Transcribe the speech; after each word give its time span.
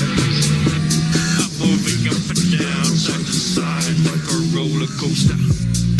I'm 0.00 1.52
moving 1.60 2.08
up 2.08 2.24
and 2.32 2.58
down, 2.58 2.84
side 2.96 3.26
to 3.26 3.32
side, 3.32 3.98
like 4.08 4.24
a 4.24 4.38
roller 4.56 4.88
coaster. 4.98 5.91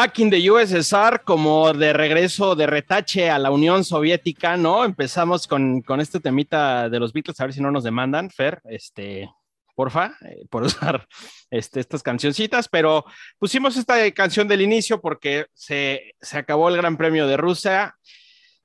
Back 0.00 0.18
in 0.20 0.30
the 0.30 0.50
USSR, 0.50 1.24
como 1.24 1.74
de 1.74 1.92
regreso 1.92 2.56
de 2.56 2.66
retache 2.66 3.28
a 3.28 3.38
la 3.38 3.50
Unión 3.50 3.84
Soviética, 3.84 4.56
¿no? 4.56 4.82
Empezamos 4.86 5.46
con, 5.46 5.82
con 5.82 6.00
este 6.00 6.20
temita 6.20 6.88
de 6.88 6.98
los 6.98 7.12
Beatles, 7.12 7.38
a 7.38 7.44
ver 7.44 7.52
si 7.52 7.60
no 7.60 7.70
nos 7.70 7.84
demandan, 7.84 8.30
Fer, 8.30 8.62
este, 8.64 9.30
porfa, 9.74 10.16
eh, 10.22 10.46
por 10.48 10.62
usar 10.62 11.06
este, 11.50 11.80
estas 11.80 12.02
cancioncitas, 12.02 12.66
pero 12.66 13.04
pusimos 13.38 13.76
esta 13.76 14.10
canción 14.12 14.48
del 14.48 14.62
inicio 14.62 15.02
porque 15.02 15.48
se, 15.52 16.14
se 16.18 16.38
acabó 16.38 16.70
el 16.70 16.78
Gran 16.78 16.96
Premio 16.96 17.26
de 17.26 17.36
Rusia, 17.36 17.94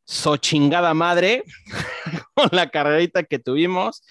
so 0.06 0.38
chingada 0.38 0.94
madre, 0.94 1.44
con 2.34 2.48
la 2.54 2.70
carrerita 2.70 3.24
que 3.24 3.40
tuvimos. 3.40 4.04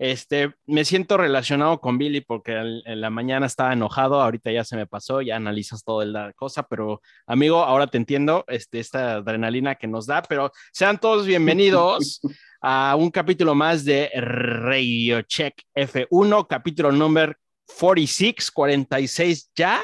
Este, 0.00 0.54
me 0.64 0.86
siento 0.86 1.18
relacionado 1.18 1.78
con 1.78 1.98
Billy 1.98 2.22
porque 2.22 2.52
en, 2.52 2.80
en 2.86 3.02
la 3.02 3.10
mañana 3.10 3.44
estaba 3.44 3.74
enojado, 3.74 4.22
ahorita 4.22 4.50
ya 4.50 4.64
se 4.64 4.74
me 4.74 4.86
pasó, 4.86 5.20
ya 5.20 5.36
analizas 5.36 5.84
todo 5.84 6.02
la 6.06 6.32
cosa, 6.32 6.62
pero 6.62 7.02
amigo, 7.26 7.62
ahora 7.62 7.86
te 7.86 7.98
entiendo, 7.98 8.46
este, 8.48 8.80
esta 8.80 9.16
adrenalina 9.16 9.74
que 9.74 9.86
nos 9.86 10.06
da, 10.06 10.22
pero 10.22 10.52
sean 10.72 10.98
todos 10.98 11.26
bienvenidos 11.26 12.22
a 12.62 12.96
un 12.98 13.10
capítulo 13.10 13.54
más 13.54 13.84
de 13.84 14.10
Radio 14.14 15.20
Check 15.20 15.64
F1, 15.74 16.46
capítulo 16.48 16.92
número 16.92 17.34
46, 17.78 18.50
46 18.52 19.50
ya, 19.54 19.82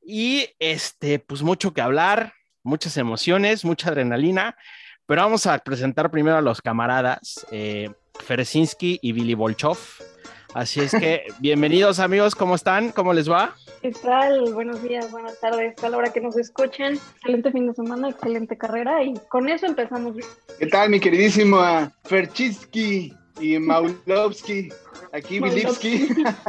y 0.00 0.46
este, 0.58 1.18
pues 1.18 1.42
mucho 1.42 1.74
que 1.74 1.82
hablar, 1.82 2.32
muchas 2.62 2.96
emociones, 2.96 3.66
mucha 3.66 3.90
adrenalina, 3.90 4.56
pero 5.04 5.20
vamos 5.20 5.46
a 5.46 5.58
presentar 5.58 6.10
primero 6.10 6.38
a 6.38 6.42
los 6.42 6.62
camaradas. 6.62 7.46
Eh, 7.50 7.90
Ferezinski 8.22 8.98
y 9.02 9.12
Billy 9.12 9.34
Bolchov. 9.34 9.78
Así 10.54 10.80
es 10.80 10.92
que, 10.92 11.24
bienvenidos 11.40 11.98
amigos, 11.98 12.34
¿cómo 12.34 12.54
están? 12.54 12.90
¿Cómo 12.90 13.12
les 13.12 13.30
va? 13.30 13.54
¿Qué 13.80 13.90
tal? 13.90 14.52
Buenos 14.52 14.82
días, 14.82 15.10
buenas 15.10 15.40
tardes, 15.40 15.82
a 15.82 15.88
la 15.88 15.96
hora 15.96 16.12
que 16.12 16.20
nos 16.20 16.36
escuchen. 16.36 17.00
Excelente 17.16 17.50
fin 17.50 17.66
de 17.66 17.74
semana, 17.74 18.10
excelente 18.10 18.56
carrera 18.56 19.02
y 19.02 19.14
con 19.28 19.48
eso 19.48 19.66
empezamos. 19.66 20.14
bien. 20.14 20.28
¿Qué 20.58 20.66
tal, 20.66 20.90
mi 20.90 21.00
queridísimo 21.00 21.58
Ferchiski 22.04 23.14
y 23.40 23.58
Maulovsky? 23.58 24.68
Aquí 25.12 25.40
Bilivsky, 25.40 26.08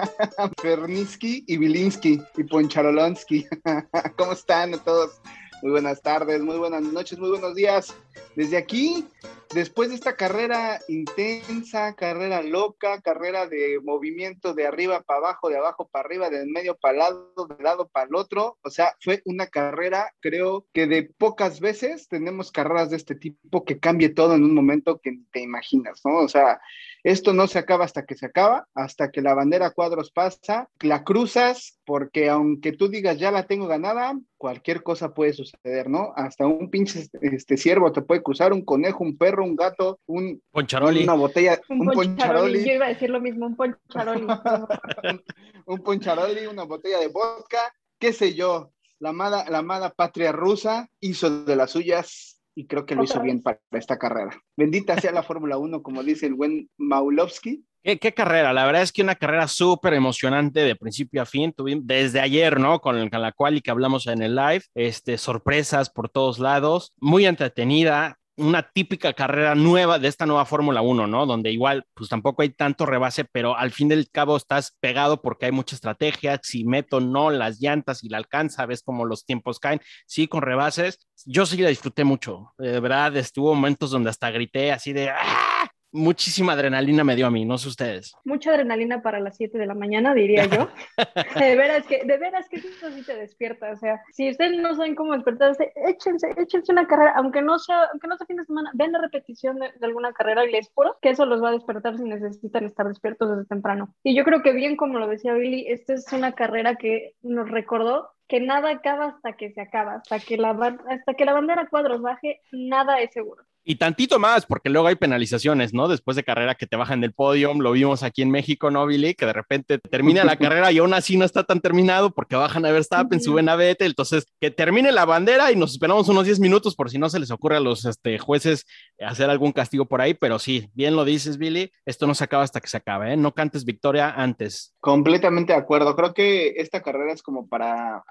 Ferniski 0.61 1.44
y 1.47 1.57
Bilinsky 1.57 2.21
y 2.38 2.44
Poncharolonsky. 2.44 3.45
¿Cómo 4.17 4.33
están 4.33 4.71
todos? 4.85 5.19
Muy 5.61 5.71
buenas 5.71 6.01
tardes, 6.01 6.41
muy 6.41 6.57
buenas 6.57 6.81
noches, 6.81 7.17
muy 7.19 7.29
buenos 7.29 7.55
días. 7.55 7.94
Desde 8.35 8.57
aquí, 8.57 9.05
después 9.53 9.89
de 9.89 9.95
esta 9.95 10.15
carrera 10.15 10.79
intensa, 10.87 11.93
carrera 11.95 12.41
loca, 12.41 13.01
carrera 13.01 13.47
de 13.47 13.79
movimiento 13.83 14.53
de 14.53 14.66
arriba 14.66 15.01
para 15.01 15.19
abajo, 15.19 15.50
de 15.50 15.57
abajo 15.57 15.88
para 15.91 16.05
arriba, 16.05 16.29
de 16.29 16.45
medio 16.45 16.75
para 16.75 16.97
lado, 16.97 17.33
de 17.47 17.63
lado 17.63 17.88
para 17.88 18.07
el 18.07 18.16
otro, 18.16 18.57
o 18.63 18.69
sea, 18.69 18.95
fue 19.00 19.22
una 19.25 19.47
carrera, 19.47 20.13
creo 20.19 20.66
que 20.73 20.88
de 20.88 21.03
pocas 21.03 21.59
veces 21.59 22.07
tenemos 22.07 22.51
carreras 22.51 22.89
de 22.89 22.97
este 22.97 23.16
tipo 23.16 23.63
que 23.63 23.79
cambie 23.79 24.09
todo 24.09 24.35
en 24.35 24.44
un 24.44 24.53
momento 24.53 25.00
que 25.00 25.19
te 25.31 25.41
imaginas, 25.41 26.01
¿no? 26.03 26.17
O 26.17 26.28
sea, 26.28 26.59
esto 27.03 27.34
no 27.34 27.47
se 27.47 27.59
acaba 27.59 27.86
hasta 27.86 28.06
que 28.06 28.16
se 28.16 28.25
acaba, 28.25 28.68
hasta 28.74 29.12
que 29.12 29.22
la 29.22 29.34
bandera 29.34 29.72
cuadros 29.72 30.12
pasa, 30.12 30.69
la 30.81 31.03
cruzas, 31.03 31.80
porque 31.86 32.30
aunque 32.30 32.72
tú 32.72 32.88
digas 32.88 33.18
ya 33.19 33.30
la 33.31 33.46
tengo 33.46 33.68
ganada, 33.68 34.18
cualquier 34.38 34.84
cosa 34.84 35.14
puede 35.14 35.34
suceder, 35.34 35.90
¿no? 35.90 36.14
Hasta 36.16 36.47
un 36.47 36.69
pinche 36.69 37.08
este 37.22 37.58
ciervo 37.58 37.91
te 37.91 38.02
puede 38.02 38.24
cruzar, 38.24 38.53
un 38.53 38.64
conejo, 38.64 39.03
un 39.03 39.18
perro, 39.18 39.44
un 39.44 39.56
gato, 39.56 40.00
un 40.06 40.41
Poncharoli. 40.52 41.03
una 41.03 41.14
botella, 41.16 41.59
Un, 41.69 41.81
un, 41.81 41.86
poncharoli. 41.88 42.16
poncharoli, 42.16 42.66
Yo 42.66 42.74
iba 42.74 42.86
a 42.86 42.90
decir 42.90 43.09
lo 43.09 43.20
mismo, 43.22 43.46
un 43.47 43.56
poncharoli. 43.56 44.25
un 45.66 45.78
poncharoli, 45.80 46.46
una 46.47 46.64
botella 46.64 47.00
de 47.00 47.08
vodka, 47.08 47.74
qué 48.00 48.14
sé 48.14 48.34
yo. 48.34 48.72
La 49.00 49.09
amada, 49.09 49.46
la 49.50 49.58
amada 49.58 49.90
patria 49.91 50.31
rusa 50.31 50.88
hizo 51.02 51.44
de 51.44 51.56
las 51.58 51.72
suyas 51.72 52.32
y 52.56 52.68
creo 52.68 52.86
que 52.86 52.96
lo 52.96 53.03
hizo 53.03 53.22
bien 53.22 53.41
para 53.41 53.59
esta 53.72 53.97
carrera. 53.97 54.31
Bendita 54.56 55.00
sea 55.00 55.12
la 55.12 55.24
Fórmula 55.24 55.58
1, 55.58 55.81
como 55.81 56.03
dice 56.03 56.28
el 56.28 56.36
buen 56.36 56.69
Maulovsky. 56.78 57.66
¿Qué, 57.84 58.00
qué 58.00 58.14
carrera? 58.14 58.53
La 58.53 58.66
verdad 58.66 58.81
es 58.81 58.94
que 58.94 59.02
una 59.02 59.16
carrera 59.16 59.47
súper 59.47 59.94
emocionante 59.94 60.62
de 60.62 60.75
principio 60.75 61.22
a 61.22 61.25
fin. 61.25 61.52
Tuvimos 61.52 61.86
desde 61.86 62.22
ayer, 62.22 62.59
¿no? 62.59 62.80
Con, 62.80 63.09
con 63.09 63.22
la 63.22 63.34
cual 63.34 63.58
y 63.58 63.62
que 63.62 63.72
hablamos 63.72 64.08
en 64.08 64.22
el 64.22 64.36
live, 64.36 64.64
este, 64.74 65.18
sorpresas 65.18 65.90
por 65.90 66.09
todos 66.09 66.40
lados, 66.40 66.94
muy 66.97 67.25
entretenida. 67.25 68.19
Una 68.35 68.63
típica 68.63 69.13
carrera 69.13 69.53
nueva 69.53 69.99
de 69.99 70.07
esta 70.07 70.25
nueva 70.25 70.45
Fórmula 70.45 70.81
1, 70.81 71.05
¿no? 71.05 71.25
Donde 71.27 71.51
igual, 71.51 71.85
pues 71.94 72.09
tampoco 72.09 72.41
hay 72.41 72.49
tanto 72.49 72.88
rebase, 72.88 73.25
pero 73.25 73.55
al 73.55 73.71
fin 73.71 73.89
del 73.89 74.09
cabo 74.09 74.38
estás 74.38 74.75
pegado 74.79 75.21
porque 75.21 75.45
hay 75.45 75.51
mucha 75.51 75.75
estrategia. 75.75 76.39
Si 76.41 76.63
meto 76.63 76.99
no 76.99 77.29
las 77.29 77.59
llantas 77.59 78.03
y 78.03 78.09
la 78.09 78.17
alcanza, 78.17 78.66
ves 78.66 78.81
cómo 78.83 79.05
los 79.05 79.25
tiempos 79.25 79.59
caen. 79.59 79.81
Sí, 80.07 80.27
con 80.27 80.41
rebases. 80.41 80.97
Yo 81.25 81.45
sí 81.45 81.57
la 81.57 81.69
disfruté 81.69 82.03
mucho. 82.03 82.53
De 82.57 82.79
verdad, 82.79 83.16
estuvo 83.17 83.53
momentos 83.53 83.91
donde 83.91 84.09
hasta 84.09 84.31
grité 84.31 84.72
así 84.72 84.93
de 84.93 85.09
¡Ah! 85.11 85.69
Muchísima 85.93 86.53
adrenalina 86.53 87.03
me 87.03 87.15
dio 87.15 87.27
a 87.27 87.31
mí, 87.31 87.45
no 87.45 87.59
sé 87.59 87.69
ustedes. 87.69 88.15
Mucha 88.25 88.49
adrenalina 88.49 89.03
para 89.03 89.19
las 89.19 89.37
7 89.37 89.59
de 89.59 89.67
la 89.67 89.75
mañana, 89.75 90.15
diría 90.15 90.45
yo. 90.47 90.67
De 91.39 91.55
veras 91.55 91.85
que, 91.85 92.03
de 92.03 92.17
veras 92.17 92.49
que 92.49 92.57
eso 92.57 92.91
sí 92.91 93.03
te 93.03 93.15
despierta. 93.15 93.71
O 93.71 93.77
sea, 93.77 94.01
si 94.11 94.29
ustedes 94.29 94.59
no 94.59 94.75
saben 94.75 94.95
cómo 94.95 95.13
despertarse, 95.13 95.71
échense, 95.87 96.33
échense 96.37 96.71
una 96.71 96.87
carrera, 96.87 97.13
aunque 97.15 97.41
no 97.41 97.59
sea, 97.59 97.83
aunque 97.91 98.07
no 98.07 98.17
sea 98.17 98.25
fin 98.25 98.37
de 98.37 98.45
semana, 98.45 98.71
ven 98.73 98.91
la 98.91 99.01
repetición 99.01 99.59
de, 99.59 99.71
de 99.71 99.85
alguna 99.85 100.13
carrera 100.13 100.45
y 100.45 100.51
les 100.51 100.71
juro 100.73 100.97
que 101.01 101.09
eso 101.09 101.25
los 101.25 101.43
va 101.43 101.49
a 101.49 101.53
despertar 101.53 101.97
si 101.97 102.03
necesitan 102.03 102.65
estar 102.65 102.87
despiertos 102.87 103.29
desde 103.29 103.45
temprano. 103.45 103.93
Y 104.03 104.15
yo 104.15 104.23
creo 104.23 104.41
que 104.41 104.53
bien, 104.53 104.75
como 104.75 104.97
lo 104.99 105.07
decía 105.07 105.33
Billy, 105.33 105.65
esta 105.67 105.93
es 105.93 106.11
una 106.11 106.33
carrera 106.33 106.75
que 106.75 107.15
nos 107.21 107.49
recordó 107.49 108.09
que 108.27 108.39
nada 108.39 108.71
acaba 108.71 109.05
hasta 109.07 109.33
que 109.33 109.51
se 109.51 109.61
acaba, 109.61 109.95
hasta 109.95 110.19
que 110.19 110.37
la, 110.37 110.51
hasta 110.89 111.13
que 111.13 111.25
la 111.25 111.33
bandera 111.33 111.67
cuadros 111.67 112.01
baje, 112.01 112.41
nada 112.51 112.99
es 112.99 113.11
seguro. 113.11 113.43
Y 113.66 113.75
tantito 113.75 114.19
más, 114.19 114.46
porque 114.46 114.69
luego 114.69 114.88
hay 114.88 114.96
penalizaciones, 114.96 115.74
¿no? 115.74 115.88
Después 115.88 116.18
de 116.18 116.24
carrera 116.24 116.56
que 116.56 116.68
te 116.68 116.75
bajan 116.75 117.00
del 117.00 117.13
podio, 117.13 117.53
lo 117.53 117.72
vimos 117.72 118.03
aquí 118.03 118.22
en 118.22 118.29
México, 118.29 118.72
¿no, 118.72 118.85
Billy? 118.85 119.13
Que 119.13 119.25
de 119.25 119.34
repente 119.34 119.79
termina 119.79 120.24
la 120.24 120.35
carrera 120.38 120.72
y 120.72 120.79
aún 120.79 120.94
así 120.94 121.18
no 121.18 121.25
está 121.25 121.44
tan 121.44 121.62
terminado 121.62 122.12
porque 122.12 122.35
bajan 122.35 122.66
a 122.66 122.72
Verstappen, 122.72 123.22
suben 123.22 123.47
a 123.47 123.56
Vettel, 123.56 123.91
entonces 123.91 124.25
que 124.41 124.52
termine 124.52 124.91
la 124.91 125.06
bandera 125.06 125.52
y 125.52 125.56
nos 125.56 125.72
esperamos 125.72 126.09
unos 126.09 126.25
10 126.25 126.40
minutos 126.40 126.75
por 126.75 126.90
si 126.90 126.97
no 126.97 127.09
se 127.09 127.19
les 127.19 127.31
ocurre 127.31 127.57
a 127.57 127.62
los 127.62 127.85
este, 127.85 128.18
jueces 128.19 128.66
hacer 129.00 129.29
algún 129.29 129.52
castigo 129.52 129.85
por 129.85 130.02
ahí, 130.02 130.13
pero 130.13 130.40
sí, 130.40 130.69
bien 130.73 130.96
lo 130.96 131.06
dices, 131.06 131.38
Billy, 131.38 131.72
esto 131.85 132.07
no 132.07 132.16
se 132.16 132.23
acaba 132.23 132.44
hasta 132.44 132.59
que 132.59 132.68
se 132.68 132.78
acabe, 132.78 133.13
¿eh? 133.13 133.18
No 133.18 133.34
cantes 133.34 133.66
victoria 133.66 134.09
antes. 134.09 134.73
Completamente 134.79 135.53
de 135.53 135.59
acuerdo. 135.59 135.96
Creo 135.96 136.13
que 136.13 136.53
esta 136.57 136.81
carrera 136.81 137.13
es 137.13 137.22
como 137.22 137.47
para 137.47 138.03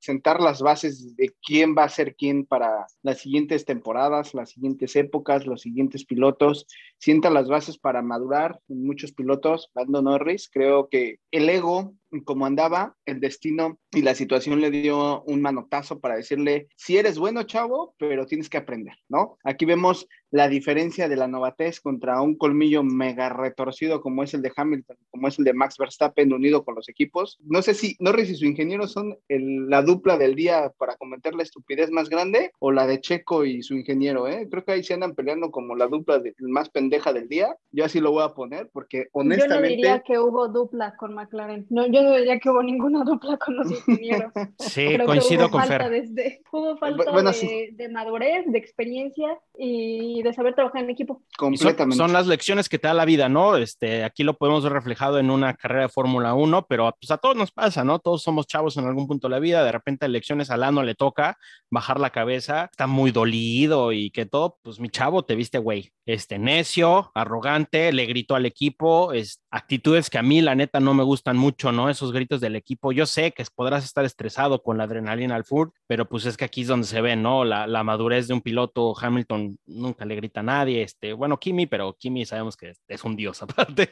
sentar 0.00 0.40
las 0.40 0.62
bases 0.62 1.16
de 1.16 1.34
quién 1.42 1.74
va 1.76 1.84
a 1.84 1.88
ser 1.88 2.14
quién 2.16 2.46
para 2.46 2.86
las 3.02 3.18
siguientes 3.18 3.64
temporadas, 3.64 4.34
las 4.34 4.50
siguientes 4.50 4.93
épocas, 4.96 5.46
los 5.46 5.62
siguientes 5.62 6.04
pilotos. 6.04 6.66
Sienta 7.04 7.28
las 7.28 7.48
bases 7.48 7.76
para 7.76 8.00
madurar 8.00 8.60
en 8.66 8.82
muchos 8.86 9.12
pilotos. 9.12 9.70
Lando 9.74 10.00
Norris, 10.00 10.48
creo 10.50 10.88
que 10.88 11.18
el 11.30 11.50
ego, 11.50 11.92
como 12.24 12.46
andaba, 12.46 12.96
el 13.04 13.20
destino 13.20 13.78
y 13.92 14.00
la 14.00 14.14
situación 14.14 14.62
le 14.62 14.70
dio 14.70 15.22
un 15.24 15.42
manotazo 15.42 16.00
para 16.00 16.16
decirle, 16.16 16.68
si 16.76 16.96
eres 16.96 17.18
bueno, 17.18 17.42
chavo, 17.42 17.94
pero 17.98 18.24
tienes 18.24 18.48
que 18.48 18.56
aprender, 18.56 18.94
¿no? 19.10 19.36
Aquí 19.44 19.66
vemos 19.66 20.08
la 20.30 20.48
diferencia 20.48 21.08
de 21.08 21.16
la 21.16 21.28
novatez 21.28 21.80
contra 21.80 22.20
un 22.22 22.36
colmillo 22.36 22.82
mega 22.82 23.28
retorcido 23.28 24.00
como 24.00 24.22
es 24.22 24.32
el 24.34 24.42
de 24.42 24.52
Hamilton, 24.56 24.96
como 25.10 25.28
es 25.28 25.38
el 25.38 25.44
de 25.44 25.52
Max 25.52 25.76
Verstappen 25.78 26.32
unido 26.32 26.64
con 26.64 26.74
los 26.74 26.88
equipos. 26.88 27.38
No 27.44 27.60
sé 27.62 27.74
si 27.74 27.96
Norris 28.00 28.30
y 28.30 28.34
su 28.36 28.46
ingeniero 28.46 28.88
son 28.88 29.16
el- 29.28 29.68
la 29.68 29.82
dupla 29.82 30.16
del 30.16 30.34
día 30.34 30.72
para 30.78 30.96
cometer 30.96 31.34
la 31.34 31.42
estupidez 31.44 31.90
más 31.90 32.08
grande 32.08 32.50
o 32.58 32.72
la 32.72 32.86
de 32.86 33.00
Checo 33.00 33.44
y 33.44 33.62
su 33.62 33.74
ingeniero, 33.74 34.26
¿eh? 34.26 34.48
Creo 34.50 34.64
que 34.64 34.72
ahí 34.72 34.82
se 34.82 34.94
andan 34.94 35.14
peleando 35.14 35.50
como 35.50 35.76
la 35.76 35.86
dupla 35.86 36.18
de- 36.18 36.34
más 36.38 36.68
pendeja 36.94 37.12
del 37.12 37.28
día. 37.28 37.56
Yo 37.72 37.84
así 37.84 38.00
lo 38.00 38.12
voy 38.12 38.22
a 38.22 38.34
poner 38.34 38.70
porque 38.72 38.98
Yo 38.98 39.04
no 39.14 39.20
honestamente... 39.22 39.68
diría 39.76 40.00
que 40.00 40.18
hubo 40.18 40.48
dupla 40.48 40.94
con 40.96 41.14
McLaren. 41.14 41.66
No, 41.70 41.86
yo 41.86 42.02
no 42.02 42.14
diría 42.16 42.38
que 42.38 42.50
hubo 42.50 42.62
ninguna 42.62 43.02
dupla 43.04 43.36
con 43.36 43.56
los 43.56 43.70
ingenieros. 43.70 44.32
Sí, 44.58 44.86
Creo 44.86 45.06
coincido 45.06 45.44
hubo 45.46 45.50
con 45.52 45.60
falta 45.62 45.78
Fer. 45.84 45.90
desde- 45.90 46.42
hubo 46.52 46.76
falta 46.76 47.10
Bueno, 47.12 47.30
de, 47.30 47.34
sí. 47.34 47.68
de 47.72 47.88
madurez, 47.88 48.44
de 48.46 48.58
experiencia 48.58 49.38
y 49.58 50.22
de 50.22 50.32
saber 50.32 50.54
trabajar 50.54 50.82
en 50.84 50.90
equipo. 50.90 51.22
Son, 51.38 51.50
Completamente. 51.50 51.96
son 51.96 52.12
las 52.12 52.26
lecciones 52.26 52.68
que 52.68 52.78
te 52.78 52.88
da 52.88 52.94
la 52.94 53.04
vida, 53.04 53.28
¿no? 53.28 53.56
Este, 53.56 54.04
aquí 54.04 54.22
lo 54.24 54.34
podemos 54.34 54.62
ver 54.64 54.72
reflejado 54.72 55.18
en 55.18 55.30
una 55.30 55.54
carrera 55.54 55.82
de 55.82 55.88
Fórmula 55.88 56.34
1, 56.34 56.66
pero 56.68 56.94
pues 57.00 57.10
a 57.10 57.18
todos 57.18 57.36
nos 57.36 57.50
pasa, 57.52 57.84
¿no? 57.84 57.98
Todos 57.98 58.22
somos 58.22 58.46
chavos 58.46 58.76
en 58.76 58.86
algún 58.86 59.06
punto 59.06 59.28
de 59.28 59.32
la 59.32 59.38
vida, 59.38 59.64
de 59.64 59.72
repente 59.72 60.08
lecciones 60.08 60.50
al 60.50 60.62
ano 60.62 60.82
le 60.82 60.94
toca 60.94 61.38
bajar 61.70 61.98
la 62.00 62.10
cabeza, 62.10 62.68
está 62.70 62.86
muy 62.86 63.10
dolido 63.10 63.92
y 63.92 64.10
que 64.10 64.26
todo, 64.26 64.58
pues 64.62 64.78
mi 64.80 64.88
chavo 64.88 65.24
te 65.24 65.34
viste, 65.34 65.58
güey, 65.58 65.92
este 66.06 66.38
necio, 66.38 66.83
arrogante, 67.14 67.92
le 67.92 68.06
gritó 68.06 68.34
al 68.34 68.46
equipo, 68.46 69.12
es, 69.12 69.40
actitudes 69.50 70.10
que 70.10 70.18
a 70.18 70.22
mí 70.22 70.40
la 70.40 70.54
neta 70.54 70.80
no 70.80 70.94
me 70.94 71.04
gustan 71.04 71.36
mucho, 71.36 71.70
¿no? 71.70 71.88
Esos 71.88 72.12
gritos 72.12 72.40
del 72.40 72.56
equipo, 72.56 72.92
yo 72.92 73.06
sé 73.06 73.32
que 73.32 73.44
podrás 73.54 73.84
estar 73.84 74.04
estresado 74.04 74.62
con 74.62 74.78
la 74.78 74.84
adrenalina 74.84 75.36
al 75.36 75.44
full, 75.44 75.68
pero 75.86 76.08
pues 76.08 76.26
es 76.26 76.36
que 76.36 76.44
aquí 76.44 76.62
es 76.62 76.68
donde 76.68 76.86
se 76.86 77.00
ve, 77.00 77.14
¿no? 77.14 77.44
La, 77.44 77.66
la 77.66 77.84
madurez 77.84 78.26
de 78.26 78.34
un 78.34 78.40
piloto, 78.40 78.94
Hamilton 78.98 79.58
nunca 79.66 80.04
le 80.04 80.16
grita 80.16 80.40
a 80.40 80.42
nadie, 80.42 80.82
este, 80.82 81.12
bueno, 81.12 81.38
Kimi, 81.38 81.66
pero 81.66 81.96
Kimi 81.98 82.26
sabemos 82.26 82.56
que 82.56 82.72
es, 82.88 83.04
un 83.04 83.16
dios 83.16 83.42
aparte, 83.42 83.90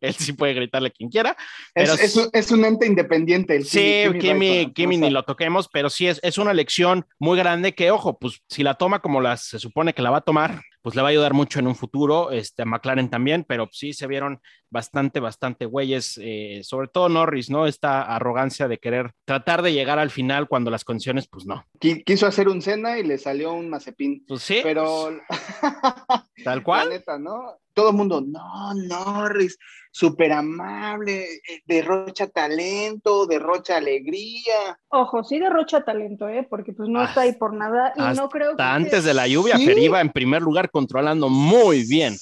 él 0.00 0.14
sí 0.14 0.32
puede 0.32 0.54
gritarle 0.54 0.88
a 0.88 0.92
quien 0.92 1.10
quiera, 1.10 1.36
Es, 1.74 1.90
pero 1.90 1.94
es 1.94 2.16
un, 2.16 2.28
es 2.32 2.50
un 2.50 2.64
ente 2.64 2.86
independiente. 2.86 3.56
El 3.56 3.64
Sí, 3.64 4.04
Kimi, 4.18 4.72
Kimi 4.72 4.96
o 4.96 5.00
ni 5.00 5.10
lo 5.10 5.22
toquemos, 5.22 5.68
pero 5.68 5.90
sí 5.90 6.08
es, 6.08 6.18
es 6.22 6.38
una 6.38 6.54
lección 6.54 7.06
muy 7.18 7.38
grande 7.38 7.74
que, 7.74 7.90
ojo, 7.90 8.18
pues 8.18 8.42
si 8.48 8.62
la 8.62 8.74
toma 8.74 9.00
como 9.00 9.20
la, 9.20 9.36
se 9.36 9.58
supone 9.58 9.94
que 9.94 10.02
la 10.02 10.10
va 10.10 10.18
a 10.18 10.22
tomar, 10.22 10.60
pues 10.82 10.94
le 10.96 11.02
va 11.02 11.08
a 11.08 11.10
ayudar 11.12 11.32
mucho 11.32 11.58
en 11.60 11.66
un 11.68 11.76
futuro, 11.76 12.30
este, 12.32 12.62
a 12.62 12.64
McLaren 12.64 13.08
también, 13.08 13.44
pero 13.48 13.68
sí 13.72 13.92
se 13.92 14.06
vieron 14.06 14.40
bastante, 14.68 15.20
bastante 15.20 15.64
güeyes, 15.66 16.18
eh, 16.22 16.60
sobre 16.64 16.88
todo 16.88 17.08
Norris, 17.08 17.50
¿no? 17.50 17.66
Esta 17.66 18.02
arrogancia 18.02 18.66
de 18.68 18.78
querer 18.78 19.12
tratar 19.24 19.62
de 19.62 19.72
llegar 19.72 19.98
al 19.98 20.10
final 20.10 20.48
cuando 20.48 20.70
las 20.70 20.84
condiciones, 20.84 21.28
pues 21.28 21.46
no. 21.46 21.64
qui- 21.80 22.02
Quiso 22.04 22.26
hacer 22.26 22.48
un 22.48 22.60
Cena 22.62 22.98
y 22.98 23.04
le 23.04 23.16
salió 23.18 23.52
un 23.52 23.70
Mazepin. 23.70 24.24
Pues 24.26 24.42
sí, 24.42 24.60
Pero 24.62 25.10
tal 26.44 26.58
la 26.58 26.62
cual. 26.64 26.88
neta, 26.90 27.18
¿no? 27.18 27.58
Todo 27.74 27.90
el 27.90 27.96
mundo, 27.96 28.20
no, 28.20 28.74
Norris, 28.74 29.58
súper 29.90 30.32
amable, 30.32 31.24
eh, 31.24 31.62
derrocha 31.66 32.26
talento, 32.28 33.26
derrocha 33.26 33.76
alegría. 33.76 34.78
Ojo, 34.88 35.24
sí 35.24 35.38
derrocha 35.38 35.84
talento, 35.84 36.28
¿eh? 36.28 36.46
Porque 36.48 36.72
pues 36.72 36.88
no 36.88 37.00
Hasta- 37.00 37.10
está 37.10 37.20
ahí 37.22 37.32
por 37.32 37.54
nada 37.54 37.92
y 37.96 38.16
no 38.16 38.28
creo 38.28 38.48
que... 38.56 38.62
Hasta 38.62 38.74
antes 38.74 39.04
de 39.04 39.14
la 39.14 39.26
lluvia, 39.26 39.56
Sí. 39.56 39.66
Fer 39.66 39.78
iba 39.78 40.00
en 40.00 40.10
primer 40.10 40.42
lugar 40.42 40.70
controlando 40.70 41.28
muy 41.28 41.84
bien. 41.84 42.14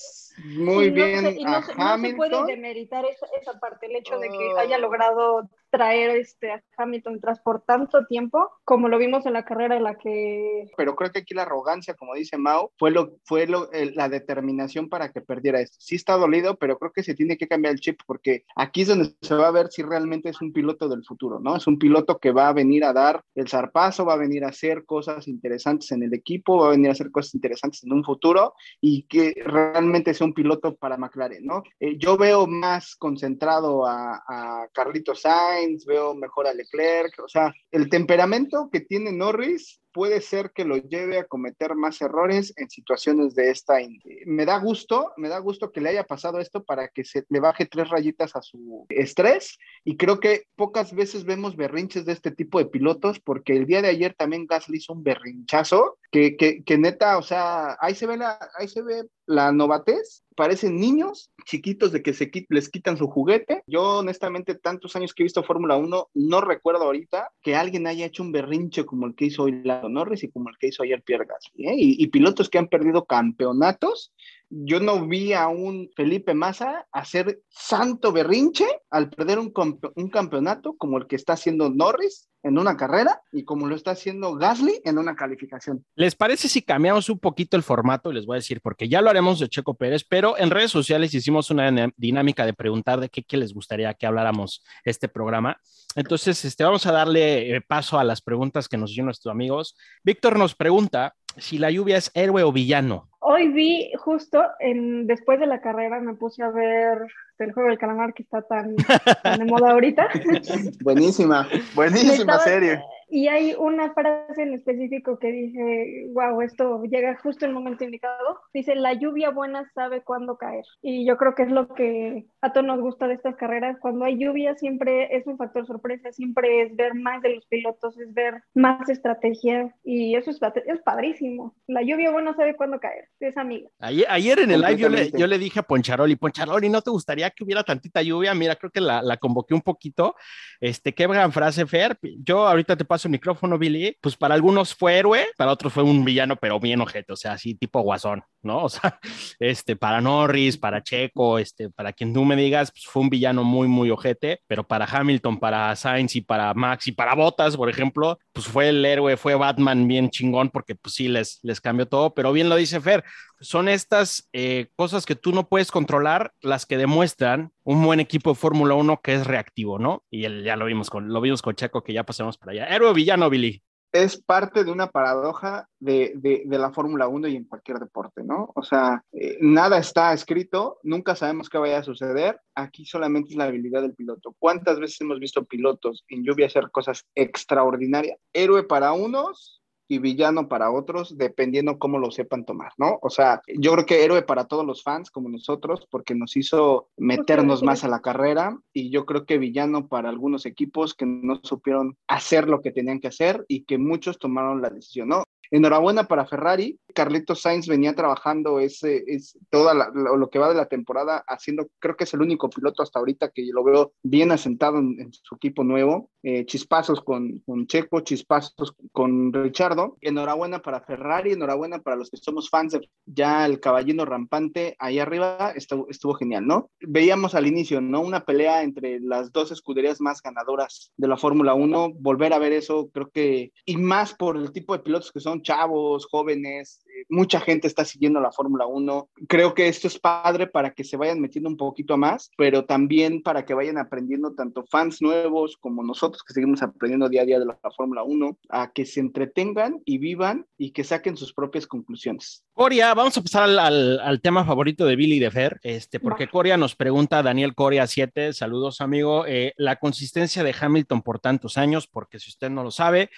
Muy 0.45 0.87
y 0.87 0.89
no 0.91 0.95
bien 0.95 1.21
se- 1.21 1.33
y 1.41 1.45
no, 1.45 1.51
a 1.57 1.63
se, 1.63 1.75
no 1.75 1.99
se 1.99 2.15
puede 2.15 2.45
demeritar 2.47 3.05
esa, 3.05 3.27
esa 3.41 3.59
parte, 3.61 3.87
el 3.87 3.97
hecho 3.97 4.19
de 4.19 4.29
que 4.29 4.53
Oh. 4.55 4.59
haya 4.59 4.79
logrado 4.79 5.51
traer 5.71 6.11
este, 6.17 6.53
a 6.53 6.63
Hamilton 6.77 7.21
tras 7.21 7.41
por 7.41 7.63
tanto 7.63 8.07
tiempo, 8.07 8.51
como 8.65 8.89
lo 8.89 8.99
vimos 8.99 9.27
en 9.27 9.33
la 9.35 9.45
carrera 9.45 9.77
en 9.77 9.85
la 9.85 9.97
que... 9.97 10.67
pero 10.77 10.97
creo 10.97 11.11
que 11.13 11.21
aquí 11.21 11.35
la 11.35 11.43
arrogancia, 11.43 11.95
como 11.95 12.15
dice 12.15 12.37
Mao, 12.39 12.73
fue 12.79 12.91
lo 12.91 13.17
fue 13.25 13.47
lo, 13.47 13.71
el- 13.73 13.95
la 13.95 14.09
determinación 14.09 14.89
para 14.89 15.13
que 15.13 15.21
perdiera 15.21 15.61
esto. 15.61 15.77
Sí 15.81 15.97
está 15.97 16.17
dolido, 16.17 16.57
pero 16.57 16.79
creo 16.79 16.93
que 16.93 17.03
se 17.03 17.15
tiene 17.15 17.37
que 17.37 17.49
cambiar 17.49 17.75
el 17.75 17.81
chip 17.81 18.01
porque 18.07 18.45
aquí 18.57 18.83
es 18.83 18.89
donde 18.89 19.15
se 19.21 19.35
va 19.35 19.49
a 19.49 19.53
ver 19.53 19.69
si 19.69 19.83
realmente 19.83 20.29
es 20.31 20.41
un 20.41 20.53
piloto 20.53 20.89
del 20.89 21.05
futuro, 21.05 21.39
¿no? 21.41 21.57
Es 21.57 21.67
un 21.67 21.79
piloto 21.79 22.19
que 22.19 22.33
va 22.33 22.49
a 22.49 22.53
venir 22.53 22.85
a 22.85 22.93
dar 22.93 23.23
el 23.35 23.49
zarpazo, 23.49 24.05
va 24.05 24.15
a 24.15 24.19
venir 24.19 24.45
a 24.45 24.49
hacer 24.49 24.85
cosas 24.85 25.29
interesantes 25.29 25.93
en 25.93 26.03
el 26.03 26.15
equipo, 26.15 26.59
va 26.59 26.69
a 26.69 26.71
venir 26.71 26.89
a 26.89 26.93
hacer 26.93 27.11
cosas 27.11 27.35
interesantes 27.35 27.85
en 27.85 27.93
un 27.93 28.05
futuro 28.05 28.55
y 28.81 29.03
que 29.05 29.35
realmente 29.45 30.15
sea 30.15 30.27
un 30.27 30.35
piloto 30.35 30.75
para 30.77 30.97
McLaren, 30.97 31.45
¿no? 31.45 31.63
Eh, 31.79 31.97
yo 31.99 32.17
veo 32.17 32.47
más 32.47 32.97
concentrado 32.97 33.87
a, 33.87 34.23
a 34.27 34.69
Carlitos 34.73 35.21
Sainz, 35.23 35.60
veo 35.87 36.15
mejor 36.15 36.47
a 36.47 36.55
Leclerc, 36.55 37.19
o 37.23 37.29
sea, 37.29 37.53
el 37.71 37.89
temperamento 37.89 38.69
que 38.73 38.81
tiene 38.81 39.13
Norris 39.13 39.81
puede 39.93 40.21
ser 40.21 40.53
que 40.53 40.65
lo 40.65 40.77
lleve 40.77 41.19
a 41.19 41.25
cometer 41.25 41.75
más 41.75 42.01
errores 42.01 42.53
en 42.57 42.71
situaciones 42.71 43.35
de 43.35 43.51
esta 43.51 43.81
índole. 43.81 44.23
Me 44.27 44.45
da 44.45 44.59
gusto, 44.59 45.13
me 45.17 45.29
da 45.29 45.39
gusto 45.39 45.73
que 45.73 45.81
le 45.81 45.91
haya 45.91 46.05
pasado 46.05 46.39
esto 46.39 46.65
para 46.65 46.89
que 46.89 47.05
se 47.05 47.25
le 47.29 47.41
baje 47.41 47.67
tres 47.67 47.89
rayitas 47.89 48.37
a 48.37 48.43
su 48.43 48.87
estrés 48.89 49.59
y 49.85 49.97
creo 49.97 50.21
que 50.21 50.45
pocas 50.57 50.95
veces 50.95 51.25
vemos 51.25 51.57
berrinches 51.57 52.05
de 52.05 52.13
este 52.13 52.31
tipo 52.31 52.59
de 52.59 52.67
pilotos 52.67 53.21
porque 53.21 53.57
el 53.57 53.67
día 53.67 53.83
de 53.83 53.89
ayer 53.89 54.15
también 54.15 54.47
Gasly 54.47 54.79
hizo 54.79 54.93
un 54.93 55.03
berrinchazo 55.03 55.99
que, 56.11 56.37
que, 56.37 56.65
que 56.65 56.79
neta, 56.79 57.19
o 57.19 57.23
sea, 57.23 57.77
ahí 57.81 57.95
se 57.95 58.07
ve 58.07 58.17
la, 58.17 58.39
ahí 58.59 58.69
se 58.69 58.83
ve 58.83 59.05
la 59.27 59.53
novatez, 59.53 60.25
parecen 60.35 60.77
niños 60.77 61.31
chiquitos 61.45 61.93
de 61.93 62.03
que 62.03 62.13
se 62.13 62.31
les 62.49 62.69
quitan 62.69 62.97
su 62.97 63.07
juguete. 63.07 63.63
Yo 63.67 63.99
honestamente 63.99 64.57
tantos 64.57 64.97
años 64.97 65.15
que 65.15 65.23
he 65.23 65.25
visto 65.25 65.45
Fórmula 65.45 65.77
1 65.77 66.11
no 66.15 66.41
recuerdo 66.41 66.85
ahorita 66.85 67.31
que 67.41 67.55
alguien 67.55 67.87
haya 67.87 68.07
hecho 68.07 68.25
un 68.25 68.33
berrinche 68.33 68.85
como 68.85 69.07
el 69.07 69.15
que 69.15 69.27
hizo 69.27 69.45
hoy 69.45 69.63
Lando 69.63 69.80
Norris 69.89 70.25
y 70.25 70.31
como 70.31 70.49
el 70.49 70.59
que 70.59 70.69
hizo 70.69 70.83
ayer 70.83 71.03
Pierre 71.03 71.27
Gasly. 71.27 71.67
¿eh? 71.67 71.75
Y, 71.77 72.03
y 72.03 72.07
pilotos 72.09 72.49
que 72.49 72.59
han 72.59 72.69
perdido 72.69 73.05
campeonatos. 73.05 74.13
Yo 74.51 74.81
no 74.81 75.07
vi 75.07 75.33
a 75.33 75.49
un 75.49 75.91
Felipe 75.95 76.35
Massa 76.35 76.87
hacer 76.91 77.41
santo 77.49 78.13
berrinche 78.13 78.67
al 78.91 79.09
perder 79.09 79.39
un, 79.39 79.53
un 79.95 80.11
campeonato 80.11 80.75
como 80.77 80.99
el 80.99 81.07
que 81.07 81.17
está 81.17 81.35
haciendo 81.35 81.71
Norris 81.71 82.31
en 82.43 82.59
una 82.59 82.77
carrera 82.77 83.23
y 83.33 83.45
como 83.45 83.67
lo 83.67 83.75
está 83.75 83.93
haciendo 83.93 84.35
Gasly 84.35 84.81
en 84.85 84.99
una 84.99 85.15
calificación. 85.15 85.85
¿Les 85.95 86.15
parece 86.15 86.49
si 86.49 86.63
cambiamos 86.63 87.09
un 87.11 87.19
poquito 87.19 87.57
el 87.57 87.63
formato? 87.63 88.13
Les 88.13 88.27
voy 88.27 88.37
a 88.37 88.39
decir, 88.39 88.61
porque 88.61 88.89
ya 88.89 89.01
lo 89.03 89.11
haremos 89.11 89.39
de 89.39 89.49
Checo 89.49 89.75
Pérez, 89.75 90.05
pero 90.09 90.39
en 90.39 90.51
redes 90.51 90.71
sociales 90.71 91.15
hicimos 91.15 91.51
una 91.51 91.93
dinámica 91.97 92.47
de 92.47 92.55
preguntar 92.55 93.01
de 93.01 93.09
qué, 93.09 93.37
les 93.37 93.53
gustaría 93.53 93.95
que 93.95 94.07
habláramos 94.07 94.65
este 94.85 95.09
programa. 95.09 95.61
Entonces, 95.95 96.45
este, 96.45 96.65
vamos 96.65 96.87
a 96.87 96.93
darle 96.93 97.57
eh, 97.57 97.61
paso 97.61 97.99
a 97.99 98.05
las 98.05 98.21
preguntas 98.21 98.69
que 98.69 98.77
nos 98.77 98.91
hicieron 98.91 99.07
nuestros 99.07 99.33
amigos. 99.33 99.77
Víctor 100.03 100.39
nos 100.39 100.55
pregunta 100.55 101.15
si 101.37 101.59
la 101.59 101.71
lluvia 101.71 101.97
es 101.99 102.11
héroe 102.15 102.43
o 102.43 102.53
villano. 102.53 103.10
Hoy 103.33 103.47
vi 103.47 103.93
justo 103.97 104.43
en, 104.59 105.07
después 105.07 105.39
de 105.39 105.47
la 105.47 105.61
carrera, 105.61 106.01
me 106.01 106.15
puse 106.15 106.43
a 106.43 106.51
ver 106.51 106.99
el 107.39 107.53
juego 107.53 107.69
del 107.69 107.79
calamar 107.79 108.13
que 108.13 108.25
está 108.25 108.43
tan, 108.43 108.75
tan 109.23 109.39
de 109.39 109.45
moda 109.45 109.71
ahorita. 109.71 110.09
Buenísima, 110.83 111.47
buenísima 111.77 112.15
Estaba- 112.15 112.39
serie. 112.41 112.83
Y 113.11 113.27
hay 113.29 113.55
una 113.59 113.93
frase 113.93 114.43
en 114.43 114.55
específico 114.55 115.19
que 115.19 115.33
dije, 115.33 116.07
wow, 116.13 116.41
esto 116.43 116.83
llega 116.85 117.19
justo 117.23 117.45
en 117.45 117.51
el 117.51 117.55
momento 117.57 117.85
indicado. 117.85 118.41
Dice, 118.55 118.77
la 118.77 118.95
lluvia 118.95 119.31
buena 119.31 119.69
sabe 119.75 120.03
cuándo 120.03 120.37
caer. 120.37 120.65
Y 120.81 121.05
yo 121.05 121.17
creo 121.17 121.35
que 121.35 121.43
es 121.43 121.51
lo 121.51 121.69
que 121.75 122.27
a 122.41 122.53
todos 122.53 122.67
nos 122.67 122.81
gusta 122.81 123.09
de 123.09 123.15
estas 123.15 123.37
carreras. 123.37 123.79
Cuando 123.81 124.05
hay 124.05 124.17
lluvia 124.17 124.55
siempre 124.55 125.17
es 125.17 125.27
un 125.27 125.37
factor 125.37 125.67
sorpresa, 125.67 126.13
siempre 126.13 126.63
es 126.63 126.77
ver 126.77 126.95
más 126.95 127.21
de 127.23 127.35
los 127.35 127.47
pilotos, 127.47 127.99
es 127.99 128.15
ver 128.15 128.43
más 128.55 128.89
estrategia. 128.89 129.75
Y 129.83 130.15
eso 130.15 130.31
es, 130.31 130.39
es 130.67 130.81
padrísimo. 130.83 131.57
La 131.67 131.83
lluvia 131.83 132.13
buena 132.13 132.35
sabe 132.37 132.55
cuándo 132.55 132.79
caer. 132.79 133.09
Es 133.19 133.37
amiga. 133.37 133.69
Ayer, 133.81 134.07
ayer 134.09 134.39
en 134.39 134.53
el 134.53 134.61
live 134.61 134.77
yo 134.77 134.89
le, 134.89 135.11
yo 135.11 135.27
le 135.27 135.39
dije 135.39 135.59
a 135.59 135.65
Poncharoli, 135.65 136.15
Poncharoli, 136.15 136.69
¿no 136.69 136.81
te 136.81 136.91
gustaría 136.91 137.29
que 137.31 137.43
hubiera 137.43 137.65
tantita 137.65 138.03
lluvia? 138.03 138.35
Mira, 138.35 138.55
creo 138.55 138.71
que 138.71 138.81
la, 138.81 139.03
la 139.03 139.17
convoqué 139.17 139.55
un 139.55 139.63
poquito. 139.63 140.15
Este, 140.61 140.95
qué 140.95 141.09
gran 141.09 141.33
frase, 141.33 141.67
Fer. 141.67 141.99
Yo 142.23 142.47
ahorita 142.47 142.77
te 142.77 142.85
paso 142.85 143.00
el 143.05 143.13
micrófono, 143.13 143.59
Billy. 143.59 143.97
Pues 144.01 144.17
para 144.17 144.35
algunos 144.35 144.75
fue 144.75 144.99
héroe, 144.99 145.27
para 145.37 145.53
otros 145.53 145.73
fue 145.73 145.83
un 145.83 146.05
villano, 146.05 146.37
pero 146.37 146.61
bien 146.61 146.81
ojete, 146.81 147.13
o 147.13 147.17
sea, 147.17 147.33
así 147.33 147.55
tipo 147.55 147.81
guasón, 147.81 148.23
¿no? 148.43 148.65
O 148.65 148.69
sea, 148.69 148.99
este, 149.39 149.77
para 149.77 150.01
Norris, 150.01 150.57
para 150.59 150.83
Checo, 150.83 151.39
este, 151.39 151.71
para 151.71 151.93
quien 151.93 152.13
tú 152.13 152.25
me 152.25 152.37
digas, 152.37 152.71
pues 152.71 152.87
fue 152.87 153.03
un 153.03 153.11
villano 153.11 153.45
muy, 153.45 153.69
muy 153.69 153.91
ojete, 153.91 154.41
pero 154.47 154.67
para 154.67 154.87
Hamilton, 154.87 155.39
para 155.39 155.75
Sainz 155.77 156.17
y 156.17 156.21
para 156.21 156.55
Max 156.55 156.89
y 156.89 156.93
para 156.93 157.15
Bottas, 157.15 157.57
por 157.57 157.69
ejemplo, 157.71 158.19
pues 158.33 158.47
fue 158.47 158.69
el 158.69 158.85
héroe, 158.85 159.17
fue 159.17 159.35
Batman 159.35 159.87
bien 159.87 160.11
chingón, 160.11 160.51
porque 160.51 160.75
pues 160.75 160.95
sí 160.95 161.09
les, 161.09 161.41
les 161.43 161.61
cambió 161.61 161.87
todo, 161.87 162.15
pero 162.15 162.33
bien 162.33 162.49
lo 162.49 162.57
dice 162.57 162.81
Fer, 162.81 163.05
son 163.41 163.69
estas 163.69 164.29
eh, 164.33 164.69
cosas 164.77 165.07
que 165.07 165.17
tú 165.17 165.33
no 165.33 165.49
puedes 165.49 165.71
controlar 165.71 166.33
las 166.41 166.67
que 166.67 166.77
demuestran 166.77 167.53
un 167.65 167.83
buen 167.83 168.01
equipo 168.01 168.31
de 168.31 168.37
Fórmula 168.37 168.75
1 168.75 169.01
que 169.03 169.15
es 169.15 169.27
reactivo, 169.27 169.79
¿no? 169.79 170.05
Y 170.11 170.23
ya 170.45 170.57
lo 170.57 170.67
vimos 170.67 170.91
con 170.91 171.09
lo 171.13 171.21
vimos 171.21 171.43
con 171.43 171.55
Checo 171.55 171.83
que 171.83 171.93
ya 171.93 172.05
pasamos 172.05 172.37
para 172.39 172.53
allá. 172.53 172.67
Héroe 172.75 172.93
villano, 172.93 173.31
Billy. 173.31 173.63
es 173.93 174.23
parte 174.23 174.63
de 174.63 174.71
una 174.71 174.87
paradoja 174.89 175.67
de, 175.81 176.13
de- 176.15 176.43
de 176.47 176.59
la 176.59 176.71
Fórmula 176.71 177.09
1 177.09 177.27
y 177.27 177.35
en 177.37 177.45
cualquier 177.45 177.79
deporte, 177.81 178.23
¿no? 178.23 178.53
O 178.55 178.63
sea, 178.63 179.03
eh, 179.13 179.37
nada 179.41 179.79
está 179.79 180.13
escrito, 180.13 180.79
nunca 180.85 181.17
sabemos 181.17 181.49
qué 181.49 181.59
vaya 181.59 181.79
a 181.79 181.83
suceder, 181.83 182.39
aquí 182.55 182.85
solamente 182.85 183.31
es 183.31 183.37
la 183.37 183.45
habilidad 183.47 183.83
del 183.83 183.95
piloto. 183.97 184.37
¿Cuántas 184.39 184.79
veces 184.79 185.01
hemos 185.01 185.19
visto 185.19 185.45
pilotos 185.45 186.05
en 186.09 186.23
lluvia 186.25 186.47
hacer 186.47 186.71
cosas 186.71 187.05
extraordinarias? 187.17 188.17
Héroe 188.33 188.63
para 188.63 188.93
unos 188.93 189.60
y 189.91 189.99
villano 189.99 190.47
para 190.47 190.71
otros, 190.71 191.19
dependiendo 191.19 191.77
cómo 191.81 191.99
lo 191.99 192.13
sepan 192.13 192.45
tomar, 192.45 192.73
¿no? 192.79 193.01
O 193.03 193.11
sea, 193.11 193.43
yo 193.59 193.73
creo 193.73 193.87
que 193.87 194.05
héroe 194.05 194.23
para 194.23 194.45
todos 194.45 194.65
los 194.65 194.85
fans 194.85 195.11
como 195.11 195.29
nosotros, 195.29 195.89
porque 195.91 196.15
nos 196.15 196.37
hizo 196.37 196.89
meternos 196.97 197.65
más 197.65 197.83
a 197.83 197.89
la 197.89 198.01
carrera, 198.01 198.57
y 198.73 198.91
yo 198.91 199.05
creo 199.05 199.27
que 199.27 199.39
villano 199.39 199.89
para 199.89 200.09
algunos 200.09 200.47
equipos 200.47 200.95
que 200.95 201.07
no 201.07 201.41
supieron 201.43 201.97
hacer 202.07 202.49
lo 202.49 202.63
que 202.63 202.71
tenían 202.71 203.01
que 203.01 203.09
hacer 203.09 203.45
y 203.49 203.65
que 203.65 203.79
muchos 203.79 204.21
tomaron 204.21 204.63
la 204.63 204.71
decisión, 204.71 205.09
¿no? 205.09 205.25
Enhorabuena 205.51 206.05
para 206.05 206.27
Ferrari, 206.27 206.79
Carlitos 206.95 207.43
Sainz 207.43 207.67
venía 207.67 207.95
trabajando 207.95 208.61
ese, 208.61 209.05
es 209.07 209.39
toda 209.51 209.75
lo, 209.75 210.31
que 210.31 210.39
va 210.39 210.49
de 210.49 210.55
la 210.55 210.67
temporada 210.67 211.25
haciendo, 211.27 211.69
creo 211.79 211.97
que 211.97 212.05
es 212.05 212.15
el 212.15 212.23
único 212.23 212.49
piloto 212.49 212.83
hasta 212.83 212.99
ahorita 212.99 213.31
que 213.31 213.47
lo 213.53 213.65
veo 213.65 213.93
bien 214.03 214.33
asentado 214.33 214.79
en, 214.79 215.01
en 215.01 215.13
su 215.13 215.35
equipo 215.35 215.65
nuevo. 215.65 216.11
Eh, 216.23 216.45
chispazos 216.45 217.01
con, 217.01 217.39
con 217.47 217.67
Checo, 217.67 218.01
chispazos 218.01 218.75
con 218.93 219.33
Richardo. 219.33 219.97
Enhorabuena 220.03 220.61
para 220.61 220.83
Ferrari, 220.83 221.33
enhorabuena 221.33 221.79
para 221.79 221.97
los 221.97 222.11
que 222.11 222.19
somos 222.19 222.51
fans 222.51 222.73
de 222.73 222.91
ya 223.07 223.47
el 223.47 223.59
caballino 223.59 224.05
rampante 224.05 224.77
ahí 224.79 224.99
arriba, 224.99 225.53
estuvo, 225.57 225.89
estuvo 225.89 226.15
genial, 226.15 226.47
¿no? 226.47 226.71
Veíamos 226.81 227.35
al 227.35 227.47
inicio, 227.47 227.81
¿no? 227.81 228.03
Una 228.03 228.25
pelea 228.25 228.63
entre 228.63 229.01
las 229.01 229.33
dos 229.33 229.51
escuderías 229.51 230.01
más 230.01 230.21
ganadoras 230.21 230.93
de 230.97 231.09
la 231.09 231.17
Fórmula 231.17 231.55
1, 231.55 231.95
volver 231.95 232.35
a 232.35 232.39
ver 232.39 232.53
eso, 232.53 232.91
creo 232.93 233.09
que, 233.09 233.53
y 233.65 233.77
más 233.79 234.15
por 234.15 234.37
el 234.37 234.53
tipo 234.53 234.75
de 234.75 234.83
pilotos 234.83 235.13
que 235.13 235.21
son 235.21 235.40
chavos, 235.43 236.07
jóvenes, 236.11 236.83
eh, 236.87 237.05
mucha 237.09 237.41
gente 237.41 237.67
está 237.67 237.85
siguiendo 237.85 238.21
la 238.21 238.33
Fórmula 238.33 238.67
1. 238.67 239.09
Creo 239.29 239.55
que 239.55 239.69
esto 239.69 239.87
es 239.87 239.99
padre 239.99 240.47
para 240.47 240.73
que 240.75 240.85
se 240.85 240.97
vayan 240.97 241.21
metiendo 241.21 241.49
un 241.51 241.57
poquito 241.57 241.97
más, 241.97 242.31
pero 242.37 242.65
también 242.65 243.23
para 243.23 243.45
que 243.45 243.55
vayan 243.55 243.79
aprendiendo 243.79 244.35
tanto 244.35 244.65
fans 244.71 245.01
nuevos 245.03 245.57
como 245.59 245.83
nosotros 245.83 246.23
que 246.23 246.33
seguimos 246.35 246.63
aprendiendo 246.63 247.09
día 247.09 247.23
a 247.23 247.27
día 247.27 247.39
de 247.39 247.47
la 247.47 247.59
Fórmula 247.77 248.03
1, 248.03 248.39
a 248.51 248.73
que 248.73 248.85
se 248.87 249.01
entretengan 249.01 249.81
y 249.85 249.99
vivan 249.99 250.47
y 250.59 250.73
que 250.73 250.85
saquen 250.85 251.17
sus 251.17 251.33
propias 251.33 251.67
conclusiones. 251.67 252.45
Coria, 252.53 252.93
vamos 252.95 253.17
a 253.17 253.23
pasar 253.23 253.45
al, 253.45 253.59
al- 253.59 254.01
al 254.01 254.21
tema 254.21 254.45
favorito 254.45 254.85
de 254.85 254.97
Billy 254.97 255.19
de 255.19 255.31
Fer, 255.31 255.59
este, 255.63 255.99
porque 256.01 256.27
Va. 256.27 256.31
Coria 256.31 256.57
nos 256.57 256.77
pregunta, 256.77 257.23
Daniel 257.23 257.55
Coria 257.55 257.87
7, 257.87 258.33
saludos 258.33 258.81
amigo, 258.81 259.25
eh, 259.27 259.55
la 259.57 259.77
consistencia 259.77 260.43
de 260.45 260.55
Hamilton 260.59 261.03
por 261.03 261.21
tantos 261.21 261.57
años, 261.57 261.87
porque 261.87 262.19
si 262.19 262.29
usted 262.31 262.51
no 262.51 262.63
lo 262.63 262.71
sabe, 262.71 263.11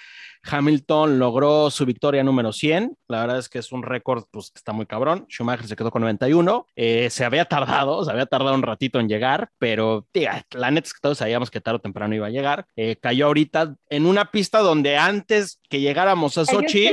Hamilton 0.45 1.19
logró 1.19 1.71
su 1.71 1.87
victoria 1.87 2.23
número 2.23 2.53
100, 2.53 2.97
la 3.09 3.21
verdad 3.21 3.39
es 3.39 3.49
que 3.49 3.59
es 3.59 3.73
un 3.73 3.83
récord 3.83 4.25
pues, 4.31 4.51
que 4.51 4.59
está 4.59 4.73
muy 4.73 4.87
cabrón, 4.87 5.27
Schumacher 5.29 5.67
se 5.67 5.77
quedó 5.77 5.91
con 5.91 6.03
91, 6.03 6.67
eh, 6.77 7.11
se 7.11 7.25
había 7.25 7.45
tardado, 7.45 8.05
se 8.05 8.11
había 8.11 8.27
tardado 8.27 8.55
un 8.55 8.63
ratito 8.63 9.01
en 9.01 9.09
llegar, 9.09 9.51
pero 9.59 10.07
diga, 10.13 10.45
la 10.53 10.71
neta 10.71 10.87
es 10.87 10.93
que 10.95 11.01
todos 11.01 11.19
sabíamos 11.19 11.51
que 11.51 11.61
tarde 11.61 11.77
o 11.77 11.81
temprano 11.81 12.15
iba 12.15 12.27
a 12.27 12.31
llegar, 12.31 12.67
Eh, 12.77 12.97
cayó 13.01 13.27
ahorita 13.27 13.77
en 13.91 14.07
una 14.07 14.31
pista 14.31 14.61
donde 14.61 14.97
antes 14.97 15.61
que 15.69 15.81
llegáramos 15.81 16.39
a 16.39 16.45
Sochi, 16.45 16.91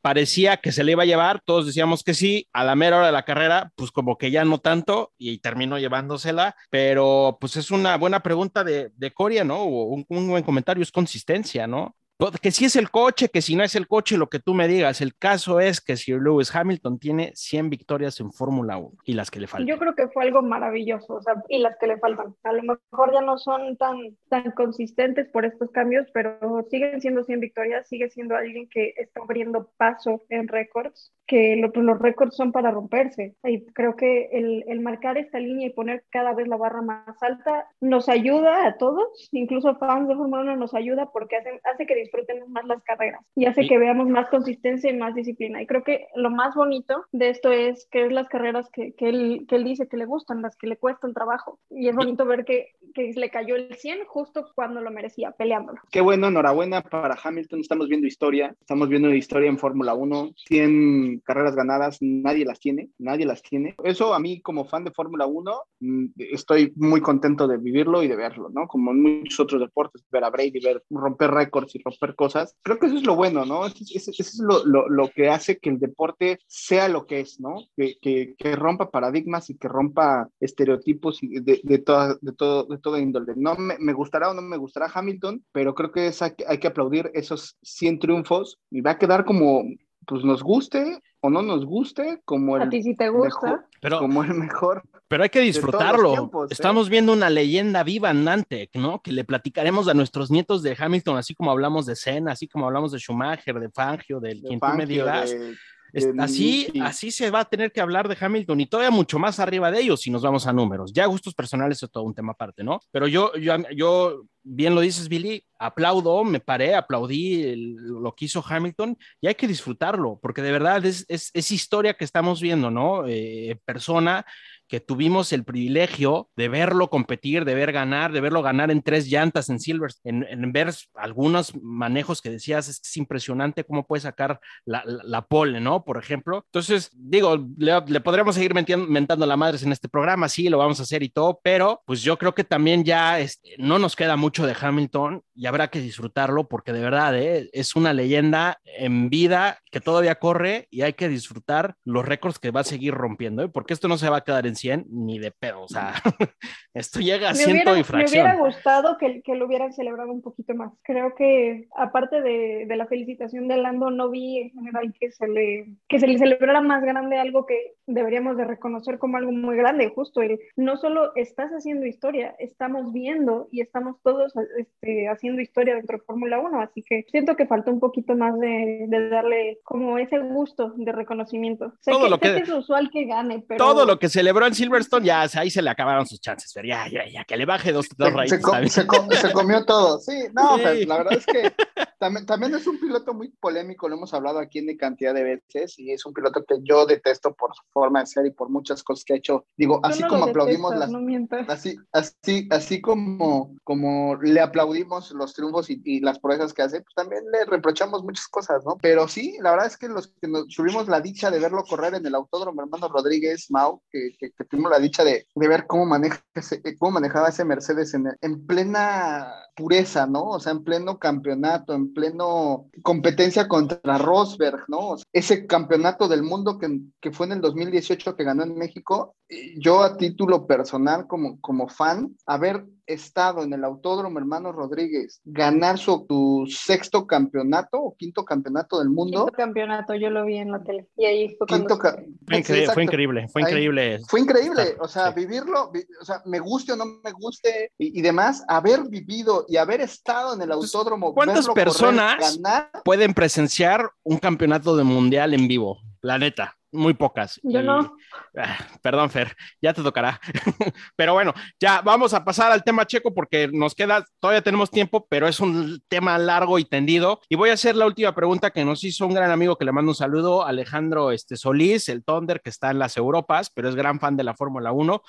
parecía 0.00 0.58
que 0.58 0.72
se 0.72 0.84
le 0.84 0.92
iba 0.92 1.02
a 1.02 1.06
llevar, 1.06 1.40
todos 1.44 1.66
decíamos 1.66 2.02
que 2.04 2.14
sí, 2.14 2.48
a 2.52 2.64
la 2.64 2.74
mera 2.74 2.98
hora 2.98 3.06
de 3.06 3.12
la 3.12 3.24
carrera, 3.24 3.72
pues 3.74 3.90
como 3.90 4.18
que 4.18 4.30
ya 4.30 4.44
no 4.44 4.58
tanto 4.58 5.12
y 5.18 5.38
terminó 5.38 5.78
llevándosela, 5.78 6.56
pero 6.70 7.38
pues 7.40 7.56
es 7.56 7.70
una 7.70 7.96
buena 7.96 8.20
pregunta 8.20 8.64
de, 8.64 8.90
de 8.94 9.10
Coria, 9.12 9.44
¿no? 9.44 9.64
Un, 9.64 10.04
un 10.08 10.28
buen 10.28 10.44
comentario, 10.44 10.82
es 10.82 10.92
consistencia, 10.92 11.66
¿no? 11.66 11.96
Pues, 12.16 12.30
Que 12.40 12.50
si 12.52 12.64
es 12.64 12.76
el 12.76 12.90
coche, 12.90 13.28
que 13.28 13.42
si 13.42 13.56
no 13.56 13.64
es 13.64 13.74
el 13.74 13.88
coche, 13.88 14.16
lo 14.16 14.28
que 14.28 14.38
tú 14.38 14.54
me 14.54 14.68
digas. 14.68 15.00
El 15.00 15.16
caso 15.16 15.58
es 15.58 15.80
que 15.80 15.96
Sir 15.96 16.20
Lewis 16.22 16.54
Hamilton 16.54 16.98
tiene 16.98 17.32
100 17.34 17.70
victorias 17.70 18.20
en 18.20 18.32
Fórmula 18.32 18.76
1 18.78 18.92
y 19.04 19.14
las 19.14 19.30
que 19.30 19.40
le 19.40 19.48
faltan. 19.48 19.66
Yo 19.66 19.78
creo 19.78 19.94
que 19.96 20.08
fue 20.08 20.22
algo 20.24 20.40
maravilloso, 20.42 21.14
o 21.14 21.22
sea, 21.22 21.34
y 21.48 21.58
las 21.58 21.76
que 21.78 21.88
le 21.88 21.98
faltan. 21.98 22.34
A 22.44 22.52
lo 22.52 22.62
mejor 22.62 23.12
ya 23.12 23.20
no 23.20 23.36
son 23.38 23.76
tan, 23.76 23.96
tan 24.28 24.52
consistentes 24.52 25.28
por 25.28 25.44
estos 25.44 25.70
cambios, 25.72 26.06
pero 26.14 26.38
siguen 26.70 27.00
siendo 27.00 27.24
100 27.24 27.40
victorias, 27.40 27.88
sigue 27.88 28.08
siendo 28.10 28.36
alguien 28.36 28.68
que 28.68 28.94
está 28.96 29.20
abriendo 29.20 29.70
paso 29.76 30.22
en 30.28 30.46
récords, 30.46 31.12
que 31.26 31.56
lo- 31.56 31.72
pues, 31.72 31.84
los 31.84 31.98
récords 31.98 32.36
son 32.36 32.52
para 32.52 32.70
romperse. 32.70 33.34
Y 33.42 33.64
creo 33.72 33.96
que 33.96 34.28
el, 34.32 34.64
el 34.68 34.80
marcar 34.80 35.18
esta 35.18 35.40
línea 35.40 35.66
y 35.66 35.70
poner 35.72 36.04
cada 36.10 36.32
vez 36.32 36.46
la 36.46 36.56
barra 36.56 36.82
más 36.82 37.20
alta 37.22 37.66
nos 37.80 38.08
ayuda 38.08 38.66
a 38.66 38.76
todos, 38.78 39.28
incluso 39.32 39.74
fans 39.76 40.06
de 40.08 40.14
Fórmula 40.14 40.42
1 40.42 40.56
nos 40.56 40.74
ayuda 40.74 41.10
porque 41.10 41.36
hace, 41.36 41.60
hace 41.64 41.86
que 41.86 42.03
disfrutemos 42.04 42.48
más 42.48 42.64
las 42.66 42.82
carreras 42.84 43.20
y 43.34 43.46
hace 43.46 43.62
Sí. 43.62 43.68
que 43.68 43.78
veamos 43.78 44.08
más 44.08 44.28
consistencia 44.28 44.90
y 44.90 44.96
más 44.96 45.14
disciplina. 45.14 45.62
Y 45.62 45.66
creo 45.66 45.82
que 45.84 46.06
lo 46.14 46.30
más 46.30 46.54
bonito 46.54 47.04
de 47.12 47.30
esto 47.30 47.50
es 47.50 47.86
que 47.90 48.06
es 48.06 48.12
las 48.12 48.28
carreras 48.28 48.68
que, 48.70 48.92
que, 48.94 49.08
él, 49.08 49.46
que 49.48 49.56
él 49.56 49.64
dice 49.64 49.88
que 49.88 49.96
le 49.96 50.04
gustan, 50.06 50.42
las 50.42 50.56
que 50.56 50.66
le 50.66 50.76
cuesta 50.76 51.06
el 51.06 51.14
trabajo. 51.14 51.58
Y 51.70 51.88
es 51.88 51.96
bonito 51.96 52.24
ver 52.26 52.44
que, 52.44 52.72
que 52.94 53.12
le 53.14 53.30
cayó 53.30 53.56
el 53.56 53.74
100 53.74 54.04
justo 54.06 54.46
cuando 54.54 54.80
lo 54.80 54.90
merecía, 54.90 55.30
peleándolo. 55.32 55.80
Qué 55.90 56.00
bueno, 56.00 56.28
enhorabuena 56.28 56.82
para 56.82 57.16
Hamilton. 57.22 57.60
Estamos 57.60 57.88
viendo 57.88 58.06
historia, 58.06 58.54
estamos 58.60 58.88
viendo 58.88 59.12
historia 59.14 59.48
en 59.48 59.58
Fórmula 59.58 59.94
1. 59.94 60.30
100 60.46 61.20
carreras 61.24 61.54
ganadas, 61.56 61.98
nadie 62.00 62.44
las 62.44 62.60
tiene, 62.60 62.90
nadie 62.98 63.26
las 63.26 63.42
tiene. 63.42 63.74
Eso 63.84 64.14
a 64.14 64.18
mí 64.18 64.40
como 64.40 64.64
fan 64.64 64.84
de 64.84 64.90
Fórmula 64.90 65.26
1, 65.26 65.60
mm, 65.80 66.04
estoy 66.32 66.72
muy 66.76 67.00
contento 67.00 67.48
de 67.48 67.56
vivirlo 67.58 68.02
y 68.02 68.08
de 68.08 68.16
verlo, 68.16 68.50
¿no? 68.52 68.66
Como 68.66 68.90
en 68.90 69.02
muchos 69.02 69.40
otros 69.40 69.60
deportes, 69.60 70.04
ver 70.10 70.24
a 70.24 70.30
Brady, 70.30 70.60
ver 70.60 70.82
romper 70.90 71.30
récords 71.30 71.74
y 71.74 71.78
romper 71.78 71.93
cosas. 72.16 72.56
Creo 72.62 72.78
que 72.78 72.86
eso 72.86 72.96
es 72.96 73.04
lo 73.04 73.16
bueno, 73.16 73.44
¿no? 73.44 73.66
Eso, 73.66 73.76
eso- 73.94 74.10
eso 74.10 74.22
es 74.22 74.38
lo, 74.40 74.64
lo- 74.64 74.88
lo 74.88 75.08
que 75.10 75.28
hace 75.28 75.58
que 75.58 75.70
el 75.70 75.78
deporte 75.78 76.38
sea 76.46 76.88
lo 76.88 77.06
que 77.06 77.20
es, 77.20 77.40
¿no? 77.40 77.56
Que, 77.76 77.96
que- 78.00 78.34
que 78.38 78.56
rompa 78.56 78.90
paradigmas 78.90 79.50
y 79.50 79.56
que 79.56 79.68
rompa 79.68 80.28
estereotipos 80.40 81.22
y 81.22 81.40
de, 81.40 81.60
de, 81.62 81.78
toda, 81.78 82.16
de, 82.20 82.32
todo, 82.32 82.64
de 82.64 82.78
toda 82.78 83.00
índole. 83.00 83.32
No 83.36 83.54
me, 83.56 83.76
me 83.78 83.92
gustará 83.92 84.30
o 84.30 84.34
no 84.34 84.42
me 84.42 84.56
gustará 84.56 84.90
Hamilton, 84.92 85.44
pero 85.52 85.74
creo 85.74 85.90
que 85.92 86.06
es, 86.08 86.22
hay, 86.22 86.34
que- 86.34 86.44
hay 86.46 86.58
que 86.58 86.68
aplaudir 86.68 87.10
esos 87.14 87.56
100 87.62 87.98
triunfos 87.98 88.58
y 88.70 88.80
va 88.80 88.92
a 88.92 88.98
quedar 88.98 89.24
como, 89.24 89.64
pues 90.06 90.24
nos 90.24 90.42
guste 90.42 91.00
o 91.20 91.30
no 91.30 91.40
nos 91.42 91.64
guste, 91.64 92.20
como 92.24 92.56
A 92.56 92.64
el, 92.64 92.70
ti 92.70 92.82
si 92.82 92.94
te 92.94 93.08
gusta. 93.08 93.24
mejor, 93.46 93.64
Pero, 93.80 93.98
como 93.98 94.22
el 94.24 94.34
mejor. 94.34 94.82
Pero 95.08 95.22
hay 95.22 95.28
que 95.28 95.40
disfrutarlo. 95.40 96.12
tiempos, 96.12 96.50
¿eh? 96.50 96.54
Estamos 96.54 96.88
viendo 96.88 97.12
una 97.12 97.30
leyenda 97.30 97.82
viva 97.82 98.10
en 98.10 98.24
Nantec, 98.24 98.74
¿no? 98.76 99.00
Que 99.02 99.12
le 99.12 99.24
platicaremos 99.24 99.88
a 99.88 99.94
nuestros 99.94 100.30
nietos 100.30 100.62
de 100.62 100.76
Hamilton, 100.78 101.16
así 101.18 101.34
como 101.34 101.50
hablamos 101.50 101.86
de 101.86 101.96
Senna, 101.96 102.32
así 102.32 102.48
como 102.48 102.66
hablamos 102.66 102.92
de 102.92 102.98
Schumacher, 102.98 103.58
de 103.60 103.70
Fangio, 103.70 104.20
de, 104.20 104.34
de 104.34 104.40
quien 104.42 104.60
tú 104.60 104.66
me 104.66 104.72
Fangio, 104.78 104.86
digas. 104.86 105.30
de- 105.30 105.54
Es- 105.96 106.12
de 106.12 106.20
así, 106.20 106.72
así 106.82 107.12
se 107.12 107.30
va 107.30 107.38
a 107.40 107.44
tener 107.44 107.70
que 107.70 107.80
hablar 107.80 108.08
de 108.08 108.16
Hamilton 108.20 108.60
y 108.60 108.66
todavía 108.66 108.90
mucho 108.90 109.16
más 109.20 109.38
arriba 109.38 109.70
de 109.70 109.78
ellos 109.80 110.00
si 110.00 110.10
nos 110.10 110.22
vamos 110.22 110.44
a 110.48 110.52
números. 110.52 110.92
Ya 110.92 111.06
gustos 111.06 111.34
personales 111.34 111.80
es 111.84 111.88
todo 111.88 112.02
un 112.02 112.12
tema 112.12 112.32
aparte, 112.32 112.64
¿no? 112.64 112.80
Pero 112.90 113.06
yo, 113.06 113.32
yo, 113.36 113.54
yo 113.72 114.24
bien 114.42 114.74
lo 114.74 114.80
dices, 114.80 115.08
Billy, 115.08 115.44
aplaudo, 115.56 116.24
me 116.24 116.40
paré, 116.40 116.74
aplaudí 116.74 117.44
el- 117.44 117.74
lo 117.76 118.12
que 118.12 118.24
hizo 118.24 118.44
Hamilton 118.44 118.98
y 119.20 119.28
hay 119.28 119.36
que 119.36 119.46
disfrutarlo, 119.46 120.18
porque 120.20 120.42
de 120.42 120.50
verdad 120.50 120.84
es, 120.84 121.04
es, 121.08 121.30
es 121.32 121.52
historia 121.52 121.94
que 121.94 122.04
estamos 122.04 122.40
viendo, 122.40 122.72
¿no? 122.72 123.04
Eh, 123.06 123.56
persona 123.64 124.26
que 124.68 124.80
tuvimos 124.80 125.32
el 125.32 125.44
privilegio 125.44 126.30
de 126.36 126.48
verlo 126.48 126.90
competir, 126.90 127.44
de 127.44 127.54
ver 127.54 127.72
ganar, 127.72 128.12
de 128.12 128.20
verlo 128.20 128.42
ganar 128.42 128.70
en 128.70 128.82
tres 128.82 129.08
llantas 129.08 129.48
en 129.48 129.60
Silver, 129.60 129.92
en, 130.04 130.24
en 130.28 130.52
ver 130.52 130.72
algunos 130.94 131.54
manejos 131.62 132.20
que 132.20 132.30
decías, 132.30 132.68
es, 132.68 132.80
es 132.80 132.96
impresionante 132.96 133.64
cómo 133.64 133.86
puede 133.86 134.00
sacar 134.00 134.40
la, 134.64 134.82
la, 134.84 135.02
la 135.04 135.22
pole, 135.22 135.60
¿no? 135.60 135.84
Por 135.84 135.98
ejemplo. 135.98 136.44
Entonces, 136.46 136.90
digo, 136.94 137.36
le, 137.56 137.80
le 137.86 138.00
podremos 138.00 138.34
seguir 138.34 138.54
mentiendo, 138.54 138.86
mentando 138.86 139.26
la 139.26 139.36
madres 139.36 139.62
en 139.62 139.72
este 139.72 139.88
programa, 139.88 140.28
sí, 140.28 140.48
lo 140.48 140.58
vamos 140.58 140.80
a 140.80 140.84
hacer 140.84 141.02
y 141.02 141.08
todo, 141.08 141.40
pero 141.42 141.82
pues 141.86 142.02
yo 142.02 142.18
creo 142.18 142.34
que 142.34 142.44
también 142.44 142.84
ya 142.84 143.20
este, 143.20 143.54
no 143.58 143.78
nos 143.78 143.96
queda 143.96 144.16
mucho 144.16 144.46
de 144.46 144.56
Hamilton 144.58 145.22
y 145.34 145.46
habrá 145.46 145.68
que 145.68 145.80
disfrutarlo 145.80 146.48
porque 146.48 146.72
de 146.72 146.80
verdad 146.80 147.16
¿eh? 147.18 147.50
es 147.52 147.76
una 147.76 147.92
leyenda 147.92 148.60
en 148.64 149.10
vida 149.10 149.58
que 149.70 149.80
todavía 149.80 150.16
corre 150.16 150.68
y 150.70 150.82
hay 150.82 150.92
que 150.92 151.08
disfrutar 151.08 151.76
los 151.84 152.04
récords 152.04 152.38
que 152.38 152.50
va 152.50 152.60
a 152.60 152.64
seguir 152.64 152.94
rompiendo, 152.94 153.42
¿eh? 153.42 153.48
porque 153.48 153.74
esto 153.74 153.88
no 153.88 153.98
se 153.98 154.08
va 154.08 154.18
a 154.18 154.24
quedar 154.24 154.46
en 154.46 154.53
100 154.56 154.86
ni 154.90 155.18
de 155.18 155.30
pedo, 155.30 155.62
o 155.62 155.68
sea, 155.68 155.92
esto 156.74 157.00
llega 157.00 157.28
a 157.30 157.32
Me 157.32 157.38
100 157.38 157.50
hubiera, 157.52 157.72
y 157.72 157.76
me 157.76 157.84
fracción. 157.84 158.22
hubiera 158.26 158.38
gustado 158.38 158.96
que, 158.98 159.22
que 159.22 159.34
lo 159.34 159.46
hubieran 159.46 159.72
celebrado 159.72 160.12
un 160.12 160.22
poquito 160.22 160.54
más. 160.54 160.72
Creo 160.82 161.14
que 161.14 161.68
aparte 161.76 162.20
de, 162.22 162.66
de 162.66 162.76
la 162.76 162.86
felicitación 162.86 163.48
de 163.48 163.56
Lando, 163.56 163.90
no 163.90 164.10
vi 164.10 164.38
en 164.38 164.50
general 164.50 164.92
que 164.98 165.10
se 165.12 165.28
le 165.28 165.66
que 165.88 165.98
se 166.00 166.06
le 166.06 166.18
celebrara 166.18 166.60
más 166.60 166.82
grande 166.82 167.18
algo 167.18 167.46
que 167.46 167.74
deberíamos 167.86 168.36
de 168.36 168.44
reconocer 168.44 168.98
como 168.98 169.16
algo 169.16 169.32
muy 169.32 169.56
grande, 169.56 169.92
justo 169.94 170.22
el 170.22 170.38
no 170.56 170.76
solo 170.76 171.14
estás 171.16 171.50
haciendo 171.52 171.86
historia, 171.86 172.34
estamos 172.38 172.92
viendo 172.92 173.48
y 173.52 173.60
estamos 173.60 173.96
todos 174.02 174.32
este, 174.58 175.08
haciendo 175.08 175.42
historia 175.42 175.74
dentro 175.74 175.98
de 175.98 176.04
Fórmula 176.04 176.40
1, 176.40 176.60
así 176.60 176.82
que 176.82 177.04
siento 177.10 177.36
que 177.36 177.46
faltó 177.46 177.70
un 177.70 177.80
poquito 177.80 178.14
más 178.16 178.38
de, 178.40 178.86
de 178.88 179.08
darle 179.08 179.58
como 179.64 179.98
ese 179.98 180.18
gusto 180.18 180.72
de 180.76 180.92
reconocimiento. 180.92 181.72
Sé, 181.80 181.90
Todo 181.92 182.04
que, 182.04 182.10
lo 182.10 182.16
sé 182.16 182.22
que- 182.22 182.34
que 182.36 182.42
es 182.42 182.48
usual 182.50 182.90
que 182.90 183.04
gane, 183.04 183.44
pero 183.46 183.58
Todo 183.64 183.84
lo 183.86 183.98
que 183.98 184.08
celebró 184.08 184.43
en 184.46 184.54
Silverstone, 184.54 185.06
ya 185.06 185.22
ahí 185.34 185.50
se 185.50 185.62
le 185.62 185.70
acabaron 185.70 186.06
sus 186.06 186.20
chances, 186.20 186.50
pero 186.54 186.68
ya, 186.68 186.86
ya, 186.88 187.06
ya, 187.10 187.24
que 187.24 187.36
le 187.36 187.46
baje 187.46 187.72
dos, 187.72 187.88
dos 187.96 188.08
Se, 188.08 188.14
rayitas 188.14 188.38
se 188.38 188.42
co- 188.44 188.50
también. 188.52 188.70
se 188.70 188.86
co- 188.86 189.06
se 189.12 189.32
comió 189.32 189.64
todo, 189.64 189.98
sí, 189.98 190.12
no, 190.32 190.56
Sí. 190.56 190.62
pero 190.64 190.86
la 190.88 190.96
verdad 190.98 191.16
es 191.16 191.26
que 191.26 191.52
también, 191.98 192.26
también 192.26 192.54
es 192.54 192.66
un 192.66 192.78
piloto 192.78 193.14
muy 193.14 193.30
polémico, 193.40 193.88
lo 193.88 193.96
hemos 193.96 194.12
hablado 194.12 194.38
aquí 194.38 194.58
en 194.58 194.76
cantidad 194.76 195.14
de 195.14 195.22
veces, 195.22 195.78
y 195.78 195.92
es 195.92 196.04
un 196.04 196.12
piloto 196.12 196.44
que 196.44 196.56
yo 196.62 196.84
detesto 196.86 197.32
por 197.34 197.54
su 197.54 197.62
forma 197.72 198.00
de 198.00 198.06
ser 198.06 198.26
y 198.26 198.30
por 198.30 198.50
muchas 198.50 198.82
cosas 198.82 199.04
que 199.04 199.14
ha 199.14 199.16
hecho. 199.16 199.46
Digo, 199.56 199.80
así 199.82 200.02
no 200.02 200.08
como 200.08 200.24
aplaudimos 200.24 200.74
las, 200.74 200.90
no 200.90 201.00
mientas. 201.00 201.48
así, 201.48 201.76
así, 201.92 202.46
así 202.50 202.80
como, 202.80 203.54
como 203.64 204.16
le 204.20 204.40
aplaudimos 204.40 205.12
los 205.12 205.32
triunfos 205.34 205.70
y, 205.70 205.80
y 205.84 206.00
las 206.00 206.18
proezas 206.18 206.52
que 206.52 206.62
hace, 206.62 206.82
pues 206.82 206.94
también 206.94 207.22
le 207.32 207.44
reprochamos 207.46 208.02
muchas 208.02 208.28
cosas, 208.28 208.62
¿no? 208.66 208.76
Pero 208.82 209.08
sí, 209.08 209.36
la 209.40 209.52
verdad 209.52 209.66
es 209.68 209.78
que 209.78 209.88
los 209.88 210.08
que 210.20 210.28
nos 210.28 210.48
tuvimos 210.48 210.88
la 210.88 211.00
dicha 211.00 211.30
de 211.30 211.38
verlo 211.38 211.62
correr 211.64 211.94
en 211.94 212.04
el 212.04 212.14
autódromo 212.14 212.60
hermano 212.62 212.88
Rodríguez, 212.88 213.46
Mau, 213.50 213.80
que, 213.90 214.10
que 214.18 214.30
que 214.36 214.44
tuvimos 214.44 214.70
la 214.70 214.78
dicha 214.78 215.04
de, 215.04 215.26
de 215.34 215.48
ver 215.48 215.66
cómo, 215.66 215.86
maneja 215.86 216.20
ese- 216.34 216.60
eh, 216.64 216.76
cómo 216.78 216.92
manejaba 216.92 217.28
ese 217.28 217.44
Mercedes 217.44 217.94
en, 217.94 218.06
en 218.20 218.46
plena 218.46 219.32
pureza, 219.56 220.06
¿no? 220.06 220.24
O 220.30 220.40
sea, 220.40 220.52
en 220.52 220.64
pleno 220.64 220.98
campeonato, 220.98 221.74
en 221.74 221.92
pleno 221.94 222.68
competencia 222.82 223.46
contra 223.48 223.98
Rosberg, 223.98 224.64
¿no? 224.68 224.96
Ese 225.12 225.46
campeonato 225.46 226.08
del 226.08 226.22
mundo 226.22 226.58
que, 226.58 226.80
que 227.00 227.12
fue 227.12 227.26
en 227.26 227.32
el 227.32 227.40
2018 227.40 228.16
que 228.16 228.24
ganó 228.24 228.42
en 228.42 228.56
México, 228.56 229.14
eh, 229.28 229.54
yo 229.58 229.82
a 229.82 229.96
título 229.96 230.46
personal 230.46 231.06
como, 231.06 231.40
como 231.40 231.68
fan, 231.68 232.16
haber 232.26 232.64
estado 232.86 233.42
en 233.42 233.52
el 233.52 233.64
Autódromo 233.64 234.18
Hermano 234.18 234.52
Rodríguez, 234.52 235.20
ganar 235.24 235.78
su, 235.78 236.04
tu 236.06 236.46
sexto 236.48 237.06
campeonato 237.06 237.78
o 237.80 237.96
quinto 237.96 238.24
campeonato 238.24 238.78
del 238.78 238.90
mundo, 238.90 239.24
Quinto 239.26 239.32
campeonato, 239.32 239.94
yo 239.94 240.10
lo 240.10 240.24
vi 240.24 240.36
en 240.36 240.50
la 240.52 240.62
tele. 240.62 240.88
Y 240.96 241.04
ahí 241.06 241.28
fue 241.36 241.46
cuando. 241.46 241.66
quinto 241.68 241.78
ca- 241.78 241.94
Fue, 241.94 242.04
Sí, 242.04 242.42
incre- 242.42 242.56
exacto. 242.58 242.72
fue 242.74 242.82
increíble, 242.84 243.28
fue 243.28 243.42
Ahí. 243.42 243.48
increíble. 243.48 244.00
Fue 244.08 244.20
increíble, 244.20 244.76
o 244.80 244.88
sea, 244.88 245.08
sí. 245.12 245.20
vivirlo, 245.20 245.70
vi- 245.70 245.84
o 246.00 246.04
sea, 246.04 246.22
me 246.26 246.38
guste 246.40 246.72
o 246.72 246.76
no 246.76 246.84
me 247.02 247.12
guste 247.12 247.72
y, 247.78 247.98
y 247.98 248.02
demás, 248.02 248.44
haber 248.48 248.88
vivido 248.88 249.44
y 249.48 249.56
haber 249.56 249.80
estado 249.80 250.34
en 250.34 250.42
el 250.42 250.52
autódromo. 250.52 251.14
¿cuántas 251.14 251.46
correr, 251.46 251.64
personas? 251.64 252.36
ganar, 252.42 252.70
Pueden 252.84 253.14
presenciar 253.14 253.90
un 254.02 254.18
campeonato 254.18 254.76
de 254.76 254.84
mundial 254.84 255.34
en 255.34 255.48
vivo, 255.48 255.78
la 256.02 256.18
neta, 256.18 256.56
muy 256.74 256.94
pocas. 256.94 257.40
Yo 257.42 257.60
Y- 257.60 257.62
no. 257.62 257.96
Ah, 258.36 258.58
perdón, 258.82 259.08
Fer, 259.10 259.34
ya 259.62 259.72
te 259.72 259.82
tocará. 259.82 260.20
pero 260.96 261.14
bueno, 261.14 261.32
ya 261.58 261.80
vamos 261.80 262.12
a 262.12 262.24
pasar 262.24 262.52
al 262.52 262.64
tema 262.64 262.86
checo 262.86 263.14
porque 263.14 263.48
nos 263.52 263.74
queda, 263.74 264.04
todavía 264.20 264.42
tenemos 264.42 264.70
tiempo, 264.70 265.06
pero 265.08 265.28
es 265.28 265.40
un 265.40 265.82
tema 265.88 266.18
largo 266.18 266.58
y 266.58 266.64
tendido. 266.64 267.20
Y 267.28 267.36
voy 267.36 267.50
a 267.50 267.54
hacer 267.54 267.76
la 267.76 267.86
última 267.86 268.14
pregunta 268.14 268.50
que 268.50 268.64
nos 268.64 268.84
hizo 268.84 269.06
un 269.06 269.14
gran 269.14 269.30
amigo 269.30 269.56
que 269.56 269.64
le 269.64 269.72
mando 269.72 269.92
un 269.92 269.96
saludo, 269.96 270.44
Alejandro 270.44 271.12
este, 271.12 271.36
Solís, 271.36 271.88
el 271.88 272.04
Thunder, 272.04 272.40
que 272.40 272.50
está 272.50 272.70
en 272.70 272.78
las 272.78 272.96
Europas, 272.96 273.50
pero 273.54 273.68
es 273.68 273.74
gran 273.74 274.00
fan 274.00 274.16
de 274.16 274.24
la 274.24 274.34
Fórmula 274.34 274.72
1. 274.72 275.02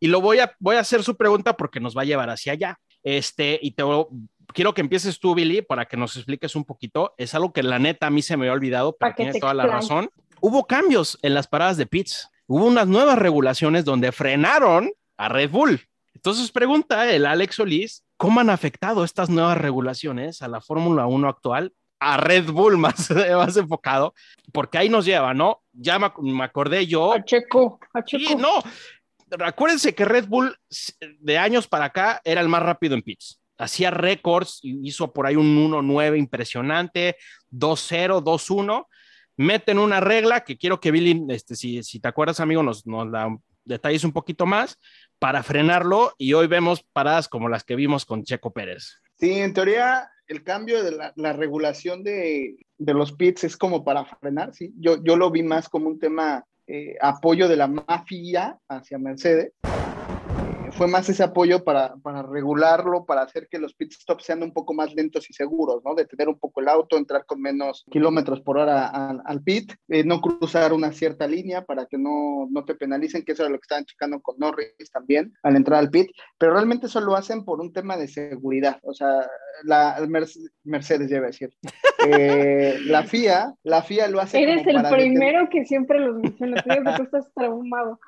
Y 0.00 0.08
lo 0.08 0.20
voy 0.20 0.40
a, 0.40 0.52
voy 0.58 0.76
a 0.76 0.80
hacer 0.80 1.02
su 1.02 1.16
pregunta 1.16 1.56
porque 1.56 1.80
nos 1.80 1.96
va 1.96 2.02
a 2.02 2.06
llevar 2.06 2.30
hacia 2.30 2.54
allá. 2.54 2.78
Este, 3.02 3.58
y 3.62 3.72
te 3.72 3.82
quiero 4.52 4.74
que 4.74 4.80
empieces 4.80 5.18
tú, 5.18 5.34
Billy, 5.34 5.62
para 5.62 5.86
que 5.86 5.96
nos 5.96 6.16
expliques 6.16 6.54
un 6.56 6.64
poquito. 6.64 7.14
Es 7.16 7.34
algo 7.34 7.52
que 7.52 7.62
la 7.62 7.78
neta 7.78 8.06
a 8.06 8.10
mí 8.10 8.22
se 8.22 8.36
me 8.36 8.44
había 8.44 8.52
olvidado, 8.52 8.96
pero 8.98 9.14
tienes 9.14 9.40
toda 9.40 9.54
la 9.54 9.66
razón. 9.66 10.10
Hubo 10.40 10.66
cambios 10.66 11.18
en 11.22 11.34
las 11.34 11.46
paradas 11.46 11.76
de 11.76 11.86
pits. 11.86 12.28
Hubo 12.46 12.66
unas 12.66 12.88
nuevas 12.88 13.18
regulaciones 13.18 13.84
donde 13.84 14.12
frenaron 14.12 14.90
a 15.16 15.28
Red 15.28 15.50
Bull. 15.50 15.80
Entonces 16.14 16.50
pregunta 16.50 17.10
el 17.10 17.26
Alex 17.26 17.56
Solís, 17.56 18.04
¿cómo 18.16 18.40
han 18.40 18.50
afectado 18.50 19.04
estas 19.04 19.30
nuevas 19.30 19.56
regulaciones 19.56 20.42
a 20.42 20.48
la 20.48 20.60
Fórmula 20.60 21.06
1 21.06 21.28
actual? 21.28 21.72
A 21.98 22.16
Red 22.16 22.50
Bull 22.50 22.76
más, 22.78 23.10
más 23.10 23.56
enfocado, 23.56 24.14
porque 24.52 24.78
ahí 24.78 24.88
nos 24.88 25.04
lleva, 25.04 25.34
¿no? 25.34 25.62
Ya 25.72 25.98
me, 25.98 26.10
me 26.20 26.44
acordé 26.44 26.86
yo, 26.86 27.12
A 27.12 27.24
Checo, 27.24 27.78
a 27.94 28.04
Checo. 28.04 28.24
Sí, 28.28 28.34
no. 28.36 28.62
Acuérdense 29.44 29.94
que 29.94 30.04
Red 30.04 30.26
Bull 30.26 30.56
de 31.20 31.38
años 31.38 31.68
para 31.68 31.86
acá 31.86 32.20
era 32.24 32.40
el 32.40 32.48
más 32.48 32.62
rápido 32.62 32.94
en 32.94 33.02
pits. 33.02 33.40
Hacía 33.58 33.90
récords, 33.90 34.60
hizo 34.62 35.12
por 35.12 35.26
ahí 35.26 35.36
un 35.36 35.70
1-9 35.70 36.18
impresionante, 36.18 37.16
2-0, 37.52 38.22
2-1. 38.22 38.86
Meten 39.40 39.78
una 39.78 40.00
regla 40.00 40.44
que 40.44 40.58
quiero 40.58 40.80
que 40.80 40.90
Billy, 40.90 41.24
este, 41.30 41.56
si, 41.56 41.82
si 41.82 41.98
te 41.98 42.08
acuerdas, 42.08 42.40
amigo, 42.40 42.62
nos, 42.62 42.86
nos 42.86 43.10
da 43.10 43.34
detalles 43.64 44.04
un 44.04 44.12
poquito 44.12 44.44
más 44.44 44.78
para 45.18 45.42
frenarlo. 45.42 46.12
Y 46.18 46.34
hoy 46.34 46.46
vemos 46.46 46.84
paradas 46.92 47.26
como 47.26 47.48
las 47.48 47.64
que 47.64 47.74
vimos 47.74 48.04
con 48.04 48.22
Checo 48.22 48.52
Pérez. 48.52 49.00
Sí, 49.18 49.32
en 49.32 49.54
teoría 49.54 50.10
el 50.26 50.44
cambio 50.44 50.84
de 50.84 50.92
la, 50.92 51.14
la 51.16 51.32
regulación 51.32 52.02
de, 52.02 52.58
de 52.76 52.92
los 52.92 53.12
pits 53.12 53.44
es 53.44 53.56
como 53.56 53.82
para 53.82 54.04
frenar, 54.04 54.52
sí. 54.52 54.74
Yo, 54.76 55.02
yo 55.02 55.16
lo 55.16 55.30
vi 55.30 55.42
más 55.42 55.70
como 55.70 55.88
un 55.88 55.98
tema 55.98 56.44
eh, 56.66 56.96
apoyo 57.00 57.48
de 57.48 57.56
la 57.56 57.66
mafia 57.66 58.58
hacia 58.68 58.98
Mercedes. 58.98 59.54
Fue 60.80 60.88
más 60.88 61.06
ese 61.10 61.22
apoyo 61.22 61.62
para, 61.62 61.94
para 61.96 62.22
regularlo, 62.22 63.04
para 63.04 63.20
hacer 63.20 63.48
que 63.50 63.58
los 63.58 63.74
pit 63.74 63.92
stops 63.92 64.24
sean 64.24 64.42
un 64.42 64.50
poco 64.50 64.72
más 64.72 64.94
lentos 64.94 65.28
y 65.28 65.34
seguros, 65.34 65.82
¿no? 65.84 65.94
Detener 65.94 66.30
un 66.30 66.38
poco 66.38 66.62
el 66.62 66.68
auto, 66.68 66.96
entrar 66.96 67.26
con 67.26 67.38
menos 67.42 67.84
kilómetros 67.90 68.40
por 68.40 68.56
hora 68.56 68.86
al, 68.86 69.20
al 69.26 69.42
pit, 69.42 69.74
eh, 69.88 70.04
no 70.04 70.22
cruzar 70.22 70.72
una 70.72 70.90
cierta 70.90 71.26
línea 71.26 71.66
para 71.66 71.84
que 71.84 71.98
no, 71.98 72.48
no 72.50 72.64
te 72.64 72.76
penalicen, 72.76 73.26
que 73.26 73.32
eso 73.32 73.42
era 73.42 73.50
lo 73.52 73.58
que 73.58 73.64
estaban 73.64 73.84
checando 73.84 74.22
con 74.22 74.38
Norris 74.38 74.72
también 74.90 75.34
al 75.42 75.56
entrar 75.56 75.80
al 75.80 75.90
pit, 75.90 76.12
pero 76.38 76.54
realmente 76.54 76.86
eso 76.86 77.02
lo 77.02 77.14
hacen 77.14 77.44
por 77.44 77.60
un 77.60 77.74
tema 77.74 77.98
de 77.98 78.08
seguridad, 78.08 78.78
o 78.82 78.94
sea, 78.94 79.28
la 79.64 79.98
Mercedes, 80.64 81.10
iba 81.10 81.24
a 81.24 81.26
decir, 81.26 81.50
eh, 82.08 82.78
la 82.86 83.02
FIA, 83.02 83.54
la 83.64 83.82
FIA 83.82 84.08
lo 84.08 84.18
hace 84.18 84.40
Eres 84.42 84.64
como 84.64 84.70
el 84.70 84.76
para 84.76 84.90
detener- 84.90 84.96
primero 84.96 85.48
que 85.50 85.66
siempre 85.66 86.00
los 86.00 86.16
menciona. 86.16 86.62
Tú 86.96 87.02
estás 87.02 87.30
traumado. 87.34 88.00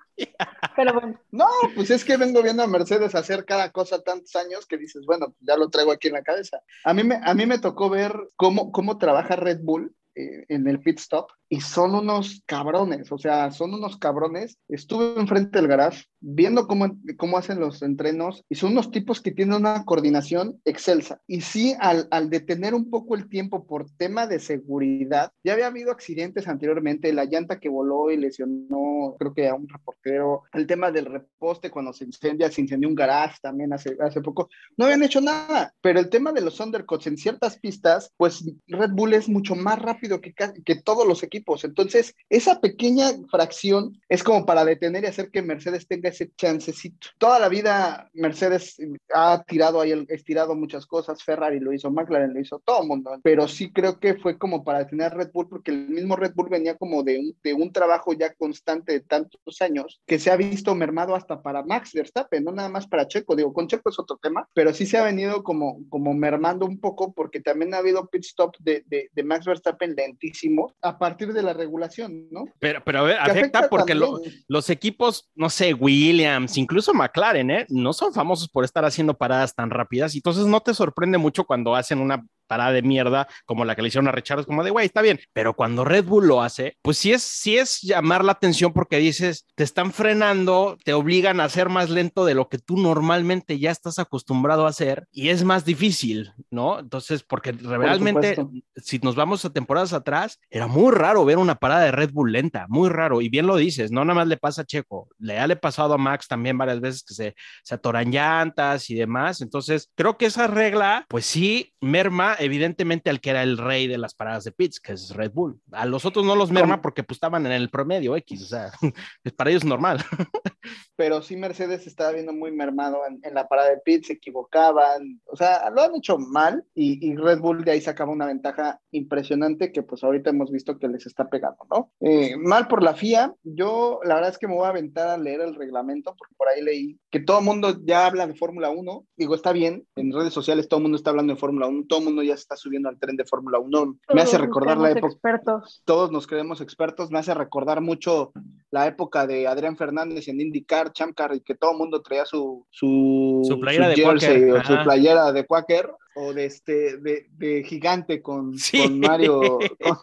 Pero 0.77 0.93
bueno, 0.95 1.21
No, 1.31 1.47
pues 1.75 1.91
es 1.91 2.05
que 2.05 2.17
vengo 2.17 2.43
viendo 2.43 2.63
a 2.63 2.67
Mercedes 2.67 3.15
hacer 3.15 3.45
cada 3.45 3.71
cosa 3.71 4.03
tantos 4.03 4.35
años 4.37 4.67
que 4.67 4.79
dices, 4.79 5.05
bueno, 5.07 5.35
ya 5.41 5.57
lo 5.57 5.69
traigo 5.69 5.93
aquí 5.93 6.09
en 6.09 6.15
la 6.15 6.23
cabeza. 6.23 6.61
A 6.85 6.95
mí 6.95 7.05
me, 7.05 7.21
a 7.23 7.35
mí 7.35 7.47
me 7.47 7.59
tocó 7.59 7.91
ver 7.91 8.15
cómo, 8.37 8.73
cómo 8.73 8.99
trabaja 8.99 9.37
Red 9.37 9.61
Bull 9.63 9.95
en 10.15 10.69
el 10.69 10.81
pit 10.81 10.99
stop 10.99 11.31
y 11.53 11.61
son 11.61 11.95
unos 11.95 12.43
cabrones, 12.47 13.13
o 13.13 13.19
sea, 13.19 13.51
son 13.51 13.75
unos 13.75 13.99
cabrones. 13.99 14.57
Estuve 14.69 15.21
enfrente 15.21 15.59
del 15.59 15.69
garage 15.69 16.07
viendo 16.19 16.67
cómo, 16.67 16.97
cómo 17.19 17.37
hacen 17.37 17.61
los 17.61 17.83
entrenos 17.83 18.43
y 18.49 18.55
son 18.55 18.73
unos 18.73 18.91
tipos 18.91 19.21
que 19.21 19.33
tienen 19.33 19.57
una 19.57 19.85
coordinación 19.85 20.63
excelsa. 20.65 21.21
Y 21.27 21.43
sí, 21.43 21.75
al, 21.79 22.09
al 22.11 22.31
detener 22.31 22.75
un 22.75 22.89
poco 22.89 23.15
el 23.17 23.29
tiempo 23.29 23.67
por 23.67 23.91
tema 23.99 24.27
de 24.27 24.39
seguridad, 24.39 25.31
ya 25.45 25.53
había 25.53 25.67
habido 25.67 25.93
accidentes 25.93 26.49
anteriormente, 26.49 27.13
la 27.13 27.27
llanta 27.27 27.61
que 27.61 27.69
voló 27.69 28.11
y 28.11 28.17
lesionó, 28.17 29.17
creo 29.19 29.35
que 29.35 29.49
a 29.49 29.55
un 29.55 29.69
reportero, 29.69 30.45
el 30.55 30.67
tema 30.67 30.91
del 30.91 31.05
reposte 31.05 31.71
cuando 31.71 31.93
se 31.93 32.05
incendia, 32.05 32.51
se 32.51 32.63
incendió 32.63 32.89
un 32.89 32.95
garage 32.95 33.37
también 33.43 33.75
hace, 33.75 33.95
hace 34.01 34.23
poco, 34.23 34.49
no 34.79 34.87
habían 34.87 35.03
hecho 35.03 35.21
nada, 35.21 35.75
pero 35.83 36.01
el 36.01 36.09
tema 36.09 36.33
de 36.33 36.41
los 36.41 36.59
undercuts 36.61 37.09
en 37.09 37.19
ciertas 37.19 37.59
pistas, 37.59 38.11
pues 38.17 38.43
Red 38.69 38.93
Bull 38.93 39.13
es 39.13 39.29
mucho 39.29 39.55
más 39.55 39.79
rápido 39.79 40.02
que, 40.21 40.33
ca- 40.33 40.55
que 40.65 40.77
todos 40.77 41.07
los 41.07 41.23
equipos, 41.23 41.65
entonces 41.65 42.15
esa 42.29 42.61
pequeña 42.61 43.07
fracción 43.31 44.01
es 44.09 44.23
como 44.23 44.45
para 44.47 44.65
detener 44.65 45.05
y 45.05 45.07
hacer 45.07 45.31
que 45.31 45.43
Mercedes 45.43 45.87
tenga 45.87 46.09
ese 46.11 46.31
chancecito. 46.37 47.09
Toda 47.19 47.39
la 47.39 47.49
vida 47.49 48.11
Mercedes 48.13 48.77
ha 49.15 49.43
tirado 49.47 49.81
ahí, 49.81 49.93
estirado 50.09 50.55
muchas 50.55 50.87
cosas, 50.87 51.23
Ferrari 51.23 51.61
lo 51.61 51.73
hizo, 51.73 51.91
McLaren 51.91 52.35
lo 52.35 52.41
hizo, 52.41 52.61
todo 52.65 52.83
el 52.83 52.89
mundo, 52.89 53.19
pero 53.23 53.49
sí 53.49 53.73
creo 53.73 53.99
que 53.99 54.15
fue 54.15 54.39
como 54.39 54.65
para 54.65 54.81
detener 54.81 55.13
Red 55.15 55.31
Bull, 55.33 55.49
porque 55.49 55.71
el 55.71 55.89
mismo 55.89 56.17
Red 56.17 56.33
Bull 56.35 56.49
venía 56.49 56.77
como 56.77 57.03
de 57.03 57.19
un, 57.19 57.37
de 57.43 57.55
un 57.55 57.73
trabajo 57.73 58.13
ya 58.13 58.33
constante 58.35 58.93
de 58.93 59.01
tantos 59.01 59.61
años, 59.61 60.01
que 60.07 60.19
se 60.19 60.31
ha 60.31 60.37
visto 60.37 60.75
mermado 60.75 61.15
hasta 61.15 61.43
para 61.43 61.63
Max 61.63 61.93
Verstappen, 61.93 62.45
no 62.45 62.53
nada 62.53 62.69
más 62.69 62.87
para 62.87 63.09
Checo, 63.09 63.37
digo, 63.37 63.53
con 63.53 63.69
Checo 63.69 63.91
es 63.91 63.99
otro 63.99 64.19
tema, 64.21 64.49
pero 64.55 64.73
sí 64.73 64.87
se 64.87 64.99
ha 64.99 65.05
venido 65.05 65.43
como, 65.43 65.79
como 65.89 66.15
mermando 66.15 66.67
un 66.67 66.81
poco, 66.81 67.13
porque 67.13 67.41
también 67.41 67.75
ha 67.75 67.79
habido 67.79 68.07
pit 68.09 68.25
stop 68.25 68.57
de, 68.59 68.83
de, 68.87 69.11
de 69.13 69.23
Max 69.23 69.47
Verstappen 69.47 69.92
lentísimo 69.95 70.75
a 70.83 70.99
partir 70.99 71.33
de 71.33 71.43
la 71.43 71.53
regulación, 71.53 72.29
¿no? 72.31 72.45
Pero, 72.59 72.83
pero 72.85 73.01
a 73.01 73.03
ver, 73.03 73.19
afecta 73.19 73.69
porque 73.69 73.95
lo- 73.95 74.21
los 74.49 74.71
equipos, 74.71 75.31
no 75.35 75.51
sé, 75.51 75.75
Williams, 75.75 76.57
incluso 76.59 76.93
McLaren, 76.95 77.51
¿eh? 77.51 77.67
no 77.69 77.93
son 77.93 78.13
famosos 78.13 78.49
por 78.49 78.65
estar 78.65 78.85
haciendo 78.85 79.15
paradas 79.15 79.55
tan 79.55 79.71
rápidas. 79.71 80.15
y 80.15 80.19
Entonces 80.19 80.47
no 80.47 80.61
te 80.61 80.75
sorprende 80.75 81.19
mucho 81.19 81.45
cuando 81.45 81.75
hacen 81.75 82.01
una 82.01 82.25
parada 82.47 82.73
de 82.73 82.83
mierda 82.83 83.29
como 83.45 83.65
la 83.65 83.75
que 83.75 83.83
le 83.83 83.89
hicieron 83.89 84.09
a 84.09 84.13
Richard, 84.13 84.47
como 84.47 84.65
de, 84.65 84.71
güey, 84.71 84.87
está 84.87 85.03
bien. 85.03 85.21
Pero 85.33 85.55
cuando 85.55 85.85
Red 85.85 86.05
Bull 86.05 86.27
lo 86.27 86.43
hace, 86.43 86.77
pues 86.83 86.99
sí 86.99 87.13
es, 87.13 87.23
sí 87.23 87.59
es 87.59 87.81
llamar 87.83 88.25
la 88.25 88.33
atención 88.33 88.73
porque 88.73 88.99
dices, 88.99 89.47
te 89.55 89.65
están 89.65 89.93
frenando, 89.93 90.77
te 90.85 90.93
obligan 90.93 91.41
a 91.41 91.49
ser 91.49 91.69
más 91.69 91.91
lento 91.91 92.25
de 92.25 92.35
lo 92.35 92.49
que 92.49 92.59
tú 92.59 92.77
normalmente 92.77 93.59
ya 93.59 93.71
estás 93.71 93.99
acostumbrado 93.99 94.67
a 94.67 94.71
hacer 94.71 95.07
y 95.11 95.29
es 95.29 95.45
más 95.45 95.65
difícil, 95.65 96.33
¿no? 96.51 96.79
Entonces, 96.79 97.23
porque 97.23 97.53
realmente 97.53 98.37
supuesto. 98.37 98.67
si 98.77 98.99
nos 98.99 99.15
vamos 99.15 99.45
a 99.45 99.51
temporadas 99.51 99.93
atrás, 99.93 100.41
era 100.51 100.67
muy 100.67 100.93
raro 100.93 101.25
ver 101.25 101.39
una 101.39 101.57
parada 101.57 101.83
de 101.83 101.93
Red 101.93 102.13
Bull 102.13 102.33
lenta, 102.33 102.67
muy 102.69 102.89
raro. 102.89 103.21
Y 103.21 103.29
bien 103.29 103.47
lo 103.47 103.57
dices, 103.57 103.91
no 103.91 104.05
nada 104.05 104.15
más 104.15 104.29
le 104.29 104.37
pasa 104.37 104.63
a 104.63 104.65
Checo, 104.65 105.09
le 105.19 105.39
ha 105.39 105.47
le 105.47 105.57
pasado 105.57 105.95
a 105.95 105.99
Max 105.99 106.29
también 106.29 106.59
varias 106.59 106.81
veces 106.81 107.03
que 107.03 107.15
se, 107.15 107.35
se 107.63 107.75
atoran 107.75 108.11
llantas 108.11 108.91
y 108.91 108.95
demás. 108.95 109.41
Entonces, 109.41 109.91
creo 109.95 110.17
que 110.17 110.27
esa 110.27 110.47
regla, 110.47 111.05
pues 111.09 111.27
sí, 111.27 111.73
merma 111.81 112.37
evidentemente 112.43 113.11
al 113.11 113.21
que 113.21 113.31
era 113.31 113.43
el 113.43 113.59
rey 113.59 113.87
de 113.87 113.99
las 113.99 114.15
paradas 114.15 114.45
de 114.45 114.53
pits, 114.53 114.81
que 114.81 114.93
es 114.93 115.15
Red 115.15 115.33
Bull. 115.33 115.61
A 115.73 115.87
los 115.87 116.05
otros 116.05 116.25
no 116.25 116.37
los 116.37 116.51
merma 116.51 116.83
porque 116.83 117.03
pues 117.03 117.17
estaban 117.17 117.47
en 117.47 117.53
el 117.53 117.71
promedio 117.71 118.17
X, 118.17 118.43
o 118.43 118.47
sea, 118.47 118.71
para 119.37 119.51
ellos 119.51 119.63
es 119.63 119.69
normal. 119.69 119.99
pero 120.97 121.23
sí 121.23 121.37
Mercedes 121.37 121.87
estaba 121.87 122.13
viendo 122.13 122.33
muy 122.33 122.53
mermado 122.53 123.01
en, 123.09 123.21
en 123.23 123.35
la 123.35 123.49
parada 123.49 123.71
de 123.71 123.79
pit, 123.79 124.05
se 124.05 124.15
equivocaban, 124.15 125.21
o 125.25 125.37
sea, 125.37 125.69
lo 125.71 125.83
han 125.83 125.97
hecho 125.97 126.19
mal 126.19 126.65
y, 126.75 127.05
y 127.07 127.17
Red 127.17 127.41
Bull 127.41 127.65
de 127.65 127.73
ahí 127.73 127.81
sacaba 127.81 128.13
una 128.13 128.27
ventaja 128.27 128.81
impresionante 128.91 129.73
que 129.73 129.83
pues 129.83 130.05
ahorita 130.05 130.31
hemos 130.31 130.51
visto 130.51 130.79
que 130.79 130.89
les 130.89 131.07
está 131.07 131.29
pegando, 131.29 131.67
¿no? 131.71 131.93
Eh, 132.01 132.37
mal 132.37 132.69
por 132.69 132.83
la 132.83 132.95
FIA, 132.95 133.35
yo 133.43 134.01
la 134.05 134.15
verdad 134.15 134.31
es 134.31 134.39
que 134.39 134.47
me 134.47 134.55
voy 134.55 134.67
a 134.67 134.71
aventar 134.71 135.09
a 135.09 135.19
leer 135.19 135.41
el 135.41 135.55
reglamento 135.55 136.15
porque 136.17 136.35
por 136.37 136.49
ahí 136.49 136.63
leí 136.63 136.99
que 137.11 137.21
todo 137.21 137.39
el 137.41 137.45
mundo 137.45 137.79
ya 137.85 138.07
habla 138.07 138.27
de 138.27 138.35
Fórmula 138.35 138.71
1, 138.71 139.05
digo, 139.17 139.35
está 139.35 139.53
bien, 139.53 139.87
en 139.97 140.13
redes 140.13 140.33
sociales 140.33 140.69
todo 140.69 140.79
el 140.79 140.83
mundo 140.83 140.97
está 140.97 141.11
hablando 141.11 141.35
de 141.35 141.41
Fórmula 141.41 141.67
1, 141.67 141.85
todo 141.89 141.99
el 142.01 142.05
mundo 142.07 142.22
ya 142.23 142.37
se 142.37 142.43
está 142.43 142.57
subiendo 142.57 142.89
al 142.89 142.99
tren 142.99 143.17
de 143.17 143.25
Fórmula 143.25 143.59
1, 143.59 143.97
me 144.15 144.23
hace 144.23 144.39
recordar 144.39 144.79
la 144.79 144.91
época 144.91 145.13
expertos. 145.13 145.83
todos 145.85 146.11
nos 146.11 146.27
creemos 146.27 146.61
expertos, 146.61 147.11
me 147.11 147.19
hace 147.19 147.35
recordar 147.35 147.81
mucho 147.81 148.33
la 148.71 148.87
época 148.87 149.27
de 149.27 149.47
Adrián 149.47 149.77
Fernández 149.77 150.29
en 150.29 150.41
IndyCar, 150.41 150.93
Chamcar, 150.93 151.35
y 151.35 151.41
que 151.41 151.55
todo 151.55 151.73
el 151.73 151.79
mundo 151.79 152.01
traía 152.03 152.25
su, 152.25 152.67
su, 152.71 153.43
Su 153.47 153.61
playera 153.61 153.89
de 153.89 153.95
jersey 153.97 154.49
Quaker, 154.49 154.53
o 154.55 154.65
su 154.65 154.85
playera 154.85 155.33
de 155.33 155.47
Quaker, 155.47 155.91
o 156.15 156.33
de 156.33 156.45
este, 156.45 156.97
de, 156.99 157.27
de 157.37 157.65
gigante 157.65 158.21
con, 158.23 158.57
Sí. 158.59 158.83
con 158.83 159.01
Mario, 159.01 159.41
con, 159.81 159.99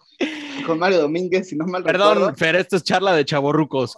con 0.65 0.79
Mario 0.79 0.99
Domínguez, 1.01 1.49
si 1.49 1.55
no 1.55 1.65
mal 1.65 1.83
Perdón, 1.83 2.15
recuerdo. 2.15 2.37
Fer, 2.37 2.55
esto 2.55 2.75
es 2.75 2.83
charla 2.83 3.13
de 3.13 3.25
chavorrucos. 3.25 3.97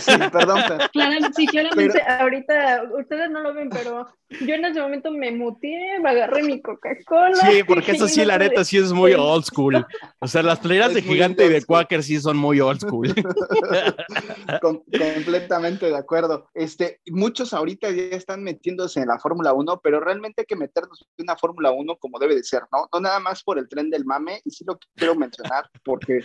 Sí, 0.00 0.12
perdón, 0.32 0.60
Fer. 0.66 0.90
Claro, 0.92 1.14
sí, 1.34 1.46
claramente, 1.46 2.02
ahorita 2.02 2.82
ustedes 2.98 3.30
no 3.30 3.40
lo 3.40 3.54
ven, 3.54 3.68
pero 3.70 4.06
yo 4.40 4.54
en 4.54 4.64
ese 4.64 4.80
momento 4.80 5.10
me 5.10 5.30
muteé, 5.30 6.00
me 6.00 6.10
agarré 6.10 6.42
mi 6.42 6.60
Coca-Cola. 6.60 7.36
Sí, 7.36 7.62
porque 7.64 7.92
eso 7.92 8.08
sí, 8.08 8.24
la 8.24 8.38
neta, 8.38 8.64
sí 8.64 8.78
es 8.78 8.92
muy 8.92 9.12
old 9.14 9.44
school. 9.44 9.86
O 10.20 10.26
sea, 10.26 10.42
las 10.42 10.58
playeras 10.58 10.94
de 10.94 11.02
gigante 11.02 11.46
y 11.46 11.48
de. 11.48 11.64
Quaker 11.64 12.02
sí 12.02 12.20
son 12.20 12.36
muy 12.36 12.60
old 12.60 12.80
school. 12.80 13.12
Com- 14.60 14.82
completamente 14.98 15.86
de 15.86 15.96
acuerdo. 15.96 16.48
Este, 16.54 17.00
muchos 17.10 17.52
ahorita 17.52 17.90
ya 17.90 18.02
están 18.16 18.42
metiéndose 18.42 19.00
en 19.00 19.08
la 19.08 19.18
Fórmula 19.18 19.52
1, 19.52 19.80
pero 19.82 20.00
realmente 20.00 20.42
hay 20.42 20.46
que 20.46 20.56
meternos 20.56 21.06
en 21.16 21.24
una 21.24 21.36
Fórmula 21.36 21.70
1 21.72 21.96
como 21.96 22.18
debe 22.18 22.34
de 22.36 22.44
ser, 22.44 22.62
¿no? 22.72 22.88
No 22.92 23.00
nada 23.00 23.20
más 23.20 23.42
por 23.42 23.58
el 23.58 23.68
tren 23.68 23.90
del 23.90 24.04
mame, 24.04 24.40
y 24.44 24.50
sí 24.50 24.64
lo 24.66 24.78
quiero 24.96 25.14
mencionar, 25.14 25.68
porque, 25.98 26.24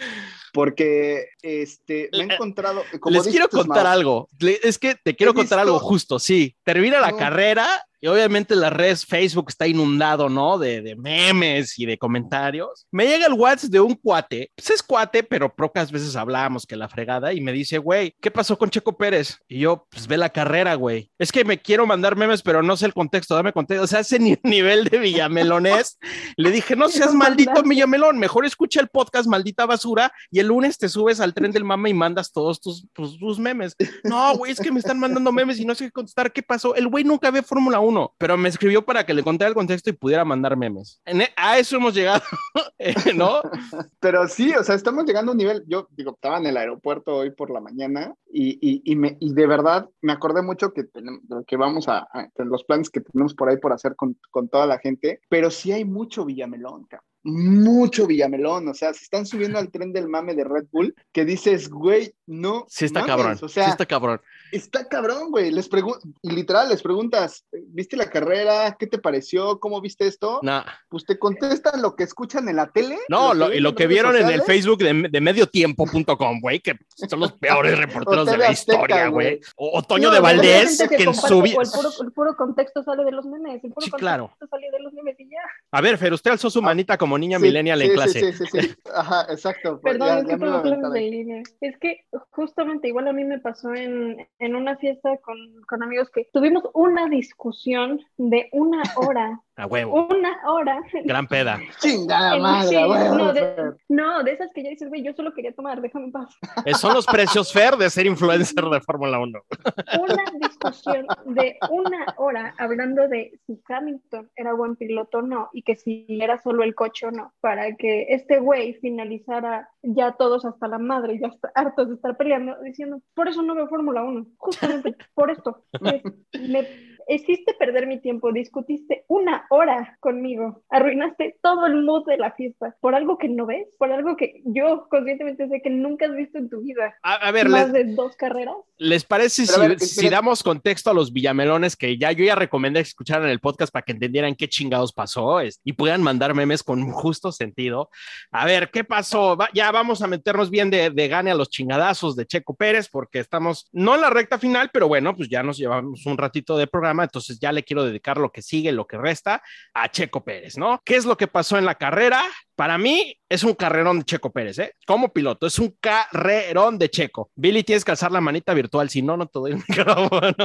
porque 0.53 1.27
este, 1.41 2.09
me 2.11 2.19
he 2.19 2.33
encontrado. 2.35 2.83
Como 2.99 3.15
Les 3.15 3.27
quiero 3.27 3.47
contar 3.49 3.83
Mau, 3.83 3.93
algo. 3.93 4.29
Es 4.63 4.77
que 4.77 4.95
te 4.95 5.15
quiero 5.15 5.33
contar 5.33 5.59
visto- 5.59 5.73
algo 5.75 5.79
justo. 5.79 6.19
Sí, 6.19 6.55
termina 6.63 6.99
la 6.99 7.11
No. 7.11 7.17
carrera 7.17 7.67
y 8.01 8.07
obviamente 8.07 8.55
las 8.55 8.73
redes 8.73 9.05
Facebook 9.05 9.45
está 9.49 9.67
inundado, 9.67 10.27
¿no? 10.27 10.57
De, 10.57 10.81
de 10.81 10.95
memes 10.95 11.77
y 11.77 11.85
de 11.85 11.97
comentarios. 11.97 12.87
Me 12.91 13.05
llega 13.07 13.27
el 13.27 13.33
WhatsApp 13.33 13.69
de 13.69 13.79
un 13.79 13.93
cuate. 13.95 14.51
Pues 14.55 14.71
es 14.71 14.83
cuate, 14.83 15.23
pero 15.23 15.53
pocas 15.55 15.91
veces 15.91 16.15
hablábamos 16.15 16.65
que 16.65 16.75
la 16.75 16.89
fregada 16.89 17.33
y 17.33 17.41
me 17.41 17.51
dice, 17.51 17.77
güey, 17.77 18.15
¿qué 18.21 18.31
pasó 18.31 18.57
con 18.57 18.69
Checo 18.69 18.97
Pérez? 18.97 19.37
Y 19.47 19.59
yo, 19.59 19.87
pues 19.91 20.07
ve 20.07 20.17
la 20.17 20.29
carrera, 20.29 20.75
güey. 20.75 21.11
Es 21.19 21.31
que 21.31 21.45
me 21.45 21.61
quiero 21.61 21.85
mandar 21.85 22.15
memes, 22.15 22.41
pero 22.41 22.63
no 22.63 22.75
sé 22.75 22.87
el 22.87 22.93
contexto. 22.93 23.35
Dame 23.35 23.53
contexto. 23.53 23.83
O 23.83 23.87
sea, 23.87 23.99
ese 23.99 24.19
ni- 24.19 24.37
nivel 24.43 24.85
de 24.85 24.97
Villamelonés. 24.97 25.97
Le 26.37 26.51
dije, 26.51 26.75
no 26.75 26.89
seas 26.89 27.13
maldito 27.13 27.61
Villamelón, 27.63 28.17
mejor 28.17 28.45
escucha 28.45 28.81
el 28.81 28.87
podcast, 28.87 29.27
maldita 29.27 29.65
basura, 29.65 30.11
y 30.31 30.39
el 30.39 30.47
lunes 30.47 30.77
te 30.77 30.89
subes 30.89 31.19
al 31.19 31.33
tren 31.33 31.51
del 31.51 31.63
mame 31.63 31.89
y 31.89 31.93
mandas 31.93 32.31
todos 32.31 32.59
tus, 32.59 32.87
tus, 32.93 33.19
tus 33.19 33.39
memes. 33.39 33.75
No, 34.03 34.35
güey, 34.37 34.51
es 34.51 34.59
que 34.59 34.71
me 34.71 34.79
están 34.79 34.99
mandando 34.99 35.31
memes 35.31 35.59
y 35.59 35.65
no 35.65 35.75
sé 35.75 35.85
qué 35.85 35.91
contestar. 35.91 36.31
¿Qué 36.31 36.41
pasó? 36.41 36.75
El 36.75 36.87
güey 36.87 37.03
nunca 37.03 37.29
ve 37.31 37.41
Fórmula 37.41 37.79
1, 37.79 37.90
pero 38.17 38.37
me 38.37 38.49
escribió 38.49 38.83
para 38.83 39.05
que 39.05 39.13
le 39.13 39.23
contara 39.23 39.49
el 39.49 39.55
contexto 39.55 39.89
y 39.89 39.93
pudiera 39.93 40.25
mandar 40.25 40.57
memes. 40.57 41.01
E- 41.05 41.29
a 41.35 41.57
eso 41.57 41.77
hemos 41.77 41.93
llegado, 41.93 42.21
eh, 42.79 42.93
¿no? 43.15 43.41
Pero 43.99 44.27
sí, 44.27 44.53
o 44.53 44.63
sea, 44.63 44.75
estamos 44.75 45.05
llegando 45.05 45.31
a 45.31 45.33
un 45.33 45.37
nivel. 45.37 45.63
Yo 45.67 45.87
digo, 45.91 46.11
estaba 46.11 46.37
en 46.37 46.47
el 46.47 46.57
aeropuerto 46.57 47.15
hoy 47.15 47.31
por 47.31 47.49
la 47.51 47.61
mañana 47.61 48.13
y, 48.31 48.57
y, 48.61 48.81
y, 48.83 48.95
me, 48.95 49.17
y 49.19 49.33
de 49.33 49.47
verdad 49.47 49.89
me 50.01 50.13
acordé 50.13 50.41
mucho 50.41 50.73
que, 50.73 50.83
tenemos, 50.83 51.21
que 51.45 51.57
vamos 51.57 51.87
a, 51.87 51.99
a 51.99 52.29
los 52.37 52.63
planes 52.63 52.89
que 52.89 53.01
tenemos 53.01 53.33
por 53.33 53.49
ahí 53.49 53.57
por 53.57 53.73
hacer 53.73 53.95
con, 53.95 54.17
con 54.31 54.49
toda 54.49 54.65
la 54.65 54.79
gente, 54.79 55.21
pero 55.29 55.51
sí 55.51 55.71
hay 55.71 55.85
mucho 55.85 56.25
Villamelón, 56.25 56.85
cabrón. 56.85 57.10
Mucho 57.23 58.07
Villamelón, 58.07 58.67
o 58.67 58.73
sea, 58.73 58.93
se 58.93 59.03
están 59.03 59.25
subiendo 59.25 59.59
al 59.59 59.69
tren 59.69 59.93
del 59.93 60.07
mame 60.07 60.33
de 60.33 60.43
Red 60.43 60.65
Bull 60.71 60.95
que 61.11 61.23
dices, 61.23 61.69
güey, 61.69 62.13
no. 62.25 62.65
Sí 62.67 62.85
está 62.85 63.01
mames, 63.01 63.15
cabrón, 63.15 63.39
O 63.41 63.47
sea, 63.47 63.65
sí 63.65 63.69
está 63.71 63.85
cabrón. 63.85 64.21
Está 64.51 64.87
cabrón, 64.87 65.31
güey. 65.31 65.51
Les 65.51 65.69
pregunto, 65.69 65.99
y 66.21 66.31
literal, 66.31 66.69
les 66.69 66.81
preguntas, 66.81 67.45
¿viste 67.67 67.95
la 67.95 68.09
carrera? 68.09 68.75
¿Qué 68.77 68.87
te 68.87 68.97
pareció? 68.97 69.59
¿Cómo 69.59 69.79
viste 69.81 70.07
esto? 70.07 70.39
Nah. 70.41 70.63
Pues 70.89 71.05
te 71.05 71.19
contestan 71.19 71.81
lo 71.81 71.95
que 71.95 72.03
escuchan 72.03 72.49
en 72.49 72.55
la 72.57 72.71
tele. 72.71 72.97
No, 73.07 73.33
lo, 73.33 73.53
y 73.53 73.59
lo 73.59 73.75
que 73.75 73.87
vieron 73.87 74.15
en 74.15 74.27
el. 74.29 74.41
Facebook 74.41 74.79
de, 74.79 75.07
de 75.09 75.21
mediotiempo.com, 75.21 76.39
güey, 76.41 76.59
que 76.59 76.77
son 77.07 77.19
los 77.19 77.33
peores 77.33 77.77
reporteros 77.77 78.25
de 78.25 78.37
la 78.37 78.49
Azteca, 78.49 78.73
historia, 78.81 79.07
güey. 79.07 79.39
O, 79.55 79.77
o 79.77 79.83
Toño 79.83 80.09
No, 80.09 80.15
de 80.15 80.19
Valdés, 80.19 80.83
que 80.89 81.03
en 81.03 81.13
su 81.13 81.41
vida... 81.41 81.57
el 81.61 81.69
puro, 81.69 81.89
el 82.01 82.11
puro 82.11 82.35
contexto 82.35 82.81
sale 82.83 83.03
de 83.05 83.11
los 83.11 83.25
memes. 83.25 83.63
El 83.63 83.71
puro 83.71 83.85
Sí, 83.85 83.91
contexto 83.91 83.97
claro. 83.97 84.35
sale 84.49 84.71
de 84.71 84.79
los 84.79 84.93
memes 84.93 85.19
y 85.19 85.29
ya. 85.29 85.37
A 85.71 85.81
ver, 85.81 85.97
Fer, 85.97 86.11
usted 86.13 86.31
alzó 86.31 86.49
su 86.49 86.61
manita 86.61 86.97
como 86.97 87.10
niña 87.17 87.37
Sí, 87.37 87.43
millennial 87.45 87.81
sí, 87.81 87.87
en 87.87 87.91
clase. 87.91 88.19
Sí, 88.19 88.33
sí, 88.33 88.45
sí. 88.47 88.59
Ajá, 88.93 89.25
exacto. 89.29 89.79
pues 89.81 89.93
Perdón, 89.93 90.07
ya- 90.07 90.19
es 90.19 90.25
que 90.25 90.37
ya 90.37 90.37
lo 90.47 90.61
clases 90.61 90.91
de 90.91 91.01
línea. 91.01 91.43
Es 91.61 91.77
que 91.79 92.05
justamente 92.31 92.87
igual 92.87 93.07
a 93.07 93.13
mí 93.13 93.23
me 93.23 93.39
pasó 93.39 93.73
en, 93.73 94.27
en 94.39 94.55
una 94.55 94.77
fiesta 94.77 95.17
con, 95.17 95.37
con 95.67 95.83
amigos 95.83 96.09
que 96.11 96.25
tuvimos 96.33 96.63
una 96.73 97.07
discusión 97.07 97.99
de 98.17 98.49
una 98.51 98.83
hora. 98.97 99.41
A 99.61 99.67
huevo. 99.67 100.07
Una 100.09 100.39
hora. 100.47 100.81
Gran 101.05 101.27
peda. 101.27 101.59
Chingada 101.79 102.35
madre, 102.39 102.69
sí, 102.69 102.83
güey. 102.83 103.09
no, 103.09 103.31
de, 103.31 103.73
no, 103.89 104.23
de 104.23 104.31
esas 104.31 104.51
que 104.55 104.63
ya 104.63 104.71
dices, 104.71 104.89
güey, 104.89 105.03
yo 105.03 105.13
solo 105.13 105.35
quería 105.35 105.53
tomar, 105.53 105.79
déjame 105.81 106.05
en 106.05 106.11
paz. 106.11 106.35
Eh, 106.65 106.73
Son 106.73 106.93
los 106.95 107.05
precios 107.05 107.53
Fer 107.53 107.75
de 107.75 107.89
ser 107.91 108.07
influencer 108.07 108.63
de 108.65 108.81
Fórmula 108.81 109.19
1. 109.19 109.39
Una 110.01 110.23
discusión 110.39 111.05
de 111.25 111.57
una 111.69 112.05
hora 112.17 112.55
hablando 112.57 113.07
de 113.07 113.39
si 113.45 113.61
Hamilton 113.67 114.31
era 114.35 114.53
buen 114.53 114.75
piloto 114.75 115.19
o 115.19 115.21
no 115.21 115.49
y 115.53 115.61
que 115.61 115.75
si 115.75 116.05
era 116.09 116.41
solo 116.41 116.63
el 116.63 116.73
coche 116.73 117.05
o 117.05 117.11
no, 117.11 117.31
para 117.39 117.75
que 117.75 118.07
este 118.09 118.39
güey 118.39 118.73
finalizara 118.75 119.69
ya 119.83 120.13
todos 120.13 120.43
hasta 120.45 120.67
la 120.67 120.79
madre, 120.79 121.19
ya 121.19 121.27
está 121.27 121.51
hartos 121.53 121.89
de 121.89 121.95
estar 121.95 122.17
peleando, 122.17 122.55
diciendo, 122.63 122.99
por 123.13 123.27
eso 123.27 123.43
no 123.43 123.53
veo 123.53 123.67
Fórmula 123.67 124.03
1, 124.03 124.25
justamente 124.37 124.95
por 125.13 125.29
esto. 125.29 125.63
Me, 125.79 126.01
me 126.33 126.67
hiciste 127.07 127.53
perder 127.53 127.87
mi 127.87 127.99
tiempo, 127.99 128.31
discutiste 128.31 129.05
una 129.07 129.45
hora 129.49 129.97
conmigo, 129.99 130.63
arruinaste 130.69 131.37
todo 131.41 131.65
el 131.65 131.83
mood 131.83 132.05
de 132.07 132.17
la 132.17 132.31
fiesta 132.31 132.75
por 132.81 132.95
algo 132.95 133.17
que 133.17 133.29
no 133.29 133.45
ves, 133.45 133.67
por 133.77 133.91
algo 133.91 134.15
que 134.15 134.41
yo 134.45 134.87
conscientemente 134.89 135.47
sé 135.47 135.61
que 135.61 135.69
nunca 135.69 136.05
has 136.05 136.15
visto 136.15 136.37
en 136.37 136.49
tu 136.49 136.61
vida. 136.61 136.95
A, 137.03 137.13
a 137.15 137.31
ver, 137.31 137.49
Más 137.49 137.71
les, 137.71 137.87
de 137.87 137.93
dos 137.95 138.15
carreras. 138.15 138.55
¿les 138.77 139.03
parece 139.05 139.45
si, 139.45 139.59
ver, 139.59 139.79
si 139.79 140.09
damos 140.09 140.43
contexto 140.43 140.89
a 140.89 140.93
los 140.93 141.13
villamelones 141.13 141.75
que 141.75 141.97
ya 141.97 142.11
yo 142.11 142.23
ya 142.25 142.35
recomendé 142.35 142.79
que 142.81 142.87
escucharan 142.89 143.29
el 143.29 143.39
podcast 143.39 143.71
para 143.71 143.83
que 143.83 143.91
entendieran 143.91 144.35
qué 144.35 144.47
chingados 144.47 144.91
pasó 144.93 145.39
es- 145.39 145.59
y 145.63 145.73
puedan 145.73 146.01
mandar 146.01 146.33
memes 146.33 146.63
con 146.63 146.91
justo 146.91 147.31
sentido? 147.31 147.89
A 148.31 148.45
ver, 148.45 148.69
¿qué 148.71 148.83
pasó? 148.83 149.37
Va- 149.37 149.49
ya 149.53 149.71
vamos 149.71 150.01
a 150.01 150.07
meternos 150.07 150.49
bien 150.49 150.69
de, 150.69 150.89
de 150.89 151.07
gane 151.07 151.31
a 151.31 151.35
los 151.35 151.49
chingadazos 151.49 152.15
de 152.15 152.25
Checo 152.25 152.55
Pérez 152.55 152.89
porque 152.89 153.19
estamos 153.19 153.69
no 153.71 153.95
en 153.95 154.01
la 154.01 154.09
recta 154.09 154.39
final, 154.39 154.69
pero 154.73 154.87
bueno, 154.87 155.15
pues 155.15 155.29
ya 155.29 155.43
nos 155.43 155.57
llevamos 155.57 156.05
un 156.05 156.17
ratito 156.17 156.57
de 156.57 156.67
programa, 156.67 156.90
entonces 156.99 157.39
ya 157.39 157.51
le 157.51 157.63
quiero 157.63 157.83
dedicar 157.83 158.17
lo 158.17 158.31
que 158.31 158.41
sigue, 158.41 158.71
lo 158.71 158.85
que 158.85 158.97
resta 158.97 159.41
a 159.73 159.89
Checo 159.89 160.23
Pérez, 160.23 160.57
¿no? 160.57 160.81
¿Qué 160.83 160.95
es 160.95 161.05
lo 161.05 161.17
que 161.17 161.27
pasó 161.27 161.57
en 161.57 161.65
la 161.65 161.75
carrera? 161.75 162.23
Para 162.55 162.77
mí 162.77 163.17
es 163.29 163.43
un 163.43 163.53
carrerón 163.53 163.99
de 163.99 164.05
Checo 164.05 164.31
Pérez, 164.31 164.59
¿eh? 164.59 164.75
Como 164.85 165.11
piloto, 165.11 165.47
es 165.47 165.57
un 165.57 165.75
carrerón 165.79 166.77
de 166.77 166.89
Checo. 166.89 167.31
Billy, 167.35 167.63
tienes 167.63 167.85
que 167.85 167.91
alzar 167.91 168.11
la 168.11 168.21
manita 168.21 168.53
virtual, 168.53 168.89
si 168.89 169.01
no, 169.01 169.17
no 169.17 169.27
te 169.27 169.39
doy 169.39 169.51
el 169.51 169.57
micrófono. 169.67 170.35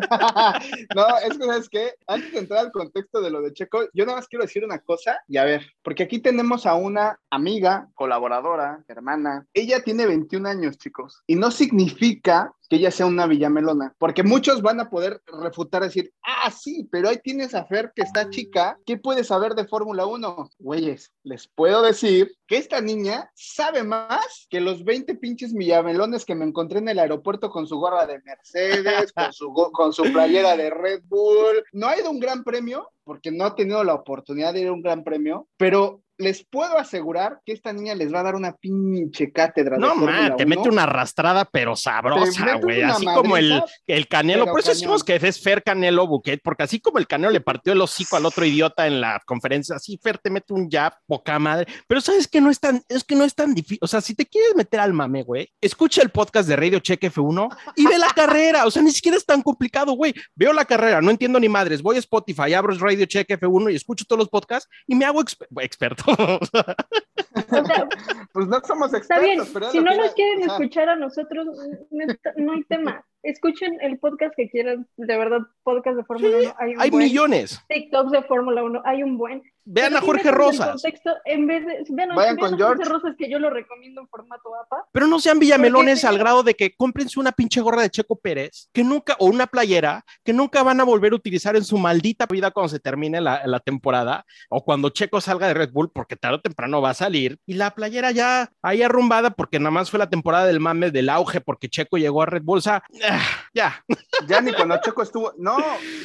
no, 0.94 1.18
es 1.18 1.38
que, 1.38 1.44
¿sabes 1.44 1.68
qué? 1.68 1.94
Antes 2.06 2.32
de 2.32 2.38
entrar 2.38 2.60
al 2.60 2.72
contexto 2.72 3.20
de 3.20 3.30
lo 3.30 3.42
de 3.42 3.52
Checo, 3.52 3.88
yo 3.92 4.06
nada 4.06 4.18
más 4.18 4.28
quiero 4.28 4.44
decir 4.44 4.64
una 4.64 4.78
cosa 4.78 5.22
y 5.28 5.36
a 5.36 5.44
ver, 5.44 5.72
porque 5.82 6.04
aquí 6.04 6.18
tenemos 6.20 6.66
a 6.66 6.74
una 6.74 7.18
amiga, 7.30 7.88
colaboradora, 7.94 8.82
hermana. 8.88 9.46
Ella 9.54 9.82
tiene 9.82 10.06
21 10.06 10.48
años, 10.48 10.78
chicos, 10.78 11.22
y 11.26 11.36
no 11.36 11.50
significa 11.50 12.52
que 12.70 12.76
ella 12.76 12.92
sea 12.92 13.06
una 13.06 13.26
villamelona, 13.26 13.96
porque 13.98 14.22
muchos 14.22 14.62
van 14.62 14.78
a 14.78 14.88
poder 14.88 15.20
refutar, 15.26 15.82
decir, 15.82 16.12
ah, 16.22 16.52
sí, 16.52 16.88
pero 16.88 17.08
ahí 17.08 17.18
tienes 17.18 17.52
a 17.52 17.64
Fer 17.64 17.90
que 17.96 18.02
está 18.02 18.30
chica, 18.30 18.78
¿qué 18.86 18.96
puede 18.96 19.24
saber 19.24 19.56
de 19.56 19.66
Fórmula 19.66 20.06
1? 20.06 20.50
Güeyes, 20.60 21.12
les 21.24 21.48
puedo 21.48 21.82
decir 21.82 22.30
que 22.46 22.58
esta 22.58 22.80
niña 22.80 23.28
sabe 23.34 23.82
más 23.82 24.46
que 24.48 24.60
los 24.60 24.84
20 24.84 25.16
pinches 25.16 25.52
villamelones 25.52 26.24
que 26.24 26.36
me 26.36 26.44
encontré 26.44 26.78
en 26.78 26.88
el 26.88 27.00
aeropuerto 27.00 27.50
con 27.50 27.66
su 27.66 27.76
gorra 27.76 28.06
de 28.06 28.20
Mercedes, 28.22 29.12
con 29.12 29.32
su, 29.32 29.52
con 29.72 29.92
su 29.92 30.04
playera 30.04 30.56
de 30.56 30.70
Red 30.70 31.02
Bull. 31.06 31.64
No 31.72 31.88
ha 31.88 31.98
ido 31.98 32.08
un 32.08 32.20
gran 32.20 32.44
premio, 32.44 32.88
porque 33.10 33.32
no 33.32 33.44
ha 33.44 33.56
tenido 33.56 33.82
la 33.82 33.94
oportunidad 33.94 34.54
de 34.54 34.60
ir 34.60 34.68
a 34.68 34.72
un 34.72 34.82
gran 34.82 35.02
premio, 35.02 35.48
pero 35.56 36.00
les 36.20 36.44
puedo 36.44 36.78
asegurar 36.78 37.40
que 37.44 37.52
esta 37.52 37.72
niña 37.72 37.94
les 37.94 38.12
va 38.12 38.20
a 38.20 38.24
dar 38.24 38.34
una 38.34 38.52
pinche 38.52 39.32
cátedra. 39.32 39.78
No, 39.78 39.94
man, 39.94 40.36
te 40.36 40.44
1. 40.44 40.48
mete 40.54 40.68
una 40.68 40.82
arrastrada, 40.82 41.46
pero 41.46 41.74
sabrosa, 41.76 42.56
güey. 42.56 42.82
Así 42.82 43.06
como 43.06 43.38
el, 43.38 43.62
el 43.86 44.06
Canelo. 44.06 44.44
Por 44.44 44.60
eso 44.60 44.70
decimos 44.70 45.02
que 45.02 45.16
es 45.16 45.40
Fer 45.40 45.62
Canelo 45.62 46.06
Buquet, 46.06 46.40
porque 46.44 46.64
así 46.64 46.78
como 46.78 46.98
el 46.98 47.06
Canelo 47.06 47.30
le 47.30 47.40
partió 47.40 47.72
el 47.72 47.80
hocico 47.80 48.16
al 48.16 48.26
otro 48.26 48.44
idiota 48.44 48.86
en 48.86 49.00
la 49.00 49.20
conferencia, 49.24 49.76
así 49.76 49.98
Fer 50.02 50.18
te 50.18 50.28
mete 50.28 50.52
un 50.52 50.68
jab, 50.68 50.92
poca 51.06 51.38
madre. 51.38 51.66
Pero 51.88 52.02
sabes 52.02 52.28
que 52.28 52.42
no 52.42 52.50
es 52.50 52.60
tan, 52.60 52.82
es 52.88 53.02
que 53.02 53.16
no 53.16 53.24
es 53.24 53.34
tan 53.34 53.54
difícil. 53.54 53.78
O 53.80 53.86
sea, 53.86 54.02
si 54.02 54.14
te 54.14 54.26
quieres 54.26 54.54
meter 54.54 54.80
al 54.80 54.92
mame, 54.92 55.22
güey, 55.22 55.50
escucha 55.60 56.02
el 56.02 56.10
podcast 56.10 56.46
de 56.48 56.56
Radio 56.56 56.80
Check 56.80 57.02
F1 57.02 57.48
y 57.76 57.86
ve 57.86 57.96
la 57.96 58.10
carrera. 58.14 58.66
O 58.66 58.70
sea, 58.70 58.82
ni 58.82 58.92
siquiera 58.92 59.16
es 59.16 59.24
tan 59.24 59.40
complicado, 59.40 59.92
güey. 59.92 60.12
Veo 60.34 60.52
la 60.52 60.66
carrera, 60.66 61.00
no 61.00 61.10
entiendo 61.10 61.40
ni 61.40 61.48
madres. 61.48 61.80
Voy 61.80 61.96
a 61.96 62.00
Spotify, 62.00 62.52
abro 62.52 62.76
Radio 62.76 62.99
Check 63.06 63.28
F1 63.28 63.72
y 63.72 63.76
escucho 63.76 64.04
todos 64.06 64.18
los 64.20 64.28
podcasts 64.28 64.68
y 64.86 64.94
me 64.94 65.04
hago 65.04 65.20
exper- 65.20 65.46
experto. 65.62 66.04
O 66.08 66.40
sea, 67.66 67.88
Pues 68.32 68.46
no 68.48 68.60
somos 68.66 68.92
Está 68.94 69.18
bien, 69.18 69.40
expertos, 69.40 69.52
pero 69.52 69.66
es 69.66 69.72
si 69.72 69.78
lo 69.78 69.84
no 69.84 69.96
nos 69.96 70.14
quieren 70.14 70.42
escuchar 70.42 70.88
a 70.88 70.96
nosotros, 70.96 71.46
no, 71.90 72.04
está- 72.12 72.32
no 72.36 72.52
hay 72.52 72.64
tema. 72.64 73.04
Escuchen 73.22 73.78
el 73.80 73.98
podcast 73.98 74.34
que 74.36 74.48
quieran, 74.48 74.86
de 74.96 75.16
verdad, 75.16 75.40
podcast 75.62 75.96
de 75.96 76.04
Fórmula 76.04 76.36
1. 76.38 76.54
Hay, 76.58 76.74
un 76.74 76.80
Hay 76.80 76.90
buen. 76.90 77.04
millones. 77.04 77.60
TikToks 77.68 78.12
de 78.12 78.22
Fórmula 78.22 78.62
1, 78.62 78.82
hay 78.84 79.02
un 79.02 79.18
buen. 79.18 79.42
Vean 79.64 79.94
a 79.94 80.00
sí 80.00 80.06
Jorge 80.06 80.30
Rosas. 80.30 80.70
contexto, 80.70 81.10
en 81.26 81.46
vez 81.46 81.64
de, 81.64 81.84
vean, 81.90 82.08
Vayan 82.14 82.36
vean 82.36 82.50
con 82.50 82.62
a 82.62 82.66
Jorge. 82.66 82.84
Rosas, 82.84 83.14
que 83.16 83.30
yo 83.30 83.38
lo 83.38 83.50
recomiendo 83.50 84.00
en 84.00 84.08
formato 84.08 84.54
APA. 84.56 84.84
Pero 84.90 85.06
no 85.06 85.20
sean 85.20 85.38
villamelones 85.38 86.04
al 86.04 86.18
grado 86.18 86.42
de 86.42 86.54
que 86.54 86.74
cómprense 86.74 87.20
una 87.20 87.32
pinche 87.32 87.60
gorra 87.60 87.82
de 87.82 87.90
Checo 87.90 88.16
Pérez, 88.16 88.68
que 88.72 88.82
nunca, 88.82 89.16
o 89.18 89.26
una 89.26 89.46
playera, 89.46 90.04
que 90.24 90.32
nunca 90.32 90.62
van 90.62 90.80
a 90.80 90.84
volver 90.84 91.12
a 91.12 91.16
utilizar 91.16 91.56
en 91.56 91.64
su 91.64 91.78
maldita 91.78 92.26
vida 92.26 92.50
cuando 92.50 92.68
se 92.70 92.80
termine 92.80 93.20
la, 93.20 93.46
la 93.46 93.60
temporada, 93.60 94.24
o 94.48 94.64
cuando 94.64 94.88
Checo 94.90 95.20
salga 95.20 95.46
de 95.46 95.54
Red 95.54 95.72
Bull, 95.72 95.90
porque 95.92 96.16
tarde 96.16 96.36
o 96.36 96.40
temprano 96.40 96.80
va 96.80 96.90
a 96.90 96.94
salir, 96.94 97.38
y 97.46 97.54
la 97.54 97.70
playera 97.72 98.10
ya 98.10 98.50
ahí 98.62 98.82
arrumbada, 98.82 99.30
porque 99.30 99.58
nada 99.58 99.70
más 99.70 99.90
fue 99.90 99.98
la 99.98 100.10
temporada 100.10 100.46
del 100.46 100.58
mame 100.58 100.90
del 100.90 101.10
auge, 101.10 101.40
porque 101.40 101.68
Checo 101.68 101.98
llegó 101.98 102.22
a 102.22 102.26
Red 102.26 102.42
Bull, 102.42 102.58
o 102.58 102.62
sea, 102.62 102.82
ya. 103.54 103.84
Ya 104.26 104.40
ni 104.40 104.52
cuando 104.52 104.76
Checo 104.80 105.02
estuvo, 105.02 105.32
no, 105.38 105.56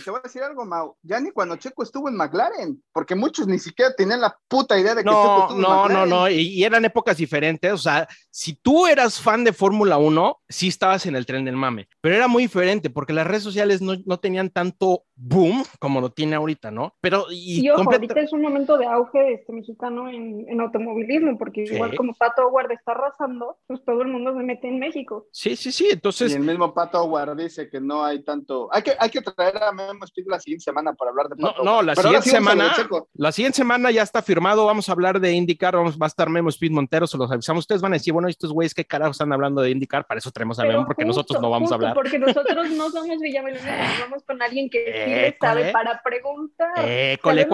te 0.03 0.09
voy 0.11 0.19
a 0.19 0.23
decir 0.23 0.41
algo, 0.43 0.65
Mau, 0.65 0.95
ya 1.03 1.19
ni 1.19 1.31
cuando 1.31 1.55
Checo 1.57 1.83
estuvo 1.83 2.09
en 2.09 2.15
McLaren, 2.15 2.81
porque 2.93 3.15
muchos 3.15 3.47
ni 3.47 3.59
siquiera 3.59 3.93
tenían 3.95 4.21
la 4.21 4.37
puta 4.47 4.79
idea 4.79 4.95
de 4.95 5.03
que 5.03 5.09
Checo 5.09 5.23
No, 5.23 5.41
estuvo 5.41 5.55
en 5.57 5.61
no, 5.61 5.69
no, 5.69 5.83
McLaren. 5.83 6.09
no, 6.09 6.29
y, 6.29 6.35
y 6.47 6.63
eran 6.63 6.85
épocas 6.85 7.17
diferentes, 7.17 7.71
o 7.71 7.77
sea, 7.77 8.07
si 8.29 8.55
tú 8.55 8.87
eras 8.87 9.19
fan 9.19 9.43
de 9.43 9.53
Fórmula 9.53 9.97
1, 9.97 10.39
sí 10.49 10.67
estabas 10.69 11.05
en 11.05 11.15
el 11.15 11.25
tren 11.25 11.45
del 11.45 11.55
mame, 11.55 11.87
pero 12.01 12.15
era 12.15 12.27
muy 12.27 12.43
diferente 12.43 12.89
porque 12.89 13.13
las 13.13 13.27
redes 13.27 13.43
sociales 13.43 13.81
no, 13.81 13.93
no 14.05 14.19
tenían 14.19 14.49
tanto 14.49 15.03
boom 15.15 15.63
como 15.79 16.01
lo 16.01 16.11
tiene 16.11 16.35
ahorita, 16.35 16.71
¿no? 16.71 16.93
Pero 17.01 17.25
y, 17.29 17.61
Y, 17.65 17.69
ojo, 17.69 17.89
ahorita 17.91 18.19
es 18.19 18.33
un 18.33 18.41
momento 18.41 18.77
de 18.77 18.85
auge 18.85 19.33
este 19.33 19.53
mexicano 19.53 20.09
en, 20.09 20.45
en 20.49 20.59
automovilismo, 20.61 21.37
porque 21.37 21.65
Sí. 21.65 21.73
igual 21.75 21.95
como 21.95 22.13
Pato 22.13 22.47
Howard 22.47 22.71
está 22.71 22.91
arrasando, 22.91 23.57
pues 23.67 23.83
todo 23.85 24.01
el 24.01 24.09
mundo 24.09 24.33
se 24.37 24.43
mete 24.43 24.67
en 24.67 24.79
México. 24.79 25.27
Sí, 25.31 25.55
sí, 25.55 25.71
sí, 25.71 25.87
Y 25.89 25.93
entonces 25.93 26.33
el 26.35 26.41
mismo 26.43 26.73
Pato 26.73 26.94
Howard 26.95 27.35
dice 27.37 27.69
que 27.69 27.79
no 27.79 28.03
hay 28.03 28.23
tanto. 28.23 28.69
Hay 28.71 28.81
que, 28.81 28.93
hay 28.99 29.09
que 29.09 29.21
traer 29.21 29.61
a 29.61 29.71
Memo 29.71 30.03
Speed 30.05 30.25
la 30.27 30.39
siguiente 30.39 30.63
semana 30.63 30.93
para 30.93 31.11
hablar 31.11 31.27
de 31.29 31.35
No, 31.37 31.49
Pato 31.49 31.63
no, 31.63 31.71
Howard. 31.73 31.85
la 31.85 31.93
Pero 31.95 32.07
siguiente 32.09 32.29
semana- 32.29 32.73
la 33.13 33.31
siguiente 33.31 33.55
semana 33.57 33.91
ya 33.91 34.01
está 34.03 34.21
firmado, 34.21 34.65
vamos 34.65 34.89
a 34.89 34.91
hablar 34.91 35.19
de 35.19 35.31
IndyCar, 35.33 35.75
vamos, 35.75 35.97
va 35.97 36.05
a 36.05 36.07
estar 36.07 36.29
Memo 36.29 36.49
Speed 36.49 36.71
Montero, 36.71 37.07
se 37.07 37.17
los 37.17 37.31
avisamos, 37.31 37.63
ustedes 37.63 37.81
van 37.81 37.93
a 37.93 37.97
decir, 37.97 38.13
bueno, 38.13 38.27
estos 38.27 38.51
güeyes, 38.51 38.73
¿qué 38.73 38.85
carajo 38.85 39.11
están 39.11 39.31
hablando 39.33 39.61
de 39.61 39.71
IndyCar? 39.71 40.05
Para 40.07 40.19
eso 40.19 40.31
traemos 40.31 40.57
a 40.59 40.63
Pero 40.63 40.73
Memo, 40.73 40.85
porque 40.87 41.05
nosotros 41.05 41.41
no 41.41 41.49
vamos 41.49 41.71
a 41.71 41.75
hablar. 41.75 41.93
Porque 41.93 42.17
nosotros 42.19 42.69
no 42.71 42.89
somos 42.89 43.17
villamelones, 43.21 43.63
vamos 44.01 44.23
con 44.23 44.41
alguien 44.41 44.69
que 44.69 44.85
sí 44.85 45.11
le 45.11 45.37
sabe 45.39 45.71
para 45.71 46.01
preguntar. 46.03 46.73
École, 46.87 47.45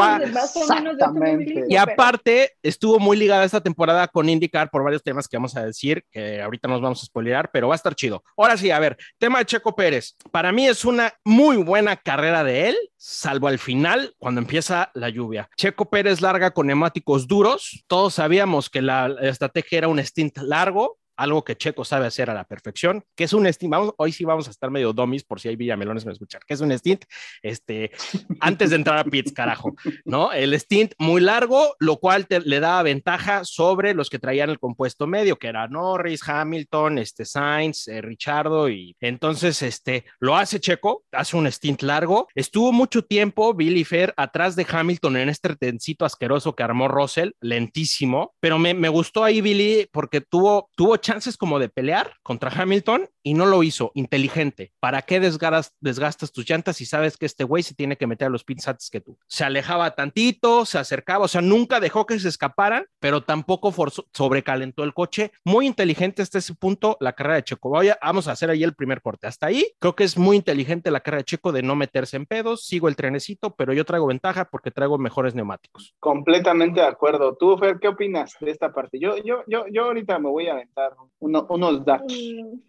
Exactamente. 0.66 1.66
Y 1.70 1.76
aparte, 1.76 2.54
estuvo 2.64 3.00
muy 3.00 3.18
ligada 3.18 3.44
esta 3.44 3.62
temporada 3.62 4.08
con 4.08 4.28
IndyCar 4.30 4.70
por 4.70 4.84
varios 4.84 5.04
temas 5.04 5.28
que 5.28 5.38
vamos 5.38 5.56
a 5.56 5.66
decir, 5.66 6.04
que 6.12 6.42
ahorita 6.42 6.68
nos 6.68 6.82
vamos 6.82 7.02
a 7.02 7.06
spoilear, 7.06 7.50
pero 7.52 7.68
va 7.68 7.76
a 7.76 7.78
estar 7.78 7.96
chido. 7.96 8.24
Ahora 8.38 8.58
sí, 8.58 8.72
a 8.72 8.80
ver, 8.80 8.98
tema 9.18 9.31
de 9.40 9.46
Checo 9.46 9.76
Pérez. 9.76 10.16
Para 10.32 10.52
mí 10.52 10.68
es 10.68 10.86
una 10.86 11.14
muy 11.24 11.58
buena 11.58 11.96
carrera 11.96 12.44
de 12.44 12.70
él, 12.70 12.78
salvo 12.98 13.48
al 13.48 13.60
final, 13.60 14.14
cuando 14.18 14.42
empieza 14.42 14.92
la 14.94 15.10
lluvia. 15.10 15.50
Checo 15.58 15.90
Pérez 15.90 16.22
larga 16.22 16.52
con 16.52 16.68
neumáticos 16.68 17.28
duros. 17.28 17.84
Todos 17.88 18.16
sabíamos 18.16 18.70
que 18.70 18.82
la, 18.82 19.08
la 19.08 19.30
estrategia 19.30 19.80
era 19.80 19.88
un 19.88 20.00
stint 20.00 20.38
largo. 20.40 20.98
Algo 21.22 21.44
que 21.44 21.56
Checo 21.56 21.86
sabe 21.86 22.08
hacer 22.08 22.30
a 22.30 22.34
la 22.34 22.46
perfección, 22.46 23.04
que 23.16 23.26
es 23.26 23.34
un 23.34 23.46
stint. 23.46 23.72
Vamos, 23.72 23.94
hoy 23.98 24.12
sí 24.12 24.26
vamos 24.26 24.48
a 24.48 24.52
estar 24.52 24.72
medio 24.72 24.92
dummies 24.94 25.24
por 25.24 25.40
si 25.40 25.50
hay 25.50 25.56
villamelones 25.56 26.06
me 26.06 26.12
escuchar, 26.14 26.42
que 26.46 26.54
es 26.56 26.62
un 26.62 26.72
stint, 26.72 27.04
este, 27.44 27.92
antes 28.40 28.70
de 28.72 28.76
entrar 28.78 28.98
a 28.98 29.04
pits, 29.04 29.32
carajo. 29.32 29.76
¿no? 30.06 30.32
El 30.32 30.60
stint 30.60 30.94
muy 30.98 31.22
largo, 31.22 31.76
lo 31.80 31.98
cual 31.98 32.28
te- 32.28 32.40
le 32.42 32.60
daba 32.60 32.82
ventaja 32.84 33.44
sobre 33.46 33.94
los 33.94 34.10
que 34.10 34.20
traían 34.20 34.50
el 34.50 34.60
compuesto 34.60 35.06
medio, 35.08 35.38
que 35.38 35.48
era 35.48 35.68
Norris, 35.68 36.28
Hamilton, 36.28 36.98
este, 36.98 37.26
Sainz, 37.26 37.88
eh, 37.88 38.02
Richardo, 38.02 38.70
y 38.70 38.96
entonces 39.00 39.62
este, 39.62 40.06
lo 40.20 40.36
hace 40.36 40.60
Checo, 40.60 41.04
hace 41.12 41.38
un 41.38 41.46
stint 41.52 41.82
largo. 41.84 42.28
Estuvo 42.36 42.72
mucho 42.72 43.04
tiempo 43.04 43.54
Billy 43.54 43.84
Fair 43.84 44.14
atrás 44.18 44.56
de 44.56 44.66
Hamilton 44.70 45.18
en 45.18 45.30
este 45.30 45.56
trencito 45.56 46.06
asqueroso 46.06 46.56
que 46.56 46.64
armó 46.64 46.88
Russell, 46.88 47.32
lentísimo, 47.42 48.34
pero 48.40 48.58
me, 48.58 48.74
me 48.74 48.90
gustó 48.90 49.24
ahí 49.24 49.42
Billy 49.42 49.88
porque 49.92 50.22
tuvo, 50.22 50.70
tuvo 50.76 50.98
chances 51.12 51.36
como 51.36 51.60
de 51.60 51.68
pelear 51.68 52.14
contra 52.24 52.50
Hamilton 52.50 53.10
y 53.22 53.34
no 53.34 53.46
lo 53.46 53.64
hizo, 53.64 53.92
inteligente. 53.96 54.72
¿Para 54.80 55.02
qué 55.02 55.20
desgastas, 55.20 55.76
desgastas 55.82 56.32
tus 56.32 56.50
llantas 56.50 56.78
si 56.78 56.86
sabes 56.86 57.18
que 57.18 57.26
este 57.26 57.44
güey 57.44 57.64
se 57.64 57.76
tiene 57.76 57.98
que 57.98 58.08
meter 58.08 58.28
a 58.28 58.30
los 58.30 58.46
pits 58.46 58.66
antes 58.70 58.90
que 58.90 59.02
tú? 59.02 59.18
Se 59.28 59.44
alejaba 59.44 59.92
tantito, 59.92 60.66
se 60.66 60.78
acercaba, 60.80 61.26
o 61.26 61.28
sea, 61.28 61.42
nunca 61.42 61.82
dejó 61.82 62.06
que 62.06 62.18
se 62.18 62.30
escaparan, 62.30 62.86
pero 63.00 63.24
tampoco 63.24 63.74
forzó- 63.74 64.06
sobrecalentó 64.14 64.86
el 64.86 64.94
coche. 64.94 65.32
Muy 65.44 65.68
inteligente 65.68 66.22
hasta 66.22 66.38
ese 66.38 66.56
punto 66.56 66.96
la 67.02 67.12
carrera 67.14 67.36
de 67.36 67.44
Checo. 67.44 67.70
Vaya, 67.72 67.98
vamos 68.02 68.30
a 68.30 68.32
hacer 68.32 68.50
ahí 68.50 68.64
el 68.64 68.74
primer 68.74 69.02
corte. 69.02 69.28
Hasta 69.28 69.48
ahí, 69.48 69.66
creo 69.80 69.96
que 69.96 70.06
es 70.06 70.18
muy 70.18 70.38
inteligente 70.38 70.92
la 70.92 71.02
carrera 71.02 71.20
de 71.20 71.26
Checo 71.26 71.52
de 71.52 71.62
no 71.62 71.76
meterse 71.76 72.16
en 72.16 72.26
pedos. 72.26 72.66
Sigo 72.66 72.88
el 72.88 72.96
trenecito, 72.96 73.54
pero 73.56 73.74
yo 73.74 73.84
traigo 73.84 74.08
ventaja 74.08 74.46
porque 74.46 74.72
traigo 74.72 74.98
mejores 74.98 75.36
neumáticos. 75.36 75.94
Completamente 76.00 76.80
de 76.80 76.88
acuerdo. 76.88 77.36
Tú, 77.36 77.58
Fer, 77.58 77.80
¿qué 77.82 77.90
opinas 77.90 78.36
de 78.40 78.52
esta 78.52 78.72
parte? 78.72 78.98
Yo, 78.98 79.18
yo, 79.18 79.44
yo, 79.48 79.66
yo 79.72 79.86
ahorita 79.86 80.20
me 80.20 80.30
voy 80.30 80.48
a 80.48 80.54
aventar 80.54 80.91
uno- 81.20 81.46
unos 81.50 81.86
datos. 81.86 82.12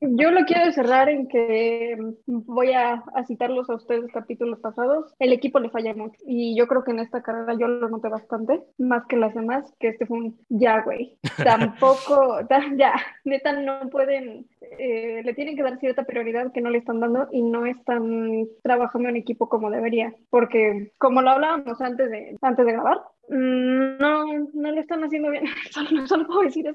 Mm, 0.01 0.17
Yo 0.19 0.31
lo 0.31 0.45
quiero 0.45 0.71
cerrar 0.73 1.09
en 1.09 1.29
que 1.29 1.97
mm, 2.27 2.43
voy 2.47 2.73
a, 2.73 3.03
a 3.15 3.25
citarlos 3.27 3.69
a 3.71 3.75
ustedes 3.77 4.11
capítulos 4.13 4.61
pasados. 4.61 5.13
El 5.19 5.33
equipo 5.33 5.59
le 5.61 5.71
falla 5.71 5.95
mucho 5.95 6.19
y 6.27 6.57
yo 6.57 6.67
creo 6.67 6.85
que 6.85 6.91
en 6.93 6.99
esta 7.01 7.23
carrera 7.23 7.55
yo 7.59 7.67
lo 7.69 7.89
noté 7.89 8.09
bastante, 8.09 8.63
más 8.79 9.07
que 9.07 9.17
las 9.17 9.35
demás, 9.35 9.73
que 9.79 9.89
este 9.89 10.07
fue 10.07 10.19
un 10.19 10.39
ya, 10.49 10.83
güey. 10.83 11.19
Tampoco, 11.45 12.47
ta- 12.49 12.65
ya, 12.77 12.93
neta, 13.25 13.53
no 13.53 13.89
pueden, 13.91 14.47
eh, 14.79 15.23
le 15.25 15.35
tienen 15.35 15.57
que 15.57 15.63
dar 15.63 15.79
cierta 15.79 16.05
prioridad 16.05 16.53
que 16.53 16.61
no 16.61 16.71
le 16.71 16.79
están 16.79 17.01
dando 17.01 17.29
y 17.33 17.43
no 17.43 17.67
están 17.67 18.47
trabajando 18.63 19.09
en 19.09 19.17
equipo 19.17 19.49
como 19.49 19.71
debería, 19.71 20.15
porque 20.31 20.93
como 20.99 21.23
lo 21.23 21.31
hablábamos 21.31 21.81
antes 21.81 22.11
de, 22.11 22.37
antes 22.43 22.67
de 22.67 22.73
grabar, 22.73 23.01
No, 23.29 24.25
no 24.53 24.73
lo 24.73 24.81
están 24.81 25.05
haciendo 25.05 25.31
bien. 25.31 25.45
Solo, 25.71 26.07
solo 26.07 26.27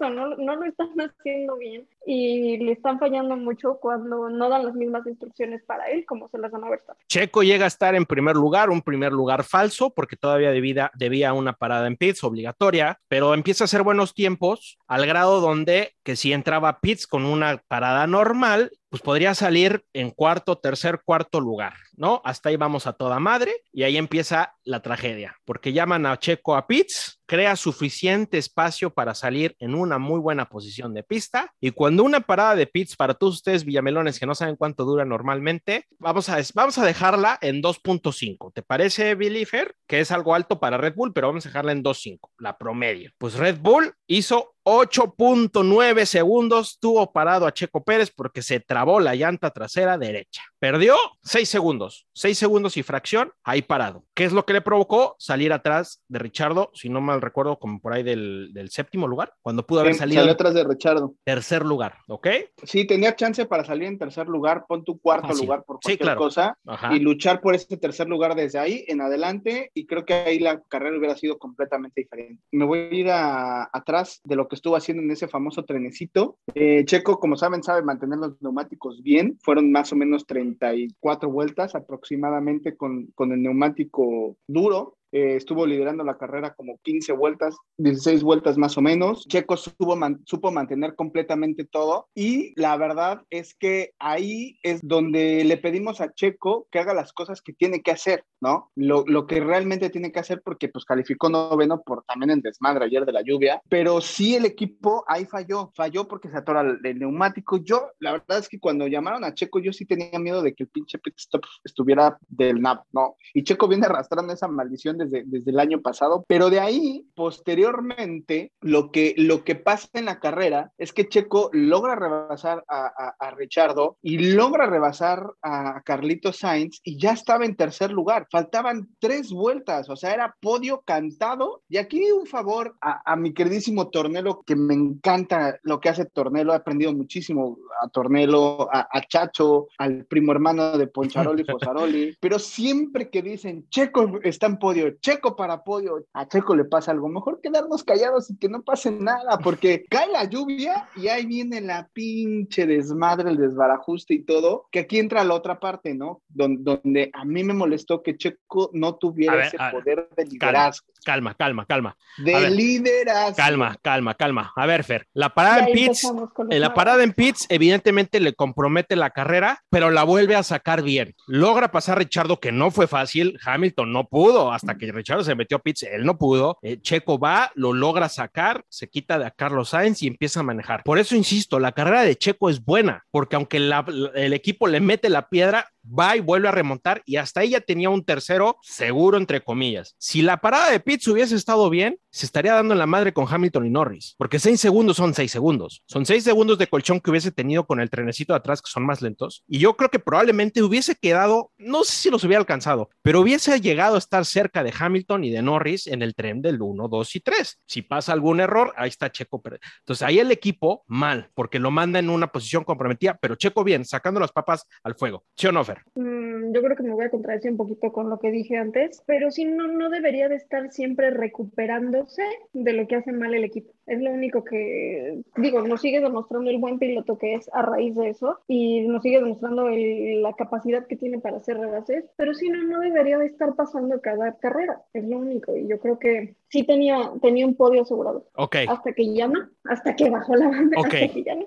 no, 0.10 0.36
no 0.38 0.56
lo 0.56 0.66
están 0.66 0.90
haciendo 1.00 1.58
bien. 1.58 1.88
Y 2.06 2.58
le 2.58 2.72
están 2.72 3.00
fallando 3.00 3.36
mucho 3.36 3.78
cuando 3.80 4.30
no 4.30 4.50
dan 4.50 4.66
las 4.66 4.74
mismas 4.74 5.06
instrucciones 5.06 5.62
para 5.64 5.86
él 5.90 6.06
como 6.06 6.28
se 6.30 6.38
las 6.38 6.52
dan 6.52 6.64
a 6.64 6.70
Verstappen. 6.70 7.06
Checo 7.08 7.44
llega 7.44 7.66
a 7.66 7.68
estar 7.68 7.96
en 7.96 8.06
primer 8.06 8.36
lugar, 8.36 8.70
un 8.70 8.82
primer 8.82 9.12
lugar 9.12 9.44
falso, 9.44 9.94
porque 9.94 10.16
todavía 10.16 10.52
debía, 10.52 10.90
debía 10.96 11.34
una 11.34 11.54
parada 11.54 11.86
en 11.88 11.98
pits 11.98 12.24
obligatoria, 12.24 13.00
pero 13.08 13.34
empieza 13.34 13.64
a 13.64 13.66
hacer 13.66 13.84
buenos 13.84 14.14
tiempos 14.14 14.80
al 14.88 15.06
grado 15.06 15.42
donde 15.42 15.96
que 16.04 16.16
si 16.16 16.32
entraba 16.32 16.70
a 16.70 16.80
pits 16.80 17.08
con 17.08 17.26
una 17.26 17.62
parada 17.68 18.08
normal, 18.08 18.72
pues 18.98 19.04
podría 19.04 19.36
salir 19.36 19.86
en 19.94 20.10
cuarto, 20.10 20.58
tercer, 20.58 21.02
cuarto 21.06 21.40
lugar, 21.40 21.74
¿no? 21.96 22.20
Hasta 22.26 22.50
ahí 22.50 22.56
vamos 22.56 22.88
a 22.88 22.94
toda 22.94 23.20
madre 23.20 23.54
y 23.72 23.84
ahí 23.84 23.96
empieza 23.96 24.56
la 24.64 24.82
tragedia, 24.82 25.38
porque 25.46 25.72
llaman 25.72 26.08
a 26.08 26.18
Checo 26.18 26.56
a 26.56 26.66
pits, 26.66 27.17
crea 27.28 27.56
suficiente 27.56 28.38
espacio 28.38 28.90
para 28.90 29.14
salir 29.14 29.56
en 29.60 29.76
una 29.76 30.00
muy 30.00 30.20
buena 30.20 30.50
posición 30.50 30.94
de 30.94 31.04
pista 31.04 31.54
y 31.60 31.72
cuando 31.72 32.04
una 32.04 32.22
parada 32.22 32.56
de 32.56 32.66
pits 32.66 32.96
para 32.96 33.14
todos 33.14 33.36
ustedes 33.36 33.66
villamelones 33.66 34.20
que 34.20 34.26
no 34.26 34.34
saben 34.34 34.56
cuánto 34.56 34.86
dura 34.86 35.06
normalmente, 35.06 35.86
vamos 36.00 36.30
a, 36.30 36.38
vamos 36.56 36.78
a 36.78 36.86
dejarla 36.86 37.38
en 37.42 37.62
2.5. 37.62 38.54
¿Te 38.54 38.64
parece, 38.64 39.16
Billy 39.16 39.46
Fer? 39.46 39.76
Que 39.86 40.00
es 40.00 40.12
algo 40.12 40.34
alto 40.34 40.60
para 40.60 40.78
Red 40.78 40.96
Bull, 40.96 41.14
pero 41.14 41.28
vamos 41.28 41.46
a 41.46 41.50
dejarla 41.50 41.74
en 41.74 41.84
2.5, 41.84 42.30
la 42.40 42.58
promedio. 42.58 43.12
Pues 43.18 43.36
Red 43.36 43.60
Bull 43.60 43.94
hizo 44.08 44.56
8.9 44.68 46.04
segundos, 46.04 46.78
tuvo 46.82 47.14
parado 47.14 47.48
a 47.48 47.54
Checo 47.54 47.86
Pérez 47.86 48.12
porque 48.14 48.42
se 48.42 48.60
trabó 48.60 49.00
la 49.00 49.16
llanta 49.16 49.52
trasera 49.52 49.98
derecha. 49.98 50.44
Perdió 50.60 50.98
6 51.24 51.48
segundos, 51.48 52.06
6 52.16 52.38
segundos 52.38 52.76
y 52.76 52.84
fracción, 52.84 53.32
ahí 53.46 53.62
parado. 53.62 54.04
¿Qué 54.14 54.26
es 54.26 54.34
lo 54.34 54.46
que 54.46 54.52
le 54.52 54.60
provocó? 54.60 55.16
Salir 55.20 55.54
atrás 55.54 56.04
de 56.10 56.20
Richardo, 56.20 56.70
si 56.74 56.90
no 56.90 57.00
mal 57.18 57.22
recuerdo, 57.22 57.58
como 57.60 57.80
por 57.80 57.94
ahí 57.94 58.04
del, 58.04 58.52
del 58.54 58.70
séptimo 58.70 59.08
lugar, 59.08 59.34
cuando 59.42 59.66
pudo 59.66 59.82
haber 59.82 59.94
Sí, 59.94 60.00
salido 60.00 60.22
salió 60.22 60.34
atrás 60.34 60.54
de 60.54 60.64
Richardo. 60.64 61.16
tercer 61.24 61.66
lugar, 61.66 61.96
¿ok? 62.08 62.28
Sí, 62.64 62.86
tenía 62.86 63.16
chance 63.16 63.46
para 63.46 63.64
salir 63.64 63.88
en 63.88 63.98
tercer 63.98 64.28
lugar, 64.28 64.66
pon 64.68 64.84
tu 64.84 65.00
cuarto 65.00 65.28
Fácil. 65.30 65.46
lugar 65.46 65.64
por 65.66 65.78
Sí, 65.78 65.82
cualquier 65.98 66.06
claro. 66.06 66.20
cosa 66.20 66.58
Ajá. 66.66 66.96
y 66.96 67.00
luchar 67.00 67.42
por 67.42 67.56
ese 67.56 67.78
tercer 67.78 68.08
lugar 68.08 68.36
desde 68.36 68.60
ahí 68.60 68.86
en 68.88 69.02
adelante 69.02 69.72
y 69.74 69.86
creo 69.86 70.06
que 70.06 70.14
ahí 70.14 70.40
la 70.40 70.62
carrera 70.62 70.98
hubiera 70.98 71.16
sido 71.16 71.38
completamente 71.38 72.02
diferente. 72.02 72.42
Me 72.52 72.66
voy 72.66 72.80
a 72.80 72.94
ir 72.94 73.10
a- 73.10 73.70
atrás 73.74 74.22
de 74.24 74.36
lo 74.36 74.48
que 74.48 74.56
estuvo 74.56 74.76
haciendo 74.76 75.04
en 75.04 75.12
ese 75.12 75.28
famoso 75.28 75.64
trenecito. 75.66 76.38
Eh, 76.54 76.84
Checo, 76.86 77.20
como 77.20 77.36
saben, 77.36 77.64
sabe 77.64 77.82
mantener 77.82 78.18
los 78.20 78.42
neumáticos 78.42 79.02
bien. 79.04 79.38
Fueron 79.42 79.72
más 79.72 79.92
o 79.92 79.96
menos 79.96 80.26
34 80.26 81.30
vueltas 81.30 81.76
aproximadamente 81.76 82.76
con, 82.76 83.08
con 83.16 83.32
el 83.32 83.42
neumático 83.42 84.38
duro. 84.48 84.96
Eh, 85.12 85.36
estuvo 85.36 85.66
liderando 85.66 86.04
la 86.04 86.18
carrera 86.18 86.54
como 86.54 86.80
15 86.84 87.14
vueltas, 87.14 87.56
16 87.78 88.24
vueltas 88.24 88.58
más 88.58 88.78
o 88.78 88.82
menos. 88.82 89.26
Checo 89.28 89.58
supo, 89.58 89.96
man- 89.96 90.22
supo 90.26 90.52
mantener 90.52 90.96
completamente 90.96 91.66
todo 91.66 92.08
y 92.16 92.54
la 92.60 92.76
verdad 92.78 93.22
es 93.30 93.54
que 93.56 93.92
ahí 94.00 94.60
es 94.64 94.80
donde 94.86 95.44
le 95.44 95.58
pedimos 95.58 96.02
a 96.02 96.14
Checo 96.14 96.68
que 96.72 96.80
haga 96.80 96.94
las 96.94 97.14
cosas 97.14 97.42
que 97.42 97.54
tiene 97.54 97.82
que 97.82 97.92
hacer, 97.92 98.24
¿no? 98.42 98.72
Lo, 98.76 99.04
lo 99.08 99.28
que 99.28 99.40
realmente 99.40 99.90
tiene 99.90 100.12
que 100.12 100.20
hacer 100.20 100.42
porque 100.44 100.70
pues 100.70 100.86
calificó 100.86 101.30
noveno 101.30 101.82
por 101.82 102.04
también 102.04 102.32
el 102.32 102.42
desmadre 102.42 102.86
ayer 102.86 103.06
de 103.06 103.12
la 103.14 103.22
lluvia, 103.22 103.62
pero 103.70 104.02
sí 104.02 104.36
el 104.36 104.46
equipo 104.46 105.04
ahí 105.08 105.26
falló, 105.26 105.72
falló 105.76 106.08
porque 106.08 106.30
se 106.30 106.38
atora 106.38 106.62
el, 106.62 106.80
el 106.84 107.00
neumático. 107.00 107.58
Yo, 107.58 107.90
la 108.00 108.12
verdad 108.14 108.40
es 108.40 108.50
que 108.50 108.60
cuando 108.60 108.88
llamaron 108.88 109.24
a 109.24 109.34
Checo, 109.34 109.60
yo 109.60 109.72
sí 109.74 109.86
tenía 109.86 110.20
miedo 110.20 110.42
de 110.42 110.54
que 110.54 110.64
el 110.64 110.70
pinche 110.70 110.98
pit 111.00 111.16
stop 111.18 111.44
estuviera 111.64 112.18
del 112.28 112.62
nap, 112.62 112.84
¿no? 112.92 113.16
Y 113.34 113.44
Checo 113.44 113.68
viene 113.68 113.86
arrastrando 113.86 114.34
esa 114.34 114.48
maldición 114.48 114.97
desde, 114.98 115.24
desde 115.26 115.52
el 115.52 115.60
año 115.60 115.82
pasado, 115.82 116.26
pero 116.28 116.50
de 116.50 116.60
ahí, 116.60 117.06
posteriormente, 117.16 118.52
lo 118.62 118.92
que, 118.92 119.14
lo 119.18 119.44
que 119.44 119.56
pasa 119.56 119.88
en 119.94 120.06
la 120.06 120.20
carrera 120.20 120.72
es 120.78 120.94
que 120.94 121.08
Checo 121.08 121.50
logra 121.54 121.96
rebasar 121.96 122.64
a, 122.68 122.86
a, 122.86 123.16
a 123.20 123.32
Richardo 123.32 123.98
y 124.02 124.34
logra 124.34 124.68
rebasar 124.68 125.24
a 125.42 125.82
Carlito 125.84 126.34
Sainz 126.34 126.80
y 126.84 126.98
ya 126.98 127.12
estaba 127.12 127.46
en 127.46 127.56
tercer 127.56 127.92
lugar. 127.92 128.28
Faltaban 128.32 128.90
tres 129.00 129.32
vueltas, 129.32 129.90
o 129.90 129.96
sea, 129.96 130.14
era 130.14 130.36
podio 130.42 130.82
cantado. 130.86 131.64
Y 131.70 131.78
aquí 131.78 132.12
un 132.12 132.26
favor 132.26 132.76
a, 132.82 133.02
a 133.12 133.16
mi 133.16 133.34
queridísimo 133.34 133.90
Tornelo, 133.90 134.44
que 134.46 134.56
me 134.56 134.74
encanta 134.74 135.60
lo 135.64 135.80
que 135.80 135.90
hace 135.90 136.06
Tornelo, 136.06 136.54
he 136.54 136.56
aprendido 136.56 136.94
muchísimo 136.94 137.58
a 137.82 137.88
Tornelo, 137.90 138.70
a, 138.72 138.88
a 138.92 139.02
Chacho, 139.02 139.68
al 139.78 140.06
primo 140.06 140.32
hermano 140.32 140.78
de 140.78 140.88
Poncharoli 140.88 141.44
Fosaroli, 141.46 142.16
pero 142.20 142.40
siempre 142.40 143.10
que 143.10 143.22
dicen 143.22 143.68
Checo 143.70 144.20
está 144.24 144.48
en 144.48 144.58
podio, 144.58 144.87
Checo 145.00 145.36
para 145.36 145.64
podio, 145.64 146.06
a 146.14 146.28
Checo 146.28 146.56
le 146.56 146.66
pasa 146.66 146.92
algo, 146.92 147.10
mejor 147.10 147.40
quedarnos 147.42 147.84
callados 147.84 148.30
y 148.30 148.38
que 148.38 148.50
no 148.50 148.62
pase 148.64 148.92
nada, 148.92 149.38
porque 149.40 149.86
cae 149.90 150.08
la 150.12 150.24
lluvia 150.26 150.88
y 150.96 151.08
ahí 151.08 151.26
viene 151.26 151.62
la 151.62 151.88
pinche 151.94 152.66
desmadre, 152.66 153.30
el 153.30 153.38
desbarajuste 153.38 154.14
y 154.14 154.24
todo, 154.24 154.68
que 154.72 154.80
aquí 154.80 155.00
entra 155.00 155.24
la 155.24 155.34
otra 155.34 155.60
parte, 155.60 155.94
¿no? 155.94 156.22
Don- 156.30 156.64
donde 156.64 157.10
a 157.14 157.26
mí 157.26 157.44
me 157.44 157.54
molestó 157.54 158.02
que 158.02 158.18
Checo 158.18 158.70
no 158.74 158.96
tuviera 158.96 159.36
ver, 159.36 159.46
ese 159.48 159.58
poder 159.72 160.10
de 160.16 160.26
liderazgo. 160.26 160.88
Calma, 161.06 161.36
calma, 161.36 161.66
calma. 161.66 161.96
De 162.18 162.34
ver, 162.34 162.52
liderazgo. 162.52 163.36
Calma, 163.38 163.78
calma, 163.82 164.14
calma. 164.16 164.52
A 164.56 164.66
ver, 164.66 164.84
Fer, 164.84 165.08
la 165.14 165.34
parada 165.34 165.68
en 165.68 165.74
pits, 165.74 166.12
en 166.50 166.62
la 166.62 166.74
parada 166.74 167.04
en 167.04 167.14
pits, 167.14 167.46
evidentemente 167.50 168.20
le 168.20 168.34
compromete 168.34 168.96
la 168.96 169.12
carrera, 169.12 169.64
pero 169.70 169.90
la 169.90 170.04
vuelve 170.04 170.36
a 170.36 170.44
sacar 170.44 170.82
bien. 170.84 171.16
Logra 171.28 171.72
pasar 171.72 171.98
a 171.98 172.00
Richardo, 172.00 172.40
que 172.40 172.52
no 172.52 172.72
fue 172.72 172.88
fácil. 172.88 173.40
Hamilton 173.46 173.94
no 173.94 174.08
pudo, 174.08 174.52
hasta 174.52 174.77
que 174.78 174.92
Richardo 174.92 175.24
se 175.24 175.36
metió 175.36 175.58
a 175.58 175.62
pits, 175.62 175.84
él 175.84 176.06
no 176.06 176.18
pudo. 176.18 176.58
Eh, 176.62 176.80
Checo 176.82 177.20
va, 177.20 177.52
lo 177.56 177.74
logra 177.74 178.10
sacar, 178.10 178.64
se 178.70 178.90
quita 178.90 179.20
de 179.20 179.32
Carlos 179.36 179.70
Sainz 179.70 180.02
y 180.04 180.08
empieza 180.08 180.40
a 180.40 180.44
manejar. 180.44 180.84
Por 180.84 181.00
eso 181.00 181.16
insisto, 181.16 181.60
la 181.60 181.72
carrera 181.72 182.02
de 182.04 182.16
Checo 182.16 182.50
es 182.50 182.64
buena, 182.64 183.06
porque 183.12 183.36
aunque 183.36 183.58
el 183.58 184.34
equipo 184.34 184.68
le 184.68 184.80
mete 184.80 185.10
la 185.10 185.30
piedra, 185.30 185.70
va 185.88 186.16
y 186.16 186.20
vuelve 186.20 186.48
a 186.48 186.52
remontar 186.52 187.02
y 187.06 187.18
hasta 187.18 187.44
ella 187.44 187.62
tenía 187.62 187.90
un 187.90 188.04
tercero 188.04 188.58
seguro, 188.62 189.18
entre 189.18 189.44
comillas. 189.44 189.96
Si 189.98 190.22
la 190.22 190.38
parada 190.38 190.72
de 190.72 190.80
Pitts 190.80 191.08
hubiese 191.08 191.36
estado 191.36 191.70
bien, 191.70 192.00
se 192.10 192.26
estaría 192.26 192.54
dando 192.54 192.74
en 192.74 192.80
la 192.80 192.86
madre 192.86 193.14
con 193.14 193.28
Hamilton 193.30 193.68
y 193.68 193.70
Norris, 193.70 194.16
porque 194.18 194.40
seis 194.40 194.60
segundos 194.60 194.98
son 194.98 195.14
seis 195.14 195.32
segundos. 195.32 195.84
Son 195.86 196.06
seis 196.06 196.24
segundos 196.24 196.58
de 196.58 196.68
colchón 196.68 197.00
que 197.00 197.12
hubiese 197.12 197.32
tenido 197.32 197.68
con 197.68 197.80
el 197.80 197.90
trenecito 197.90 198.34
de 198.34 198.38
atrás, 198.38 198.62
que 198.62 198.72
son 198.72 198.86
más 198.86 199.02
lentos. 199.02 199.44
Y 199.48 199.60
yo 199.60 199.76
creo 199.76 199.90
que 199.90 200.00
probablemente 200.00 200.64
hubiese 200.64 200.96
quedado, 200.96 201.52
no 201.58 201.84
sé 201.84 201.96
si 201.96 202.10
los 202.10 202.24
hubiera 202.24 202.40
alcanzado, 202.40 202.90
pero 203.02 203.22
hubiese 203.22 203.60
llegado 203.62 203.96
a 203.96 204.00
estar 204.00 204.26
cerca 204.26 204.64
de 204.64 204.74
Hamilton 204.78 205.24
y 205.24 205.30
de 205.30 205.42
Norris 205.42 205.88
en 205.88 206.02
el 206.02 206.16
tren 206.16 206.42
del 206.42 206.62
1, 206.62 206.88
2 206.88 207.16
y 207.16 207.20
3. 207.20 207.62
Si 207.68 207.82
pasa 207.84 208.14
algún 208.14 208.40
error, 208.40 208.74
ahí 208.78 208.90
está 208.90 209.12
Checo. 209.12 209.42
Entonces 209.80 210.02
ahí 210.02 210.20
el 210.20 210.32
equipo 210.32 210.84
mal, 210.88 211.30
porque 211.36 211.60
lo 211.60 211.70
manda 211.70 212.00
en 212.00 212.10
una 212.10 212.28
posición 212.28 212.64
comprometida, 212.64 213.18
pero 213.22 213.36
Checo 213.36 213.64
bien, 213.64 213.86
sacando 213.86 214.20
las 214.20 214.32
papas 214.32 214.66
al 214.84 214.96
fuego. 214.96 215.26
¿Sí 215.36 215.48
o? 215.48 215.52
Mm, 215.96 216.54
yo 216.54 216.62
creo 216.62 216.76
que 216.76 216.84
me 216.84 216.94
voy 216.94 217.06
a 217.06 217.10
contradecir 217.10 217.52
un 217.52 217.58
poquito 217.58 217.92
con 217.92 218.10
lo 218.10 218.20
que 218.20 218.32
dije 218.32 218.58
antes, 218.58 219.02
pero 219.06 219.32
sí 219.32 219.46
no, 219.46 219.68
no 219.68 219.90
debería 219.90 220.30
de 220.30 220.36
estar 220.36 220.72
siempre 220.72 221.10
recuperándose 221.12 222.24
de 222.54 222.74
lo 222.74 222.88
que 222.88 222.96
hace 222.96 223.12
mal 223.12 223.34
el 223.34 223.44
equipo. 223.44 223.72
Es 223.88 224.02
lo 224.02 224.12
único 224.12 224.44
que, 224.44 225.22
digo, 225.38 225.62
nos 225.62 225.82
sigue 225.82 226.02
demostrando 226.02 226.50
el 226.50 226.58
buen 226.60 226.78
piloto 226.78 227.18
que 227.18 227.36
es 227.36 227.50
a 227.54 227.62
raíz 227.62 227.96
de 227.96 228.10
eso 228.10 228.40
y 228.48 228.82
nos 228.82 229.02
sigue 229.02 229.20
demostrando 229.20 229.70
el- 229.70 230.22
la 230.22 230.34
capacidad 230.34 230.86
que 230.88 230.98
tiene 230.98 231.20
para 231.20 231.38
hacer 231.38 231.58
rebases, 231.58 232.04
pero 232.18 232.34
sí 232.34 232.50
no, 232.50 232.62
no 232.64 232.80
debería 232.80 233.18
de 233.18 233.28
estar 233.28 233.56
pasando 233.56 234.02
cada 234.02 234.38
carrera, 234.38 234.82
es 234.94 235.04
lo 235.08 235.18
único. 235.20 235.56
Y 235.56 235.68
yo 235.68 235.80
creo 235.80 236.00
que 236.00 236.36
sí 236.50 236.64
tenía, 236.64 237.12
tenía 237.22 237.46
un 237.46 237.56
podio 237.56 237.82
asegurado, 237.84 238.26
Ok. 238.36 238.56
hasta 238.68 238.94
que 238.94 239.14
ya 239.14 239.28
no, 239.28 239.40
hasta 239.66 239.96
que 239.96 240.10
bajó 240.10 240.36
la 240.36 240.48
banda, 240.50 240.80
Ok. 240.80 240.94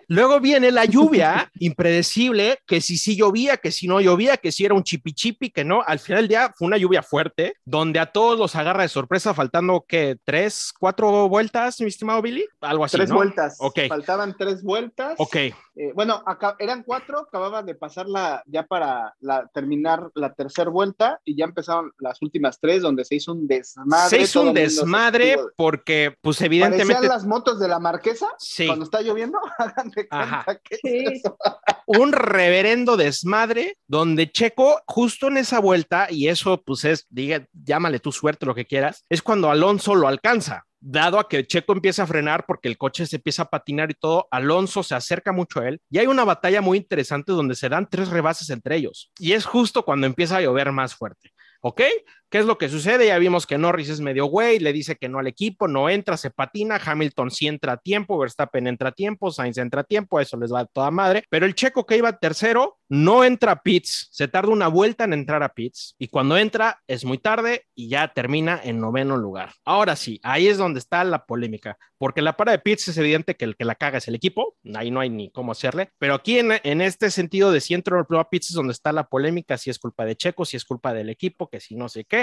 Luego 0.09 0.41
viene 0.41 0.71
la 0.71 0.85
lluvia 0.85 1.51
impredecible, 1.61 2.59
que 2.67 2.81
si 2.81 2.97
sí 2.97 3.17
llovía, 3.17 3.57
que 3.59 3.71
si 3.71 3.87
no 3.87 4.01
llovía, 4.01 4.20
que 4.37 4.53
si 4.53 4.65
era 4.65 4.75
un 4.75 4.83
chipi 4.83 5.13
chipi, 5.13 5.51
que 5.51 5.65
no. 5.65 5.83
Al 5.87 5.99
final 5.99 6.23
del 6.23 6.29
día 6.29 6.53
fue 6.57 6.67
una 6.67 6.77
lluvia 6.77 7.03
fuerte, 7.03 7.55
donde 7.65 7.99
a 7.99 8.07
todos 8.07 8.39
los 8.39 8.55
agarra 8.57 8.83
de 8.83 8.89
sorpresa, 8.89 9.35
faltando 9.35 9.85
que 9.87 10.19
tres, 10.25 10.73
cuatro 10.79 11.29
vueltas, 11.29 11.81
mi 11.81 11.89
estimado 11.89 12.23
Billy, 12.23 12.45
algo 12.61 12.85
así. 12.85 12.97
Tres 12.97 13.09
¿no? 13.09 13.17
vueltas. 13.17 13.57
Ok. 13.59 13.81
Faltaban 13.89 14.37
tres 14.37 14.63
vueltas. 14.63 15.15
Ok, 15.19 15.37
Eh, 15.83 15.93
bueno, 15.95 16.23
acá 16.27 16.57
eran 16.59 16.83
cuatro, 16.83 17.21
acababa 17.21 17.63
de 17.63 17.75
pasar 17.75 18.07
la, 18.07 18.43
ya 18.45 18.65
para 18.67 19.15
la, 19.21 19.47
terminar 19.55 20.11
la 20.15 20.35
tercera 20.35 20.69
vuelta 20.69 21.19
y 21.25 21.35
ya 21.39 21.47
empezaron 21.47 21.91
las 21.99 22.21
últimas 22.21 22.61
tres 22.61 22.83
donde 22.83 23.03
se 23.07 23.15
hizo 23.15 23.33
un 23.33 23.47
desmadre. 23.47 24.11
se 24.11 24.21
hizo 24.21 24.43
un 24.43 24.53
desmadre 24.53 25.31
estuvo- 25.33 25.51
porque, 25.57 26.15
pues 26.21 26.37
Parecían 26.37 26.73
evidentemente, 26.75 27.09
las 27.09 27.25
motos 27.25 27.59
de 27.59 27.69
la 27.69 27.79
marquesa 27.79 28.29
sí, 28.39 28.67
cuando 28.67 28.85
está 28.85 29.01
lloviendo. 29.01 29.39
Hagan 29.59 29.91
de 29.91 30.07
Ajá. 30.11 30.45
cuenta 30.45 30.61
que 30.63 30.77
Sí. 30.77 31.05
es 31.07 31.13
eso. 31.25 31.39
un 31.87 32.13
reverendo 32.13 32.99
desmadre 32.99 33.79
donde 33.89 34.31
Checo, 34.31 34.83
justo 34.87 35.29
en 35.29 35.39
esa 35.39 35.61
vuelta, 35.61 36.09
y 36.11 36.29
eso 36.29 36.61
pues 36.63 36.85
es, 36.85 37.07
diga, 37.09 37.47
llámale 37.55 38.01
tu 38.01 38.13
suerte, 38.13 38.45
lo 38.45 38.55
que 38.55 38.67
quieras, 38.67 39.07
es 39.09 39.23
cuando 39.23 39.51
Alonso 39.51 39.95
lo 39.95 40.09
alcanza. 40.09 40.67
Dado 40.81 41.19
a 41.19 41.29
que 41.29 41.47
Checo 41.47 41.73
empieza 41.75 42.05
a 42.05 42.07
frenar 42.07 42.47
porque 42.47 42.69
el 42.69 42.79
coche 42.79 43.07
se 43.07 43.17
empieza 43.17 43.43
a 43.43 43.51
patinar 43.51 43.91
y 43.91 43.95
todo, 43.95 44.29
Alonso 44.31 44.83
se 44.83 44.95
acerca 44.95 45.31
mucho 45.31 45.61
a 45.61 45.69
él 45.69 45.81
y 45.91 45.99
hay 45.99 46.07
una 46.07 46.25
batalla 46.25 46.63
muy 46.63 46.79
interesante 46.79 47.33
donde 47.33 47.55
se 47.55 47.69
dan 47.69 47.89
tres 47.89 48.09
rebases 48.09 48.49
entre 48.51 48.77
ellos. 48.77 49.13
Y 49.19 49.33
es 49.33 49.45
justo 49.45 49.85
cuando 49.85 50.07
empieza 50.07 50.39
a 50.39 50.41
llover 50.41 50.73
más 50.73 50.95
fuerte. 50.95 51.31
¿Ok? 51.61 51.83
¿Qué 52.31 52.39
es 52.39 52.47
lo 52.47 52.59
que 52.59 52.69
sucede? 52.69 53.09
Ya 53.09 53.19
vimos 53.19 53.45
que 53.45 53.59
Norris 53.59 53.89
es 53.89 54.01
medio 54.01 54.27
güey, 54.27 54.61
le 54.61 54.73
dice 54.73 54.95
que 54.95 55.09
no 55.09 55.19
al 55.19 55.27
equipo, 55.27 55.67
no 55.67 55.91
entra, 55.91 56.17
se 56.17 56.31
patina, 56.31 56.81
Hamilton 56.83 57.29
sí 57.33 57.49
entra 57.49 57.73
a 57.73 57.77
tiempo, 57.77 58.17
Verstappen 58.19 58.69
entra 58.69 58.91
a 58.91 58.93
tiempo, 58.93 59.33
Sainz 59.33 59.59
entra 59.59 59.81
a 59.81 59.85
tiempo, 59.85 60.21
eso 60.21 60.37
les 60.37 60.53
va 60.53 60.61
a 60.61 60.67
toda 60.67 60.93
madre, 60.93 61.25
pero 61.29 61.45
el 61.45 61.57
checo 61.57 61.85
que 61.85 61.97
iba 61.97 62.17
tercero 62.19 62.79
no 62.89 63.25
entra 63.25 63.53
a 63.53 63.63
pits, 63.63 64.09
se 64.13 64.29
tarda 64.29 64.53
una 64.53 64.69
vuelta 64.69 65.05
en 65.05 65.13
entrar 65.13 65.43
a 65.43 65.55
pits 65.55 65.97
y 65.99 66.07
cuando 66.07 66.37
entra 66.37 66.81
es 66.87 67.05
muy 67.05 67.19
tarde 67.19 67.67
y 67.75 67.89
ya 67.89 68.13
termina 68.13 68.61
en 68.63 68.81
noveno 68.81 69.17
lugar. 69.17 69.53
Ahora 69.65 69.97
sí, 69.97 70.21
ahí 70.23 70.47
es 70.47 70.57
donde 70.57 70.79
está 70.79 71.03
la 71.03 71.25
polémica, 71.25 71.79
porque 71.99 72.23
la 72.23 72.37
para 72.37 72.53
de 72.53 72.61
pits 72.61 72.89
es 72.89 72.97
evidente 72.99 73.35
que 73.35 73.45
el 73.45 73.57
que 73.57 73.65
la 73.65 73.75
caga 73.75 73.99
es 73.99 74.07
el 74.07 74.15
equipo, 74.15 74.55
ahí 74.75 74.93
no 74.93 75.01
hay 75.01 75.11
ni 75.11 75.33
cómo 75.33 75.51
hacerle, 75.51 75.91
pero 75.99 76.15
aquí 76.15 76.39
en, 76.39 76.53
en 76.63 76.81
este 76.81 77.11
sentido 77.11 77.51
de 77.51 77.61
si 77.61 77.75
entro 77.75 78.07
o 78.09 78.19
a 78.19 78.31
pits 78.31 78.51
es 78.51 78.55
donde 78.55 78.73
está 78.73 78.93
la 78.93 79.09
polémica, 79.09 79.59
si 79.59 79.71
es 79.71 79.81
culpa 79.81 80.05
de 80.05 80.15
Checo, 80.15 80.45
si 80.45 80.57
es 80.57 80.65
culpa 80.65 80.95
del 80.95 81.11
equipo, 81.11 81.49
que 81.49 81.59
si 81.59 81.75
no 81.75 81.89
sé 81.89 82.05
qué. 82.05 82.20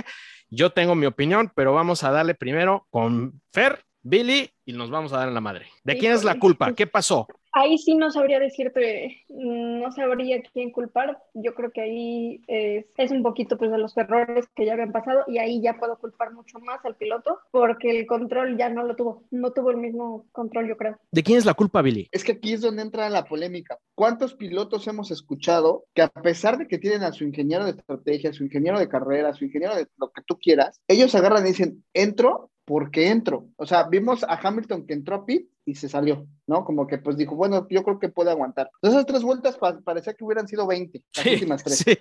Yo 0.50 0.72
tengo 0.72 0.96
mi 0.96 1.06
opinión, 1.06 1.52
pero 1.56 1.74
vamos 1.74 2.04
a 2.04 2.12
darle 2.12 2.36
primero 2.36 2.88
con 2.90 3.42
Fer, 3.52 3.84
Billy 4.02 4.50
y 4.66 4.74
nos 4.74 4.90
vamos 4.90 5.14
a 5.14 5.18
dar 5.18 5.28
en 5.28 5.34
la 5.34 5.42
madre. 5.42 5.68
¿De 5.84 5.98
quién 5.98 6.14
es 6.14 6.24
la 6.24 6.40
culpa? 6.40 6.74
¿Qué 6.74 6.88
pasó? 6.88 7.28
Ahí 7.60 7.80
sí 7.80 7.96
no 7.96 8.12
sabría 8.12 8.39
decirte, 8.39 9.24
mm, 9.30 9.80
no 9.82 9.91
sabría 9.91 10.43
quién 10.54 10.72
culpar. 10.72 11.17
Yo 11.34 11.56
creo 11.56 11.72
que 11.72 11.82
ahí 11.82 12.41
es, 12.46 12.86
es 12.98 13.10
un 13.10 13.24
poquito 13.24 13.58
pues 13.58 13.72
de 13.72 13.80
los 13.80 13.98
errores 13.98 14.46
que 14.56 14.63
ya 14.63 14.74
habían 14.74 14.91
pasado 14.91 15.24
y 15.26 15.39
ahí 15.39 15.60
ya 15.60 15.80
puedo 15.80 15.98
culpar 15.98 16.34
mucho 16.34 16.60
más 16.60 16.86
al 16.86 16.96
piloto 16.96 17.39
porque 17.50 17.89
el 17.89 18.06
control 18.06 18.60
ya 18.60 18.70
no 18.70 18.84
lo 18.84 18.96
tuvo, 18.96 19.24
no 19.32 19.54
tuvo 19.54 19.72
el 19.72 19.78
mismo 19.78 20.28
control 20.34 20.67
yo 20.67 20.78
creo. 20.78 21.00
¿De 21.12 21.24
quién 21.24 21.39
es 21.39 21.46
la 21.46 21.56
culpa, 21.56 21.82
Billy? 21.82 22.08
Es 22.12 22.24
que 22.24 22.34
aquí 22.34 22.54
es 22.54 22.62
donde 22.62 22.84
entra 22.84 23.10
la 23.10 23.26
polémica. 23.26 23.80
¿Cuántos 23.96 24.36
pilotos 24.36 24.88
hemos 24.88 25.10
escuchado 25.10 25.86
que 25.96 26.04
a 26.04 26.10
pesar 26.10 26.60
de 26.60 26.67
que 26.67 26.78
tienen 26.78 27.02
a 27.02 27.12
su 27.12 27.24
ingeniero 27.24 27.65
de 27.65 27.72
estrategia, 27.72 28.34
su 28.34 28.43
ingeniero 28.43 28.78
de 28.78 28.88
carrera, 28.88 29.34
su 29.34 29.46
ingeniero 29.46 29.76
de 29.76 29.88
lo 29.98 30.12
que 30.12 30.22
tú 30.22 30.38
quieras, 30.38 30.80
ellos 30.88 31.15
agarran 31.15 31.43
y 31.43 31.50
dicen, 31.50 31.84
entro 31.96 32.52
porque 32.65 33.08
entro. 33.08 33.48
O 33.56 33.65
sea, 33.65 33.88
vimos 33.88 34.24
a 34.24 34.36
Hamilton 34.36 34.86
que 34.86 34.93
entró 34.93 35.15
a 35.15 35.26
pit 35.26 35.50
y 35.67 35.75
se 35.75 35.89
salió, 35.89 36.25
¿no? 36.47 36.63
Como 36.63 36.88
que 36.88 36.97
pues 36.97 37.17
dijo, 37.17 37.36
bueno, 37.36 37.67
yo 37.69 37.84
creo 37.84 37.99
que 37.99 38.08
puede 38.08 38.32
aguantar. 38.32 38.71
Esas 38.82 39.06
tres 39.06 39.21
vueltas 39.21 39.58
pa- 39.58 39.80
parecía 39.82 40.13
que 40.13 40.23
hubieran 40.23 40.47
sido 40.47 40.65
20, 40.65 41.03
las 41.15 41.23
Sí, 41.25 41.34
últimas 41.34 41.63
tres. 41.63 41.77
sí. 41.86 41.93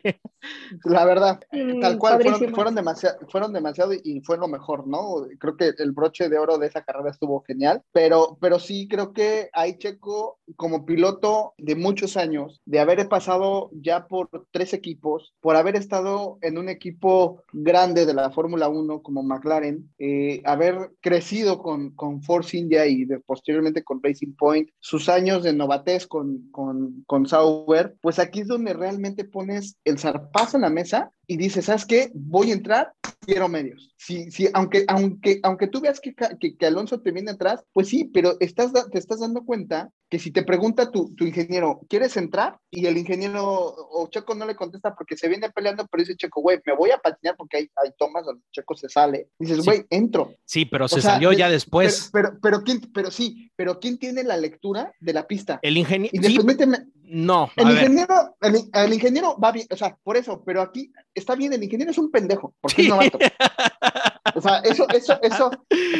La 0.84 1.04
verdad, 1.04 1.40
Mm, 1.50 1.80
tal 1.80 1.98
cual, 1.98 2.22
fueron, 2.22 2.74
demasiado, 2.74 3.18
fueron 3.28 3.52
demasiado 3.52 3.92
y 3.92 4.20
fue 4.20 4.38
lo 4.38 4.46
mejor, 4.46 4.86
¿no? 4.86 5.26
Creo 5.40 5.56
que 5.56 5.72
el 5.78 5.90
broche 5.92 6.28
de 6.28 6.38
oro 6.38 6.58
de 6.58 6.68
esa 6.68 6.82
carrera 6.84 7.10
estuvo 7.10 7.42
genial, 7.42 7.82
pero, 7.92 8.38
pero 8.40 8.58
sí 8.60 8.86
creo 8.88 9.12
que 9.12 9.48
ahí 9.52 9.76
Checo, 9.78 10.38
como 10.54 10.86
piloto 10.86 11.54
de 11.58 11.74
muchos 11.74 12.16
años, 12.16 12.60
de 12.66 12.78
haber 12.78 13.08
pasado 13.08 13.70
ya 13.72 14.06
por 14.06 14.28
tres 14.52 14.72
equipos, 14.74 15.34
por 15.40 15.56
haber 15.56 15.74
estado 15.74 16.38
en 16.40 16.58
un 16.58 16.68
equipo 16.68 17.42
grande 17.52 18.06
de 18.06 18.14
la 18.14 18.30
Fórmula 18.30 18.68
1 18.68 19.02
como 19.02 19.22
McLaren, 19.24 19.90
eh, 19.98 20.40
haber 20.44 20.92
crecido 21.00 21.58
con, 21.62 21.90
con 21.96 22.22
Force 22.22 22.56
India 22.56 22.86
y 22.86 23.04
de- 23.06 23.20
posteriormente 23.56 23.84
con 23.84 24.02
Racing 24.02 24.34
Point, 24.36 24.70
sus 24.80 25.08
años 25.08 25.42
de 25.42 25.52
novatez 25.52 26.06
con, 26.06 26.50
con, 26.50 27.04
con 27.06 27.26
Sauber, 27.26 27.96
pues 28.00 28.18
aquí 28.18 28.40
es 28.40 28.48
donde 28.48 28.74
realmente 28.74 29.24
pones 29.24 29.76
el 29.84 29.98
zarpazo 29.98 30.56
en 30.56 30.62
la 30.62 30.70
mesa 30.70 31.10
y 31.26 31.36
dices, 31.36 31.64
¿sabes 31.64 31.86
qué? 31.86 32.10
Voy 32.14 32.50
a 32.50 32.54
entrar, 32.54 32.92
quiero 33.20 33.48
medios. 33.48 33.92
Sí, 33.96 34.30
sí, 34.30 34.48
aunque, 34.52 34.84
aunque, 34.86 35.40
aunque 35.42 35.66
tú 35.66 35.80
veas 35.80 36.00
que, 36.00 36.14
que, 36.38 36.56
que 36.56 36.66
Alonso 36.66 37.00
te 37.00 37.10
viene 37.10 37.32
atrás, 37.32 37.64
pues 37.72 37.88
sí, 37.88 38.04
pero 38.04 38.36
estás, 38.38 38.72
te 38.92 38.98
estás 38.98 39.20
dando 39.20 39.44
cuenta 39.44 39.90
que 40.08 40.20
si 40.20 40.30
te 40.30 40.44
pregunta 40.44 40.92
tu, 40.92 41.12
tu 41.16 41.24
ingeniero, 41.24 41.80
¿quieres 41.88 42.16
entrar? 42.16 42.58
Y 42.70 42.86
el 42.86 42.96
ingeniero 42.96 43.42
o 43.44 44.08
Checo 44.08 44.36
no 44.36 44.46
le 44.46 44.54
contesta 44.54 44.94
porque 44.94 45.16
se 45.16 45.28
viene 45.28 45.50
peleando, 45.50 45.84
pero 45.90 46.02
dice 46.02 46.14
Checo, 46.16 46.42
güey, 46.42 46.60
me 46.64 46.76
voy 46.76 46.90
a 46.92 46.98
patinar 46.98 47.34
porque 47.36 47.56
hay, 47.56 47.70
hay 47.82 47.90
tomas 47.98 48.24
donde 48.24 48.44
Checo 48.52 48.76
se 48.76 48.88
sale. 48.88 49.30
Dices, 49.38 49.56
Sí. 49.58 49.64
güey, 49.64 49.84
entro. 49.90 50.32
Sí, 50.44 50.64
pero 50.64 50.84
O 50.84 50.88
se 50.88 51.00
sea, 51.00 51.12
salió 51.14 51.32
ya 51.32 51.50
después. 51.50 52.10
Pero, 52.12 52.28
pero, 52.28 52.40
pero, 52.40 52.62
¿quién, 52.62 52.80
pero 52.94 53.10
sí, 53.10 53.45
pero 53.54 53.78
¿quién 53.78 53.98
tiene 53.98 54.24
la 54.24 54.36
lectura 54.36 54.92
de 55.00 55.12
la 55.12 55.26
pista? 55.26 55.58
el 55.62 55.76
ingeniero. 55.76 56.10
Independientemente, 56.14 56.90
no, 57.08 57.50
el 57.56 57.70
ingeniero, 57.70 58.36
el, 58.40 58.56
el 58.72 58.92
ingeniero 58.92 59.38
va 59.38 59.52
bien, 59.52 59.66
o 59.70 59.76
sea, 59.76 59.96
por 60.02 60.16
eso, 60.16 60.42
pero 60.44 60.60
aquí 60.60 60.92
está 61.14 61.36
bien, 61.36 61.52
el 61.52 61.62
ingeniero 61.62 61.92
es 61.92 61.98
un 61.98 62.10
pendejo, 62.10 62.54
porque 62.60 62.76
Sí. 62.76 62.82
es 62.82 62.88
novato. 62.88 63.18
O 64.34 64.40
sea, 64.40 64.58
eso, 64.58 64.86
eso, 64.90 65.18
eso, 65.22 65.50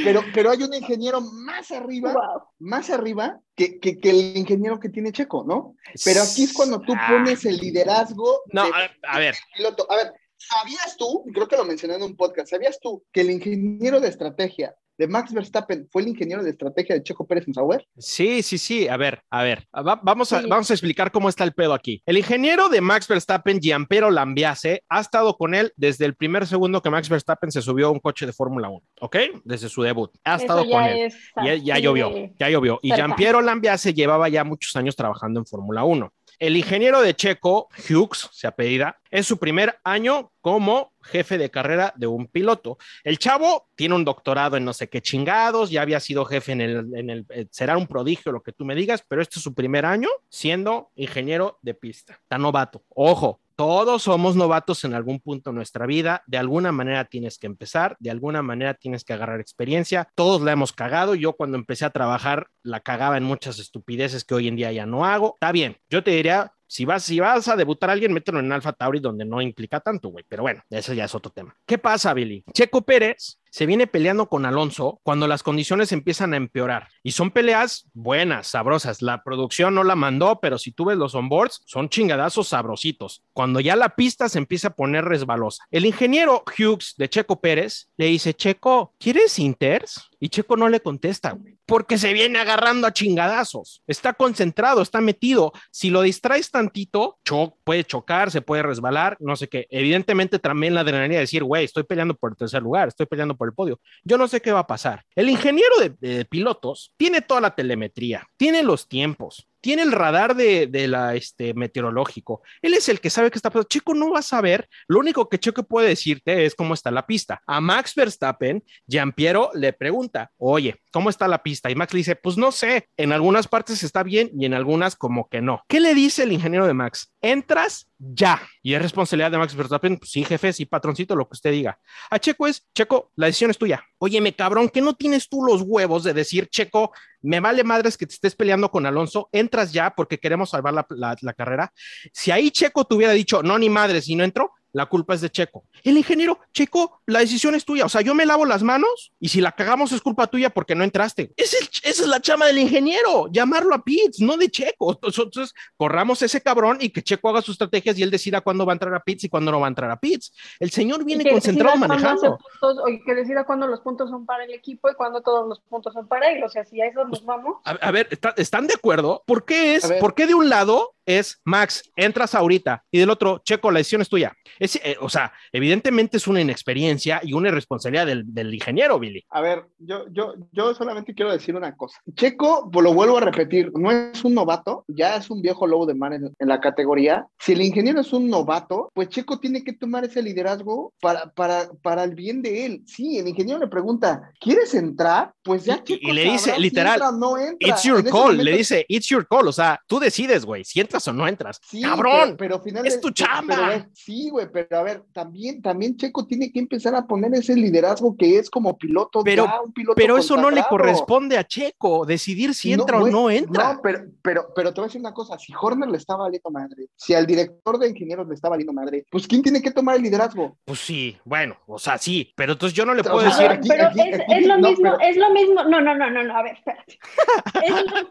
pero, 0.05 0.21
pero 0.35 0.51
hay 0.51 0.63
un 0.63 0.75
ingeniero 0.75 1.21
más 1.23 1.71
arriba, 1.71 2.13
Wow. 2.13 2.43
más 2.59 2.91
arriba 2.91 3.41
que, 3.55 3.79
que, 3.79 3.99
que 3.99 4.11
el 4.11 4.37
ingeniero 4.37 4.79
que 4.79 4.91
tiene 4.91 5.13
Checo, 5.13 5.45
¿no? 5.47 5.75
Pero 6.05 6.21
aquí 6.23 6.43
es 6.43 6.53
cuando 6.53 6.81
tú 6.81 6.93
Ah, 6.95 7.07
pones 7.13 7.47
el 7.47 7.57
liderazgo 7.57 8.43
No, 8.53 8.65
de 8.67 8.71
a, 8.73 8.91
a 9.15 9.19
ver, 9.21 9.37
piloto. 9.57 9.87
A 9.91 9.97
ver, 9.97 10.13
¿sabías 10.37 10.97
tú, 10.99 11.25
creo 11.33 11.49
que 11.49 11.57
lo 11.57 11.65
mencioné 11.65 11.95
en 11.95 12.03
un 12.03 12.17
podcast, 12.17 12.51
¿sabías 12.51 12.79
tú 12.81 13.05
que 13.11 13.23
el 13.23 13.31
ingeniero 13.31 14.01
de 14.01 14.09
estrategia 14.09 14.75
de 14.99 15.07
Max 15.09 15.33
Verstappen 15.33 15.87
fue 15.91 16.03
el 16.03 16.09
ingeniero 16.09 16.43
de 16.43 16.51
estrategia 16.51 16.95
de 16.95 17.03
Checo 17.03 17.27
Pérez 17.27 17.47
en 17.47 17.55
Sauber? 17.55 17.87
Sí, 17.99 18.43
sí, 18.43 18.59
sí. 18.59 18.89
A 18.89 18.97
ver, 18.97 19.23
a 19.31 19.43
ver. 19.43 19.67
Va- 19.75 20.01
vamos, 20.03 20.33
a, 20.33 20.41
Sí. 20.41 20.47
vamos 20.49 20.71
a 20.71 20.75
explicar 20.75 21.11
cómo 21.13 21.29
está 21.29 21.45
el 21.45 21.53
pedo 21.53 21.75
aquí. 21.75 22.03
El 22.07 22.19
ingeniero 22.19 22.69
de 22.69 22.81
Max 22.81 23.07
Verstappen, 23.09 23.61
Gianpiero 23.61 24.11
Lambiase, 24.11 24.83
ha 24.89 25.01
estado 25.01 25.37
con 25.37 25.55
él 25.55 25.73
desde 25.77 26.05
el 26.07 26.15
primer 26.15 26.47
segundo 26.47 26.81
que 26.83 26.91
Max 26.91 27.09
Verstappen 27.09 27.51
se 27.53 27.63
subió 27.63 27.89
a 27.89 27.91
un 27.91 28.01
coche 28.01 28.27
de 28.27 28.33
Fórmula 28.33 28.69
1, 28.69 28.83
¿ok? 29.01 29.17
Desde 29.45 29.69
su 29.69 29.83
debut. 29.83 30.11
Ha 30.25 30.37
estado 30.37 30.63
Eso 30.63 30.71
con 30.71 30.83
ya 30.85 30.91
él. 30.91 31.07
es 31.07 31.63
Ya, 31.65 31.79
llovió, 31.79 32.11
ya 32.39 32.49
llovió. 32.51 32.79
Y 32.83 32.89
cerca. 32.91 33.05
Gianpiero 33.07 33.41
Lambiase 33.43 33.93
llevaba 33.95 34.29
ya 34.29 34.45
muchos 34.45 34.75
años 34.77 34.97
trabajando 34.97 35.41
en 35.41 35.47
Fórmula 35.47 35.85
1. 35.85 36.13
El 36.39 36.57
ingeniero 36.57 37.01
de 37.01 37.15
Checo, 37.15 37.69
Hughes, 37.89 38.29
se 38.33 38.47
apellida, 38.47 38.99
es 39.11 39.27
su 39.27 39.39
primer 39.39 39.79
año 39.85 40.33
como 40.41 40.93
jefe 41.03 41.39
de 41.39 41.51
carrera 41.51 41.95
de 41.97 42.07
un 42.07 42.27
piloto. 42.27 42.77
El 43.05 43.19
chavo 43.19 43.69
tiene 43.75 43.95
un 43.95 44.05
doctorado 44.05 44.57
en 44.57 44.65
no 44.65 44.73
sé 44.73 44.89
qué 44.89 45.01
chingados, 45.01 45.71
ya 45.71 45.83
había 45.83 46.01
sido 46.01 46.25
jefe 46.25 46.53
en 46.53 46.61
el, 46.61 46.97
en 46.97 47.11
el 47.11 47.27
eh, 47.31 47.47
será 47.51 47.77
un 47.77 47.87
prodigio 47.87 48.33
lo 48.33 48.43
que 48.43 48.53
tú 48.53 48.65
me 48.65 48.75
digas, 48.75 49.03
pero 49.09 49.23
este 49.23 49.39
es 49.39 49.43
su 49.43 49.55
primer 49.55 49.87
año 49.87 50.09
siendo 50.29 50.91
ingeniero 50.95 51.59
de 51.63 51.75
pista. 51.75 52.15
Está 52.15 52.37
novato. 52.37 52.85
Ojo, 52.91 53.41
todos 53.57 54.03
somos 54.03 54.37
novatos 54.37 54.85
en 54.85 54.95
algún 54.95 55.19
punto 55.19 55.51
de 55.51 55.57
nuestra 55.57 55.87
vida. 55.87 56.23
De 56.27 56.39
alguna 56.39 56.73
manera 56.73 57.07
tienes 57.07 57.39
que 57.39 57.47
empezar, 57.47 57.97
de 57.99 58.11
alguna 58.11 58.43
manera 58.43 58.75
tienes 58.75 59.03
que 59.03 59.15
agarrar 59.15 59.41
experiencia. 59.41 60.09
Todos 60.15 60.43
la 60.43 60.53
hemos 60.53 60.73
cagado. 60.73 61.15
Yo 61.15 61.33
cuando 61.33 61.57
empecé 61.57 61.87
a 61.87 61.91
trabajar 61.91 62.49
la 62.63 62.81
cagaba 62.81 63.17
en 63.17 63.25
muchas 63.25 63.59
estupideces 63.59 64.25
que 64.25 64.35
hoy 64.35 64.49
en 64.49 64.57
día 64.57 64.73
ya 64.73 64.85
no 64.87 65.07
hago. 65.07 65.35
Está 65.35 65.53
bien. 65.53 65.79
Yo 65.89 66.05
te 66.05 66.11
diría, 66.11 66.53
si 66.67 66.85
vas, 66.85 67.05
si 67.05 67.19
vas 67.21 67.49
a 67.49 67.57
debutar 67.57 67.91
a 67.91 67.95
alguien, 67.95 68.13
mételo 68.13 68.41
en 68.41 68.53
Alfa 68.53 68.73
Tauri 68.73 69.01
donde 69.01 69.25
no 69.25 69.41
implica 69.41 69.81
tanto, 69.81 70.09
güey. 70.11 70.25
Pero 70.29 70.43
bueno, 70.43 70.63
eso 70.71 70.93
ya 70.93 71.05
es 71.05 71.15
otro 71.15 71.33
tema. 71.33 71.57
¿Qué 71.65 71.79
pasa, 71.79 72.13
Billy? 72.13 72.45
Checo 72.53 72.83
Pérez 72.83 73.39
se 73.57 73.65
viene 73.65 73.87
peleando 73.87 74.29
con 74.29 74.45
Alonso 74.45 75.01
cuando 75.03 75.27
las 75.27 75.43
condiciones 75.43 75.91
empiezan 75.91 76.35
a 76.35 76.37
empeorar. 76.37 76.89
Y 77.03 77.13
son 77.13 77.31
peleas 77.31 77.89
buenas, 77.95 78.49
sabrosas. 78.49 79.01
La 79.01 79.23
producción 79.23 79.75
no 79.75 79.83
la 79.83 79.97
mandó, 79.97 80.41
pero 80.43 80.59
si 80.59 80.73
tú 80.73 80.85
ves 80.85 80.99
los 80.99 81.15
onboards, 81.15 81.63
son 81.65 81.89
chingadazos 81.89 82.49
sabrositos. 82.49 83.25
Cuando 83.33 83.61
ya 83.61 83.75
la 83.75 83.97
pista 83.97 84.29
se 84.29 84.37
empieza 84.37 84.69
a 84.69 84.75
poner 84.75 85.07
resbalosa. 85.07 85.65
El 85.71 85.87
ingeniero 85.87 86.45
Hughes 86.47 86.97
de 86.99 87.09
Checo 87.09 87.41
Pérez 87.41 87.89
le 87.97 88.09
dice, 88.09 88.35
Checo, 88.35 88.93
¿quieres 88.99 89.39
Inters? 89.39 90.11
Y 90.19 90.31
Checo 90.31 90.57
no 90.57 90.69
le 90.69 90.81
contesta, 90.81 91.33
güey, 91.33 91.59
porque 91.67 91.99
se 91.99 92.13
viene 92.13 92.39
agarrando 92.39 92.87
a 92.87 92.93
chingadazos. 92.93 93.83
Está 93.87 94.15
concentrado, 94.15 94.81
está 94.81 95.01
metido. 95.01 95.53
Si 95.71 95.91
lo 95.91 96.03
distraes 96.03 96.51
tantito, 96.51 97.19
cho 97.25 97.59
puede 97.65 97.85
chocar, 97.85 98.31
se 98.31 98.41
puede 98.41 98.63
resbalar, 98.63 99.19
no 99.21 99.37
sé 99.37 99.49
qué. 99.49 99.67
Evidentemente 99.71 100.39
también 100.39 100.75
la 100.75 100.81
adrenalina 100.81 101.17
de 101.17 101.21
decir, 101.21 101.45
güey, 101.45 101.65
estoy 101.65 101.83
peleando 101.83 102.15
por 102.15 102.31
el 102.31 102.37
tercer 102.37 102.63
lugar, 102.63 102.89
estoy 102.89 103.07
peleando 103.07 103.37
por 103.37 103.46
el 103.47 103.55
podio. 103.55 103.81
Yo 104.05 104.19
no 104.19 104.29
sé 104.29 104.41
qué 104.41 104.53
va 104.53 104.61
a 104.61 104.67
pasar. 104.67 105.05
El 105.15 105.29
ingeniero 105.29 105.75
de, 105.79 106.25
pilotos 106.25 106.93
tiene 106.97 107.23
toda 107.23 107.41
la 107.41 107.55
telemetría, 107.55 108.27
tiene 108.37 108.63
los 108.63 108.89
tiempos, 108.89 109.49
tiene 109.67 109.83
el 109.83 109.91
radar 109.91 110.37
de, 110.37 110.69
de 110.69 110.87
la 110.87 111.17
este, 111.17 111.53
meteorológico. 111.53 112.41
Él 112.63 112.75
es 112.75 112.89
el 112.89 113.01
que 113.01 113.11
sabe 113.11 113.33
qué 113.33 113.39
está 113.39 113.51
pasando. 113.51 113.67
Checo 113.67 113.95
no 113.95 114.13
va 114.13 114.21
a 114.21 114.23
saber. 114.23 114.69
Lo 114.87 115.01
único 115.01 115.29
que 115.29 115.41
Checo 115.41 115.65
puede 115.65 115.89
decirte 115.89 116.47
es 116.47 116.55
cómo 116.55 116.73
está 116.73 116.93
la 116.93 117.05
pista. 117.05 117.43
A 117.49 117.61
Max 117.61 117.97
Verstappen, 117.97 118.63
Giampiero 118.87 119.51
le 119.55 119.73
pregunta, 119.73 120.31
oye, 120.39 120.77
¿cómo 120.93 121.11
está 121.11 121.27
la 121.27 121.43
pista? 121.43 121.69
Y 121.69 121.75
Max 121.75 121.93
le 121.95 121.99
dice, 121.99 122.15
pues 122.15 122.37
no 122.37 122.53
sé. 122.53 122.89
En 122.97 123.11
algunas 123.11 123.49
partes 123.49 123.83
está 123.83 124.05
bien 124.05 124.31
y 124.39 124.47
en 124.47 124.55
algunas 124.55 124.95
como 124.95 125.29
que 125.29 125.43
no. 125.43 125.65
¿Qué 125.67 125.81
le 125.81 125.95
dice 125.95 126.23
el 126.23 126.31
ingeniero 126.31 126.69
de 126.69 126.75
Max? 126.75 127.13
Entras 127.21 127.89
ya. 127.99 128.41
Y 128.63 128.75
es 128.75 128.83
responsabilidad 128.83 129.33
de 129.33 129.39
Max 129.39 129.57
Verstappen. 129.57 129.97
Pues 129.97 130.13
sí, 130.13 130.23
jefe, 130.23 130.53
sí, 130.53 130.65
patroncito, 130.65 131.17
lo 131.17 131.27
que 131.27 131.35
usted 131.35 131.51
diga. 131.51 131.81
A 132.09 132.21
Checo 132.21 132.47
es, 132.47 132.65
Checo, 132.73 133.11
la 133.17 133.27
decisión 133.27 133.51
es 133.51 133.59
tuya. 133.59 133.85
Óyeme, 133.99 134.33
cabrón, 134.33 134.69
que 134.69 134.81
no 134.81 134.95
tienes 134.95 135.29
tú 135.29 135.43
los 135.43 135.63
huevos 135.63 136.05
de 136.05 136.13
decir, 136.13 136.49
Checo, 136.49 136.93
me 137.27 137.41
vale 137.41 137.65
madres 137.65 137.97
que 137.97 138.07
te 138.07 138.15
estés 138.15 138.37
peleando 138.37 138.71
con 138.71 138.87
Alonso, 138.87 139.29
entras 139.33 139.73
ya 139.73 139.91
porque 139.91 140.19
queremos 140.19 140.51
salvar 140.51 140.87
la, 140.89 141.35
carrera. 141.35 141.73
Si 142.13 142.31
ahí 142.31 142.51
Checo 142.51 142.85
te 142.85 142.95
hubiera 142.95 143.13
dicho, 143.13 143.43
no, 143.43 143.59
ni 143.59 143.69
madres, 143.69 144.05
si 144.05 144.15
no 144.15 144.23
entro, 144.23 144.53
la 144.77 144.87
culpa 144.87 145.15
es 145.15 145.23
de 145.23 145.31
Checo. 145.31 145.65
El 145.83 145.97
ingeniero, 145.97 146.39
Checo, 146.53 147.01
la 147.07 147.21
decisión 147.21 147.55
es 147.55 147.65
tuya. 147.65 147.87
O 147.87 147.89
sea, 147.89 148.03
yo 148.03 148.15
me 148.15 148.27
lavo 148.27 148.45
las 148.45 148.63
manos 148.63 149.13
y 149.19 149.29
si 149.31 149.41
la 149.41 149.53
cagamos 149.53 149.91
es 149.93 150.03
culpa 150.03 150.27
tuya 150.27 150.51
porque 150.51 150.75
no 150.75 150.85
entraste. 150.85 151.33
Es 151.37 151.55
el- 151.55 151.69
esa 151.91 152.03
es 152.03 152.09
la 152.09 152.21
chama 152.21 152.47
del 152.47 152.59
ingeniero, 152.59 153.29
llamarlo 153.33 153.75
a 153.75 153.83
Pitts, 153.83 154.21
no 154.21 154.37
de 154.37 154.51
Checo. 154.51 154.99
Entonces, 155.03 155.55
corramos 155.77 156.21
ese 156.23 156.41
cabrón 156.43 156.77
y 156.81 156.91
que 156.91 157.03
Checo 157.03 157.29
haga 157.31 157.41
sus 157.41 157.55
estrategias 157.55 157.99
y 157.99 158.03
él 158.03 158.11
decida 158.11 158.43
cuándo 158.43 158.67
va 158.67 158.73
a 158.73 158.75
entrar 158.75 158.95
a 158.95 159.01
Pitts 159.01 159.25
y 159.25 159.29
cuándo 159.31 159.51
no 159.51 159.61
va 159.61 159.67
a 159.67 159.71
entrar 159.71 159.91
a 159.91 159.97
Pitts. 159.99 160.33
El 160.61 160.71
señor 160.71 161.05
viene 161.05 161.25
que 161.25 161.31
concentrado 161.31 161.77
manejando. 161.77 162.39
puntos, 162.39 162.79
o 162.79 162.85
que 163.05 163.15
decida 163.15 163.45
cuándo 163.45 163.67
los 163.67 163.81
puntos 163.81 164.11
son 164.11 164.27
para 164.27 164.45
el 164.45 164.53
equipo 164.53 164.91
y 164.91 164.95
cuándo 164.95 165.23
todos 165.23 165.49
los 165.49 165.61
puntos 165.61 165.95
son 165.95 166.07
para 166.07 166.31
él. 166.31 166.45
O 166.45 166.49
sea, 166.51 166.65
si 166.65 166.81
a 166.83 166.87
eso 166.87 167.03
nos 167.07 167.25
vamos. 167.25 167.57
A, 167.65 167.71
a 167.71 167.91
ver, 167.91 168.09
¿está- 168.11 168.35
¿están 168.37 168.67
de 168.67 168.75
acuerdo? 168.75 169.23
¿Por 169.27 169.45
qué 169.47 169.77
es? 169.77 169.85
¿Por 170.01 170.15
qué 170.15 170.27
de 170.27 170.35
un 170.35 170.49
lado 170.51 170.93
es 171.07 171.41
Max, 171.45 171.89
entras 171.95 172.35
ahorita 172.35 172.85
y 172.91 172.99
del 172.99 173.11
otro, 173.11 173.41
Checo, 173.45 173.71
la 173.71 173.79
decisión 173.79 174.03
es 174.03 174.09
tuya? 174.09 174.37
Es, 174.67 174.77
eh, 174.83 174.97
o 175.01 175.09
sea, 175.09 175.33
evidentemente 175.53 176.17
es 176.17 176.27
una 176.27 176.41
inexperiencia 176.41 177.21
y 177.23 177.33
una 177.33 177.49
irresponsabilidad 177.49 178.07
del, 178.07 178.23
del 178.35 178.53
ingeniero, 178.53 178.99
Billy. 178.99 179.25
A 179.31 179.41
ver, 179.41 179.65
yo, 179.79 180.05
yo, 180.11 180.35
yo 180.53 180.75
solamente 180.75 181.15
quiero 181.15 181.33
decir 181.33 181.55
una 181.57 181.75
cosa. 181.77 181.99
Checo, 182.15 182.69
lo 182.73 182.93
vuelvo 182.95 183.19
a 183.19 183.21
repetir, 183.21 183.71
no 183.75 183.91
es 183.91 184.25
un 184.25 184.35
novato, 184.35 184.85
ya 184.89 185.17
es 185.17 185.31
un 185.31 185.41
viejo 185.43 185.67
lobo 185.67 185.87
de 185.87 185.95
mar 185.95 186.13
en, 186.13 186.35
en 186.39 186.49
la 186.49 186.61
categoría. 186.61 187.27
Si 187.39 187.53
el 187.53 187.61
ingeniero 187.63 188.01
es 188.01 188.13
un 188.13 188.29
novato, 188.29 188.91
pues 188.95 189.09
Checo 189.09 189.39
tiene 189.39 189.63
que 189.65 189.73
tomar 189.73 190.05
ese 190.05 190.23
liderazgo 190.23 190.93
para, 191.01 191.31
para, 191.31 191.69
para 191.83 192.05
el 192.05 192.15
bien 192.15 192.43
de 192.43 192.67
él. 192.67 192.83
Sí, 192.87 193.19
el 193.19 193.29
ingeniero 193.29 193.59
le 193.61 193.69
pregunta, 193.69 194.31
¿quieres 194.41 194.75
entrar? 194.75 195.33
Pues 195.43 195.65
ya 195.65 195.83
Checo 195.83 196.01
y 196.03 196.13
le 196.13 196.25
dice, 196.25 196.55
si 196.55 196.61
literal, 196.61 196.95
entra 196.95 197.13
no 197.13 197.39
entra. 197.39 197.69
It's 197.69 197.83
your 197.85 197.99
En 198.01 198.05
call, 198.07 198.21
momento- 198.23 198.43
le 198.45 198.57
dice, 198.57 198.85
it's 198.89 199.07
your 199.09 199.27
call, 199.27 199.47
o 199.49 199.53
sea, 199.53 199.81
tú 199.87 199.99
decides, 200.01 200.45
güey, 200.45 200.65
si 200.65 200.81
entras 200.81 201.07
o 201.09 201.13
no 201.13 201.27
entras. 201.29 201.61
Sí, 201.63 201.83
Cabrón, 201.83 202.37
pero, 202.37 202.57
pero 202.57 202.63
final 202.63 202.87
es 202.87 203.01
tu 203.01 203.11
chamba. 203.11 203.55
pero, 203.69 203.87
sí, 203.95 204.29
güey, 204.31 204.46
pero 204.53 204.79
a 204.79 204.83
ver, 204.83 205.03
también, 205.13 205.63
también 205.63 205.97
Checo 205.97 206.27
tiene 206.27 206.51
que 206.53 206.59
empezar 206.59 206.95
a 206.95 207.07
poner 207.07 207.35
ese 207.35 207.55
liderazgo 207.55 208.17
que 208.17 208.39
es 208.39 208.51
como 208.51 208.77
piloto, 208.77 209.23
Pero- 209.25 209.45
ya, 209.47 209.61
un 209.61 209.73
piloto 209.73 209.95
pero 209.97 210.19
eso 210.19 210.37
no 210.37 210.51
le 210.51 210.63
corresponde 210.69 211.37
a 211.39 211.45
Checo, 211.45 212.05
decidir 212.07 212.55
si 212.55 212.73
entra 212.73 212.99
o 213.01 213.09
no 213.09 213.31
entra. 213.31 213.75
No, 213.75 213.81
pero, 213.83 214.01
pero, 214.23 214.49
pero 214.55 214.73
te 214.73 214.81
voy 214.81 214.87
a 214.87 214.89
decir 214.89 215.01
una 215.01 215.15
cosa, 215.15 215.39
si 215.39 215.53
Horner 215.59 215.89
le 215.89 215.99
está 215.99 216.17
valiendo 216.17 216.51
madre, 216.51 216.89
si 216.97 217.15
al 217.15 217.27
director 217.27 217.79
de 217.79 217.89
ingenieros 217.89 218.27
le 218.29 218.35
está 218.35 218.49
valiendo 218.49 218.73
madre, 218.73 219.05
pues 219.11 219.27
¿quién 219.27 219.43
tiene 219.43 219.61
que 219.63 219.71
tomar 219.71 219.97
el 219.97 220.03
liderazgo? 220.03 220.57
Pues 220.65 220.79
sí, 220.81 221.17
bueno, 221.25 221.57
o 221.67 221.79
sea, 221.79 221.99
sí, 221.99 222.33
pero 222.37 222.53
entonces 222.53 222.77
yo 222.77 222.85
no 222.87 222.95
le 222.95 223.03
O 223.03 223.05
puedo 223.05 223.21
sea, 223.21 223.29
A 223.31 223.31
decir, 223.31 223.49
ver, 223.49 223.59
aquí- 223.59 223.69
pero 223.69 223.87
aquí- 223.89 224.01
es, 224.01 224.21
aquí- 224.21 224.35
es 224.35 224.47
lo 224.47 224.57
no, 224.59 224.69
mismo, 224.69 224.83
pero- 224.97 225.01
es 225.11 225.17
lo 225.17 225.31
mismo. 225.31 225.65
No, 225.65 225.81
no, 225.81 225.95
no, 225.97 226.11
no, 226.11 226.23
no, 226.23 226.37
a 226.37 226.43
ver, 226.43 226.55
espérate. 226.57 226.99
Es 227.65 227.71
lo, 227.71 228.11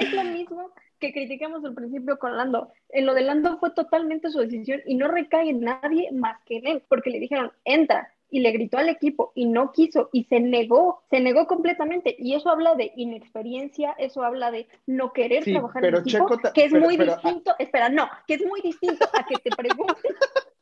es 0.00 0.12
lo 0.12 0.24
mismo 0.24 0.70
que 0.98 1.12
criticamos 1.12 1.64
al 1.64 1.74
principio 1.74 2.18
con 2.18 2.36
Lando. 2.36 2.70
En 2.90 3.06
lo 3.06 3.14
de 3.14 3.22
Lando 3.22 3.58
fue 3.58 3.70
totalmente 3.70 4.30
su 4.30 4.38
decisión 4.40 4.80
y 4.86 4.94
no 4.96 5.08
recae 5.08 5.50
en 5.50 5.60
nadie 5.60 6.10
más 6.12 6.40
que 6.44 6.56
en 6.58 6.66
él, 6.66 6.82
porque 6.88 7.10
le 7.10 7.20
dijeron, 7.20 7.52
entra. 7.64 8.12
Y 8.28 8.40
le 8.40 8.50
gritó 8.50 8.78
al 8.78 8.88
equipo 8.88 9.30
y 9.36 9.46
no 9.46 9.70
quiso 9.70 10.10
y 10.12 10.24
se 10.24 10.40
negó, 10.40 11.00
se 11.10 11.20
negó 11.20 11.46
completamente. 11.46 12.16
Y 12.18 12.34
eso 12.34 12.50
habla 12.50 12.74
de 12.74 12.90
inexperiencia, 12.96 13.94
eso 13.98 14.24
habla 14.24 14.50
de 14.50 14.66
no 14.86 15.12
querer 15.12 15.44
Sí, 15.44 15.52
trabajar 15.52 15.80
pero 15.80 15.98
en 15.98 16.02
equipo, 16.02 16.28
Checo 16.36 16.52
que 16.52 16.64
es 16.64 16.72
pero- 16.72 16.84
muy 16.84 16.96
pero- 16.98 17.12
ah. 17.12 17.20
distinto. 17.22 17.54
Espera, 17.60 17.88
no, 17.88 18.08
que 18.26 18.34
es 18.34 18.44
muy 18.44 18.60
distinto 18.62 19.06
a 19.16 19.24
que 19.24 19.36
te 19.36 19.50
pregunten, 19.54 20.12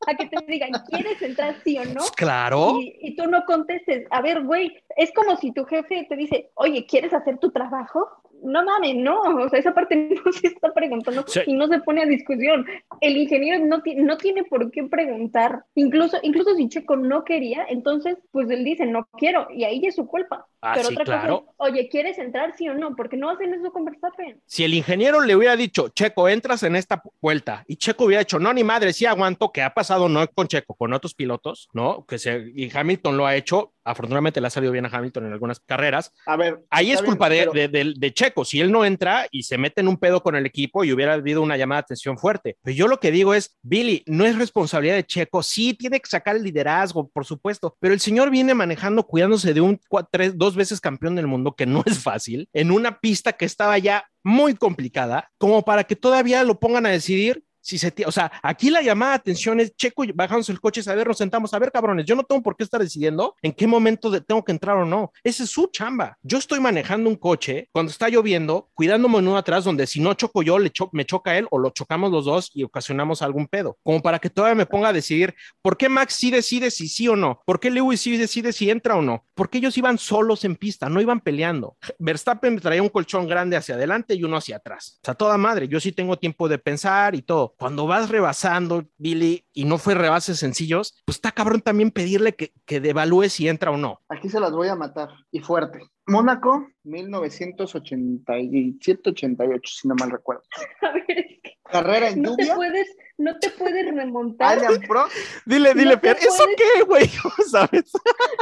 a 0.07 0.15
que 0.15 0.27
te 0.27 0.37
digan, 0.47 0.73
¿quieres 0.91 1.21
entrar 1.23 1.55
sí 1.65 1.79
o 1.79 1.85
no? 1.87 1.95
pues 2.01 2.11
claro, 2.13 2.79
Y, 2.81 2.97
y 3.01 3.17
tú 3.17 3.27
no 3.31 3.45
contestes. 3.47 4.07
A 4.11 4.21
ver, 4.21 4.43
güey, 4.45 4.77
es 4.99 5.11
como 5.15 5.35
si 5.37 5.51
tu 5.53 5.65
jefe 5.65 6.07
te 6.07 6.17
dice, 6.17 6.51
oye, 6.57 6.85
¿quieres 6.87 7.15
hacer 7.15 7.39
tu 7.39 7.51
trabajo? 7.51 8.07
No 8.45 8.65
mames, 8.65 8.95
no. 8.97 9.21
O 9.23 9.49
sea, 9.49 9.59
esa 9.59 9.75
parte 9.75 9.97
no 10.25 10.33
se 10.33 10.47
está 10.49 10.73
preguntando 10.73 11.25
Sí. 11.27 11.41
y 11.47 11.55
no 11.55 11.67
se 11.67 11.81
pone 11.81 12.03
a 12.03 12.07
discusión. 12.07 12.67
El 13.01 13.17
ingeniero 13.17 13.65
no, 13.65 13.83
ti- 13.83 13.97
no 13.97 14.17
tiene 14.17 14.45
por 14.45 14.71
qué 14.71 14.85
preguntar. 14.85 15.65
Incluso, 15.75 16.19
incluso 16.23 16.55
si 16.55 16.69
Checo 16.69 16.97
no 16.97 17.25
quería, 17.25 17.65
entonces, 17.69 18.17
pues 18.31 18.49
él 18.51 18.65
dice, 18.65 18.87
no 18.87 19.09
quiero. 19.19 19.49
Y 19.51 19.65
ahí 19.65 19.85
es 19.85 19.97
su 19.97 20.07
culpa. 20.07 20.47
Ah, 20.61 20.73
Pero 20.77 20.89
sí, 20.89 20.95
otra 20.95 21.05
claro. 21.05 21.41
cosa 21.41 21.51
es, 21.51 21.55
oye, 21.75 21.89
¿quieres 21.91 22.19
entrar 22.19 22.55
sí 22.57 22.67
o 22.69 22.75
no? 22.75 22.97
Porque 22.97 23.17
no 23.19 23.29
hacen 23.29 23.53
eso 23.53 23.71
con 23.71 23.85
Verstappen. 23.85 24.41
si 24.47 24.65
el 24.65 24.73
ingeniero 24.73 25.21
le 25.21 25.37
hubiera 25.37 25.57
dicho, 25.57 25.89
Checo, 25.91 26.27
entras 26.29 26.63
en 26.63 26.75
esta 26.77 27.03
vuelta, 27.21 27.65
y 27.69 27.77
Checo 27.77 28.05
hubiera 28.07 28.21
dicho, 28.21 28.39
no, 28.39 28.51
ni 28.55 28.65
madre, 28.65 28.95
sí 28.95 29.05
aguanto, 29.05 29.53
que 29.53 29.61
ha 29.61 29.75
pasado 29.75 30.09
no 30.09 30.27
con 30.29 30.49
Checo, 30.49 30.75
con 30.75 30.95
otros 30.95 31.13
pilotos, 31.15 31.69
¿no? 31.75 32.07
Que 32.07 32.19
se, 32.19 32.51
y 32.55 32.75
Hamilton 32.75 33.17
lo 33.19 33.27
ha 33.27 33.37
hecho, 33.37 33.74
afortunadamente 33.85 34.41
le 34.41 34.47
ha 34.47 34.51
salido 34.51 34.73
bien 34.73 34.87
a 34.87 34.89
Hamilton 34.89 35.27
en 35.27 35.33
algunas 35.33 35.61
carreras, 35.61 36.13
A 36.27 36.37
ver. 36.37 36.61
ahí 36.71 36.87
es 36.87 36.95
está 36.95 37.03
bien, 37.03 37.11
culpa 37.13 37.29
de, 37.29 37.39
pero- 37.39 37.53
de- 37.53 37.69
de- 37.69 37.95
de 37.97 38.15
Checo. 38.15 38.45
Si 38.45 38.61
él 38.61 38.73
no 38.73 38.85
entra 38.85 39.27
y 39.31 39.43
se 39.43 39.59
mete 39.59 39.81
en 39.81 39.89
un 39.89 39.97
pedo 39.99 40.23
con 40.23 40.37
el 40.37 40.47
equipo 40.47 40.85
y 40.85 40.93
hubiera 40.93 41.15
habido 41.15 41.43
una 41.43 41.57
llamada 41.57 41.81
de 41.83 41.85
atención 41.85 42.19
fuerte. 42.19 42.57
Pero 42.63 42.77
yo 42.77 42.89
lo 42.89 42.99
que 43.01 43.11
digo 43.11 43.35
es, 43.35 43.57
Billy, 43.63 44.03
no 44.07 44.25
es 44.25 44.37
responsabilidad 44.39 44.95
de 44.97 45.05
Checo. 45.05 45.43
Sí, 45.43 45.75
tiene 45.75 46.01
que 46.01 46.09
sacar 46.09 46.37
el 46.37 46.43
liderazgo, 46.43 47.09
por 47.09 47.25
supuesto. 47.27 47.77
Pero 47.81 47.95
el 47.95 48.01
señor 48.01 48.31
viene 48.31 48.55
manejando, 48.55 49.07
cuidándose 49.07 49.53
de 49.55 49.61
un 49.61 49.79
cua- 49.89 50.09
tres, 50.11 50.37
dos 50.39 50.57
veces 50.57 50.81
campeón 50.81 51.15
del 51.17 51.27
mundo, 51.27 51.55
que 51.55 51.67
no 51.67 51.83
es 51.87 51.99
fácil, 52.03 52.49
en 52.53 52.71
una 52.71 52.99
pista 53.01 53.33
que 53.35 53.45
estaba 53.45 53.79
ya 53.79 54.05
muy 54.23 54.55
complicada, 54.55 55.31
como 55.39 55.65
para 55.65 55.85
que 55.85 55.97
todavía 55.97 56.43
lo 56.45 56.59
pongan 56.59 56.87
a 56.87 56.91
decidir 56.91 57.45
si 57.65 57.79
se, 57.79 57.91
ti- 57.91 58.05
o 58.05 58.13
sea, 58.13 58.31
aquí 58.43 58.69
la 58.69 58.83
llamada 58.83 59.13
de 59.13 59.17
atención 59.17 59.59
es 59.59 59.75
Checo 59.75 60.05
bajándose 60.15 60.53
el 60.53 60.61
coche, 60.61 60.83
a 60.87 60.95
ver, 60.95 61.09
nos 61.09 61.17
sentamos, 61.17 61.55
a 61.55 61.59
ver, 61.59 61.73
cabrones, 61.73 62.05
yo 62.05 62.15
no 62.15 62.23
tengo 62.23 62.43
por 62.43 62.57
qué 62.57 62.63
estar 62.65 62.81
decidiendo 62.81 63.35
en 63.41 63.53
qué 63.53 63.67
momento 63.67 64.11
tengo 64.23 64.45
que 64.45 64.53
entrar 64.53 64.77
o 64.77 64.85
no. 64.85 65.13
Esa 65.23 65.45
es 65.45 65.51
su 65.51 65.69
chamba. 65.69 66.19
Yo 66.23 66.37
estoy 66.37 66.61
manejando 66.61 67.09
un 67.09 67.17
coche 67.17 67.69
cuando 67.73 67.91
está 67.91 68.09
lloviendo, 68.11 68.69
cuidándome 68.75 69.19
en 69.19 69.29
uno 69.29 69.39
atrás, 69.39 69.65
donde 69.65 69.87
si 69.87 69.99
no 70.01 70.13
choco 70.13 70.43
yo, 70.43 70.59
le 70.59 70.69
cho- 70.71 70.91
me 70.93 71.07
choca 71.07 71.39
él 71.39 71.47
o 71.51 71.59
lo 71.59 71.71
chocamos 71.71 72.13
los 72.13 72.27
dos 72.27 72.51
y 72.53 72.65
ocasionamos 72.65 73.23
algún 73.23 73.47
pedo. 73.49 73.79
Como 73.83 74.03
para 74.03 74.19
que 74.19 74.29
todavía 74.29 74.55
me 74.57 74.67
ponga 74.67 74.89
a 74.89 74.93
decidir 74.93 75.35
por 75.63 75.79
qué 75.79 75.89
Max 75.89 76.15
sí 76.15 76.31
decide 76.31 76.71
si 76.71 76.87
sí 76.87 77.09
o 77.09 77.17
no, 77.17 77.41
por 77.47 77.61
qué 77.61 77.71
Lewis 77.71 78.01
sí 78.03 78.17
decide 78.19 78.53
si 78.53 78.69
entra 78.71 78.95
o 78.97 79.01
no, 79.03 79.25
porque 79.35 79.57
ellos 79.59 79.79
iban 79.79 79.97
solos 79.97 80.45
en 80.45 80.57
pista, 80.57 80.91
no 80.91 81.01
iban 81.01 81.21
peleando. 81.21 81.79
Verstappen 81.99 82.61
traía 82.61 82.83
un 82.83 82.91
colchón 82.91 83.27
grande 83.27 83.57
hacia 83.57 83.75
adelante 83.77 84.15
y 84.15 84.23
uno 84.25 84.37
hacia 84.37 84.57
atrás. 84.57 84.99
O 85.03 85.07
sea, 85.07 85.15
toda 85.15 85.39
madre, 85.39 85.67
yo 85.69 85.81
sí 85.81 85.93
tengo 85.93 86.19
tiempo 86.19 86.49
de 86.49 86.59
pensar 86.59 87.15
y 87.15 87.23
todo. 87.23 87.54
Cuando 87.59 87.87
vas 87.87 88.09
rebasando, 88.11 88.85
Billy, 88.99 89.45
y 89.53 89.65
no 89.65 89.79
fue 89.79 89.95
rebases 89.95 90.39
sencillos, 90.39 91.01
pues 91.05 91.17
está 91.17 91.33
cabrón 91.33 91.61
también 91.61 91.91
pedirle 91.91 92.35
que, 92.35 92.53
que 92.67 92.81
devalúe 92.81 93.29
si 93.29 93.49
entra 93.49 93.71
o 93.71 93.77
no. 93.77 94.01
Aquí 94.09 94.29
se 94.29 94.41
las 94.41 94.53
voy 94.53 94.69
a 94.69 94.77
matar 94.77 95.09
y 95.31 95.41
fuerte. 95.41 95.81
Mónaco, 96.07 96.67
1987-88, 96.85 99.61
si 99.65 99.89
no 99.89 99.95
mal 99.95 100.11
recuerdo. 100.11 100.43
A 100.83 100.93
ver, 100.93 101.05
es 101.09 101.41
que 101.43 101.53
Carrera 101.65 102.11
en 102.11 102.23
no 102.23 102.37
te 102.37 102.47
puedes, 102.55 102.87
no 103.19 103.39
te 103.39 103.51
puedes 103.51 103.95
remontar. 103.95 104.59
Alan 104.59 104.81
Prost, 104.89 105.15
Dile, 105.47 105.75
dile, 105.75 105.99
No 106.03 106.11
¿eso 106.11 106.45
puedes- 106.45 106.57
qué, 106.57 106.83
güey? 106.85 107.09
¿Sabes? 107.51 107.91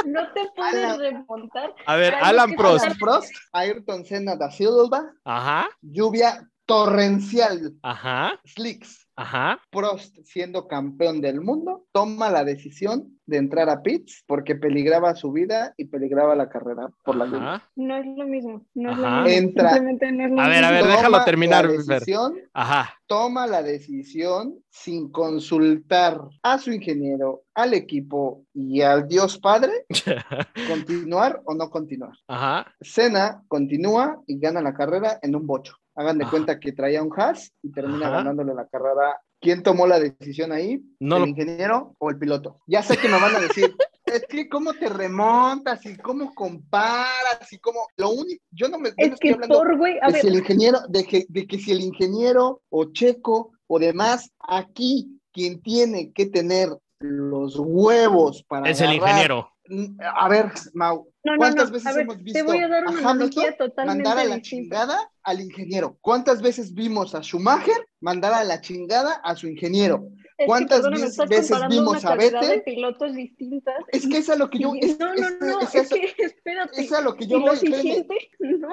No 0.05 0.21
te 0.33 0.41
puedes 0.55 0.83
Alan- 0.85 0.99
remontar. 0.99 1.73
A 1.85 1.95
ver, 1.95 2.13
Alan 2.15 2.53
Prost. 2.55 2.85
Alan 2.85 2.97
Prost, 2.97 3.31
Ayrton 3.53 4.05
Senna 4.05 4.35
da 4.35 4.51
Silva, 4.51 5.13
Ajá, 5.23 5.69
lluvia 5.81 6.49
torrencial, 6.65 7.73
ajá, 7.81 8.39
slicks. 8.45 9.02
Ajá. 9.15 9.59
Prost, 9.69 10.17
siendo 10.23 10.67
campeón 10.67 11.21
del 11.21 11.41
mundo, 11.41 11.85
toma 11.91 12.29
la 12.29 12.43
decisión 12.43 13.19
de 13.25 13.37
entrar 13.37 13.69
a 13.69 13.81
pits 13.81 14.23
porque 14.27 14.55
peligraba 14.55 15.15
su 15.15 15.31
vida 15.31 15.73
y 15.77 15.85
peligraba 15.85 16.35
la 16.35 16.49
carrera 16.49 16.89
por 17.05 17.15
la 17.15 17.25
lluvia. 17.25 17.53
Ajá, 17.55 17.69
No 17.75 17.95
es 17.97 18.05
lo 18.05 18.27
mismo. 18.27 18.65
No 18.73 18.91
es 18.91 18.97
lo 18.97 19.09
mismo. 19.09 19.27
Entra. 19.27 19.69
Simplemente 19.73 20.11
no 20.11 20.25
es 20.25 20.31
lo 20.31 20.41
A 20.41 20.47
ver, 20.49 20.63
a 20.65 20.71
ver, 20.71 20.81
Toma 20.81 20.95
déjalo 20.95 21.23
terminar, 21.23 21.65
La 21.65 21.71
decisión, 21.71 22.35
ajá. 22.53 22.93
toma 23.07 23.47
la 23.47 23.63
decisión 23.63 24.55
sin 24.69 25.09
consultar 25.11 26.19
a 26.41 26.57
su 26.57 26.71
ingeniero, 26.71 27.43
al 27.53 27.73
equipo 27.73 28.43
y 28.53 28.81
al 28.81 29.07
Dios 29.07 29.37
Padre, 29.37 29.71
continuar 30.67 31.41
o 31.45 31.53
no 31.53 31.69
continuar. 31.69 32.13
Ajá, 32.27 32.73
Senna 32.81 33.43
continúa 33.47 34.21
y 34.27 34.39
gana 34.39 34.61
la 34.61 34.73
carrera 34.73 35.19
en 35.21 35.35
un 35.35 35.47
bocho. 35.47 35.75
Hagan 35.95 36.17
de 36.17 36.23
Ajá. 36.23 36.31
cuenta 36.31 36.59
que 36.59 36.71
traía 36.71 37.03
un 37.03 37.11
Haas 37.15 37.51
y 37.61 37.71
termina 37.71 38.07
Ajá. 38.07 38.17
ganándole 38.17 38.53
la 38.53 38.67
carrera. 38.67 39.21
¿Quién 39.39 39.61
tomó 39.61 39.85
la 39.87 39.99
decisión 39.99 40.51
ahí? 40.51 40.81
No 40.99 41.17
¿El 41.17 41.21
lo- 41.23 41.27
ingeniero 41.27 41.95
o 41.99 42.09
el 42.09 42.17
piloto? 42.17 42.61
Ya 42.67 42.81
sé 42.81 42.97
que 42.97 43.09
me 43.09 43.19
van 43.19 43.35
a 43.35 43.39
decir, 43.39 43.75
es 44.05 44.25
que 44.27 44.47
cómo 44.47 44.73
te 44.73 44.87
remontas 44.89 45.85
y 45.85 45.97
cómo 45.97 46.33
comparas 46.33 47.51
y 47.51 47.59
cómo... 47.59 47.87
Lo 47.97 48.09
único, 48.11 48.41
yo 48.51 48.69
no 48.69 48.79
me 48.79 48.89
yo 48.89 48.95
no 48.97 49.03
Es 49.05 49.13
estoy 49.13 49.29
que 49.29 49.33
hablando 49.35 49.55
por, 49.57 49.77
güey, 49.77 49.97
a 50.01 50.07
de 50.07 50.13
ver, 50.13 50.21
si 50.21 50.27
el 50.27 50.35
ingeniero, 50.35 50.79
de 50.87 51.03
que, 51.03 51.25
de 51.27 51.45
que 51.45 51.59
si 51.59 51.71
el 51.71 51.81
ingeniero 51.81 52.61
o 52.69 52.85
Checo 52.93 53.51
o 53.67 53.79
demás, 53.79 54.31
aquí 54.39 55.19
quien 55.31 55.61
tiene 55.61 56.11
que 56.13 56.27
tener 56.27 56.69
los 56.99 57.55
huevos 57.59 58.43
para 58.43 58.69
es 58.69 58.79
el 58.81 58.93
ingeniero. 58.93 59.49
A 60.15 60.29
ver, 60.29 60.51
Mau, 60.73 61.07
no, 61.23 61.31
no, 61.33 61.37
¿cuántas 61.37 61.67
no, 61.69 61.73
veces 61.73 61.93
ver, 61.95 62.03
hemos 62.03 62.17
visto 62.21 62.39
te 62.39 62.43
voy 62.43 62.59
a 62.59 62.67
dar 62.67 62.85
una 62.85 62.99
a 63.07 63.11
Hamilton 63.11 63.45
totalmente 63.57 64.03
mandar 64.03 64.17
a 64.25 64.29
la 64.29 64.35
distinta. 64.35 64.41
chingada 64.85 65.09
al 65.23 65.41
ingeniero? 65.41 65.97
¿Cuántas 66.01 66.41
veces 66.41 66.73
vimos 66.73 67.15
a 67.15 67.21
Schumacher 67.21 67.87
mandar 67.99 68.33
a 68.33 68.43
la 68.43 68.61
chingada 68.61 69.13
a 69.23 69.35
su 69.35 69.47
ingeniero? 69.47 70.09
Es 70.37 70.37
que, 70.37 70.45
¿Cuántas 70.45 70.77
perdóname, 70.79 71.01
veces- 71.03 71.11
estás 71.11 71.29
veces 71.29 71.49
comparando 71.51 71.75
vimos 71.75 72.03
una 72.03 72.11
a 72.11 72.15
Vettel? 72.15 72.49
de 72.49 72.59
pilotos 72.61 73.13
distintas. 73.15 73.75
Es 73.89 74.07
que 74.07 74.17
es 74.17 74.29
a 74.29 74.35
lo 74.35 74.49
que 74.49 74.59
yo... 74.59 74.73
Es, 74.79 74.99
no, 74.99 75.07
no, 75.07 75.13
es- 75.13 75.37
no, 75.39 75.59
es 75.61 75.75
es, 75.75 75.91
a- 75.91 75.95
que, 75.95 76.13
espérate. 76.17 76.81
es 76.81 76.91
a 76.91 77.01
lo 77.01 77.15
que 77.15 77.27
yo 77.27 77.39
voy, 77.39 77.57
no. 78.39 78.69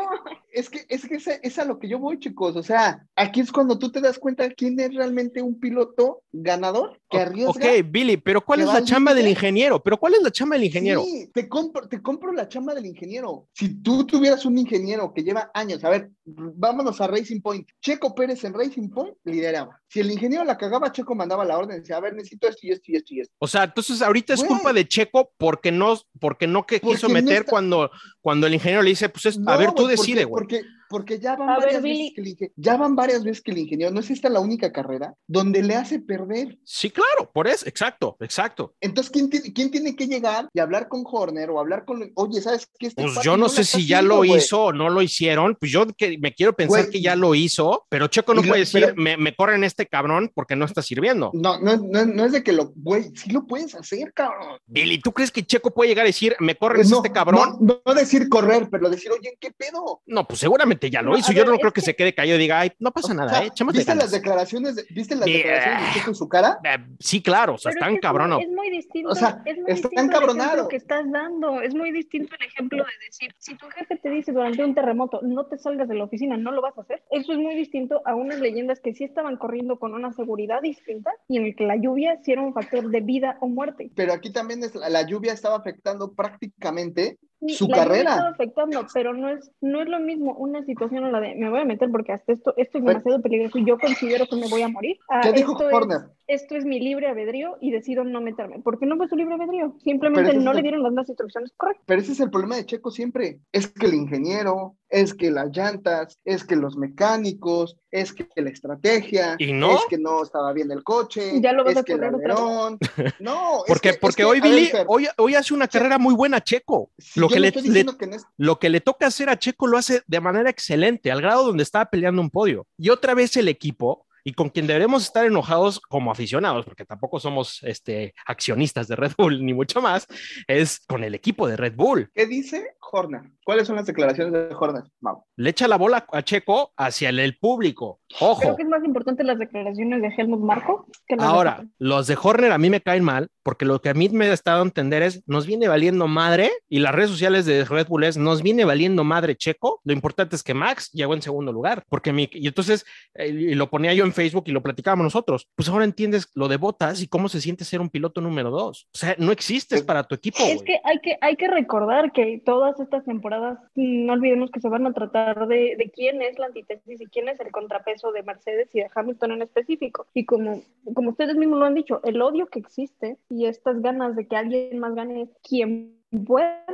Es 0.52 0.68
que, 0.70 0.84
es, 0.88 1.06
que 1.06 1.14
es, 1.16 1.28
a, 1.28 1.32
es 1.34 1.58
a 1.58 1.64
lo 1.64 1.78
que 1.78 1.88
yo 1.88 1.98
voy, 1.98 2.18
chicos. 2.18 2.56
O 2.56 2.62
sea, 2.62 3.06
aquí 3.16 3.40
es 3.40 3.52
cuando 3.52 3.78
tú 3.78 3.90
te 3.92 4.00
das 4.00 4.18
cuenta 4.18 4.48
quién 4.50 4.78
es 4.80 4.94
realmente 4.94 5.42
un 5.42 5.58
piloto 5.60 6.22
ganador 6.32 7.00
que 7.10 7.18
O- 7.18 7.20
arriesga. 7.20 7.50
Ok, 7.50 7.64
Billy, 7.90 8.16
pero 8.16 8.40
¿cuál 8.44 8.60
que 8.60 8.66
es 8.66 8.72
la 8.72 8.84
chamba 8.84 9.14
del 9.14 9.28
ingeniero? 9.28 9.82
¿Pero 9.82 9.98
cuál 9.98 10.14
es 10.14 10.22
la 10.22 10.30
chamba 10.30 10.56
del 10.56 10.64
ingeniero? 10.64 11.02
Sí, 11.04 11.30
te 11.32 11.48
compro, 11.48 11.88
te 11.88 12.00
compro 12.02 12.32
la 12.32 12.48
chamba 12.48 12.74
del 12.74 12.86
ingeniero. 12.86 13.48
Si 13.52 13.80
tú 13.82 14.04
tuvieras 14.06 14.44
un 14.44 14.58
ingeniero 14.58 15.12
que 15.12 15.22
lleva 15.22 15.50
años, 15.54 15.84
a 15.84 15.90
ver, 15.90 16.10
vámonos 16.24 17.00
a 17.00 17.06
Racing 17.06 17.40
Point. 17.40 17.68
Checo 17.80 18.14
Pérez 18.14 18.42
en 18.44 18.54
Racing 18.54 18.88
Point 18.90 19.14
lideraba. 19.24 19.80
Si 19.88 20.00
el 20.00 20.10
ingeniero 20.10 20.44
la 20.44 20.56
cagaba, 20.56 20.92
Checo 20.92 21.14
mandaba 21.14 21.44
la 21.44 21.49
orden, 21.58 21.80
decía, 21.80 21.96
a 21.96 22.00
ver, 22.00 22.14
necesito 22.14 22.48
esto 22.48 22.60
y 22.62 22.70
esto 22.70 22.84
y 22.92 22.96
esto 22.96 23.14
y 23.14 23.20
esto. 23.20 23.34
O 23.38 23.46
sea, 23.46 23.64
entonces 23.64 24.02
ahorita 24.02 24.34
es 24.34 24.40
Güey. 24.40 24.48
culpa 24.50 24.72
de 24.72 24.86
Checo 24.88 25.32
porque 25.38 25.70
no, 25.72 25.98
porque 26.18 26.46
no 26.46 26.66
que 26.66 26.80
Porque 26.80 26.94
quiso 26.96 27.08
no 27.08 27.14
meter 27.14 27.38
está- 27.40 27.50
cuando, 27.50 27.90
cuando 28.20 28.46
el 28.46 28.54
ingeniero 28.54 28.82
le 28.82 28.90
dice, 28.90 29.08
pues 29.08 29.26
es- 29.26 29.36
a 29.36 29.40
No, 29.40 29.58
ver, 29.58 29.72
tú 29.72 29.82
güey, 29.82 29.96
decide, 29.96 30.26
porque- 30.26 30.56
güey. 30.58 30.62
Porque, 30.62 30.79
porque 30.90 31.20
ya 31.20 31.36
van 31.36 31.48
A 31.48 31.56
varias 31.58 31.82
veces 31.82 32.12
que 32.14 32.20
el 32.20 32.26
ingeniero, 32.28 32.54
ya 32.56 32.76
van 32.76 32.96
varias 32.96 33.22
veces 33.22 33.40
que 33.42 33.52
el 33.52 33.58
ingeniero, 33.58 33.92
no 33.92 34.00
es 34.00 34.10
esta 34.10 34.28
la 34.28 34.40
única 34.40 34.72
carrera 34.72 35.14
donde 35.28 35.62
le 35.62 35.76
hace 35.76 36.00
perder. 36.00 36.58
Sí, 36.64 36.90
claro, 36.90 37.30
por 37.32 37.46
eso, 37.46 37.66
exacto, 37.68 38.16
exacto. 38.20 38.74
Entonces, 38.80 39.10
¿quién, 39.12 39.30
tiene- 39.30 39.52
quién 39.52 39.70
tiene 39.70 39.94
que 39.94 40.08
llegar 40.08 40.48
y 40.52 40.58
hablar 40.58 40.88
con 40.88 41.04
Horner 41.06 41.48
o 41.50 41.60
hablar 41.60 41.84
con, 41.84 42.10
oye, 42.16 42.40
¿sabes 42.40 42.68
qué? 42.78 42.88
Este 42.88 43.02
Pues 43.04 43.20
yo 43.22 43.36
no 43.36 43.48
sé 43.48 43.62
si 43.64 43.86
ya 43.86 43.98
haciendo, 43.98 44.16
lo 44.16 44.26
güey". 44.26 44.36
hizo 44.38 44.64
o 44.64 44.72
no 44.72 44.90
lo 44.90 45.00
hicieron. 45.00 45.56
Pues 45.60 45.70
yo 45.70 45.86
que 45.96 46.18
me 46.18 46.34
quiero 46.34 46.54
pensar 46.54 46.90
que 46.90 47.00
ya 47.00 47.14
lo 47.14 47.34
hizo, 47.36 47.86
pero 47.88 48.08
Checo 48.08 48.34
no 48.34 48.40
Y 48.40 48.44
lo- 48.46 48.48
puede 48.50 48.60
decir, 48.62 48.80
pero- 48.86 48.94
me, 48.96 49.16
me 49.16 49.34
corren 49.36 49.62
este 49.62 49.86
cabrón 49.86 50.32
porque 50.34 50.56
no 50.56 50.64
está 50.64 50.82
sirviendo. 50.82 51.30
No, 51.34 51.60
no, 51.60 51.76
no, 51.76 52.04
no 52.04 52.24
es 52.24 52.32
de 52.32 52.42
que 52.42 52.52
lo, 52.52 52.72
güey, 52.74 53.12
sí 53.14 53.30
lo 53.30 53.46
puedes 53.46 53.74
hacer, 53.76 54.12
cabrón. 54.12 54.58
Billy, 54.66 54.98
¿tú 55.00 55.12
crees 55.12 55.30
que 55.30 55.44
Checo 55.44 55.70
puede 55.70 55.90
llegar 55.90 56.04
a 56.04 56.08
decir, 56.08 56.34
me 56.40 56.56
corren 56.56 56.88
No, 56.90 56.96
este 56.96 57.12
cabrón? 57.12 57.56
No, 57.60 57.80
no 57.84 57.94
decir 57.94 58.28
correr, 58.28 58.68
pero 58.70 58.90
decir, 58.90 59.12
oye, 59.12 59.36
¿qué 59.38 59.52
pedo? 59.52 60.00
No, 60.06 60.26
pues 60.26 60.40
seguramente 60.40 60.79
obviamente 60.80 60.90
ya 60.90 61.02
lo 61.02 61.10
No, 61.12 61.18
hizo. 61.18 61.32
Yo 61.32 61.42
ver, 61.44 61.52
no 61.52 61.58
creo 61.58 61.72
que, 61.72 61.80
que- 61.80 61.84
se 61.84 61.94
quede 61.96 62.14
callado 62.14 62.38
y 62.38 62.42
diga, 62.42 62.60
ay, 62.60 62.72
no 62.78 62.90
pasa 62.92 63.12
O 63.12 63.16
nada, 63.16 63.30
sea, 63.30 63.46
eh, 63.46 63.50
¿Viste 63.72 63.94
las 63.94 64.10
declaraciones 64.10 64.76
de, 64.76 64.84
¿viste 64.90 65.14
las 65.14 65.26
Yeah. 65.26 65.36
declaraciones 65.38 65.94
de 66.04 66.10
en 66.10 66.14
su 66.14 66.28
cara? 66.28 66.58
Eh, 66.64 66.78
sí, 66.98 67.22
claro, 67.22 67.54
o 67.54 67.58
sea, 67.58 67.70
Pero 67.72 67.80
están 67.84 67.94
es 67.94 68.00
cabronos. 68.00 68.42
Es 68.42 68.48
muy 68.48 68.70
distinto, 68.70 69.10
O 69.10 69.14
sea, 69.14 69.42
es 69.44 69.56
muy 69.56 69.70
está 69.70 69.88
distinto 69.88 70.00
el 70.00 70.06
encabronado. 70.06 70.48
ejemplo 70.50 70.68
que 70.68 70.76
estás 70.76 71.10
dando. 71.10 71.60
Es 71.62 71.74
muy 71.74 71.92
distinto 71.92 72.34
el 72.38 72.46
ejemplo 72.46 72.78
de 72.84 73.06
decir, 73.06 73.34
si 73.38 73.54
tu 73.56 73.66
jefe 73.68 73.96
te 73.96 74.10
dice 74.10 74.32
durante 74.32 74.64
un 74.64 74.74
terremoto, 74.74 75.20
no 75.22 75.46
te 75.46 75.58
salgas 75.58 75.88
de 75.88 75.94
la 75.94 76.04
oficina, 76.04 76.36
no 76.36 76.50
lo 76.52 76.62
vas 76.62 76.76
a 76.78 76.82
hacer. 76.82 77.02
Eso 77.10 77.32
es 77.32 77.38
muy 77.38 77.54
distinto 77.54 78.02
a 78.04 78.14
unas 78.14 78.40
leyendas 78.40 78.80
que 78.80 78.94
sí 78.94 79.04
estaban 79.04 79.36
corriendo 79.36 79.78
con 79.78 79.94
una 79.94 80.12
seguridad 80.12 80.62
distinta 80.62 81.12
y 81.28 81.36
en 81.38 81.46
el 81.46 81.56
que 81.56 81.64
la 81.64 81.76
lluvia 81.76 82.18
sí 82.22 82.32
era 82.32 82.42
un 82.42 82.54
factor 82.54 82.88
de 82.90 83.00
vida 83.00 83.36
o 83.40 83.48
muerte. 83.48 83.90
Pero 83.94 84.12
aquí 84.12 84.32
también 84.32 84.62
es, 84.64 84.74
la 84.74 85.02
lluvia 85.02 85.32
estaba 85.32 85.56
afectando 85.56 86.12
prácticamente 86.12 87.18
Sí, 87.40 87.54
su 87.54 87.68
carrera. 87.68 88.10
estaba 88.10 88.28
afectando, 88.28 88.86
pero 88.92 89.14
no 89.14 89.30
es, 89.30 89.50
no 89.62 89.80
es 89.80 89.88
lo 89.88 89.98
mismo 89.98 90.34
una 90.34 90.62
situación 90.64 91.04
a 91.04 91.10
la 91.10 91.20
de 91.20 91.34
me 91.36 91.48
voy 91.48 91.60
a 91.60 91.64
meter 91.64 91.90
porque 91.90 92.12
hasta 92.12 92.32
esto, 92.32 92.50
esto 92.58 92.78
es 92.78 92.84
Pero- 92.84 92.86
demasiado 92.86 93.22
peligroso 93.22 93.58
y 93.58 93.64
yo 93.64 93.78
considero 93.78 94.26
que 94.26 94.36
me 94.36 94.48
voy 94.48 94.60
a 94.62 94.68
morir. 94.68 94.98
a 95.08 95.20
¿Qué 95.22 95.32
dijo 95.32 95.56
es- 95.62 95.72
Horner? 95.74 96.00
Esto 96.34 96.56
es 96.56 96.64
mi 96.64 96.80
libre 96.80 97.08
albedrío 97.08 97.56
y 97.60 97.70
decido 97.70 98.04
no 98.04 98.20
meterme. 98.20 98.60
Porque 98.62 98.86
no 98.86 98.96
fue 98.96 99.08
su 99.08 99.16
libre 99.16 99.34
albedrío. 99.34 99.74
Simplemente 99.84 100.34
no 100.34 100.50
es 100.50 100.56
le 100.56 100.62
dieron 100.62 100.82
las, 100.94 101.08
instrucciones 101.08 101.52
correctas. 101.56 101.84
Pero 101.86 102.00
ese 102.00 102.12
es 102.12 102.20
el 102.20 102.30
problema 102.30 102.56
de 102.56 102.66
Checo 102.66 102.90
siempre. 102.90 103.40
Es 103.52 103.68
que 103.68 103.86
el 103.86 103.94
ingeniero, 103.94 104.76
es 104.88 105.14
que 105.14 105.30
las 105.30 105.50
llantas, 105.56 106.18
es 106.24 106.44
que 106.44 106.56
los 106.56 106.76
mecánicos, 106.76 107.76
es 107.90 108.12
que 108.12 108.28
la 108.36 108.50
estrategia, 108.50 109.36
¿Y 109.38 109.52
no? 109.52 109.74
es 109.74 109.80
que 109.88 109.98
no 109.98 110.22
estaba 110.22 110.52
bien 110.52 110.70
el 110.70 110.82
coche, 110.84 111.40
Ya 111.40 111.52
lo 111.52 111.64
vas 111.64 111.72
es 111.72 111.78
a 111.78 111.82
que 111.84 111.92
el 111.92 111.98
correr 111.98 112.14
otra 112.14 112.28
vez. 112.34 112.36
alerón. 112.42 112.78
No, 113.20 113.58
es 113.58 113.64
Porque, 113.68 113.92
que- 113.92 113.98
porque 113.98 114.16
que, 114.18 114.24
hoy 114.24 114.40
Billy, 114.40 114.70
hoy, 114.86 115.06
hoy 115.18 115.34
hace 115.34 115.52
una 115.54 115.68
carrera 115.68 115.98
muy 115.98 116.14
buena 116.14 116.38
a 116.38 116.40
Checo. 116.40 116.90
si 116.98 117.18
Lo 117.20 117.28
que 117.28 117.40
le, 117.40 117.48
estoy 117.48 117.62
le- 117.62 117.68
diciendo 117.68 117.96
que 117.98 118.06
no 118.06 118.16
es- 118.16 118.24
lo 118.36 118.58
que 118.58 118.68
le 118.70 118.80
toca 118.80 119.06
hacer 119.06 119.28
a 119.30 119.38
Checo 119.38 119.66
lo 119.66 119.76
hace 119.78 120.02
de 120.06 120.20
manera 120.20 120.48
excelente, 120.50 121.10
al 121.10 121.20
grado 121.20 121.44
donde 121.46 121.62
estaba 121.62 121.86
peleando 121.86 122.20
un 122.22 122.30
podio. 122.30 122.66
Y 122.78 122.90
otra 122.90 123.14
vez 123.14 123.36
el 123.36 123.48
equipo, 123.48 124.06
y 124.24 124.32
con 124.32 124.50
quien 124.50 124.66
deberemos 124.66 125.04
estar 125.04 125.26
enojados 125.26 125.80
como 125.80 126.10
aficionados, 126.10 126.64
porque 126.64 126.84
tampoco 126.84 127.20
somos 127.20 127.62
este, 127.62 128.14
accionistas 128.26 128.88
de 128.88 128.96
Red 128.96 129.12
Bull, 129.16 129.44
ni 129.44 129.54
mucho 129.54 129.80
más, 129.80 130.06
es 130.46 130.80
con 130.80 131.04
el 131.04 131.14
equipo 131.14 131.48
de 131.48 131.56
Red 131.56 131.74
Bull. 131.74 132.10
¿Qué 132.14 132.26
dice 132.26 132.76
Horner? 132.80 133.22
¿Cuáles 133.50 133.66
son 133.66 133.74
las 133.74 133.86
declaraciones 133.86 134.32
de 134.32 134.54
Horner? 134.54 134.84
Mau? 135.00 135.24
Le 135.34 135.50
echa 135.50 135.66
la 135.66 135.76
bola 135.76 136.06
a 136.12 136.22
Checo 136.22 136.72
hacia 136.76 137.08
el, 137.08 137.18
el 137.18 137.36
público. 137.36 137.98
Ojo. 138.20 138.40
Creo 138.40 138.54
que 138.54 138.62
es 138.62 138.68
más 138.68 138.84
importante 138.84 139.24
las 139.24 139.40
declaraciones 139.40 140.02
de 140.02 140.08
Helmut 140.16 140.38
Marco 140.38 140.86
que 141.08 141.16
las 141.16 141.26
de 141.26 141.32
Ahora, 141.32 141.64
los 141.78 142.06
de 142.06 142.16
Horner 142.22 142.52
a 142.52 142.58
mí 142.58 142.70
me 142.70 142.80
caen 142.80 143.02
mal, 143.02 143.28
porque 143.42 143.64
lo 143.64 143.80
que 143.80 143.88
a 143.88 143.94
mí 143.94 144.08
me 144.08 144.26
ha 144.26 144.32
estado 144.32 144.60
a 144.60 144.64
entender 144.64 145.02
es, 145.02 145.22
nos 145.26 145.46
viene 145.46 145.66
valiendo 145.66 146.06
madre, 146.06 146.50
y 146.68 146.78
las 146.78 146.94
redes 146.94 147.10
sociales 147.10 147.46
de 147.46 147.64
Red 147.64 147.88
Bull 147.88 148.04
es, 148.04 148.16
nos 148.16 148.42
viene 148.42 148.64
valiendo 148.64 149.02
madre 149.02 149.36
Checo, 149.36 149.80
lo 149.82 149.92
importante 149.92 150.36
es 150.36 150.42
que 150.42 150.54
Max 150.54 150.90
llegó 150.92 151.14
en 151.14 151.22
segundo 151.22 151.52
lugar, 151.52 151.84
porque 151.88 152.12
mi, 152.12 152.28
y 152.32 152.46
entonces, 152.46 152.84
eh, 153.14 153.28
y 153.28 153.54
lo 153.54 153.70
ponía 153.70 153.94
yo 153.94 154.04
en 154.04 154.12
Facebook 154.12 154.44
y 154.46 154.52
lo 154.52 154.62
platicábamos 154.62 155.04
nosotros, 155.04 155.48
pues 155.56 155.68
ahora 155.68 155.84
entiendes 155.84 156.30
lo 156.34 156.48
de 156.48 156.56
Botas 156.56 157.02
y 157.02 157.08
cómo 157.08 157.28
se 157.28 157.40
siente 157.40 157.64
ser 157.64 157.80
un 157.80 157.90
piloto 157.90 158.20
número 158.20 158.50
dos, 158.50 158.88
o 158.94 158.98
sea, 158.98 159.16
no 159.18 159.32
existes 159.32 159.82
para 159.82 160.04
tu 160.04 160.14
equipo. 160.14 160.38
Es 160.40 160.62
que 160.62 160.80
hay, 160.84 161.00
que 161.00 161.16
hay 161.20 161.36
que 161.36 161.48
recordar 161.48 162.12
que 162.12 162.42
todas 162.44 162.78
estas 162.78 163.04
temporadas, 163.04 163.39
mm, 163.74 164.06
no 164.06 164.12
olvidemos 164.12 164.50
que 164.50 164.60
se 164.60 164.68
van 164.68 164.86
a 164.86 164.92
tratar 164.92 165.46
de, 165.46 165.76
de 165.76 165.90
quién 165.94 166.22
es 166.22 166.38
la 166.38 166.46
antítesis 166.46 167.00
y 167.00 167.06
quién 167.06 167.28
es 167.28 167.40
el 167.40 167.50
contrapeso 167.50 168.12
de 168.12 168.22
Mercedes 168.22 168.68
y 168.74 168.80
de 168.80 168.90
Hamilton 168.94 169.32
en 169.32 169.42
específico. 169.42 170.06
Y 170.14 170.24
como, 170.24 170.62
como 170.94 171.10
ustedes 171.10 171.36
mismos 171.36 171.58
lo 171.58 171.64
han 171.66 171.74
dicho, 171.74 172.00
el 172.04 172.20
odio 172.22 172.46
que 172.46 172.58
existe 172.58 173.16
y 173.28 173.46
estas 173.46 173.80
ganas 173.82 174.16
de 174.16 174.26
que 174.26 174.36
alguien 174.36 174.78
más 174.78 174.94
gane 174.94 175.22
es 175.22 175.28
quien 175.48 175.96
pueda 176.26 176.64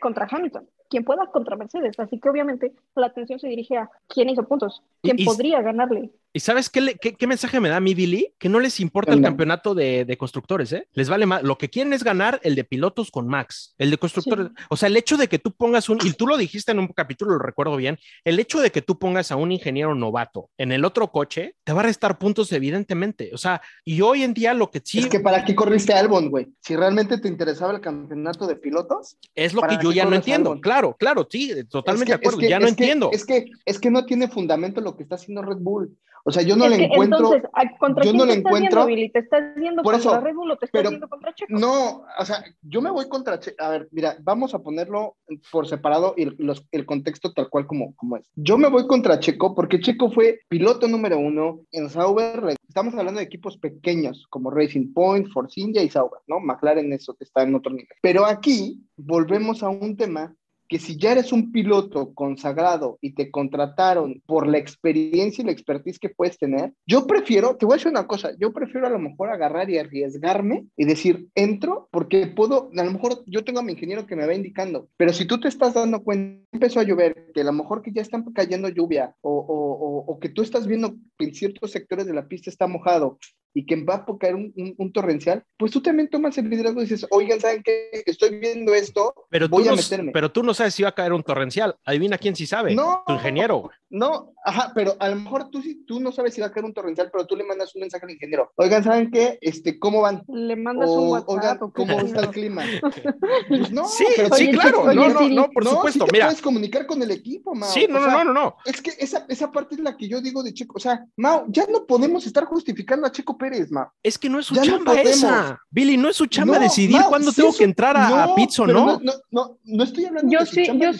contra 0.00 0.26
Hamilton, 0.30 0.68
quien 0.88 1.04
pueda 1.04 1.26
contra 1.26 1.56
Mercedes. 1.56 1.98
Así 1.98 2.18
que 2.20 2.28
obviamente 2.28 2.72
la 2.94 3.06
atención 3.06 3.38
se 3.38 3.48
dirige 3.48 3.76
a 3.76 3.90
quién 4.08 4.28
hizo 4.30 4.44
puntos, 4.46 4.82
quién 5.02 5.18
y- 5.18 5.24
podría 5.24 5.60
ganarle. 5.62 6.10
¿Y 6.32 6.40
sabes 6.40 6.68
qué, 6.68 6.80
le- 6.82 6.94
qué, 6.96 7.14
qué 7.14 7.26
mensaje 7.26 7.58
me 7.58 7.70
da 7.70 7.76
a 7.76 7.80
mí, 7.80 7.94
Billy? 7.94 8.34
Que 8.38 8.48
no 8.50 8.60
les 8.60 8.80
importa 8.80 9.12
el 9.14 9.22
campeonato 9.22 9.74
de, 9.74 10.04
de 10.04 10.16
constructores, 10.18 10.72
¿eh? 10.72 10.86
Les 10.92 11.08
vale 11.08 11.24
más. 11.24 11.42
Lo 11.42 11.56
que 11.56 11.70
quieren 11.70 11.92
es 11.94 12.04
ganar 12.04 12.38
el 12.44 12.54
de 12.54 12.64
pilotos 12.64 13.10
con 13.10 13.26
Max, 13.26 13.74
el 13.78 13.90
de 13.90 13.96
constructores. 13.98 14.48
O 14.68 14.76
sea, 14.76 14.88
el 14.88 14.96
hecho 14.96 15.16
de 15.16 15.28
que 15.28 15.38
tú 15.38 15.52
pongas 15.52 15.88
un, 15.88 15.98
y 16.04 16.12
tú 16.12 16.26
lo 16.26 16.36
dijiste 16.36 16.70
en 16.72 16.80
un 16.80 16.88
capítulo, 16.88 17.32
lo 17.32 17.38
recuerdo 17.38 17.76
bien, 17.76 17.98
el 18.24 18.38
hecho 18.38 18.60
de 18.60 18.70
que 18.70 18.82
tú 18.82 18.98
pongas 18.98 19.32
a 19.32 19.36
un 19.36 19.52
ingeniero 19.52 19.94
novato 19.94 20.50
en 20.58 20.70
el 20.72 20.84
otro 20.84 21.10
coche, 21.10 21.54
te 21.64 21.72
va 21.72 21.80
a 21.80 21.84
restar 21.84 22.18
puntos, 22.18 22.52
evidentemente. 22.52 23.30
O 23.32 23.38
sea, 23.38 23.62
y 23.84 24.00
hoy 24.02 24.22
en 24.22 24.34
día 24.34 24.52
lo 24.54 24.70
que 24.70 24.82
sí 24.84 24.98
Es 24.98 25.06
que 25.06 25.20
para 25.20 25.44
qué 25.44 25.54
corriste 25.54 25.94
Albon, 25.94 26.28
güey. 26.30 26.48
Si 26.60 26.76
realmente 26.76 27.18
te 27.18 27.28
interesaba 27.28 27.72
el 27.72 27.80
campeonato 27.80 28.46
de 28.46 28.56
pilotos. 28.56 29.16
es 29.34 29.54
lo 29.54 29.62
¿para 29.62 29.78
que 29.78 29.84
yo 29.84 29.92
ya 29.92 30.04
no 30.04 30.14
entiendo. 30.14 30.50
Albon? 30.50 30.60
Claro, 30.60 30.96
claro, 30.98 31.26
sí, 31.30 31.52
totalmente 31.70 32.12
es 32.12 32.20
de 32.20 32.26
acuerdo. 32.26 32.38
es 32.38 32.44
que- 32.44 32.50
ya 32.50 32.58
no 32.60 32.66
es 32.66 32.74
que- 32.76 32.82
entiendo. 32.84 33.10
Es 33.12 33.24
que, 33.24 33.46
es 33.64 33.78
que 33.80 33.90
no 33.90 34.04
tiene 34.04 34.28
fundamento 34.28 34.80
lo 34.82 34.94
que 34.96 35.02
está 35.04 35.14
haciendo 35.14 35.40
Red 35.42 35.58
Bull. 35.58 35.96
O 36.28 36.30
sea, 36.30 36.42
yo 36.42 36.56
no 36.56 36.64
Es 36.66 36.70
le 36.72 36.76
que 36.76 36.84
encuentro. 36.84 37.18
entonces, 37.18 37.50
¿a- 37.54 37.78
¿contra 37.78 38.04
yo 38.04 38.10
quién 38.10 38.16
no 38.18 38.24
te 38.24 38.26
le 38.28 38.34
estás 38.34 38.52
encuentro-? 38.52 38.84
¿Te 38.86 39.18
estás 39.18 39.54
yendo 39.56 39.82
Por 39.82 39.94
contra 39.94 40.10
eso, 40.12 40.20
Red 40.20 40.34
Bull 40.34 40.50
o 40.50 40.56
te 40.58 40.66
estás 40.66 40.78
pero 40.82 40.90
yendo 40.90 41.08
contra 41.08 41.34
Checo? 41.34 41.58
No, 41.58 42.02
o 42.18 42.24
sea, 42.26 42.44
yo 42.60 42.82
me 42.82 42.90
voy 42.90 43.08
contra 43.08 43.40
Checo. 43.40 43.64
A 43.64 43.70
ver, 43.70 43.88
mira, 43.92 44.18
vamos 44.20 44.52
a 44.52 44.58
ponerlo 44.58 45.16
por 45.50 45.66
separado 45.66 46.12
y 46.18 46.24
el, 46.24 46.36
los- 46.38 46.66
el 46.70 46.84
contexto 46.84 47.32
tal 47.32 47.48
cual 47.48 47.66
como, 47.66 47.94
como 47.96 48.18
es. 48.18 48.30
Yo 48.34 48.58
me 48.58 48.68
voy 48.68 48.86
contra 48.86 49.18
Checo 49.20 49.54
porque 49.54 49.80
Checo 49.80 50.10
fue 50.10 50.40
piloto 50.48 50.86
número 50.86 51.18
uno 51.18 51.60
en 51.72 51.88
Sauber. 51.88 52.54
Estamos 52.68 52.94
hablando 52.94 53.20
de 53.20 53.24
equipos 53.24 53.56
pequeños 53.56 54.26
como 54.28 54.50
Racing 54.50 54.92
Point, 54.92 55.28
Force 55.32 55.58
India 55.58 55.82
y 55.82 55.88
Sauber, 55.88 56.20
¿no? 56.26 56.40
McLaren 56.40 56.92
eso 56.92 57.14
que 57.14 57.24
está 57.24 57.42
en 57.42 57.54
otro 57.54 57.72
nivel. 57.72 57.88
Pero 58.02 58.26
aquí 58.26 58.82
volvemos 58.98 59.62
a 59.62 59.70
un 59.70 59.96
tema 59.96 60.34
que 60.68 60.78
si 60.78 60.96
ya 60.96 61.12
eres 61.12 61.32
un 61.32 61.50
piloto 61.50 62.12
consagrado 62.14 62.98
y 63.00 63.14
te 63.14 63.30
contrataron 63.30 64.22
por 64.26 64.46
la 64.46 64.58
experiencia 64.58 65.42
y 65.42 65.46
la 65.46 65.52
expertise 65.52 65.98
que 65.98 66.10
puedes 66.10 66.38
tener, 66.38 66.72
yo 66.86 67.06
prefiero, 67.06 67.56
te 67.56 67.66
voy 67.66 67.74
a 67.74 67.76
decir 67.76 67.90
una 67.90 68.06
cosa, 68.06 68.32
yo 68.38 68.52
prefiero 68.52 68.86
a 68.86 68.90
lo 68.90 68.98
mejor 68.98 69.30
agarrar 69.30 69.70
y 69.70 69.78
arriesgarme 69.78 70.66
y 70.76 70.84
decir, 70.84 71.28
entro 71.34 71.88
porque 71.90 72.26
puedo, 72.26 72.70
a 72.76 72.84
lo 72.84 72.92
mejor 72.92 73.22
yo 73.26 73.44
tengo 73.44 73.60
a 73.60 73.62
mi 73.62 73.72
ingeniero 73.72 74.06
que 74.06 74.16
me 74.16 74.26
va 74.26 74.34
indicando, 74.34 74.88
pero 74.96 75.12
si 75.12 75.24
tú 75.24 75.40
te 75.40 75.48
estás 75.48 75.74
dando 75.74 76.02
cuenta, 76.02 76.44
empezó 76.52 76.80
a 76.80 76.84
llover, 76.84 77.30
que 77.32 77.40
a 77.40 77.44
lo 77.44 77.52
mejor 77.52 77.82
que 77.82 77.92
ya 77.92 78.02
están 78.02 78.24
cayendo 78.32 78.68
lluvia 78.68 79.14
o, 79.22 79.30
o, 79.30 79.72
o, 79.72 80.12
o 80.12 80.20
que 80.20 80.28
tú 80.28 80.42
estás 80.42 80.66
viendo 80.66 80.94
que 81.16 81.26
en 81.26 81.34
ciertos 81.34 81.70
sectores 81.70 82.06
de 82.06 82.14
la 82.14 82.28
pista 82.28 82.50
está 82.50 82.66
mojado 82.66 83.18
y 83.58 83.66
que 83.66 83.74
va 83.82 83.94
a 83.94 84.18
caer 84.20 84.36
un, 84.36 84.52
un, 84.54 84.72
un, 84.78 84.92
torrencial, 84.92 85.42
pues 85.56 85.72
tú 85.72 85.82
también 85.82 86.08
tomas 86.08 86.38
el 86.38 86.48
liderazgo 86.48 86.78
y 86.80 86.84
dices, 86.84 87.04
oigan, 87.10 87.40
¿saben 87.40 87.64
qué? 87.64 87.90
Estoy 88.06 88.38
viendo 88.38 88.72
esto, 88.72 89.12
pero 89.30 89.48
voy 89.48 89.66
a 89.66 89.72
no, 89.72 89.76
meterme. 89.76 90.12
Pero 90.12 90.30
tú 90.30 90.44
no 90.44 90.54
sabes 90.54 90.74
si 90.74 90.84
va 90.84 90.90
a 90.90 90.94
caer 90.94 91.12
un 91.12 91.24
torrencial. 91.24 91.74
Adivina 91.84 92.18
quién 92.18 92.36
sí 92.36 92.46
sabe. 92.46 92.72
No. 92.76 93.02
Tu 93.04 93.14
ingeniero. 93.14 93.68
No, 93.90 94.34
ajá, 94.44 94.72
pero 94.74 94.96
a 95.00 95.08
lo 95.08 95.16
mejor 95.16 95.50
tú, 95.50 95.62
sí, 95.62 95.82
tú 95.86 95.98
no 96.00 96.12
sabes 96.12 96.34
si 96.34 96.40
va 96.40 96.48
a 96.48 96.52
caer 96.52 96.66
un 96.66 96.74
torrencial, 96.74 97.10
pero 97.10 97.26
tú 97.26 97.36
le 97.36 97.44
mandas 97.44 97.74
un 97.74 97.80
mensaje 97.80 98.04
al 98.04 98.10
ingeniero. 98.12 98.52
Oigan, 98.56 98.84
¿saben 98.84 99.10
qué? 99.10 99.38
Este, 99.40 99.78
¿Cómo 99.78 100.02
van? 100.02 100.22
Le 100.28 100.56
mandas 100.56 100.90
o, 100.90 101.00
un 101.00 101.08
WhatsApp. 101.10 101.28
Oigan, 101.30 101.58
¿o 101.62 101.72
qué 101.72 101.82
¿cómo 101.82 102.00
está 102.00 102.20
el 102.20 102.30
clima? 102.30 102.64
Pues 103.48 103.70
no, 103.70 103.86
sí, 103.86 104.04
pero 104.16 104.34
sí, 104.34 104.48
oye, 104.48 104.52
claro. 104.52 104.82
oye, 104.82 104.94
no, 104.94 105.08
no, 105.08 105.28
no, 105.28 105.50
por 105.50 105.64
no, 105.64 105.70
supuesto. 105.70 106.04
sí 106.04 106.06
te 106.06 106.12
Mira, 106.12 106.26
puedes 106.26 106.42
comunicar 106.42 106.86
con 106.86 107.02
el 107.02 107.10
equipo, 107.10 107.54
Mao. 107.54 107.70
sí, 107.70 107.86
no, 107.88 107.96
O 107.96 108.00
no, 108.00 108.04
sea, 108.06 108.24
no, 108.24 108.24
no, 108.24 108.32
no. 108.32 108.56
Es 108.64 108.82
que 108.82 108.92
esa, 108.98 109.24
esa 109.28 109.50
parte 109.52 109.74
es 109.76 109.80
la 109.80 109.96
que 109.96 110.08
yo 110.08 110.20
digo 110.20 110.42
de 110.42 110.52
Checo. 110.52 110.74
O 110.76 110.80
sea, 110.80 111.04
Mao, 111.16 111.44
ya 111.48 111.66
no 111.70 111.86
podemos 111.86 112.26
estar 112.26 112.44
justificando 112.44 113.06
a 113.06 113.12
Checo 113.12 113.38
Pérez, 113.38 113.70
Mao. 113.70 113.92
Es 114.02 114.18
que 114.18 114.28
no 114.28 114.38
es 114.38 114.46
su 114.46 114.54
Ya 114.54 114.62
chamba 114.62 115.00
esa. 115.00 115.60
Billy, 115.70 115.96
no 115.96 116.08
es 116.08 116.16
su 116.16 116.26
chamba 116.26 116.56
No, 116.56 116.60
decidir 116.60 116.98
Mao, 116.98 117.08
cuándo 117.08 117.30
sí 117.30 117.40
tengo 117.40 117.56
que 117.56 117.64
entrar 117.64 117.96
a, 117.96 118.24
a 118.24 118.34
Pits 118.34 118.60
o 118.60 118.64
pero 118.64 118.78
no. 118.78 119.00
no. 119.00 119.12
No, 119.30 119.58
no, 119.64 119.84
estoy 119.84 120.04
hablando 120.06 120.30
Yo 120.30 120.40
de 120.40 120.46
su 120.46 120.54
sí, 120.54 120.66
chamba 120.66 120.84
yo 120.86 120.92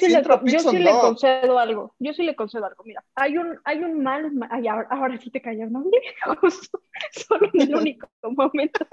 sí, 0.60 0.78
le, 0.78 0.90
concedo 0.90 1.58
algo. 1.58 1.94
Yo 1.98 2.12
sí 2.12 2.22
le 2.22 2.36
concedo 2.36 2.64
algo. 2.66 2.77
Mira, 2.84 3.04
hay 3.16 3.36
un, 3.38 3.58
hay 3.64 3.78
un 3.82 4.02
mal. 4.02 4.32
ma- 4.32 4.48
Ay, 4.50 4.68
ahora, 4.68 4.86
ahora 4.90 5.18
sí 5.18 5.30
te 5.30 5.40
callas, 5.42 5.70
¿no? 5.70 5.84
Justo, 6.40 6.80
solo 7.12 7.48
en 7.52 7.60
el 7.62 7.74
único 7.74 8.08
momento 8.22 8.86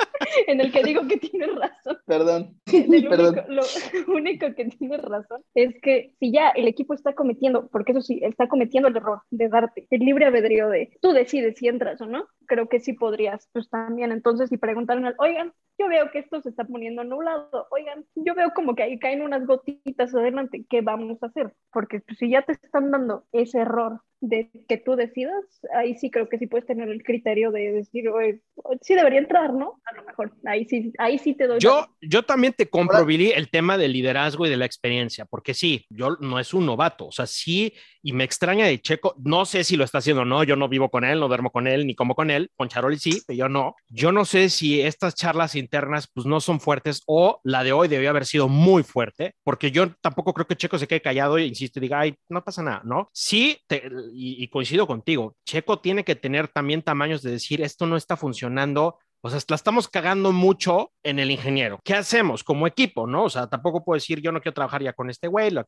en 0.47 0.59
el 0.61 0.71
que 0.71 0.83
digo 0.83 1.07
que 1.07 1.17
tienes 1.17 1.53
razón. 1.55 1.97
Perdón. 2.05 2.59
El 2.71 3.07
Perdón. 3.07 3.35
único, 3.39 3.51
lo 3.53 3.63
único 4.15 4.53
que 4.55 4.65
tienes 4.65 5.01
razón 5.01 5.43
es 5.53 5.75
que 5.81 6.13
si 6.19 6.31
ya 6.31 6.49
el 6.49 6.67
equipo 6.67 6.93
está 6.93 7.13
cometiendo, 7.13 7.67
porque 7.69 7.91
eso 7.91 8.01
sí, 8.01 8.19
está 8.23 8.47
cometiendo 8.47 8.89
el 8.89 8.97
error 8.97 9.21
de 9.29 9.49
darte 9.49 9.87
el 9.89 9.99
libre 10.01 10.25
albedrío 10.25 10.69
de 10.69 10.97
tú 11.01 11.11
decides 11.11 11.57
si 11.57 11.67
entras 11.67 12.01
o 12.01 12.05
no, 12.05 12.27
creo 12.47 12.67
que 12.69 12.79
sí 12.79 12.93
podrías, 12.93 13.47
pues 13.53 13.69
también. 13.69 14.11
Entonces, 14.11 14.49
si 14.49 14.57
preguntaron, 14.57 15.05
al, 15.05 15.15
oigan, 15.19 15.53
yo 15.77 15.87
veo 15.89 16.09
que 16.11 16.19
esto 16.19 16.41
se 16.41 16.49
está 16.49 16.63
poniendo 16.63 17.03
nublado, 17.03 17.67
oigan, 17.69 18.05
yo 18.15 18.33
veo 18.33 18.51
como 18.55 18.75
que 18.75 18.83
ahí 18.83 18.97
caen 18.97 19.21
unas 19.21 19.45
gotitas 19.45 20.15
adelante, 20.15 20.65
¿qué 20.69 20.81
vamos 20.81 21.21
a 21.21 21.27
hacer? 21.27 21.53
Porque 21.71 21.99
pues, 21.99 22.17
si 22.17 22.29
ya 22.29 22.41
te 22.43 22.53
están 22.53 22.91
dando 22.91 23.25
ese 23.33 23.59
error 23.59 23.74
horror 23.75 23.99
de 24.21 24.49
que 24.67 24.77
tú 24.77 24.95
decidas, 24.95 25.43
ahí 25.73 25.95
sí 25.97 26.09
creo 26.09 26.29
que 26.29 26.37
sí 26.37 26.47
puedes 26.47 26.65
tener 26.65 26.89
el 26.89 27.03
criterio 27.03 27.51
de 27.51 27.71
decir, 27.73 28.09
"Oye, 28.09 28.41
sí 28.81 28.95
debería 28.95 29.19
entrar, 29.19 29.53
¿no? 29.53 29.79
A 29.85 29.95
lo 29.95 30.03
mejor, 30.03 30.33
ahí 30.45 30.65
sí, 30.65 30.91
ahí 30.97 31.17
sí 31.19 31.33
te 31.35 31.47
doy. 31.47 31.59
Yo, 31.59 31.85
yo 32.01 32.23
también 32.23 32.53
te 32.53 32.69
compro, 32.69 33.05
Billy, 33.05 33.31
el 33.31 33.49
tema 33.49 33.77
del 33.77 33.93
liderazgo 33.93 34.45
y 34.45 34.49
de 34.49 34.57
la 34.57 34.65
experiencia, 34.65 35.25
porque 35.25 35.53
sí, 35.53 35.85
yo 35.89 36.17
no 36.19 36.39
es 36.39 36.53
un 36.53 36.65
novato, 36.65 37.07
o 37.07 37.11
sea, 37.11 37.25
sí, 37.27 37.73
y 38.01 38.13
me 38.13 38.23
extraña 38.23 38.65
de 38.65 38.79
Checo, 38.81 39.15
no 39.23 39.45
sé 39.45 39.63
si 39.63 39.75
lo 39.77 39.83
está 39.83 39.97
haciendo 39.99 40.21
o 40.23 40.25
no, 40.25 40.43
yo 40.43 40.55
no 40.55 40.69
vivo 40.69 40.89
con 40.89 41.03
él, 41.03 41.19
no 41.19 41.27
duermo 41.27 41.51
con 41.51 41.67
él, 41.67 41.85
ni 41.85 41.95
como 41.95 42.15
con 42.15 42.29
él, 42.31 42.49
con 42.55 42.67
Charoli 42.69 42.97
sí, 42.97 43.21
pero 43.27 43.37
yo 43.37 43.49
no. 43.49 43.75
Yo 43.89 44.11
no 44.11 44.25
sé 44.25 44.49
si 44.49 44.81
estas 44.81 45.15
charlas 45.15 45.55
internas 45.55 46.09
pues 46.13 46.25
no 46.25 46.39
son 46.39 46.59
fuertes 46.59 47.01
o 47.07 47.39
la 47.43 47.63
de 47.63 47.73
hoy 47.73 47.87
debió 47.87 48.09
haber 48.09 48.25
sido 48.25 48.47
muy 48.47 48.83
fuerte, 48.83 49.33
porque 49.43 49.71
yo 49.71 49.91
tampoco 50.01 50.33
creo 50.33 50.47
que 50.47 50.55
Checo 50.55 50.77
se 50.77 50.87
quede 50.87 51.01
callado 51.01 51.37
e 51.37 51.45
insiste 51.45 51.79
y 51.79 51.81
diga, 51.81 51.99
ay, 51.99 52.15
no 52.29 52.43
pasa 52.43 52.61
nada, 52.63 52.81
¿no? 52.85 53.09
Sí, 53.13 53.59
te- 53.67 53.89
y, 54.17 54.47
coincido 54.47 54.87
contigo, 54.87 55.35
Checo 55.45 55.79
tiene 55.79 56.03
que 56.03 56.15
tener 56.15 56.47
también 56.47 56.81
tamaños 56.81 57.21
de 57.21 57.31
decir, 57.31 57.61
esto 57.61 57.85
no 57.85 57.97
está 57.97 58.15
funcionando, 58.15 58.97
o 59.25 59.29
sea, 59.31 59.39
la 59.49 59.55
estamos 59.55 59.87
cagando 59.87 60.31
mucho 60.31 60.91
en 61.01 61.17
el 61.17 61.31
ingeniero. 61.31 61.79
¿Qué 61.83 61.95
hacemos 61.95 62.43
como 62.43 62.67
equipo, 62.67 63.07
no? 63.07 63.23
O 63.23 63.29
sea, 63.31 63.47
tampoco 63.47 63.83
puedo 63.83 63.95
decir 63.95 64.21
yo 64.21 64.31
no 64.31 64.39
quiero 64.39 64.53
trabajar 64.53 64.83
ya 64.83 64.93
con 64.93 65.09
este 65.09 65.27
güey. 65.27 65.49
La, 65.49 65.65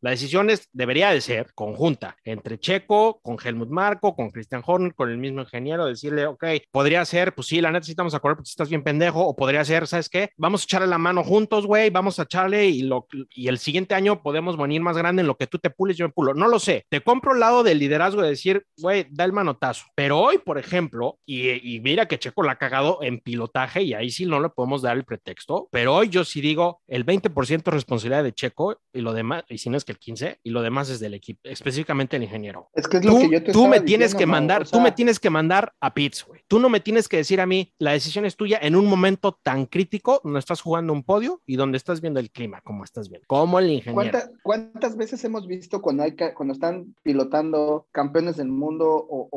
la 0.00 0.10
decisión 0.10 0.48
es, 0.48 0.68
debería 0.72 1.10
de 1.10 1.20
ser 1.20 1.52
conjunta 1.54 2.16
entre 2.22 2.60
Checo, 2.60 3.18
con 3.20 3.36
Helmut 3.42 3.68
Marco, 3.68 4.14
con 4.14 4.30
Christian 4.30 4.62
Horner, 4.64 4.94
con 4.94 5.10
el 5.10 5.18
mismo 5.18 5.40
ingeniero, 5.40 5.86
decirle, 5.86 6.28
ok, 6.28 6.44
podría 6.70 7.04
ser, 7.04 7.34
pues 7.34 7.48
sí, 7.48 7.60
la 7.60 7.72
neta 7.72 7.84
sí 7.84 7.90
estamos 7.90 8.14
a 8.14 8.20
correr 8.20 8.36
porque 8.36 8.50
estás 8.50 8.68
bien 8.68 8.84
pendejo, 8.84 9.26
o 9.26 9.34
podría 9.34 9.64
ser, 9.64 9.88
¿sabes 9.88 10.08
qué? 10.08 10.30
Vamos 10.36 10.62
a 10.62 10.64
echarle 10.64 10.86
la 10.86 10.98
mano 10.98 11.24
juntos, 11.24 11.66
güey, 11.66 11.90
vamos 11.90 12.20
a 12.20 12.22
echarle 12.22 12.66
y, 12.66 12.82
lo, 12.82 13.08
y 13.30 13.48
el 13.48 13.58
siguiente 13.58 13.96
año 13.96 14.22
podemos 14.22 14.56
venir 14.56 14.82
más 14.82 14.96
grande 14.96 15.22
en 15.22 15.26
lo 15.26 15.36
que 15.36 15.48
tú 15.48 15.58
te 15.58 15.70
pules, 15.70 15.96
yo 15.96 16.06
me 16.06 16.12
pulo. 16.12 16.32
No 16.32 16.46
lo 16.46 16.60
sé. 16.60 16.86
Te 16.88 17.00
compro 17.00 17.34
el 17.34 17.40
lado 17.40 17.64
del 17.64 17.80
liderazgo 17.80 18.22
de 18.22 18.28
decir, 18.28 18.64
güey, 18.78 19.08
da 19.10 19.24
el 19.24 19.32
manotazo. 19.32 19.86
Pero 19.96 20.20
hoy, 20.20 20.38
por 20.38 20.58
ejemplo, 20.58 21.18
y, 21.26 21.74
y 21.74 21.80
mira 21.80 22.06
que 22.06 22.20
Checo 22.20 22.44
la 22.44 22.52
ha 22.52 22.56
cagado 22.56 22.99
en 23.02 23.20
pilotaje 23.20 23.82
y 23.82 23.94
ahí 23.94 24.10
sí 24.10 24.26
no 24.26 24.40
le 24.40 24.48
podemos 24.50 24.82
dar 24.82 24.96
el 24.96 25.04
pretexto, 25.04 25.68
pero 25.70 25.94
hoy 25.94 26.08
yo 26.08 26.24
sí 26.24 26.40
digo 26.40 26.80
el 26.88 27.04
20% 27.06 27.68
es 27.68 27.74
responsabilidad 27.74 28.24
de 28.24 28.32
Checo 28.32 28.80
y 28.92 29.00
lo 29.00 29.12
demás, 29.12 29.44
y 29.48 29.58
si 29.58 29.70
no 29.70 29.76
es 29.76 29.84
que 29.84 29.92
el 29.92 29.98
15, 29.98 30.40
y 30.42 30.50
lo 30.50 30.62
demás 30.62 30.90
es 30.90 31.00
del 31.00 31.14
equipo, 31.14 31.40
específicamente 31.44 32.16
el 32.16 32.22
ingeniero. 32.24 32.68
Es 32.74 32.88
que 32.88 32.98
es 32.98 33.04
lo 33.04 33.12
Tú, 33.12 33.18
que 33.20 33.30
yo 33.30 33.42
te 33.44 33.52
tú 33.52 33.66
me 33.66 33.80
tienes 33.80 34.12
diciendo, 34.12 34.18
que 34.18 34.26
mandar, 34.26 34.62
o 34.62 34.64
tú 34.64 34.80
me 34.80 34.92
tienes 34.92 35.18
que 35.20 35.30
mandar 35.30 35.72
a 35.80 35.94
Pitts, 35.94 36.24
güey. 36.26 36.40
Tú 36.48 36.58
no 36.58 36.68
me 36.68 36.80
tienes 36.80 37.08
que 37.08 37.16
decir 37.18 37.40
a 37.40 37.46
mí, 37.46 37.72
la 37.78 37.92
decisión 37.92 38.24
es 38.24 38.36
tuya 38.36 38.58
en 38.62 38.76
un 38.76 38.86
momento 38.86 39.38
tan 39.42 39.66
crítico 39.66 40.20
donde 40.24 40.38
estás 40.40 40.60
jugando 40.60 40.92
un 40.92 41.02
podio 41.04 41.40
y 41.46 41.56
donde 41.56 41.76
estás 41.76 42.00
viendo 42.00 42.20
el 42.20 42.30
clima, 42.30 42.60
como 42.62 42.84
estás 42.84 43.08
viendo, 43.08 43.26
como 43.26 43.58
el 43.58 43.70
ingeniero. 43.70 43.94
¿Cuánta- 44.10 44.30
¿Cuántas 44.42 44.96
veces 44.96 45.22
hemos 45.24 45.46
visto 45.46 45.80
cuando, 45.82 46.02
hay, 46.02 46.14
cuando 46.34 46.52
están 46.54 46.94
pilotando 47.02 47.86
campeones 47.92 48.36
del 48.36 48.48
mundo 48.48 48.86
o- 48.88 49.28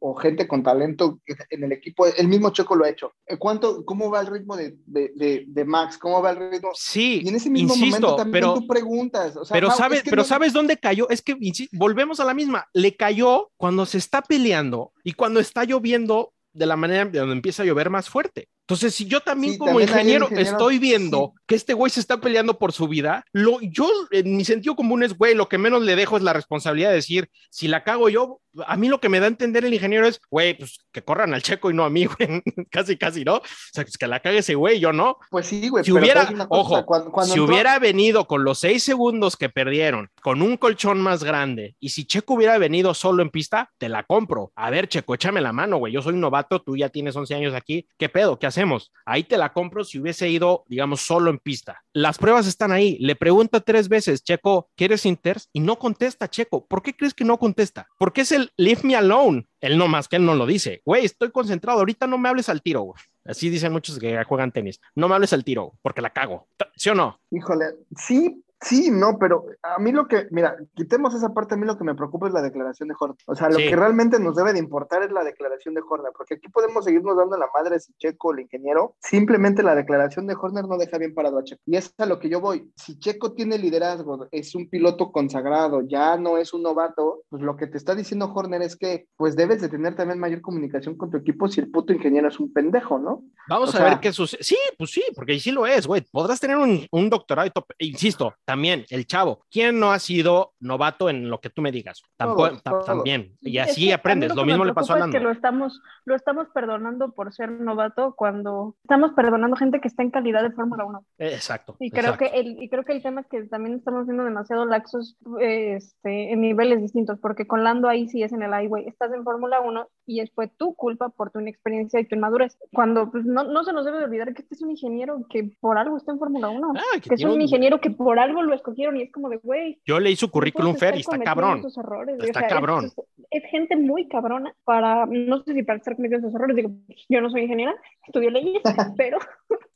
o 0.00 0.14
gente 0.14 0.46
con 0.48 0.62
talento 0.62 1.18
en 1.50 1.64
el 1.64 1.72
equipo? 1.72 2.06
El 2.06 2.28
mismo 2.28 2.50
Checo 2.50 2.74
lo 2.76 2.84
ha 2.84 2.88
hecho. 2.90 3.01
Eh, 3.26 3.36
¿Cuánto, 3.38 3.84
¿Cómo 3.84 4.10
va 4.10 4.20
el 4.20 4.26
ritmo 4.26 4.56
de, 4.56 4.76
de- 4.86 5.12
de- 5.14 5.44
de 5.46 5.64
Max? 5.64 5.96
¿Cómo 5.98 6.20
va 6.22 6.30
el 6.30 6.50
ritmo? 6.50 6.70
Sí, 6.74 7.20
Y 7.24 7.28
en 7.28 7.36
ese 7.36 7.48
mismo 7.50 7.74
insisto, 7.74 8.00
momento 8.00 8.16
también 8.16 8.42
pero 8.44 8.54
tú 8.54 8.66
preguntas. 8.66 9.36
o 9.36 9.44
sea, 9.44 9.54
pero 9.54 9.68
Mau, 9.68 9.76
sabes, 9.76 9.98
es 9.98 10.04
que 10.04 10.10
pero 10.10 10.22
no- 10.22 10.28
sabes 10.28 10.52
dónde 10.52 10.76
cayó, 10.76 11.08
es 11.08 11.22
que 11.22 11.36
volvemos 11.72 12.20
a 12.20 12.24
la 12.24 12.34
misma, 12.34 12.66
le 12.72 12.96
cayó 12.96 13.50
cuando 13.56 13.86
se 13.86 13.98
está 13.98 14.22
peleando 14.22 14.92
y 15.04 15.12
cuando 15.14 15.40
está 15.40 15.64
lloviendo 15.64 16.32
de 16.52 16.66
la 16.66 16.76
manera 16.76 17.04
de 17.06 17.18
donde 17.18 17.34
empieza 17.34 17.62
a 17.62 17.66
llover 17.66 17.88
más 17.90 18.08
fuerte. 18.10 18.48
Entonces, 18.66 18.94
si 18.94 19.06
yo 19.06 19.20
también 19.20 19.54
Sí, 19.54 19.58
como 19.58 19.72
también 19.72 19.88
ingeniero, 19.90 20.24
ingeniero, 20.26 20.50
estoy 20.50 20.78
viendo 20.78 21.32
sí. 21.36 21.42
que 21.48 21.54
este 21.56 21.74
güey 21.74 21.90
se 21.90 22.00
está 22.00 22.20
peleando 22.20 22.58
por 22.58 22.72
su 22.72 22.86
vida, 22.88 23.24
lo, 23.32 23.60
yo 23.60 23.88
en 24.12 24.36
mi 24.36 24.44
sentido 24.44 24.76
común 24.76 25.02
es, 25.02 25.16
güey, 25.18 25.34
lo 25.34 25.48
que 25.48 25.58
menos 25.58 25.82
le 25.82 25.96
dejo 25.96 26.16
es 26.16 26.22
la 26.22 26.32
responsabilidad 26.32 26.90
de 26.90 26.94
decir, 26.96 27.28
si 27.50 27.66
la 27.68 27.82
cago 27.84 28.08
yo, 28.08 28.40
a 28.66 28.76
mí 28.76 28.88
lo 28.88 29.00
que 29.00 29.08
me 29.08 29.18
da 29.18 29.24
a 29.26 29.28
entender 29.28 29.64
el 29.64 29.72
ingeniero 29.74 30.06
es, 30.06 30.20
güey, 30.30 30.56
pues 30.56 30.84
que 30.92 31.02
corran 31.02 31.32
al 31.34 31.42
checo 31.42 31.70
y 31.70 31.74
no 31.74 31.84
a 31.84 31.90
mí, 31.90 32.04
güey, 32.18 32.42
casi, 32.70 32.96
casi, 32.96 33.24
¿no? 33.24 33.36
O 33.36 33.42
sea, 33.72 33.82
pues 33.84 33.96
que 33.98 34.06
la 34.06 34.20
cague 34.20 34.38
ese 34.38 34.54
güey, 34.54 34.78
yo 34.78 34.92
no. 34.92 35.16
Pues 35.30 35.46
sí, 35.46 35.68
güey. 35.68 35.84
Si 35.84 35.90
pero 35.90 36.02
hubiera, 36.04 36.26
cosa, 36.26 36.46
ojo, 36.50 36.86
cuando- 36.86 37.10
cuando 37.10 37.32
si 37.34 37.40
entró- 37.40 37.52
hubiera 37.52 37.78
venido 37.78 38.26
con 38.26 38.44
los 38.44 38.58
seis 38.60 38.82
segundos 38.84 39.36
que 39.36 39.48
perdieron, 39.48 40.08
con 40.22 40.40
un 40.40 40.56
colchón 40.56 41.00
más 41.00 41.24
grande, 41.24 41.74
y 41.80 41.88
si 41.90 42.04
Checo 42.04 42.34
hubiera 42.34 42.56
venido 42.58 42.94
solo 42.94 43.22
en 43.22 43.30
pista, 43.30 43.70
te 43.78 43.88
la 43.88 44.04
compro. 44.04 44.52
A 44.54 44.70
ver, 44.70 44.86
Checo, 44.88 45.14
échame 45.14 45.40
la 45.40 45.52
mano, 45.52 45.78
güey. 45.78 45.92
Yo 45.92 46.00
soy 46.02 46.14
un 46.14 46.20
novato, 46.20 46.62
tú 46.62 46.76
ya 46.76 46.88
tienes 46.90 47.16
11 47.16 47.34
años 47.34 47.54
aquí. 47.54 47.86
¿Qué 47.98 48.08
pedo? 48.08 48.38
¿Qué 48.38 48.46
hacemos? 48.46 48.61
Ahí 49.04 49.24
te 49.24 49.36
la 49.36 49.52
compro 49.52 49.84
si 49.84 49.98
hubiese 49.98 50.28
ido, 50.28 50.64
digamos, 50.68 51.00
solo 51.00 51.30
en 51.30 51.38
pista. 51.38 51.82
Las 51.92 52.18
pruebas 52.18 52.46
están 52.46 52.72
ahí. 52.72 52.96
Le 53.00 53.16
pregunta 53.16 53.60
tres 53.60 53.88
veces, 53.88 54.22
Checo, 54.22 54.70
¿quieres 54.76 55.06
Inters? 55.06 55.48
Y 55.52 55.60
no 55.60 55.78
contesta, 55.78 56.28
Checo. 56.28 56.66
¿Por 56.66 56.82
qué 56.82 56.94
crees 56.94 57.14
que 57.14 57.24
no 57.24 57.38
contesta? 57.38 57.88
Porque 57.98 58.22
es 58.22 58.32
el 58.32 58.50
leave 58.56 58.82
me 58.84 58.96
alone. 58.96 59.46
Él 59.60 59.78
no 59.78 59.88
más 59.88 60.08
que 60.08 60.16
él 60.16 60.24
no 60.24 60.34
lo 60.34 60.46
dice. 60.46 60.82
Güey, 60.84 61.04
estoy 61.04 61.30
concentrado. 61.30 61.80
Ahorita 61.80 62.06
no 62.06 62.18
me 62.18 62.28
hables 62.28 62.48
al 62.48 62.62
tiro. 62.62 62.94
Así 63.24 63.50
dicen 63.50 63.72
muchos 63.72 63.98
que 63.98 64.22
juegan 64.24 64.52
tenis. 64.52 64.80
No 64.94 65.08
me 65.08 65.14
hables 65.14 65.32
al 65.32 65.44
tiro, 65.44 65.74
porque 65.82 66.02
la 66.02 66.10
cago. 66.10 66.48
¿Sí 66.76 66.90
o 66.90 66.94
no? 66.94 67.20
Híjole, 67.30 67.66
sí, 67.96 68.42
sí, 68.62 68.90
no, 68.90 69.18
pero 69.18 69.44
a 69.62 69.78
mí 69.78 69.92
lo 69.92 70.06
que, 70.08 70.26
mira, 70.30 70.56
quitemos 70.74 71.14
esa 71.14 71.34
parte, 71.34 71.54
a 71.54 71.56
mí 71.58 71.66
lo 71.66 71.76
que 71.76 71.84
me 71.84 71.94
preocupa 71.94 72.28
es 72.28 72.32
la 72.32 72.40
declaración 72.42 72.88
de 72.88 72.94
Horner. 72.98 73.16
O 73.26 73.34
sea, 73.34 73.48
lo 73.50 73.56
Sí. 73.58 73.68
que 73.68 73.76
realmente 73.76 74.18
nos 74.18 74.34
debe 74.36 74.52
de 74.52 74.58
importar 74.58 75.02
es 75.02 75.12
la 75.12 75.24
declaración 75.24 75.74
de 75.74 75.82
Horner, 75.86 76.12
porque 76.16 76.34
aquí 76.34 76.48
podemos 76.48 76.84
seguirnos 76.84 77.16
dando 77.16 77.36
la 77.36 77.46
madre 77.54 77.78
si 77.80 77.92
Checo, 77.94 78.32
el 78.32 78.40
ingeniero, 78.40 78.94
simplemente 79.00 79.62
la 79.62 79.74
declaración 79.74 80.26
de 80.26 80.34
Horner 80.40 80.66
no 80.66 80.78
deja 80.78 80.96
bien 80.98 81.12
parado 81.14 81.38
a 81.38 81.44
Checo. 81.44 81.60
Y 81.66 81.76
es 81.76 81.92
a 81.98 82.06
lo 82.06 82.18
que 82.18 82.28
yo 82.28 82.40
voy. 82.40 82.70
Si 82.76 82.98
Checo 82.98 83.32
tiene 83.34 83.58
liderazgo, 83.58 84.26
es 84.30 84.54
un 84.54 84.68
piloto 84.70 85.12
consagrado, 85.12 85.82
ya 85.82 86.16
no 86.16 86.38
es 86.38 86.54
un 86.54 86.62
novato, 86.62 87.22
pues 87.28 87.42
lo 87.42 87.56
que 87.56 87.66
te 87.66 87.76
está 87.76 87.94
diciendo 87.94 88.32
Horner 88.34 88.62
es 88.62 88.76
que, 88.76 89.06
pues 89.16 89.36
debes 89.36 89.60
de 89.60 89.68
tener 89.68 89.96
también 89.96 90.18
mayor 90.18 90.40
comunicación 90.40 90.96
con 90.96 91.10
tu 91.10 91.16
equipo 91.18 91.48
si 91.48 91.60
el 91.60 91.70
puto 91.70 91.92
ingeniero 91.92 92.28
es 92.28 92.38
un 92.40 92.52
pendejo, 92.52 92.98
¿no? 92.98 93.22
Vamos 93.48 93.70
O 93.70 93.76
a 93.76 93.80
sea- 93.80 93.88
ver 93.90 94.00
qué 94.00 94.12
sucede. 94.12 94.42
Sí, 94.42 94.56
pues 94.78 94.90
sí, 94.90 95.02
porque 95.14 95.38
sí 95.38 95.50
lo 95.50 95.66
es, 95.66 95.86
güey. 95.86 96.02
Podrás 96.12 96.38
tener 96.40 96.56
un, 96.56 96.86
un 96.90 97.10
doctorado 97.10 97.48
y 97.78 97.92
Insisto, 97.92 98.34
también, 98.52 98.84
el 98.90 99.06
chavo. 99.06 99.40
¿Quién 99.50 99.80
no 99.80 99.92
ha 99.92 99.98
sido 99.98 100.52
novato 100.60 101.08
en 101.08 101.30
lo 101.30 101.40
que 101.40 101.48
tú 101.50 101.62
me 101.62 101.72
digas? 101.72 102.02
Tampoco, 102.16 102.48
Todos, 102.48 102.62
ta- 102.62 102.70
todos. 102.70 102.84
También. 102.86 103.36
Y 103.40 103.56
Es 103.58 103.70
así 103.70 103.86
que 103.88 103.94
aprendes. 103.94 104.34
lo 104.34 104.44
mismo 104.44 104.64
le 104.64 104.74
pasó 104.74 104.92
a 104.92 104.96
preocupa 104.96 104.98
es 104.98 105.00
Lando. 105.14 105.18
que 105.18 105.24
lo 105.24 105.30
estamos, 105.32 105.80
lo 106.04 106.14
estamos 106.14 106.48
perdonando 106.52 107.12
por 107.12 107.32
ser 107.32 107.50
novato 107.50 108.14
cuando 108.14 108.76
estamos 108.84 109.12
perdonando 109.12 109.56
gente 109.56 109.80
que 109.80 109.88
está 109.88 110.02
en 110.02 110.10
calidad 110.10 110.42
de 110.42 110.50
Fórmula 110.50 110.84
1. 110.84 111.04
Eh, 111.18 111.32
Exacto. 111.34 111.76
Y 111.80 111.90
creo, 111.90 112.12
exacto. 112.12 112.18
que 112.30 112.38
el, 112.40 112.62
y 112.62 112.68
creo 112.68 112.84
que 112.84 112.92
el 112.92 113.02
tema 113.02 113.22
es 113.22 113.26
que 113.28 113.42
también 113.44 113.76
estamos 113.76 114.04
siendo 114.04 114.24
demasiado 114.24 114.66
laxos 114.66 115.16
este, 115.40 116.32
en 116.32 116.40
niveles 116.40 116.80
distintos, 116.82 117.18
porque 117.20 117.46
con 117.46 117.64
Lando 117.64 117.88
ahí 117.88 118.08
sí 118.08 118.22
es 118.22 118.32
en 118.32 118.42
el 118.42 118.50
highway, 118.52 118.86
estás 118.86 119.12
en 119.12 119.24
Fórmula 119.24 119.60
1 119.60 119.88
y 120.06 120.20
es 120.20 120.30
fue 120.34 120.48
tu 120.48 120.74
culpa 120.74 121.08
por 121.10 121.30
tu 121.30 121.40
inexperiencia 121.40 122.00
y 122.00 122.04
tu 122.06 122.14
inmadurez. 122.16 122.58
Cuando 122.72 123.10
pues, 123.10 123.24
no, 123.24 123.44
no 123.44 123.64
se 123.64 123.72
nos 123.72 123.84
debe 123.84 123.98
de 123.98 124.04
olvidar 124.04 124.34
que 124.34 124.42
este 124.42 124.54
es 124.54 124.62
un 124.62 124.70
ingeniero 124.70 125.24
que 125.30 125.50
por 125.60 125.78
algo 125.78 125.96
está 125.96 126.12
en 126.12 126.18
Fórmula 126.18 126.48
1, 126.48 126.72
Ah, 126.76 126.80
que 127.00 127.08
que 127.10 127.14
es 127.14 127.24
un- 127.24 127.40
ingeniero 127.40 127.80
que 127.80 127.90
por 127.90 128.18
algo 128.18 128.41
lo 128.42 128.54
escogieron 128.54 128.96
y 128.96 129.02
es 129.02 129.12
como 129.12 129.28
de, 129.28 129.36
güey, 129.38 129.80
Yo 129.84 129.98
leí 130.00 130.16
su 130.16 130.30
currículum 130.30 130.76
Fer 130.76 130.96
y 130.96 131.00
está 131.00 131.18
cabrón. 131.18 131.64
errores, 131.76 132.16
Está 132.20 132.40
es- 132.40 132.48
cabrón. 132.48 132.84
Es, 132.86 132.94
es 133.30 133.50
gente 133.50 133.76
muy 133.76 134.08
cabrona 134.08 134.54
para, 134.64 135.06
no 135.06 135.42
sé 135.42 135.54
si 135.54 135.62
para 135.62 135.78
estar 135.78 135.96
cometiendo 135.96 136.28
esos 136.28 136.34
errores, 136.38 136.56
digo, 136.56 136.70
yo 137.08 137.20
no 137.20 137.30
soy 137.30 137.42
ingeniera, 137.42 137.74
estudio 138.06 138.30
leyes, 138.30 138.62
pero 138.96 139.18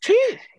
Sí, 0.01 0.15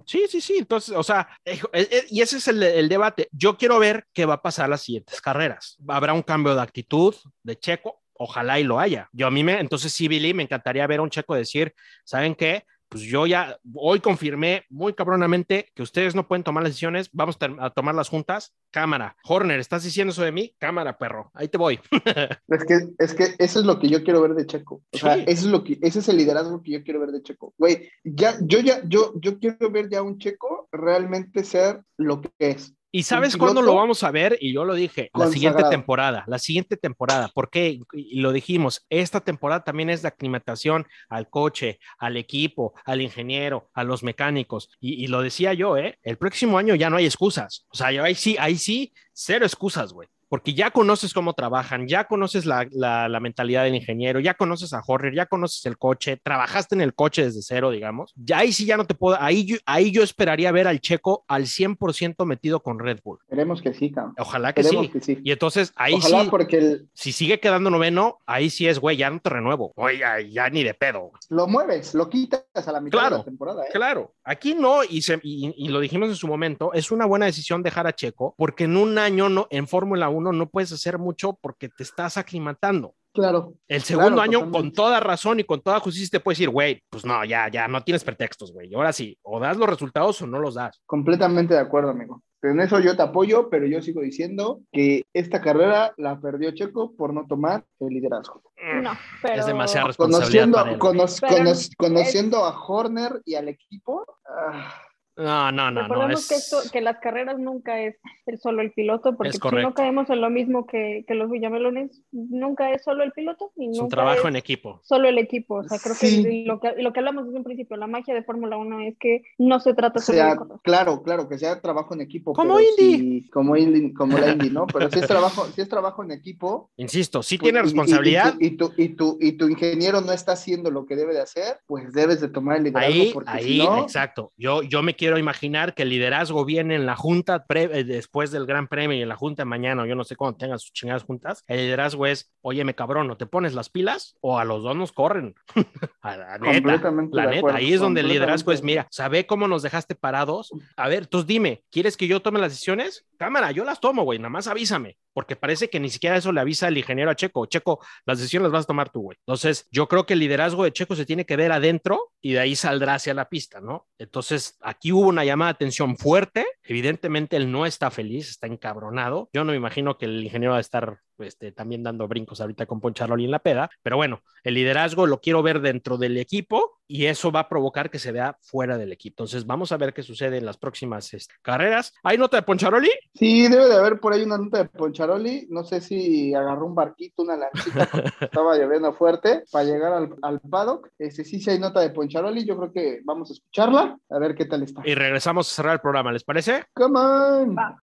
sí, 0.05 0.25
sí, 0.27 0.41
sí. 0.41 0.57
Entonces, 0.57 0.93
o 0.95 1.03
sea, 1.03 1.27
eh, 1.45 1.59
eh, 1.73 2.03
y 2.09 2.21
ese 2.21 2.37
es 2.37 2.47
el, 2.49 2.61
el 2.61 2.89
debate. 2.89 3.29
Yo 3.31 3.55
quiero 3.57 3.79
ver 3.79 4.05
qué 4.13 4.25
va 4.25 4.35
a 4.35 4.41
pasar 4.41 4.67
las 4.67 4.81
siguientes 4.81 5.21
carreras. 5.21 5.77
¿Habrá 5.87 6.13
un 6.13 6.21
cambio 6.23 6.53
de 6.53 6.61
actitud 6.61 7.15
de 7.43 7.57
Checo? 7.57 8.01
Ojalá 8.13 8.59
y 8.59 8.63
lo 8.63 8.79
haya. 8.79 9.07
Yo 9.13 9.27
a 9.27 9.31
mí 9.31 9.43
me, 9.43 9.59
entonces 9.59 9.93
sí, 9.93 10.07
Billy, 10.07 10.33
me 10.33 10.43
encantaría 10.43 10.85
ver 10.87 10.99
a 10.99 11.03
un 11.03 11.09
Checo 11.11 11.35
decir, 11.35 11.73
¿saben 12.03 12.35
qué? 12.35 12.65
Pues 12.89 13.03
yo 13.03 13.27
ya 13.27 13.59
hoy 13.73 13.99
confirmé 13.99 14.65
muy 14.69 14.93
cabronamente 14.93 15.71
que 15.75 15.83
ustedes 15.83 16.15
no 16.15 16.27
pueden 16.27 16.43
tomar 16.43 16.63
las 16.63 16.71
decisiones, 16.71 17.09
vamos 17.11 17.37
a 17.41 17.47
a 17.59 17.69
tomarlas 17.69 18.09
juntas. 18.09 18.53
Cámara. 18.71 19.15
Horner, 19.23 19.59
¿estás 19.59 19.83
diciendo 19.83 20.11
eso 20.11 20.23
de 20.23 20.31
mí? 20.31 20.53
Cámara, 20.59 20.97
perro. 20.97 21.31
Ahí 21.33 21.47
te 21.47 21.57
voy. 21.57 21.79
Es 22.49 22.63
que, 22.65 22.79
es 22.97 23.13
que 23.13 23.35
eso 23.37 23.59
es 23.59 23.65
lo 23.65 23.79
que 23.79 23.89
yo 23.89 24.03
quiero 24.03 24.21
ver 24.21 24.33
de 24.33 24.45
Checo. 24.45 24.81
O 24.91 24.97
sea, 24.97 25.15
eso 25.15 25.45
es 25.45 25.45
lo 25.45 25.63
que, 25.63 25.77
ese 25.81 25.99
es 25.99 26.09
el 26.09 26.17
liderazgo 26.17 26.61
que 26.63 26.71
yo 26.71 26.83
quiero 26.83 26.99
ver 26.99 27.11
de 27.11 27.21
Checo. 27.21 27.53
Güey, 27.57 27.89
ya, 28.03 28.35
yo 28.41 28.59
ya, 28.59 28.81
yo, 28.85 29.13
yo 29.19 29.37
quiero 29.39 29.69
ver 29.69 29.89
ya 29.89 30.01
un 30.01 30.17
Checo 30.17 30.67
realmente 30.71 31.43
ser 31.43 31.83
lo 31.97 32.21
que 32.21 32.29
es. 32.39 32.73
¿Y 32.91 33.03
sabes 33.03 33.35
cuándo 33.35 33.61
lo 33.61 33.75
vamos 33.75 34.03
a 34.03 34.11
ver? 34.11 34.37
Y 34.39 34.53
yo 34.53 34.63
lo 34.63 34.73
dije, 34.73 35.11
la 35.13 35.27
siguiente 35.27 35.63
temporada, 35.69 36.23
la 36.27 36.39
siguiente 36.39 36.77
temporada. 36.77 37.29
¿Por 37.33 37.49
qué? 37.49 37.79
Y 37.93 38.19
lo 38.21 38.31
dijimos, 38.31 38.85
esta 38.89 39.21
temporada 39.21 39.63
también 39.63 39.89
es 39.89 40.01
de 40.01 40.07
aclimatación 40.07 40.87
al 41.09 41.29
coche, 41.29 41.79
al 41.97 42.17
equipo, 42.17 42.73
al 42.85 43.01
ingeniero, 43.01 43.69
a 43.73 43.83
los 43.83 44.03
mecánicos. 44.03 44.69
Y, 44.79 45.03
y 45.03 45.07
lo 45.07 45.21
decía 45.21 45.53
yo, 45.53 45.77
¿eh? 45.77 45.99
El 46.01 46.17
próximo 46.17 46.57
año 46.57 46.75
ya 46.75 46.89
no 46.89 46.97
hay 46.97 47.05
excusas. 47.05 47.65
O 47.69 47.75
sea, 47.75 47.87
ahí 47.87 48.15
sí, 48.15 48.37
ahí 48.39 48.57
sí, 48.57 48.93
cero 49.13 49.45
excusas, 49.45 49.91
güey. 49.91 50.07
Porque 50.29 50.53
ya 50.53 50.71
conoces 50.71 51.13
cómo 51.13 51.33
trabajan, 51.33 51.87
ya 51.87 52.05
conoces 52.05 52.45
la, 52.45 52.67
la- 52.71 53.07
la 53.09 53.19
mentalidad 53.19 53.63
del 53.63 53.75
ingeniero, 53.75 54.19
ya 54.19 54.33
conoces 54.33 54.73
a 54.73 54.81
Horner, 54.85 55.13
ya 55.15 55.25
conoces 55.25 55.65
el 55.65 55.77
coche, 55.77 56.17
trabajaste 56.21 56.75
en 56.75 56.81
el 56.81 56.93
coche 56.93 57.23
desde 57.23 57.41
cero, 57.41 57.71
digamos. 57.71 58.13
Ya 58.15 58.39
ahí 58.39 58.51
sí 58.51 58.65
ya 58.65 58.77
no 58.77 58.85
te 58.85 58.93
puedo, 58.95 59.17
ahí 59.21 59.45
yo, 59.45 59.57
ahí 59.65 59.91
yo 59.91 60.03
esperaría 60.03 60.51
ver 60.51 60.67
al 60.67 60.79
checo 60.81 61.23
al 61.27 61.43
100% 61.47 62.25
metido 62.25 62.61
con 62.61 62.79
Red 62.79 62.99
Bull. 63.03 63.19
Esperemos 63.23 63.61
que 63.61 63.73
sí, 63.73 63.91
cabrón. 63.91 64.15
Ojalá 64.17 64.53
que 64.53 64.63
sí. 64.63 64.89
que 64.89 64.99
sí. 65.01 65.19
Y 65.23 65.31
entonces 65.31 65.71
ahí 65.75 65.93
Ojalá 65.93 66.23
sí, 66.23 66.29
porque 66.29 66.57
el- 66.57 66.89
si 66.93 67.11
sigue 67.11 67.39
quedando 67.39 67.69
noveno, 67.69 68.19
ahí 68.25 68.49
sí 68.49 68.67
es, 68.67 68.79
güey, 68.79 68.97
ya 68.97 69.09
no 69.09 69.19
te 69.19 69.29
renuevo. 69.29 69.71
Oye, 69.75 69.99
ya, 69.99 70.19
ya 70.21 70.49
ni 70.49 70.63
de 70.63 70.73
pedo. 70.73 71.11
lo 71.29 71.47
mueves, 71.47 71.93
lo 71.93 72.09
quitas 72.09 72.43
a 72.55 72.71
la 72.71 72.81
mitad 72.81 72.97
Claro, 72.99 73.15
de 73.17 73.19
la 73.21 73.25
temporada. 73.25 73.63
¿eh? 73.65 73.69
Claro, 73.71 74.13
aquí 74.23 74.55
no, 74.55 74.83
y, 74.83 75.01
se- 75.01 75.19
y, 75.23 75.53
y 75.57 75.69
lo 75.69 75.79
dijimos 75.79 76.09
en 76.09 76.15
su 76.15 76.27
momento, 76.27 76.73
es 76.73 76.91
una 76.91 77.05
buena 77.05 77.25
decisión 77.25 77.63
dejar 77.63 77.87
a 77.87 77.93
Checo, 77.93 78.33
porque 78.37 78.65
en 78.65 78.77
un 78.77 78.97
año 78.97 79.29
no, 79.29 79.47
en 79.49 79.67
Fórmula 79.67 80.09
1 80.09 80.16
no 80.21 80.49
puedes 80.49 80.71
hacer 80.71 80.97
mucho 80.97 81.37
porque 81.41 81.69
te 81.69 81.83
estás 81.83 82.17
aclimatando. 82.17 82.93
Claro. 83.13 83.53
El 83.67 83.81
segundo 83.81 84.09
Claro, 84.09 84.21
año, 84.21 84.39
totalmente. 84.39 84.57
con 84.59 84.73
toda 84.73 84.99
razón 84.99 85.39
y 85.39 85.43
con 85.43 85.61
toda 85.61 85.79
justicia, 85.79 86.09
te 86.11 86.19
puedes 86.19 86.37
decir, 86.37 86.49
güey, 86.49 86.83
pues 86.89 87.03
no, 87.03 87.25
ya, 87.25 87.49
ya, 87.49 87.67
no 87.67 87.81
tienes 87.83 88.03
pretextos, 88.03 88.53
güey. 88.53 88.71
Ahora 88.75 88.93
sí, 88.93 89.17
o 89.23 89.39
das 89.39 89.57
los 89.57 89.67
resultados 89.67 90.21
o 90.21 90.27
no 90.27 90.39
los 90.39 90.53
das. 90.55 90.79
Completamente 90.85 91.55
de 91.55 91.59
acuerdo, 91.59 91.89
amigo. 91.89 92.21
En 92.43 92.59
eso 92.59 92.79
yo 92.79 92.95
te 92.95 93.01
apoyo, 93.01 93.49
pero 93.49 93.65
yo 93.65 93.81
sigo 93.81 94.01
diciendo 94.01 94.59
que 94.71 95.05
esta 95.11 95.41
carrera 95.41 95.93
la 95.97 96.19
perdió 96.21 96.51
Checo 96.51 96.93
por 96.95 97.11
no 97.11 97.25
tomar 97.27 97.65
el 97.79 97.87
liderazgo. 97.87 98.43
No, 98.83 98.91
pero... 99.23 99.39
Es 99.41 99.47
demasiada 99.47 99.87
responsabilidad 99.87 100.43
Conociendo, 100.43 100.57
para 100.57 100.71
él. 100.73 100.77
cono- 100.79 101.05
Pero 101.19 101.35
cono- 101.37 101.49
es- 101.51 101.71
conociendo 101.75 102.45
a 102.45 102.51
Horner 102.67 103.21
y 103.25 103.33
al 103.33 103.47
equipo, 103.47 104.05
ah, 104.29 104.71
No, 105.17 105.51
no, 105.51 105.71
no, 105.71 105.71
no. 105.71 105.81
Recordemos 105.87 106.21
Es... 106.21 106.27
que, 106.29 106.35
esto, 106.35 106.57
que 106.71 106.81
las 106.81 106.99
carreras 106.99 107.39
nunca 107.39 107.81
es 107.81 107.95
el 108.25 108.37
solo 108.39 108.61
el 108.61 108.71
piloto, 108.71 109.15
porque 109.15 109.29
Es 109.29 109.39
si 109.41 109.55
no 109.55 109.73
caemos 109.73 110.09
en 110.09 110.21
lo 110.21 110.29
mismo 110.29 110.67
que, 110.67 111.03
que 111.07 111.15
los 111.15 111.29
Villamelones, 111.31 112.03
nunca 112.11 112.71
es 112.71 112.83
solo 112.83 113.03
el 113.03 113.11
piloto 113.11 113.51
y 113.55 113.65
es 113.71 113.77
un 113.77 113.83
nunca 113.85 113.95
trabajo 113.95 114.19
es 114.19 114.25
en 114.25 114.35
equipo. 114.35 114.79
solo 114.83 115.07
el 115.09 115.17
equipo. 115.17 115.55
O 115.55 115.63
sea, 115.63 115.79
creo 115.79 115.95
Sí. 115.95 116.23
que 116.23 116.43
lo, 116.45 116.59
que 116.59 116.73
lo 116.81 116.93
que 116.93 116.99
hablamos 116.99 117.25
desde 117.25 117.37
un 117.37 117.43
principio, 117.43 117.77
la 117.77 117.87
magia 117.87 118.13
de 118.13 118.23
Fórmula 118.23 118.57
1 118.57 118.81
es 118.81 118.97
que 118.99 119.23
no 119.37 119.59
se 119.59 119.73
trata 119.73 119.99
solo 119.99 120.17
de 120.17 120.23
sea, 120.23 120.37
claro, 120.63 121.01
claro, 121.03 121.27
que 121.27 121.37
sea 121.39 121.59
trabajo 121.61 121.93
en 121.95 122.01
equipo. 122.01 122.33
Como 122.33 122.59
Indy. 122.59 122.97
sí- 123.23 123.29
como 123.31 123.55
Indy, 123.57 123.93
como 123.93 124.17
la 124.17 124.31
Indy, 124.33 124.49
¿no? 124.51 124.67
Pero 124.67 124.89
si 124.91 124.99
es 124.99 125.07
trabajo, 125.07 125.45
si 125.47 125.61
es 125.61 125.69
trabajo 125.69 126.03
en 126.03 126.11
equipo. 126.11 126.69
Insisto, 126.77 127.23
sí 127.23 127.37
pues, 127.37 127.45
tiene 127.51 127.59
y- 127.59 127.61
y- 127.61 127.63
responsabilidad. 127.65 128.35
Y, 128.39 128.51
tu, 128.51 128.71
y, 128.77 128.89
tu, 128.89 129.17
y 129.19 129.31
tu 129.33 129.47
ingeniero 129.47 130.01
no 130.01 130.11
está 130.11 130.33
haciendo 130.33 130.69
lo 130.69 130.85
que 130.85 130.95
debe 130.95 131.13
de 131.13 131.21
hacer, 131.21 131.57
pues 131.65 131.91
debes 131.93 132.21
de 132.21 132.27
tomar 132.29 132.57
el 132.57 132.65
liderazgo 132.65 132.93
Ahí, 132.93 133.11
porque 133.13 133.29
ahí, 133.31 133.43
si 133.43 133.57
no, 133.65 133.81
exacto. 133.83 134.31
Yo, 134.37 134.61
yo 134.61 134.83
me 134.83 134.95
quiero 134.95 135.06
imaginar 135.17 135.73
que 135.73 135.83
el 135.83 135.89
liderazgo 135.89 136.43
viene 136.45 136.75
en 136.75 136.85
la 136.85 136.95
junta 136.95 137.45
pre- 137.45 137.69
eh, 137.79 137.83
después 137.83 138.31
del 138.31 138.45
Gran 138.45 138.67
Premio 138.67 138.97
y 138.97 139.01
en 139.01 139.09
la 139.09 139.15
junta 139.15 139.45
mañana, 139.45 139.83
o 139.83 139.85
yo 139.85 139.95
no 139.95 140.03
sé 140.03 140.15
cuándo 140.15 140.37
tengan 140.37 140.59
sus 140.59 140.73
chingadas 140.73 141.03
juntas. 141.03 141.43
El 141.47 141.57
liderazgo 141.57 142.05
es, 142.05 142.31
óyeme, 142.41 142.75
cabrón, 142.75 143.07
¿no 143.07 143.15
te 143.17 143.25
pones 143.25 143.53
las 143.53 143.69
pilas 143.69 144.15
o 144.21 144.39
a 144.39 144.45
los 144.45 144.63
dos 144.63 144.75
nos 144.75 144.91
corren? 144.91 145.35
a 146.01 146.17
la 146.17 146.37
neta. 146.37 146.53
Completamente 146.53 147.15
La 147.15 147.21
de 147.23 147.27
neta, 147.29 147.37
acuerdo, 147.39 147.57
ahí 147.57 147.73
es 147.73 147.79
donde 147.79 148.01
el 148.01 148.07
liderazgo 148.09 148.51
es, 148.51 148.63
mira, 148.63 148.87
¿sabe 148.91 149.25
cómo 149.25 149.47
nos 149.47 149.61
dejaste 149.63 149.95
parados? 149.95 150.51
A 150.75 150.87
ver, 150.87 151.03
entonces 151.03 151.27
dime, 151.27 151.63
¿quieres 151.71 151.95
que 151.95 152.07
yo 152.07 152.21
tome 152.21 152.39
las 152.39 152.51
decisiones? 152.51 153.05
Cámara, 153.17 153.51
yo 153.51 153.63
las 153.63 153.79
tomo, 153.79 154.03
güey, 154.03 154.19
nada 154.19 154.29
más 154.29 154.47
avísame, 154.47 154.97
porque 155.17 155.35
parece 155.35 155.67
que 155.67 155.79
ni 155.79 155.89
siquiera 155.89 156.15
eso 156.15 156.31
le 156.31 156.41
avisa 156.41 156.67
el 156.67 156.77
ingeniero 156.77 157.09
a 157.09 157.15
Checo. 157.15 157.47
Checo, 157.47 157.79
las 158.05 158.19
decisiones 158.19 158.43
las 158.43 158.51
vas 158.51 158.63
a 158.65 158.67
tomar 158.67 158.91
tú, 158.91 159.01
güey. 159.01 159.17
Entonces, 159.21 159.67
yo 159.71 159.87
creo 159.87 160.05
que 160.05 160.13
el 160.13 160.19
liderazgo 160.19 160.63
de 160.63 160.71
Checo 160.71 160.95
se 160.95 161.07
tiene 161.07 161.25
que 161.25 161.35
ver 161.35 161.51
adentro 161.51 162.11
y 162.21 162.33
de 162.33 162.39
ahí 162.39 162.55
saldrá 162.55 162.93
hacia 162.93 163.15
la 163.15 163.27
pista, 163.27 163.59
¿no? 163.59 163.87
Entonces, 163.97 164.59
aquí 164.61 164.91
hubo 164.91 165.07
una 165.07 165.25
llamada 165.25 165.53
de 165.53 165.55
atención 165.55 165.97
fuerte. 165.97 166.45
Evidentemente, 166.61 167.35
él 167.35 167.51
no 167.51 167.65
está 167.65 167.89
feliz, 167.89 168.29
está 168.29 168.45
encabronado. 168.45 169.27
Yo 169.33 169.43
no 169.43 169.53
me 169.53 169.57
imagino 169.57 169.97
que 169.97 170.05
el 170.05 170.23
ingeniero 170.23 170.51
va 170.51 170.59
a 170.59 170.61
estar 170.61 170.99
este, 171.19 171.51
también 171.51 171.83
dando 171.83 172.07
brincos 172.07 172.41
ahorita 172.41 172.65
con 172.65 172.81
Poncharoli 172.81 173.25
en 173.25 173.31
la 173.31 173.39
peda, 173.39 173.69
pero 173.81 173.97
bueno, 173.97 174.21
el 174.43 174.53
liderazgo 174.53 175.07
lo 175.07 175.19
quiero 175.19 175.43
ver 175.43 175.61
dentro 175.61 175.97
del 175.97 176.17
equipo 176.17 176.79
y 176.87 177.05
eso 177.05 177.31
va 177.31 177.41
a 177.41 177.49
provocar 177.49 177.89
que 177.89 177.99
se 177.99 178.11
vea 178.11 178.37
fuera 178.41 178.77
del 178.77 178.91
equipo. 178.91 179.23
Entonces, 179.23 179.45
vamos 179.45 179.71
a 179.71 179.77
ver 179.77 179.93
qué 179.93 180.03
sucede 180.03 180.37
en 180.37 180.45
las 180.45 180.57
próximas 180.57 181.13
este, 181.13 181.35
carreras. 181.41 181.93
¿Hay 182.03 182.17
nota 182.17 182.37
de 182.37 182.43
Poncharoli? 182.43 182.89
Sí, 183.13 183.47
debe 183.47 183.67
de 183.67 183.75
haber 183.75 183.99
por 183.99 184.13
ahí 184.13 184.23
una 184.23 184.37
nota 184.37 184.59
de 184.59 184.69
Poncharoli. 184.69 185.47
No 185.49 185.63
sé 185.63 185.81
si 185.81 186.33
agarró 186.33 186.65
un 186.65 186.75
barquito, 186.75 187.23
una 187.23 187.35
lanchita, 187.35 187.89
porque 187.91 188.09
estaba 188.21 188.57
lloviendo 188.57 188.93
fuerte 188.93 189.43
para 189.51 189.65
llegar 189.65 189.93
al, 189.93 190.15
al 190.21 190.39
paddock. 190.39 190.89
Este, 190.97 191.25
sí, 191.25 191.39
sí 191.39 191.49
hay 191.49 191.59
nota 191.59 191.81
de 191.81 191.89
Poncharoli. 191.89 192.45
Yo 192.45 192.57
creo 192.57 192.71
que 192.71 193.01
vamos 193.03 193.29
a 193.29 193.33
escucharla, 193.33 193.97
a 194.09 194.19
ver 194.19 194.35
qué 194.35 194.45
tal 194.45 194.63
está. 194.63 194.81
Y 194.85 194.95
regresamos 194.95 195.51
a 195.51 195.55
cerrar 195.55 195.73
el 195.73 195.81
programa, 195.81 196.11
¿les 196.11 196.23
parece? 196.23 196.65
Come 196.73 196.99
on. 196.99 197.55
Va. 197.57 197.83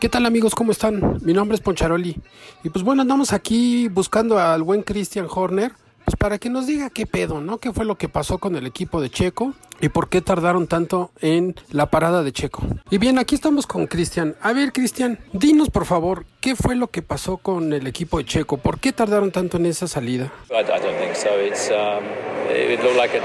¿Qué 0.00 0.08
tal 0.08 0.26
amigos? 0.26 0.54
¿Cómo 0.54 0.72
están? 0.72 1.18
Mi 1.22 1.32
nombre 1.32 1.54
es 1.54 1.60
Poncharoli. 1.62 2.16
Y 2.62 2.68
pues 2.68 2.84
bueno, 2.84 3.02
andamos 3.02 3.32
aquí 3.32 3.88
buscando 3.88 4.38
al 4.38 4.62
buen 4.62 4.82
Christian 4.82 5.26
Horner, 5.30 5.72
pues 6.04 6.16
para 6.16 6.38
que 6.38 6.50
nos 6.50 6.66
diga 6.66 6.90
qué 6.90 7.06
pedo, 7.06 7.40
¿no? 7.40 7.58
¿Qué 7.58 7.72
fue 7.72 7.84
lo 7.86 7.96
que 7.96 8.08
pasó 8.08 8.38
con 8.38 8.56
el 8.56 8.66
equipo 8.66 9.00
de 9.00 9.08
Checo? 9.08 9.54
¿Y 9.80 9.88
por 9.88 10.08
qué 10.08 10.20
tardaron 10.20 10.66
tanto 10.66 11.10
en 11.20 11.54
la 11.70 11.86
parada 11.86 12.22
de 12.22 12.32
Checo? 12.32 12.62
Y 12.90 12.98
bien, 12.98 13.18
aquí 13.18 13.34
estamos 13.34 13.66
con 13.66 13.86
Cristian. 13.86 14.36
A 14.42 14.52
ver, 14.52 14.72
Cristian, 14.72 15.18
dinos 15.32 15.70
por 15.70 15.86
favor, 15.86 16.26
¿qué 16.40 16.54
fue 16.54 16.76
lo 16.76 16.88
que 16.88 17.00
pasó 17.00 17.38
con 17.38 17.72
el 17.72 17.86
equipo 17.86 18.18
de 18.18 18.24
Checo? 18.26 18.58
¿Por 18.58 18.78
qué 18.80 18.92
tardaron 18.92 19.30
tanto 19.32 19.56
en 19.56 19.66
esa 19.66 19.88
salida? 19.88 20.30
Um, 20.50 20.58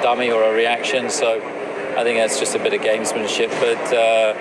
dummy 0.02 0.30
reaction, 0.30 1.10
so 1.10 1.26
I 1.98 2.04
think 2.04 2.18
that's 2.18 2.40
just 2.40 2.56
a 2.56 2.60
bit 2.60 2.74
of 2.74 2.82
gamesmanship. 2.82 3.50
But 3.60 3.94
uh, 3.94 4.34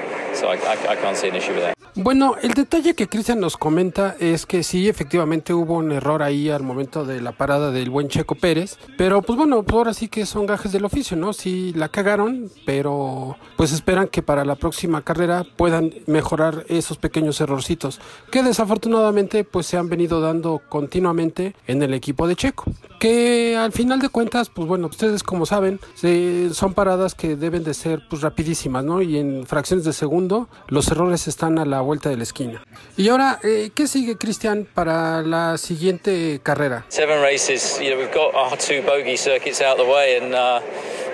Bueno, 2.00 2.36
el 2.40 2.54
detalle 2.54 2.94
que 2.94 3.08
Cristian 3.08 3.40
nos 3.40 3.56
comenta 3.56 4.14
es 4.20 4.46
que 4.46 4.62
sí, 4.62 4.88
efectivamente 4.88 5.52
hubo 5.52 5.74
un 5.74 5.90
error 5.90 6.22
ahí 6.22 6.48
al 6.48 6.62
momento 6.62 7.04
de 7.04 7.20
la 7.20 7.32
parada 7.32 7.72
del 7.72 7.90
buen 7.90 8.06
Checo 8.06 8.36
Pérez, 8.36 8.78
pero 8.96 9.20
pues 9.20 9.36
bueno, 9.36 9.64
pues 9.64 9.74
ahora 9.74 9.94
sí 9.94 10.06
que 10.06 10.24
son 10.24 10.46
gajes 10.46 10.70
del 10.70 10.84
oficio, 10.84 11.16
¿no? 11.16 11.32
Sí 11.32 11.72
la 11.74 11.88
cagaron, 11.88 12.52
pero 12.64 13.36
pues 13.56 13.72
esperan 13.72 14.06
que 14.06 14.22
para 14.22 14.44
la 14.44 14.54
próxima 14.54 15.02
carrera 15.02 15.44
puedan 15.56 15.92
mejorar 16.06 16.64
esos 16.68 16.98
pequeños 16.98 17.40
errorcitos 17.40 18.00
que 18.30 18.44
desafortunadamente 18.44 19.42
pues 19.42 19.66
se 19.66 19.76
han 19.76 19.88
venido 19.88 20.20
dando 20.20 20.62
continuamente 20.68 21.56
en 21.66 21.82
el 21.82 21.94
equipo 21.94 22.28
de 22.28 22.36
Checo, 22.36 22.66
que 22.98 23.56
al 23.56 23.72
final 23.72 24.00
de 24.00 24.08
cuentas, 24.08 24.48
pues 24.50 24.66
bueno, 24.68 24.88
ustedes 24.88 25.22
como 25.22 25.46
saben, 25.46 25.80
se- 25.94 26.52
son 26.54 26.74
paradas 26.74 27.14
que 27.14 27.36
deben 27.36 27.64
de 27.64 27.74
ser 27.74 28.00
pues 28.10 28.22
rapidísimas, 28.22 28.84
¿no? 28.84 29.00
Y 29.02 29.18
en 29.18 29.46
fracciones 29.46 29.84
de 29.84 29.92
segundo 29.92 30.48
los 30.68 30.88
errores 30.90 31.28
están 31.28 31.58
a 31.58 31.64
la 31.64 31.80
vuelta 31.80 32.08
de 32.10 32.16
la 32.16 32.22
esquina. 32.24 32.62
Y 32.96 33.08
ahora, 33.08 33.38
eh, 33.42 33.70
¿qué 33.74 33.86
sigue 33.86 34.16
Cristian 34.16 34.66
para 34.74 35.22
la 35.22 35.58
siguiente 35.58 36.40
carrera? 36.42 36.84
Seven 36.88 37.20
races. 37.22 37.78
You 37.80 37.90
know, 37.90 37.98
we've 37.98 38.12
got 38.14 38.34
our 38.34 38.58
two 38.58 38.82
bogey 38.86 39.16
circuits 39.16 39.60
out 39.62 39.76
the 39.76 39.84
way, 39.84 40.18
and 40.20 40.34
uh, 40.34 40.60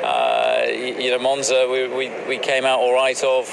uh, 0.02 0.66
you 0.98 1.10
know, 1.10 1.18
Monza, 1.20 1.66
we, 1.70 1.88
we, 1.88 2.10
we 2.28 2.38
came 2.38 2.64
out 2.66 2.80
all 2.80 2.94
right 2.94 3.20
of. 3.22 3.46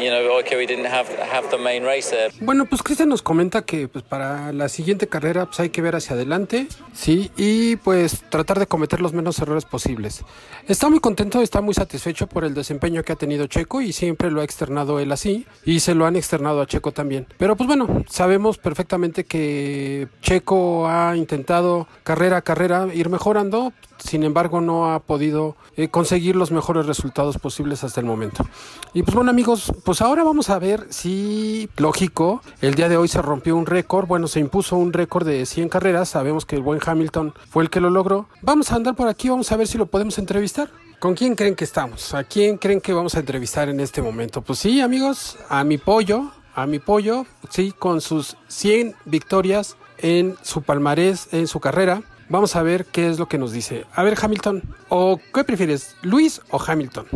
You 0.00 0.08
know, 0.10 0.38
okay, 0.40 0.56
we 0.56 0.66
didn't 0.66 0.86
have 0.86 1.08
have 1.30 1.48
the 1.50 1.58
main 1.58 1.84
race 1.84 2.08
there. 2.10 2.32
Bueno, 2.40 2.64
pues 2.64 2.82
Cristian 2.82 3.10
nos 3.10 3.20
comenta 3.22 3.62
que 3.66 3.86
pues, 3.86 4.02
para 4.02 4.50
la 4.52 4.68
siguiente 4.70 5.08
carrera 5.08 5.44
pues, 5.46 5.60
hay 5.60 5.68
que 5.70 5.82
ver 5.82 5.94
hacia 5.94 6.14
adelante, 6.16 6.68
sí, 6.94 7.30
y 7.36 7.59
pues 7.76 8.22
tratar 8.28 8.58
de 8.58 8.66
cometer 8.66 9.00
los 9.00 9.12
menos 9.12 9.38
errores 9.38 9.64
posibles. 9.64 10.24
Está 10.68 10.88
muy 10.88 11.00
contento, 11.00 11.40
está 11.42 11.60
muy 11.60 11.74
satisfecho 11.74 12.26
por 12.26 12.44
el 12.44 12.54
desempeño 12.54 13.02
que 13.02 13.12
ha 13.12 13.16
tenido 13.16 13.46
Checo 13.46 13.80
y 13.80 13.92
siempre 13.92 14.30
lo 14.30 14.40
ha 14.40 14.44
externado 14.44 15.00
él 15.00 15.12
así 15.12 15.46
y 15.64 15.80
se 15.80 15.94
lo 15.94 16.06
han 16.06 16.16
externado 16.16 16.60
a 16.60 16.66
Checo 16.66 16.92
también. 16.92 17.26
Pero 17.38 17.56
pues 17.56 17.66
bueno, 17.66 18.04
sabemos 18.08 18.58
perfectamente 18.58 19.24
que 19.24 20.08
Checo 20.22 20.88
ha 20.88 21.16
intentado 21.16 21.86
carrera 22.02 22.38
a 22.38 22.42
carrera 22.42 22.88
ir 22.92 23.08
mejorando, 23.08 23.72
sin 24.02 24.24
embargo 24.24 24.60
no 24.60 24.92
ha 24.92 25.00
podido 25.00 25.56
eh, 25.76 25.88
conseguir 25.88 26.36
los 26.36 26.50
mejores 26.50 26.86
resultados 26.86 27.38
posibles 27.38 27.84
hasta 27.84 28.00
el 28.00 28.06
momento. 28.06 28.44
Y 28.92 29.02
pues 29.02 29.14
bueno 29.14 29.30
amigos, 29.30 29.72
pues 29.84 30.02
ahora 30.02 30.24
vamos 30.24 30.50
a 30.50 30.58
ver 30.58 30.86
si, 30.90 31.68
lógico, 31.76 32.42
el 32.60 32.74
día 32.74 32.88
de 32.88 32.96
hoy 32.96 33.08
se 33.08 33.22
rompió 33.22 33.56
un 33.56 33.66
récord, 33.66 34.06
bueno, 34.06 34.28
se 34.28 34.40
impuso 34.40 34.76
un 34.76 34.92
récord 34.92 35.26
de 35.26 35.46
100 35.46 35.68
carreras, 35.68 36.08
sabemos 36.08 36.44
que 36.44 36.56
el 36.56 36.62
buen 36.62 36.80
Hamilton 36.84 37.34
fue 37.48 37.62
el 37.62 37.70
que 37.70 37.80
lo 37.80 37.90
logró. 37.90 38.28
Vamos 38.42 38.72
a 38.72 38.76
andar 38.76 38.96
por 38.96 39.08
aquí, 39.08 39.28
vamos 39.28 39.50
a 39.52 39.56
ver 39.56 39.66
si 39.66 39.78
lo 39.78 39.86
podemos 39.86 40.18
entrevistar. 40.18 40.70
¿Con 40.98 41.14
quién 41.14 41.34
creen 41.34 41.54
que 41.54 41.64
estamos? 41.64 42.12
¿A 42.12 42.24
quién 42.24 42.58
creen 42.58 42.80
que 42.80 42.92
vamos 42.92 43.14
a 43.14 43.20
entrevistar 43.20 43.70
en 43.70 43.80
este 43.80 44.02
momento? 44.02 44.42
Pues 44.42 44.58
sí, 44.58 44.82
amigos, 44.82 45.38
a 45.48 45.64
mi 45.64 45.78
pollo, 45.78 46.30
a 46.54 46.66
mi 46.66 46.78
pollo, 46.78 47.24
sí, 47.48 47.72
con 47.72 48.02
sus 48.02 48.36
100 48.48 48.94
victorias 49.06 49.76
en 49.96 50.36
su 50.42 50.62
palmarés, 50.62 51.32
en 51.32 51.46
su 51.46 51.58
carrera. 51.58 52.02
Vamos 52.30 52.54
a 52.54 52.62
ver 52.62 52.86
qué 52.86 53.10
es 53.10 53.18
lo 53.18 53.26
que 53.26 53.38
nos 53.38 53.50
dice. 53.50 53.86
A 53.92 54.04
ver, 54.04 54.16
Hamilton, 54.20 54.62
¿o 54.88 55.20
qué 55.34 55.42
prefieres, 55.42 55.96
Luis 56.02 56.40
o 56.50 56.62
Hamilton? 56.64 57.06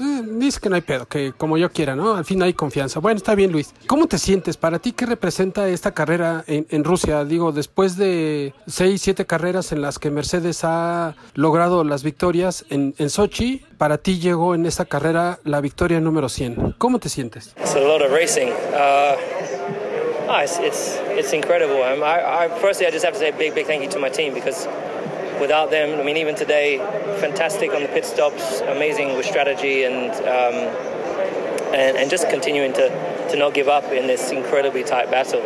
Eh, 0.00 0.22
dice 0.38 0.60
que 0.60 0.70
no 0.70 0.76
hay 0.76 0.80
pedo, 0.80 1.04
que 1.04 1.34
como 1.36 1.58
yo 1.58 1.70
quiera, 1.70 1.94
¿no? 1.94 2.14
Al 2.14 2.24
fin 2.24 2.42
hay 2.42 2.54
confianza. 2.54 2.98
Bueno, 2.98 3.18
está 3.18 3.34
bien, 3.34 3.52
Luis. 3.52 3.74
¿Cómo 3.86 4.06
te 4.06 4.16
sientes? 4.16 4.56
¿Para 4.56 4.78
ti 4.78 4.92
qué 4.92 5.04
representa 5.04 5.68
esta 5.68 5.92
carrera 5.92 6.42
en, 6.46 6.84
Rusia? 6.84 7.22
Digo, 7.26 7.52
después 7.52 7.98
de 7.98 8.54
seis, 8.66 9.02
siete 9.02 9.26
carreras 9.26 9.72
en 9.72 9.82
las 9.82 9.98
que 9.98 10.10
Mercedes 10.10 10.64
ha 10.64 11.16
logrado 11.34 11.84
las 11.84 12.02
victorias 12.02 12.64
en, 12.70 12.94
en 12.96 13.10
Sochi, 13.10 13.62
para 13.76 13.98
ti 13.98 14.20
llegó 14.20 14.54
en 14.54 14.64
esta 14.64 14.86
carrera 14.86 15.38
la 15.44 15.60
victoria 15.60 16.00
número 16.00 16.30
100. 16.30 16.76
¿Cómo 16.78 16.98
te 16.98 17.10
sientes? 17.10 17.54
It's 17.58 17.76
a 17.76 17.80
lot 17.80 18.00
of 18.00 18.10
racing. 18.10 18.48
Uh, 18.48 19.41
Oh, 20.28 20.38
it's, 20.38 20.58
it's, 20.58 20.96
it's 21.18 21.32
incredible. 21.32 21.82
Um, 21.82 22.02
I, 22.02 22.44
I, 22.44 22.48
firstly, 22.60 22.86
I 22.86 22.90
just 22.90 23.04
have 23.04 23.14
to 23.14 23.18
say 23.18 23.30
a 23.30 23.36
big, 23.36 23.54
big 23.54 23.66
thank 23.66 23.82
you 23.82 23.90
to 23.90 23.98
my 23.98 24.08
team 24.08 24.34
because 24.34 24.68
without 25.40 25.70
them, 25.70 25.98
I 25.98 26.04
mean, 26.04 26.16
even 26.16 26.34
today, 26.36 26.78
fantastic 27.20 27.74
on 27.74 27.82
the 27.82 27.88
pit 27.88 28.04
stops, 28.04 28.60
amazing 28.60 29.16
with 29.16 29.26
strategy 29.26 29.84
and, 29.84 30.12
um, 30.26 30.56
and, 31.74 31.96
and 31.96 32.10
just 32.10 32.28
continuing 32.30 32.72
to, 32.74 32.88
to 33.30 33.36
not 33.36 33.52
give 33.52 33.68
up 33.68 33.84
in 33.92 34.06
this 34.06 34.30
incredibly 34.30 34.84
tight 34.84 35.10
battle. 35.10 35.42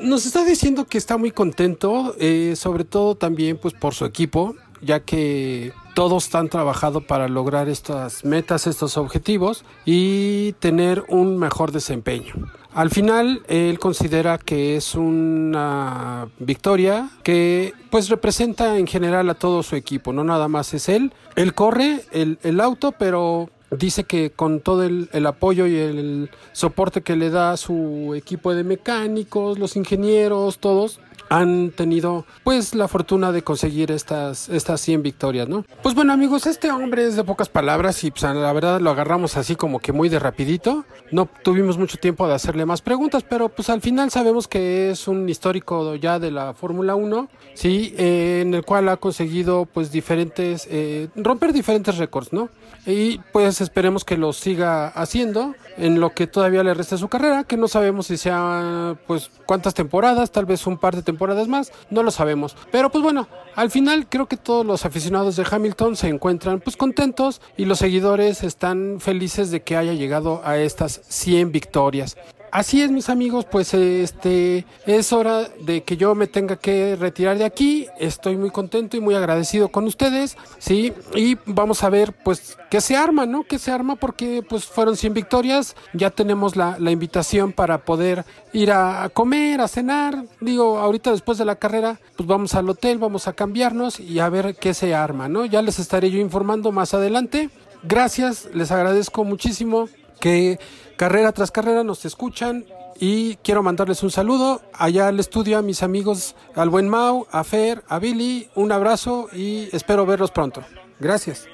Nos 0.00 0.26
está 0.26 0.44
diciendo 0.44 0.86
que 0.86 0.98
está 0.98 1.16
muy 1.16 1.30
contento, 1.30 2.14
eh, 2.18 2.54
sobre 2.56 2.84
todo 2.84 3.14
también 3.14 3.56
pues 3.56 3.74
por 3.74 3.94
su 3.94 4.04
equipo, 4.04 4.54
ya 4.80 5.00
que 5.00 5.72
todos 5.94 6.24
están 6.24 6.48
trabajando 6.48 7.00
para 7.00 7.28
lograr 7.28 7.68
estas 7.68 8.24
metas, 8.24 8.66
estos 8.66 8.96
objetivos 8.96 9.64
y 9.84 10.52
tener 10.54 11.04
un 11.08 11.38
mejor 11.38 11.72
desempeño. 11.72 12.34
Al 12.74 12.90
final, 12.90 13.42
él 13.46 13.78
considera 13.78 14.36
que 14.36 14.76
es 14.76 14.96
una 14.96 16.26
victoria 16.40 17.08
que 17.22 17.72
pues 17.88 18.08
representa 18.08 18.76
en 18.78 18.88
general 18.88 19.30
a 19.30 19.34
todo 19.34 19.62
su 19.62 19.76
equipo, 19.76 20.12
no 20.12 20.24
nada 20.24 20.48
más 20.48 20.74
es 20.74 20.88
él. 20.88 21.12
Él 21.36 21.54
corre 21.54 22.00
el, 22.10 22.38
el 22.42 22.60
auto, 22.60 22.90
pero 22.90 23.48
dice 23.78 24.04
que 24.04 24.30
con 24.30 24.60
todo 24.60 24.84
el, 24.84 25.26
apoyo 25.26 25.66
y 25.66 25.76
el 25.76 26.30
soporte 26.52 27.02
que 27.02 27.16
le 27.16 27.30
da 27.30 27.56
su 27.56 28.14
equipo 28.16 28.54
de 28.54 28.64
mecánicos, 28.64 29.58
los 29.58 29.76
ingenieros, 29.76 30.58
todos, 30.58 31.00
han 31.28 31.70
tenido 31.70 32.26
pues 32.42 32.74
la 32.74 32.88
fortuna 32.88 33.32
de 33.32 33.42
conseguir 33.42 33.90
estas, 33.90 34.48
estas 34.48 34.80
100 34.80 35.02
victorias, 35.02 35.48
¿no? 35.48 35.64
Pues 35.82 35.94
bueno 35.94 36.12
amigos, 36.12 36.46
este 36.46 36.70
hombre 36.70 37.06
es 37.06 37.16
de 37.16 37.24
pocas 37.24 37.48
palabras 37.48 38.04
y 38.04 38.10
pues, 38.10 38.22
la 38.22 38.52
verdad 38.52 38.80
lo 38.80 38.90
agarramos 38.90 39.36
así 39.36 39.56
como 39.56 39.78
que 39.78 39.92
muy 39.92 40.08
de 40.08 40.18
rapidito. 40.18 40.84
No 41.10 41.28
tuvimos 41.42 41.78
mucho 41.78 41.98
tiempo 41.98 42.28
de 42.28 42.34
hacerle 42.34 42.66
más 42.66 42.82
preguntas, 42.82 43.24
pero 43.28 43.48
pues 43.48 43.70
al 43.70 43.80
final 43.80 44.10
sabemos 44.10 44.48
que 44.48 44.90
es 44.90 45.08
un 45.08 45.28
histórico 45.28 45.94
ya 45.96 46.18
de 46.18 46.30
la 46.30 46.54
Fórmula 46.54 46.94
1, 46.94 47.28
¿sí? 47.54 47.94
Eh, 47.96 48.40
en 48.42 48.54
el 48.54 48.64
cual 48.64 48.88
ha 48.88 48.96
conseguido 48.96 49.66
pues 49.66 49.90
diferentes, 49.90 50.68
eh, 50.70 51.08
romper 51.16 51.52
diferentes 51.52 51.96
récords, 51.96 52.32
¿no? 52.32 52.48
Y 52.86 53.18
pues 53.32 53.60
esperemos 53.64 54.04
que 54.04 54.16
lo 54.16 54.32
siga 54.32 54.88
haciendo 54.88 55.54
en 55.76 56.00
lo 56.00 56.10
que 56.10 56.26
todavía 56.26 56.62
le 56.62 56.74
resta 56.74 56.96
su 56.96 57.08
carrera, 57.08 57.44
que 57.44 57.56
no 57.56 57.68
sabemos 57.68 58.06
si 58.06 58.16
sea 58.16 58.96
pues 59.06 59.30
cuántas 59.46 59.74
temporadas, 59.74 60.30
tal 60.30 60.46
vez 60.46 60.66
un 60.66 60.78
par 60.78 60.94
de 60.94 61.02
temporadas 61.02 61.48
más, 61.48 61.72
no 61.90 62.02
lo 62.02 62.10
sabemos. 62.10 62.56
Pero 62.70 62.90
pues 62.90 63.02
bueno, 63.02 63.28
al 63.56 63.70
final 63.70 64.06
creo 64.08 64.26
que 64.26 64.36
todos 64.36 64.64
los 64.64 64.84
aficionados 64.84 65.36
de 65.36 65.46
Hamilton 65.50 65.96
se 65.96 66.08
encuentran 66.08 66.60
pues 66.60 66.76
contentos 66.76 67.40
y 67.56 67.64
los 67.64 67.78
seguidores 67.78 68.44
están 68.44 69.00
felices 69.00 69.50
de 69.50 69.62
que 69.62 69.76
haya 69.76 69.94
llegado 69.94 70.40
a 70.44 70.58
estas 70.58 71.00
100 71.08 71.52
victorias. 71.52 72.16
Así 72.54 72.80
es, 72.80 72.92
mis 72.92 73.08
amigos, 73.08 73.46
pues 73.50 73.74
este 73.74 74.64
es 74.86 75.12
hora 75.12 75.48
de 75.62 75.82
que 75.82 75.96
yo 75.96 76.14
me 76.14 76.28
tenga 76.28 76.54
que 76.54 76.94
retirar 76.94 77.36
de 77.36 77.44
aquí. 77.44 77.88
Estoy 77.98 78.36
muy 78.36 78.50
contento 78.50 78.96
y 78.96 79.00
muy 79.00 79.16
agradecido 79.16 79.70
con 79.70 79.86
ustedes, 79.86 80.36
sí, 80.58 80.92
y 81.16 81.36
vamos 81.46 81.82
a 81.82 81.90
ver 81.90 82.12
pues 82.12 82.56
qué 82.70 82.80
se 82.80 82.94
arma, 82.94 83.26
¿no? 83.26 83.42
¿Qué 83.42 83.58
se 83.58 83.72
arma? 83.72 83.96
Porque 83.96 84.44
pues 84.48 84.66
fueron 84.66 84.96
100 84.96 85.14
victorias, 85.14 85.74
ya 85.94 86.10
tenemos 86.10 86.54
la, 86.54 86.76
la 86.78 86.92
invitación 86.92 87.50
para 87.50 87.78
poder 87.78 88.24
ir 88.52 88.70
a 88.70 89.10
comer, 89.12 89.60
a 89.60 89.66
cenar. 89.66 90.22
Digo, 90.40 90.78
ahorita 90.78 91.10
después 91.10 91.38
de 91.38 91.46
la 91.46 91.56
carrera, 91.56 91.98
pues 92.16 92.28
vamos 92.28 92.54
al 92.54 92.70
hotel, 92.70 92.98
vamos 92.98 93.26
a 93.26 93.32
cambiarnos 93.32 93.98
y 93.98 94.20
a 94.20 94.28
ver 94.28 94.54
qué 94.54 94.74
se 94.74 94.94
arma, 94.94 95.28
¿no? 95.28 95.44
Ya 95.44 95.60
les 95.60 95.80
estaré 95.80 96.08
yo 96.08 96.20
informando 96.20 96.70
más 96.70 96.94
adelante. 96.94 97.50
Gracias, 97.82 98.48
les 98.54 98.70
agradezco 98.70 99.24
muchísimo 99.24 99.88
que 100.20 100.60
carrera 100.96 101.32
tras 101.32 101.50
carrera 101.50 101.84
nos 101.84 102.04
escuchan 102.04 102.64
y 102.98 103.36
quiero 103.36 103.62
mandarles 103.62 104.02
un 104.02 104.10
saludo 104.10 104.62
allá 104.72 105.08
al 105.08 105.18
estudio 105.18 105.58
a 105.58 105.62
mis 105.62 105.82
amigos, 105.82 106.36
al 106.54 106.70
buen 106.70 106.88
Mau, 106.88 107.26
a 107.30 107.44
Fer, 107.44 107.82
a 107.88 107.98
Billy, 107.98 108.48
un 108.54 108.72
abrazo 108.72 109.28
y 109.32 109.68
espero 109.72 110.06
verlos 110.06 110.30
pronto. 110.30 110.62
Gracias. 111.00 111.48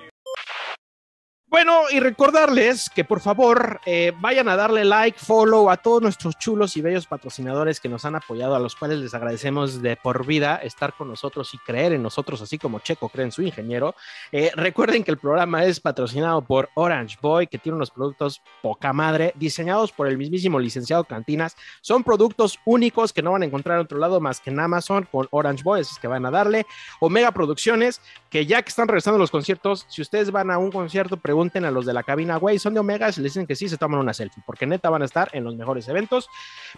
Bueno, 1.50 1.82
y 1.90 1.98
recordarles 1.98 2.88
que 2.88 3.02
por 3.02 3.18
favor 3.18 3.80
eh, 3.84 4.12
vayan 4.20 4.48
a 4.48 4.54
darle 4.54 4.84
like, 4.84 5.18
follow 5.18 5.68
a 5.68 5.76
todos 5.78 6.00
nuestros 6.00 6.38
chulos 6.38 6.76
y 6.76 6.80
bellos 6.80 7.08
patrocinadores 7.08 7.80
que 7.80 7.88
nos 7.88 8.04
han 8.04 8.14
apoyado, 8.14 8.54
a 8.54 8.60
los 8.60 8.76
cuales 8.76 9.00
les 9.00 9.14
agradecemos 9.14 9.82
de 9.82 9.96
por 9.96 10.24
vida 10.24 10.60
estar 10.62 10.94
con 10.94 11.08
nosotros 11.08 11.52
y 11.52 11.58
creer 11.58 11.92
en 11.92 12.04
nosotros, 12.04 12.40
así 12.40 12.56
como 12.56 12.78
Checo 12.78 13.08
cree 13.08 13.24
en 13.24 13.32
su 13.32 13.42
ingeniero. 13.42 13.96
Eh, 14.30 14.52
recuerden 14.54 15.02
que 15.02 15.10
el 15.10 15.18
programa 15.18 15.64
es 15.64 15.80
patrocinado 15.80 16.40
por 16.40 16.68
Orange 16.74 17.18
Boy, 17.20 17.48
que 17.48 17.58
tiene 17.58 17.74
unos 17.74 17.90
productos 17.90 18.40
poca 18.62 18.92
madre, 18.92 19.32
diseñados 19.34 19.90
por 19.90 20.06
el 20.06 20.18
mismísimo 20.18 20.60
licenciado 20.60 21.02
Cantinas. 21.02 21.56
Son 21.80 22.04
productos 22.04 22.60
únicos 22.64 23.12
que 23.12 23.22
no 23.22 23.32
van 23.32 23.42
a 23.42 23.46
encontrar 23.46 23.76
en 23.78 23.86
otro 23.86 23.98
lado 23.98 24.20
más 24.20 24.40
que 24.40 24.50
en 24.50 24.60
Amazon 24.60 25.08
con 25.10 25.26
Orange 25.32 25.64
Boy, 25.64 25.80
así 25.80 25.94
es 25.94 25.98
que 25.98 26.06
van 26.06 26.24
a 26.26 26.30
darle. 26.30 26.64
Omega 27.00 27.32
Producciones, 27.32 28.00
que 28.30 28.46
ya 28.46 28.62
que 28.62 28.68
están 28.68 28.86
regresando 28.86 29.18
los 29.18 29.32
conciertos, 29.32 29.84
si 29.88 30.00
ustedes 30.00 30.30
van 30.30 30.52
a 30.52 30.58
un 30.58 30.70
concierto, 30.70 31.16
pregunten 31.16 31.39
a 31.40 31.70
los 31.70 31.86
de 31.86 31.94
la 31.94 32.02
cabina, 32.02 32.36
güey, 32.36 32.58
son 32.58 32.74
de 32.74 32.80
Omega, 32.80 33.10
si 33.10 33.22
les 33.22 33.32
dicen 33.32 33.46
que 33.46 33.56
sí, 33.56 33.68
se 33.68 33.78
toman 33.78 33.98
una 33.98 34.12
selfie, 34.12 34.42
porque 34.44 34.66
neta 34.66 34.90
van 34.90 35.00
a 35.02 35.06
estar 35.06 35.30
en 35.32 35.42
los 35.44 35.56
mejores 35.56 35.88
eventos. 35.88 36.28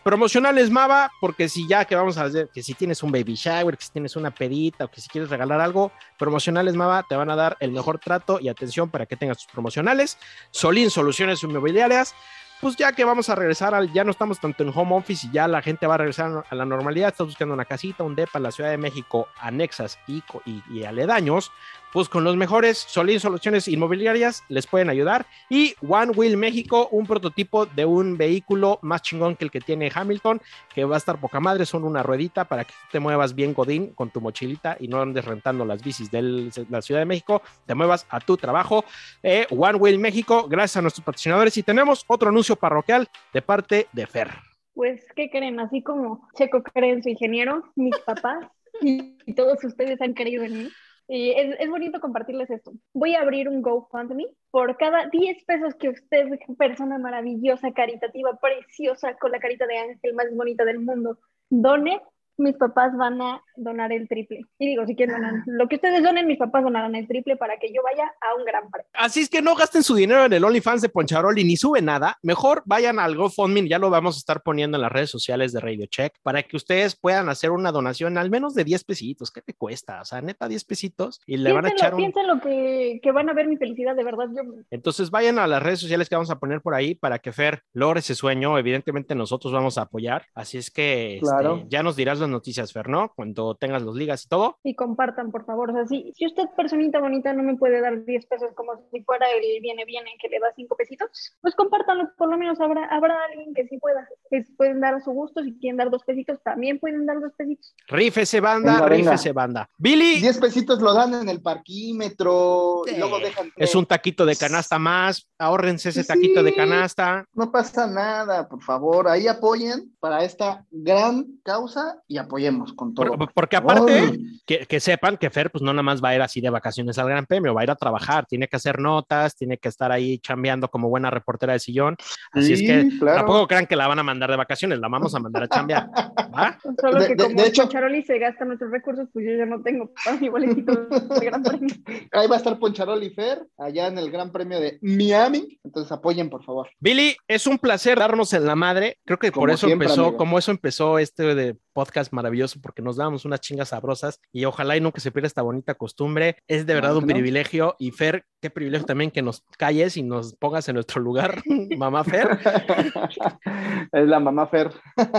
Promocionales 0.05 0.71
Mava, 0.71 1.11
porque 1.21 1.49
si 1.49 1.67
ya 1.67 1.85
que 1.85 1.97
vamos 1.97 2.17
a 2.17 2.25
hacer, 2.25 2.49
que 2.55 2.63
si 2.63 2.75
tienes 2.75 3.03
un 3.03 3.11
baby 3.11 3.35
shower, 3.35 3.77
que 3.77 3.85
si 3.85 3.91
tienes 3.91 4.15
una 4.15 4.31
pedita 4.31 4.85
o 4.85 4.89
que 4.89 5.01
si 5.01 5.09
quieres 5.09 5.31
regalar 5.31 5.61
algo, 5.61 5.91
promocionales 6.19 6.75
Mava 6.75 7.05
te 7.09 7.17
van 7.17 7.31
a 7.31 7.37
dar 7.37 7.57
el 7.59 7.73
mejor 7.73 7.99
trato 7.99 8.39
y 8.41 8.49
atención 8.49 8.89
para 8.89 9.07
que 9.07 9.17
tengas 9.17 9.39
tus 9.39 9.47
promocionales. 9.47 10.17
Solín 10.53 10.91
Soluciones 10.91 11.43
Inmobiliarias, 11.43 12.15
pues 12.63 12.77
ya 12.77 12.93
que 12.93 13.05
vamos 13.05 13.29
a 13.29 13.35
regresar 13.35 13.75
al, 13.75 13.93
ya 13.93 14.05
no 14.05 14.13
estamos 14.13 14.39
tanto 14.39 14.63
en 14.63 14.71
home 14.73 14.95
office 14.95 15.27
y 15.27 15.33
ya 15.33 15.49
la 15.49 15.63
gente 15.63 15.85
va 15.89 15.95
a 15.95 15.99
regresar 15.99 16.45
a 16.49 16.55
la 16.55 16.65
normalidad, 16.65 17.09
estás 17.09 17.27
buscando 17.27 17.55
una 17.55 17.65
casita, 17.65 18.05
un 18.05 18.15
depa 18.15 18.39
en 18.39 18.45
la 18.45 18.53
Ciudad 18.53 18.71
de 18.71 18.79
México, 18.79 19.27
anexas 19.41 19.99
y, 20.07 20.23
y, 20.47 20.63
y 20.71 20.85
aledaños, 20.85 21.51
pues 21.93 22.09
con 22.09 22.25
los 22.25 22.37
mejores 22.37 22.79
Solín 22.79 23.21
Soluciones 23.21 23.69
Inmobiliarias 23.69 24.45
les 24.49 24.67
pueden 24.67 24.89
ayudar. 24.89 25.27
Y 25.49 25.75
One 25.87 26.13
Wheel 26.13 26.37
México, 26.37 26.89
un 26.91 27.07
prototipo 27.07 27.67
de 27.67 27.85
un 27.85 28.17
vehículo 28.17 28.79
más 28.83 29.03
chingón 29.03 29.37
que 29.37 29.45
el 29.45 29.51
que 29.51 29.61
tiene 29.61 29.91
Hamilton, 29.95 30.41
que 30.75 30.85
va 30.85 30.97
a 30.97 30.99
estar 30.99 31.21
poca 31.21 31.41
madre, 31.41 31.67
son 31.67 31.85
una 31.85 32.03
ruedita 32.03 32.45
para 32.45 32.65
que 32.65 32.75
te 32.91 33.01
muevas 33.01 33.35
bien 33.35 33.55
godín 33.55 33.89
con 33.89 34.11
tu 34.11 34.21
mochilita 34.21 34.77
y 34.81 34.89
no 34.89 35.01
andes 35.01 35.25
rentando 35.25 35.65
las 35.65 35.83
bicis 35.83 36.11
de 36.11 36.51
la 36.69 36.83
Ciudad 36.83 37.01
de 37.01 37.07
México, 37.07 37.43
te 37.67 37.75
muevas 37.75 38.07
a 38.09 38.21
tu 38.21 38.37
trabajo. 38.37 38.85
Eh, 39.23 39.47
One 39.51 39.79
Wheel 39.79 39.99
México, 39.99 40.47
gracias 40.49 40.79
a 40.79 40.83
nuestros 40.83 41.05
patrocinadores. 41.05 41.57
Y 41.57 41.63
tenemos 41.63 42.05
otro 42.07 42.31
anuncio 42.31 42.57
parroquial 42.57 43.09
de 43.33 43.43
parte 43.43 43.89
de 43.93 44.07
Fer. 44.07 44.31
Pues, 44.75 45.05
¿qué 45.15 45.31
creen? 45.31 45.61
Así 45.61 45.83
como 45.83 46.29
Checo 46.37 46.63
cree 46.63 46.93
en 46.93 47.03
su 47.03 47.11
ingeniero, 47.11 47.63
mis 47.77 47.97
papás 48.07 48.47
y, 48.81 49.35
todos 49.35 49.63
ustedes 49.65 50.01
han 50.01 50.15
creído 50.15 50.45
en 50.45 50.65
mí. 50.65 50.69
Y 51.15 51.33
es, 51.33 51.57
es, 51.61 51.69
bonito 51.69 52.01
compartirles 52.01 52.49
esto. 52.49 52.73
Voy 52.95 53.15
a 53.15 53.21
abrir 53.21 53.47
un 53.47 53.61
GoFundMe 53.61 54.29
por 54.51 54.79
cada 54.79 55.09
10 55.11 55.45
pesos 55.45 55.75
que 55.75 55.91
usted, 55.91 56.27
persona 56.57 56.97
maravillosa, 56.97 57.71
caritativa, 57.73 58.39
preciosa, 58.41 59.15
con 59.19 59.31
la 59.31 59.39
carita 59.39 59.67
de 59.67 59.77
ángel 59.77 60.15
más 60.15 60.35
bonita 60.35 60.65
del 60.65 60.79
mundo, 60.79 61.19
done. 61.51 62.01
Mis 62.39 62.57
papás 62.57 62.97
van 62.97 63.21
a 63.21 63.43
donar 63.57 63.93
el 63.93 64.09
triple. 64.09 64.41
Y 64.59 64.69
digo, 64.69 64.87
si 64.87 64.97
quieren 64.97 65.17
donar 65.17 65.35
lo 65.47 65.69
que 65.69 65.77
ustedes 65.77 66.03
donen, 66.03 66.27
mis 66.27 66.39
papás 66.39 66.63
donarán 66.65 66.95
el 66.95 67.07
triple 67.07 67.37
para 67.37 67.59
que 67.59 67.73
yo 67.73 67.83
vaya 67.83 68.05
a 68.21 68.39
un 68.39 68.45
gran 68.45 68.71
premio. 68.71 68.89
Así 68.95 69.21
es 69.21 69.29
que 69.29 69.43
no 69.43 69.55
gasten 69.55 69.83
su 69.83 69.95
dinero 69.95 70.25
en 70.25 70.33
el 70.33 70.45
OnlyFans 70.45 70.83
de 70.83 70.89
Poncharoli 70.89 71.45
ni 71.45 71.57
sube 71.57 71.83
nada. 71.83 72.19
Mejor 72.23 72.63
vayan 72.65 72.99
al 72.99 73.17
GoFundMe, 73.17 73.69
ya 73.69 73.79
lo 73.79 73.91
vamos 73.91 74.17
a 74.17 74.19
estar 74.19 74.43
poniendo 74.43 74.77
en 74.77 74.83
las 74.83 74.93
redes 74.93 75.11
sociales 75.11 75.53
de 75.53 75.61
Radio 75.61 75.87
Check 75.87 76.15
para 76.23 76.43
que 76.43 76.57
ustedes 76.57 76.97
puedan 76.97 77.29
hacer 77.29 77.51
una 77.51 77.73
donación 77.73 78.19
al 78.19 78.31
menos 78.31 78.55
de 78.55 78.65
10 78.65 78.85
pesitos. 78.85 79.31
¿Qué 79.31 79.43
te 79.43 79.55
cuesta? 79.55 80.01
O 80.01 80.05
sea, 80.05 80.21
neta, 80.21 80.49
10 80.49 80.65
pesitos 80.65 81.21
y 81.27 81.37
le 81.37 81.51
piénsenlo, 81.51 81.55
van 81.55 81.65
a 81.67 81.69
echar 81.69 81.95
un... 81.95 81.99
Piénsenlo 81.99 82.41
que, 82.41 83.01
que 83.03 83.13
van 83.13 83.29
a 83.29 83.35
ver 83.35 83.47
mi 83.47 83.57
felicidad, 83.57 83.95
de 83.95 84.05
verdad. 84.05 84.27
Yo... 84.35 84.43
Entonces 84.71 85.11
vayan 85.11 85.39
a 85.39 85.47
las 85.47 85.63
redes 85.63 85.81
sociales 85.81 86.09
que 86.09 86.15
vamos 86.15 86.31
a 86.31 86.39
poner 86.39 86.61
por 86.61 86.75
ahí 86.75 86.95
para 86.95 87.19
que 87.19 87.33
Fer 87.33 87.63
logre 87.73 88.01
ese 88.01 88.15
sueño. 88.15 88.59
Evidentemente 88.59 89.15
nosotros 89.15 89.53
vamos 89.53 89.79
a 89.79 89.83
apoyar. 89.83 90.27
Así 90.35 90.59
es 90.59 90.71
que 90.71 91.19
Claro. 91.21 91.57
este, 91.57 91.69
ya 91.69 91.83
nos 91.83 91.97
dirás 91.97 92.19
las 92.23 92.31
noticias, 92.31 92.73
Fer, 92.73 92.89
¿no? 92.89 93.13
Cuando 93.15 93.55
tengas 93.57 93.83
los 93.83 93.95
ligas 93.95 94.25
y 94.25 94.29
todo. 94.29 94.59
Y 94.65 94.75
compartan, 94.75 95.31
por 95.31 95.45
favor. 95.45 95.71
O 95.71 95.73
sea, 95.75 95.87
si, 95.87 96.13
si 96.17 96.27
usted, 96.27 96.45
personita 96.57 96.99
bonita, 97.01 97.33
no 97.33 97.43
me 97.43 97.57
puede 97.57 97.81
dar 97.81 98.05
10 98.05 98.27
pesos 98.27 98.49
como 98.55 98.73
si 98.91 99.03
fuera 99.03 99.27
el 99.31 99.61
viene, 99.61 99.85
viene, 99.85 100.11
que 100.21 100.29
le 100.29 100.39
da 100.41 100.49
5 100.57 100.75
pesitos, 100.77 101.09
pues 101.41 101.55
compártanlo. 101.55 102.11
Por 102.17 102.31
lo 102.31 102.39
menos 102.39 102.61
habrá, 102.61 102.87
habrá 102.87 103.17
alguien 103.31 103.53
que 103.55 103.67
sí 103.69 103.79
pueda. 103.79 104.09
Que 104.31 104.45
pueden 104.57 104.81
dar 104.81 104.95
a 104.95 105.01
su 105.01 105.11
gusto. 105.13 105.43
Si 105.43 105.53
quieren 105.59 105.77
dar 105.77 105.91
dos 105.91 106.03
pesitos, 106.05 106.39
también 106.43 106.79
pueden 106.79 107.05
dar 107.07 107.21
dos 107.21 107.33
pesitos. 107.37 107.75
Rífese, 107.89 108.41
banda, 108.41 108.73
Venga, 108.75 108.89
venga. 108.89 109.11
rífese, 109.13 109.33
banda. 109.33 109.69
Billy, 109.77 110.21
10 110.21 110.39
pesitos 110.39 110.81
lo 110.81 110.95
dan 110.95 111.15
en 111.15 111.29
el 111.29 111.43
parquímetro, 111.43 112.83
y 112.87 112.97
luego 112.99 113.19
dejan. 113.19 113.53
es 113.57 113.75
un 113.75 113.87
taquito 113.87 114.25
de 114.25 114.37
canasta 114.37 114.79
más. 114.79 115.29
Ahórrense 115.39 115.91
ese 115.91 116.03
Sí. 116.03 116.09
taquito 116.09 116.43
de 116.43 116.55
canasta. 116.55 117.25
No 117.35 117.51
pasa 117.51 117.87
nada, 117.87 118.49
por 118.49 118.63
favor, 118.63 119.09
ahí 119.09 119.27
apoyen 119.29 119.95
para 120.01 120.25
esta 120.25 120.65
gran 120.71 121.27
causa 121.45 122.03
y 122.13 122.19
apoyemos 122.19 122.73
con 122.75 122.93
todo. 122.95 123.17
Por- 123.17 123.33
porque 123.33 123.57
aparte, 123.57 124.19
que, 124.47 124.67
que 124.67 124.81
sepan 124.81 125.17
que 125.17 125.31
Fer 125.31 125.51
pues 125.51 125.63
no 125.63 125.73
nada 125.73 125.83
más 125.83 126.03
va 126.03 126.11
a 126.11 126.15
ir 126.15 126.23
así 126.23 126.41
de 126.41 126.51
vacaciones 126.51 126.99
al 126.99 127.09
Gran 127.09 127.25
Premio, 127.27 127.55
va 127.55 127.63
a 127.63 127.65
ir 127.65 127.71
a 127.71 127.75
trabajar, 127.77 128.27
tiene 128.27 128.49
que 128.49 128.57
hacer 128.57 128.79
notas, 128.79 129.35
tiene 129.35 129.57
que 129.59 129.69
estar 129.69 129.91
ahí 129.93 130.19
chambeando 130.19 130.69
como 130.69 130.89
buena 130.89 131.11
reportera 131.11 131.55
de 131.55 131.59
sillón. 131.59 131.97
Así 132.33 132.53
es 132.53 132.61
que 132.61 132.99
claro. 132.99 133.19
tampoco 133.19 133.47
crean 133.49 133.67
que 133.67 133.77
la 133.77 133.87
van 133.89 133.99
a 133.99 134.03
mandar 134.03 134.31
de 134.31 134.37
vacaciones, 134.37 134.79
la 134.79 134.89
vamos 134.89 135.15
a 135.15 135.21
mandar 135.21 135.45
a 135.45 135.49
chambear. 135.49 135.89
¿va? 136.37 136.59
Solo 136.81 137.01
De- 137.01 137.07
que 137.09 137.15
de- 137.15 137.25
como 137.25 137.43
de 137.43 137.49
hecho- 137.49 137.69
Charoli 137.69 138.03
se 138.03 138.19
gasta 138.19 138.45
nuestros 138.45 138.71
recursos, 138.71 139.09
pues 139.13 139.25
yo 139.27 139.37
ya 139.37 139.47
no 139.47 139.63
tengo 139.63 139.91
para 140.05 140.19
mi 140.19 140.29
boletito 140.29 140.75
de 140.75 141.25
gran 141.27 141.43
premio. 141.43 141.75
Ahí 142.13 142.27
va 142.29 142.35
a 142.37 142.39
estar 142.39 142.59
Poncharol 142.59 143.03
y 143.03 143.11
Fer, 143.11 143.47
allá 143.59 143.87
en 143.87 143.97
el 143.99 144.11
Gran 144.11 144.31
Premio 144.33 144.61
de 144.61 144.79
Miami. 144.83 145.59
Entonces 145.65 145.91
apoyen, 145.93 146.29
por 146.29 146.45
favor. 146.45 146.69
Billy, 146.81 147.17
es 147.27 147.47
un 147.47 147.59
placer 147.59 147.99
darnos 147.99 148.33
en 148.35 148.45
la 148.47 148.55
madre. 148.55 148.99
Creo 149.07 149.19
que 149.19 149.33
por 149.33 149.51
eso 149.51 149.67
siempre, 149.67 149.87
empezó, 149.87 150.03
amigo. 150.03 150.17
como 150.19 150.39
eso 150.39 150.51
empezó 150.51 150.99
este 150.99 151.35
de 151.35 151.57
podcast 151.73 152.13
maravilloso, 152.13 152.61
porque 152.61 152.83
nos 152.83 152.97
dábamos 152.97 153.25
unas 153.25 153.41
chingas 153.41 153.71
sabrosas 153.71 154.21
y 154.33 154.45
ojalá 154.45 154.77
y 154.77 154.81
nunca 154.81 155.01
se 155.01 155.11
pierda 155.11 155.27
esta 155.27 155.43
bonita 155.43 155.75
costumbre. 155.75 156.37
Es 156.47 156.67
de 156.67 156.75
verdad 156.75 156.97
un 156.97 157.07
no. 157.07 157.13
privilegio. 157.13 157.77
Y 157.79 157.91
Fer, 157.91 158.25
qué 158.41 158.51
privilegio 158.51 158.87
también 158.87 159.11
que 159.11 159.23
nos 159.23 159.45
calles 159.59 159.97
y 159.97 160.03
nos 160.03 160.35
pongas 160.37 160.69
en 160.69 160.75
nuestro 160.75 161.01
lugar, 161.01 161.43
mamá 161.77 162.05
Fer. 162.05 162.39
es 163.93 164.07
la 164.09 164.21
mamá 164.21 164.47
Fer. 164.47 164.71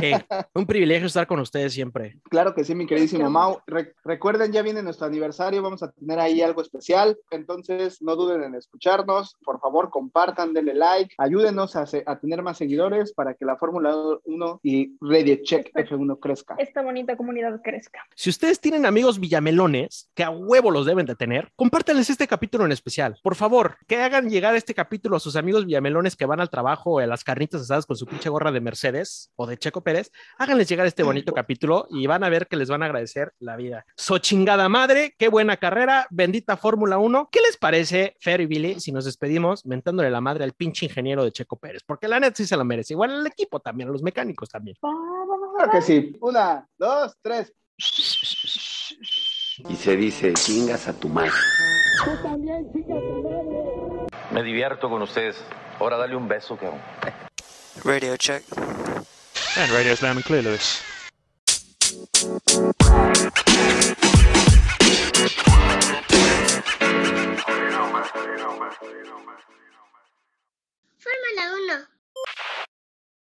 Eh, 0.01 0.19
un 0.53 0.65
privilegio 0.65 1.07
estar 1.07 1.27
con 1.27 1.39
ustedes 1.39 1.73
siempre. 1.73 2.19
Claro 2.29 2.53
que 2.53 2.63
sí, 2.63 2.75
mi 2.75 2.85
queridísimo 2.85 3.29
Mau. 3.29 3.59
Re- 3.67 3.93
recuerden, 4.03 4.51
ya 4.51 4.61
viene 4.61 4.83
nuestro 4.83 5.07
aniversario, 5.07 5.61
vamos 5.61 5.83
a 5.83 5.91
tener 5.91 6.19
ahí 6.19 6.41
algo 6.41 6.61
especial, 6.61 7.17
entonces 7.31 8.01
no 8.01 8.15
duden 8.15 8.43
en 8.43 8.55
escucharnos, 8.55 9.37
por 9.43 9.59
favor 9.59 9.89
compartan, 9.89 10.53
denle 10.53 10.73
like, 10.73 11.13
ayúdenos 11.17 11.75
a, 11.75 11.85
se- 11.85 12.03
a 12.05 12.19
tener 12.19 12.41
más 12.41 12.57
seguidores 12.57 13.13
para 13.13 13.33
que 13.33 13.45
la 13.45 13.57
Fórmula 13.57 13.95
1 14.25 14.59
y 14.63 14.95
Radio 15.01 15.37
Check 15.43 15.71
F1 15.73 16.19
crezca. 16.43 16.63
Esta 16.63 16.81
bonita 16.81 17.15
comunidad 17.15 17.61
crezca. 17.61 18.05
Si 18.15 18.29
ustedes 18.29 18.59
tienen 18.59 18.85
amigos 18.85 19.19
villamelones, 19.19 20.09
que 20.13 20.23
a 20.23 20.29
huevo 20.29 20.71
los 20.71 20.85
deben 20.85 21.05
de 21.05 21.15
tener, 21.15 21.51
compártanles 21.55 22.09
este 22.09 22.27
capítulo 22.27 22.65
en 22.65 22.71
especial. 22.71 23.19
Por 23.23 23.35
favor, 23.35 23.77
que 23.87 23.97
hagan 23.97 24.29
llegar 24.29 24.55
este 24.55 24.73
capítulo 24.73 25.17
a 25.17 25.19
sus 25.19 25.35
amigos 25.35 25.65
villamelones 25.65 26.15
que 26.15 26.25
van 26.25 26.39
al 26.39 26.49
trabajo 26.49 26.91
o 26.91 26.99
a 26.99 27.07
las 27.07 27.23
carnitas 27.23 27.61
asadas 27.61 27.85
con 27.85 27.95
su 27.95 28.05
pinche 28.05 28.29
gorra 28.29 28.51
de 28.51 28.61
Mercedes 28.61 29.31
o 29.35 29.47
de 29.47 29.57
Checo 29.57 29.81
Pérez. 29.81 30.11
Háganles 30.37 30.67
llegar 30.69 30.85
este 30.85 31.03
bonito 31.03 31.33
capítulo 31.33 31.87
y 31.89 32.07
van 32.07 32.23
a 32.23 32.29
ver 32.29 32.47
que 32.47 32.55
les 32.55 32.69
van 32.69 32.83
a 32.83 32.85
agradecer 32.85 33.33
la 33.39 33.55
vida. 33.55 33.85
So 33.95 34.17
chingada 34.17 34.69
madre, 34.69 35.15
qué 35.17 35.29
buena 35.29 35.57
carrera, 35.57 36.07
bendita 36.09 36.57
Fórmula 36.57 36.97
1. 36.97 37.29
¿Qué 37.31 37.39
les 37.41 37.57
parece, 37.57 38.15
Fer 38.19 38.41
y 38.41 38.45
Billy, 38.45 38.79
si 38.79 38.91
nos 38.91 39.05
despedimos 39.05 39.65
mentándole 39.65 40.09
la 40.09 40.21
madre 40.21 40.43
al 40.43 40.53
pinche 40.53 40.85
ingeniero 40.85 41.23
de 41.23 41.31
Checo 41.31 41.57
Pérez? 41.57 41.83
Porque 41.85 42.07
la 42.07 42.19
neta 42.19 42.35
sí 42.35 42.45
se 42.45 42.57
lo 42.57 42.65
merece. 42.65 42.93
Igual 42.93 43.11
al 43.11 43.27
equipo 43.27 43.59
también, 43.59 43.89
a 43.89 43.91
los 43.91 44.03
mecánicos 44.03 44.49
también. 44.49 44.77
Claro 45.55 45.71
que 45.71 45.81
sí. 45.81 46.17
Una, 46.21 46.67
dos, 46.77 47.15
tres. 47.21 47.53
Y 49.69 49.75
se 49.75 49.95
dice, 49.95 50.33
chingas 50.33 50.87
a 50.87 50.93
tu 50.93 51.07
madre. 51.07 51.31
Tú 52.03 52.11
también, 52.23 52.71
chingas 52.71 52.97
a 52.97 53.01
tu 53.01 53.23
madre. 53.23 54.07
Me 54.31 54.41
divierto 54.43 54.89
con 54.89 55.01
ustedes. 55.03 55.37
Ahora 55.79 55.97
dale 55.97 56.15
un 56.15 56.27
beso, 56.27 56.57
cabrón. 56.57 56.81
Radio 57.83 58.17
check. 58.17 58.43
And 59.55 59.71
radio's 59.71 60.01
loud 60.01 60.15
and 60.15 60.25
clear, 60.25 60.43
Lewis. 60.43 60.81
Fórmula 70.97 71.53
1. 71.77 71.87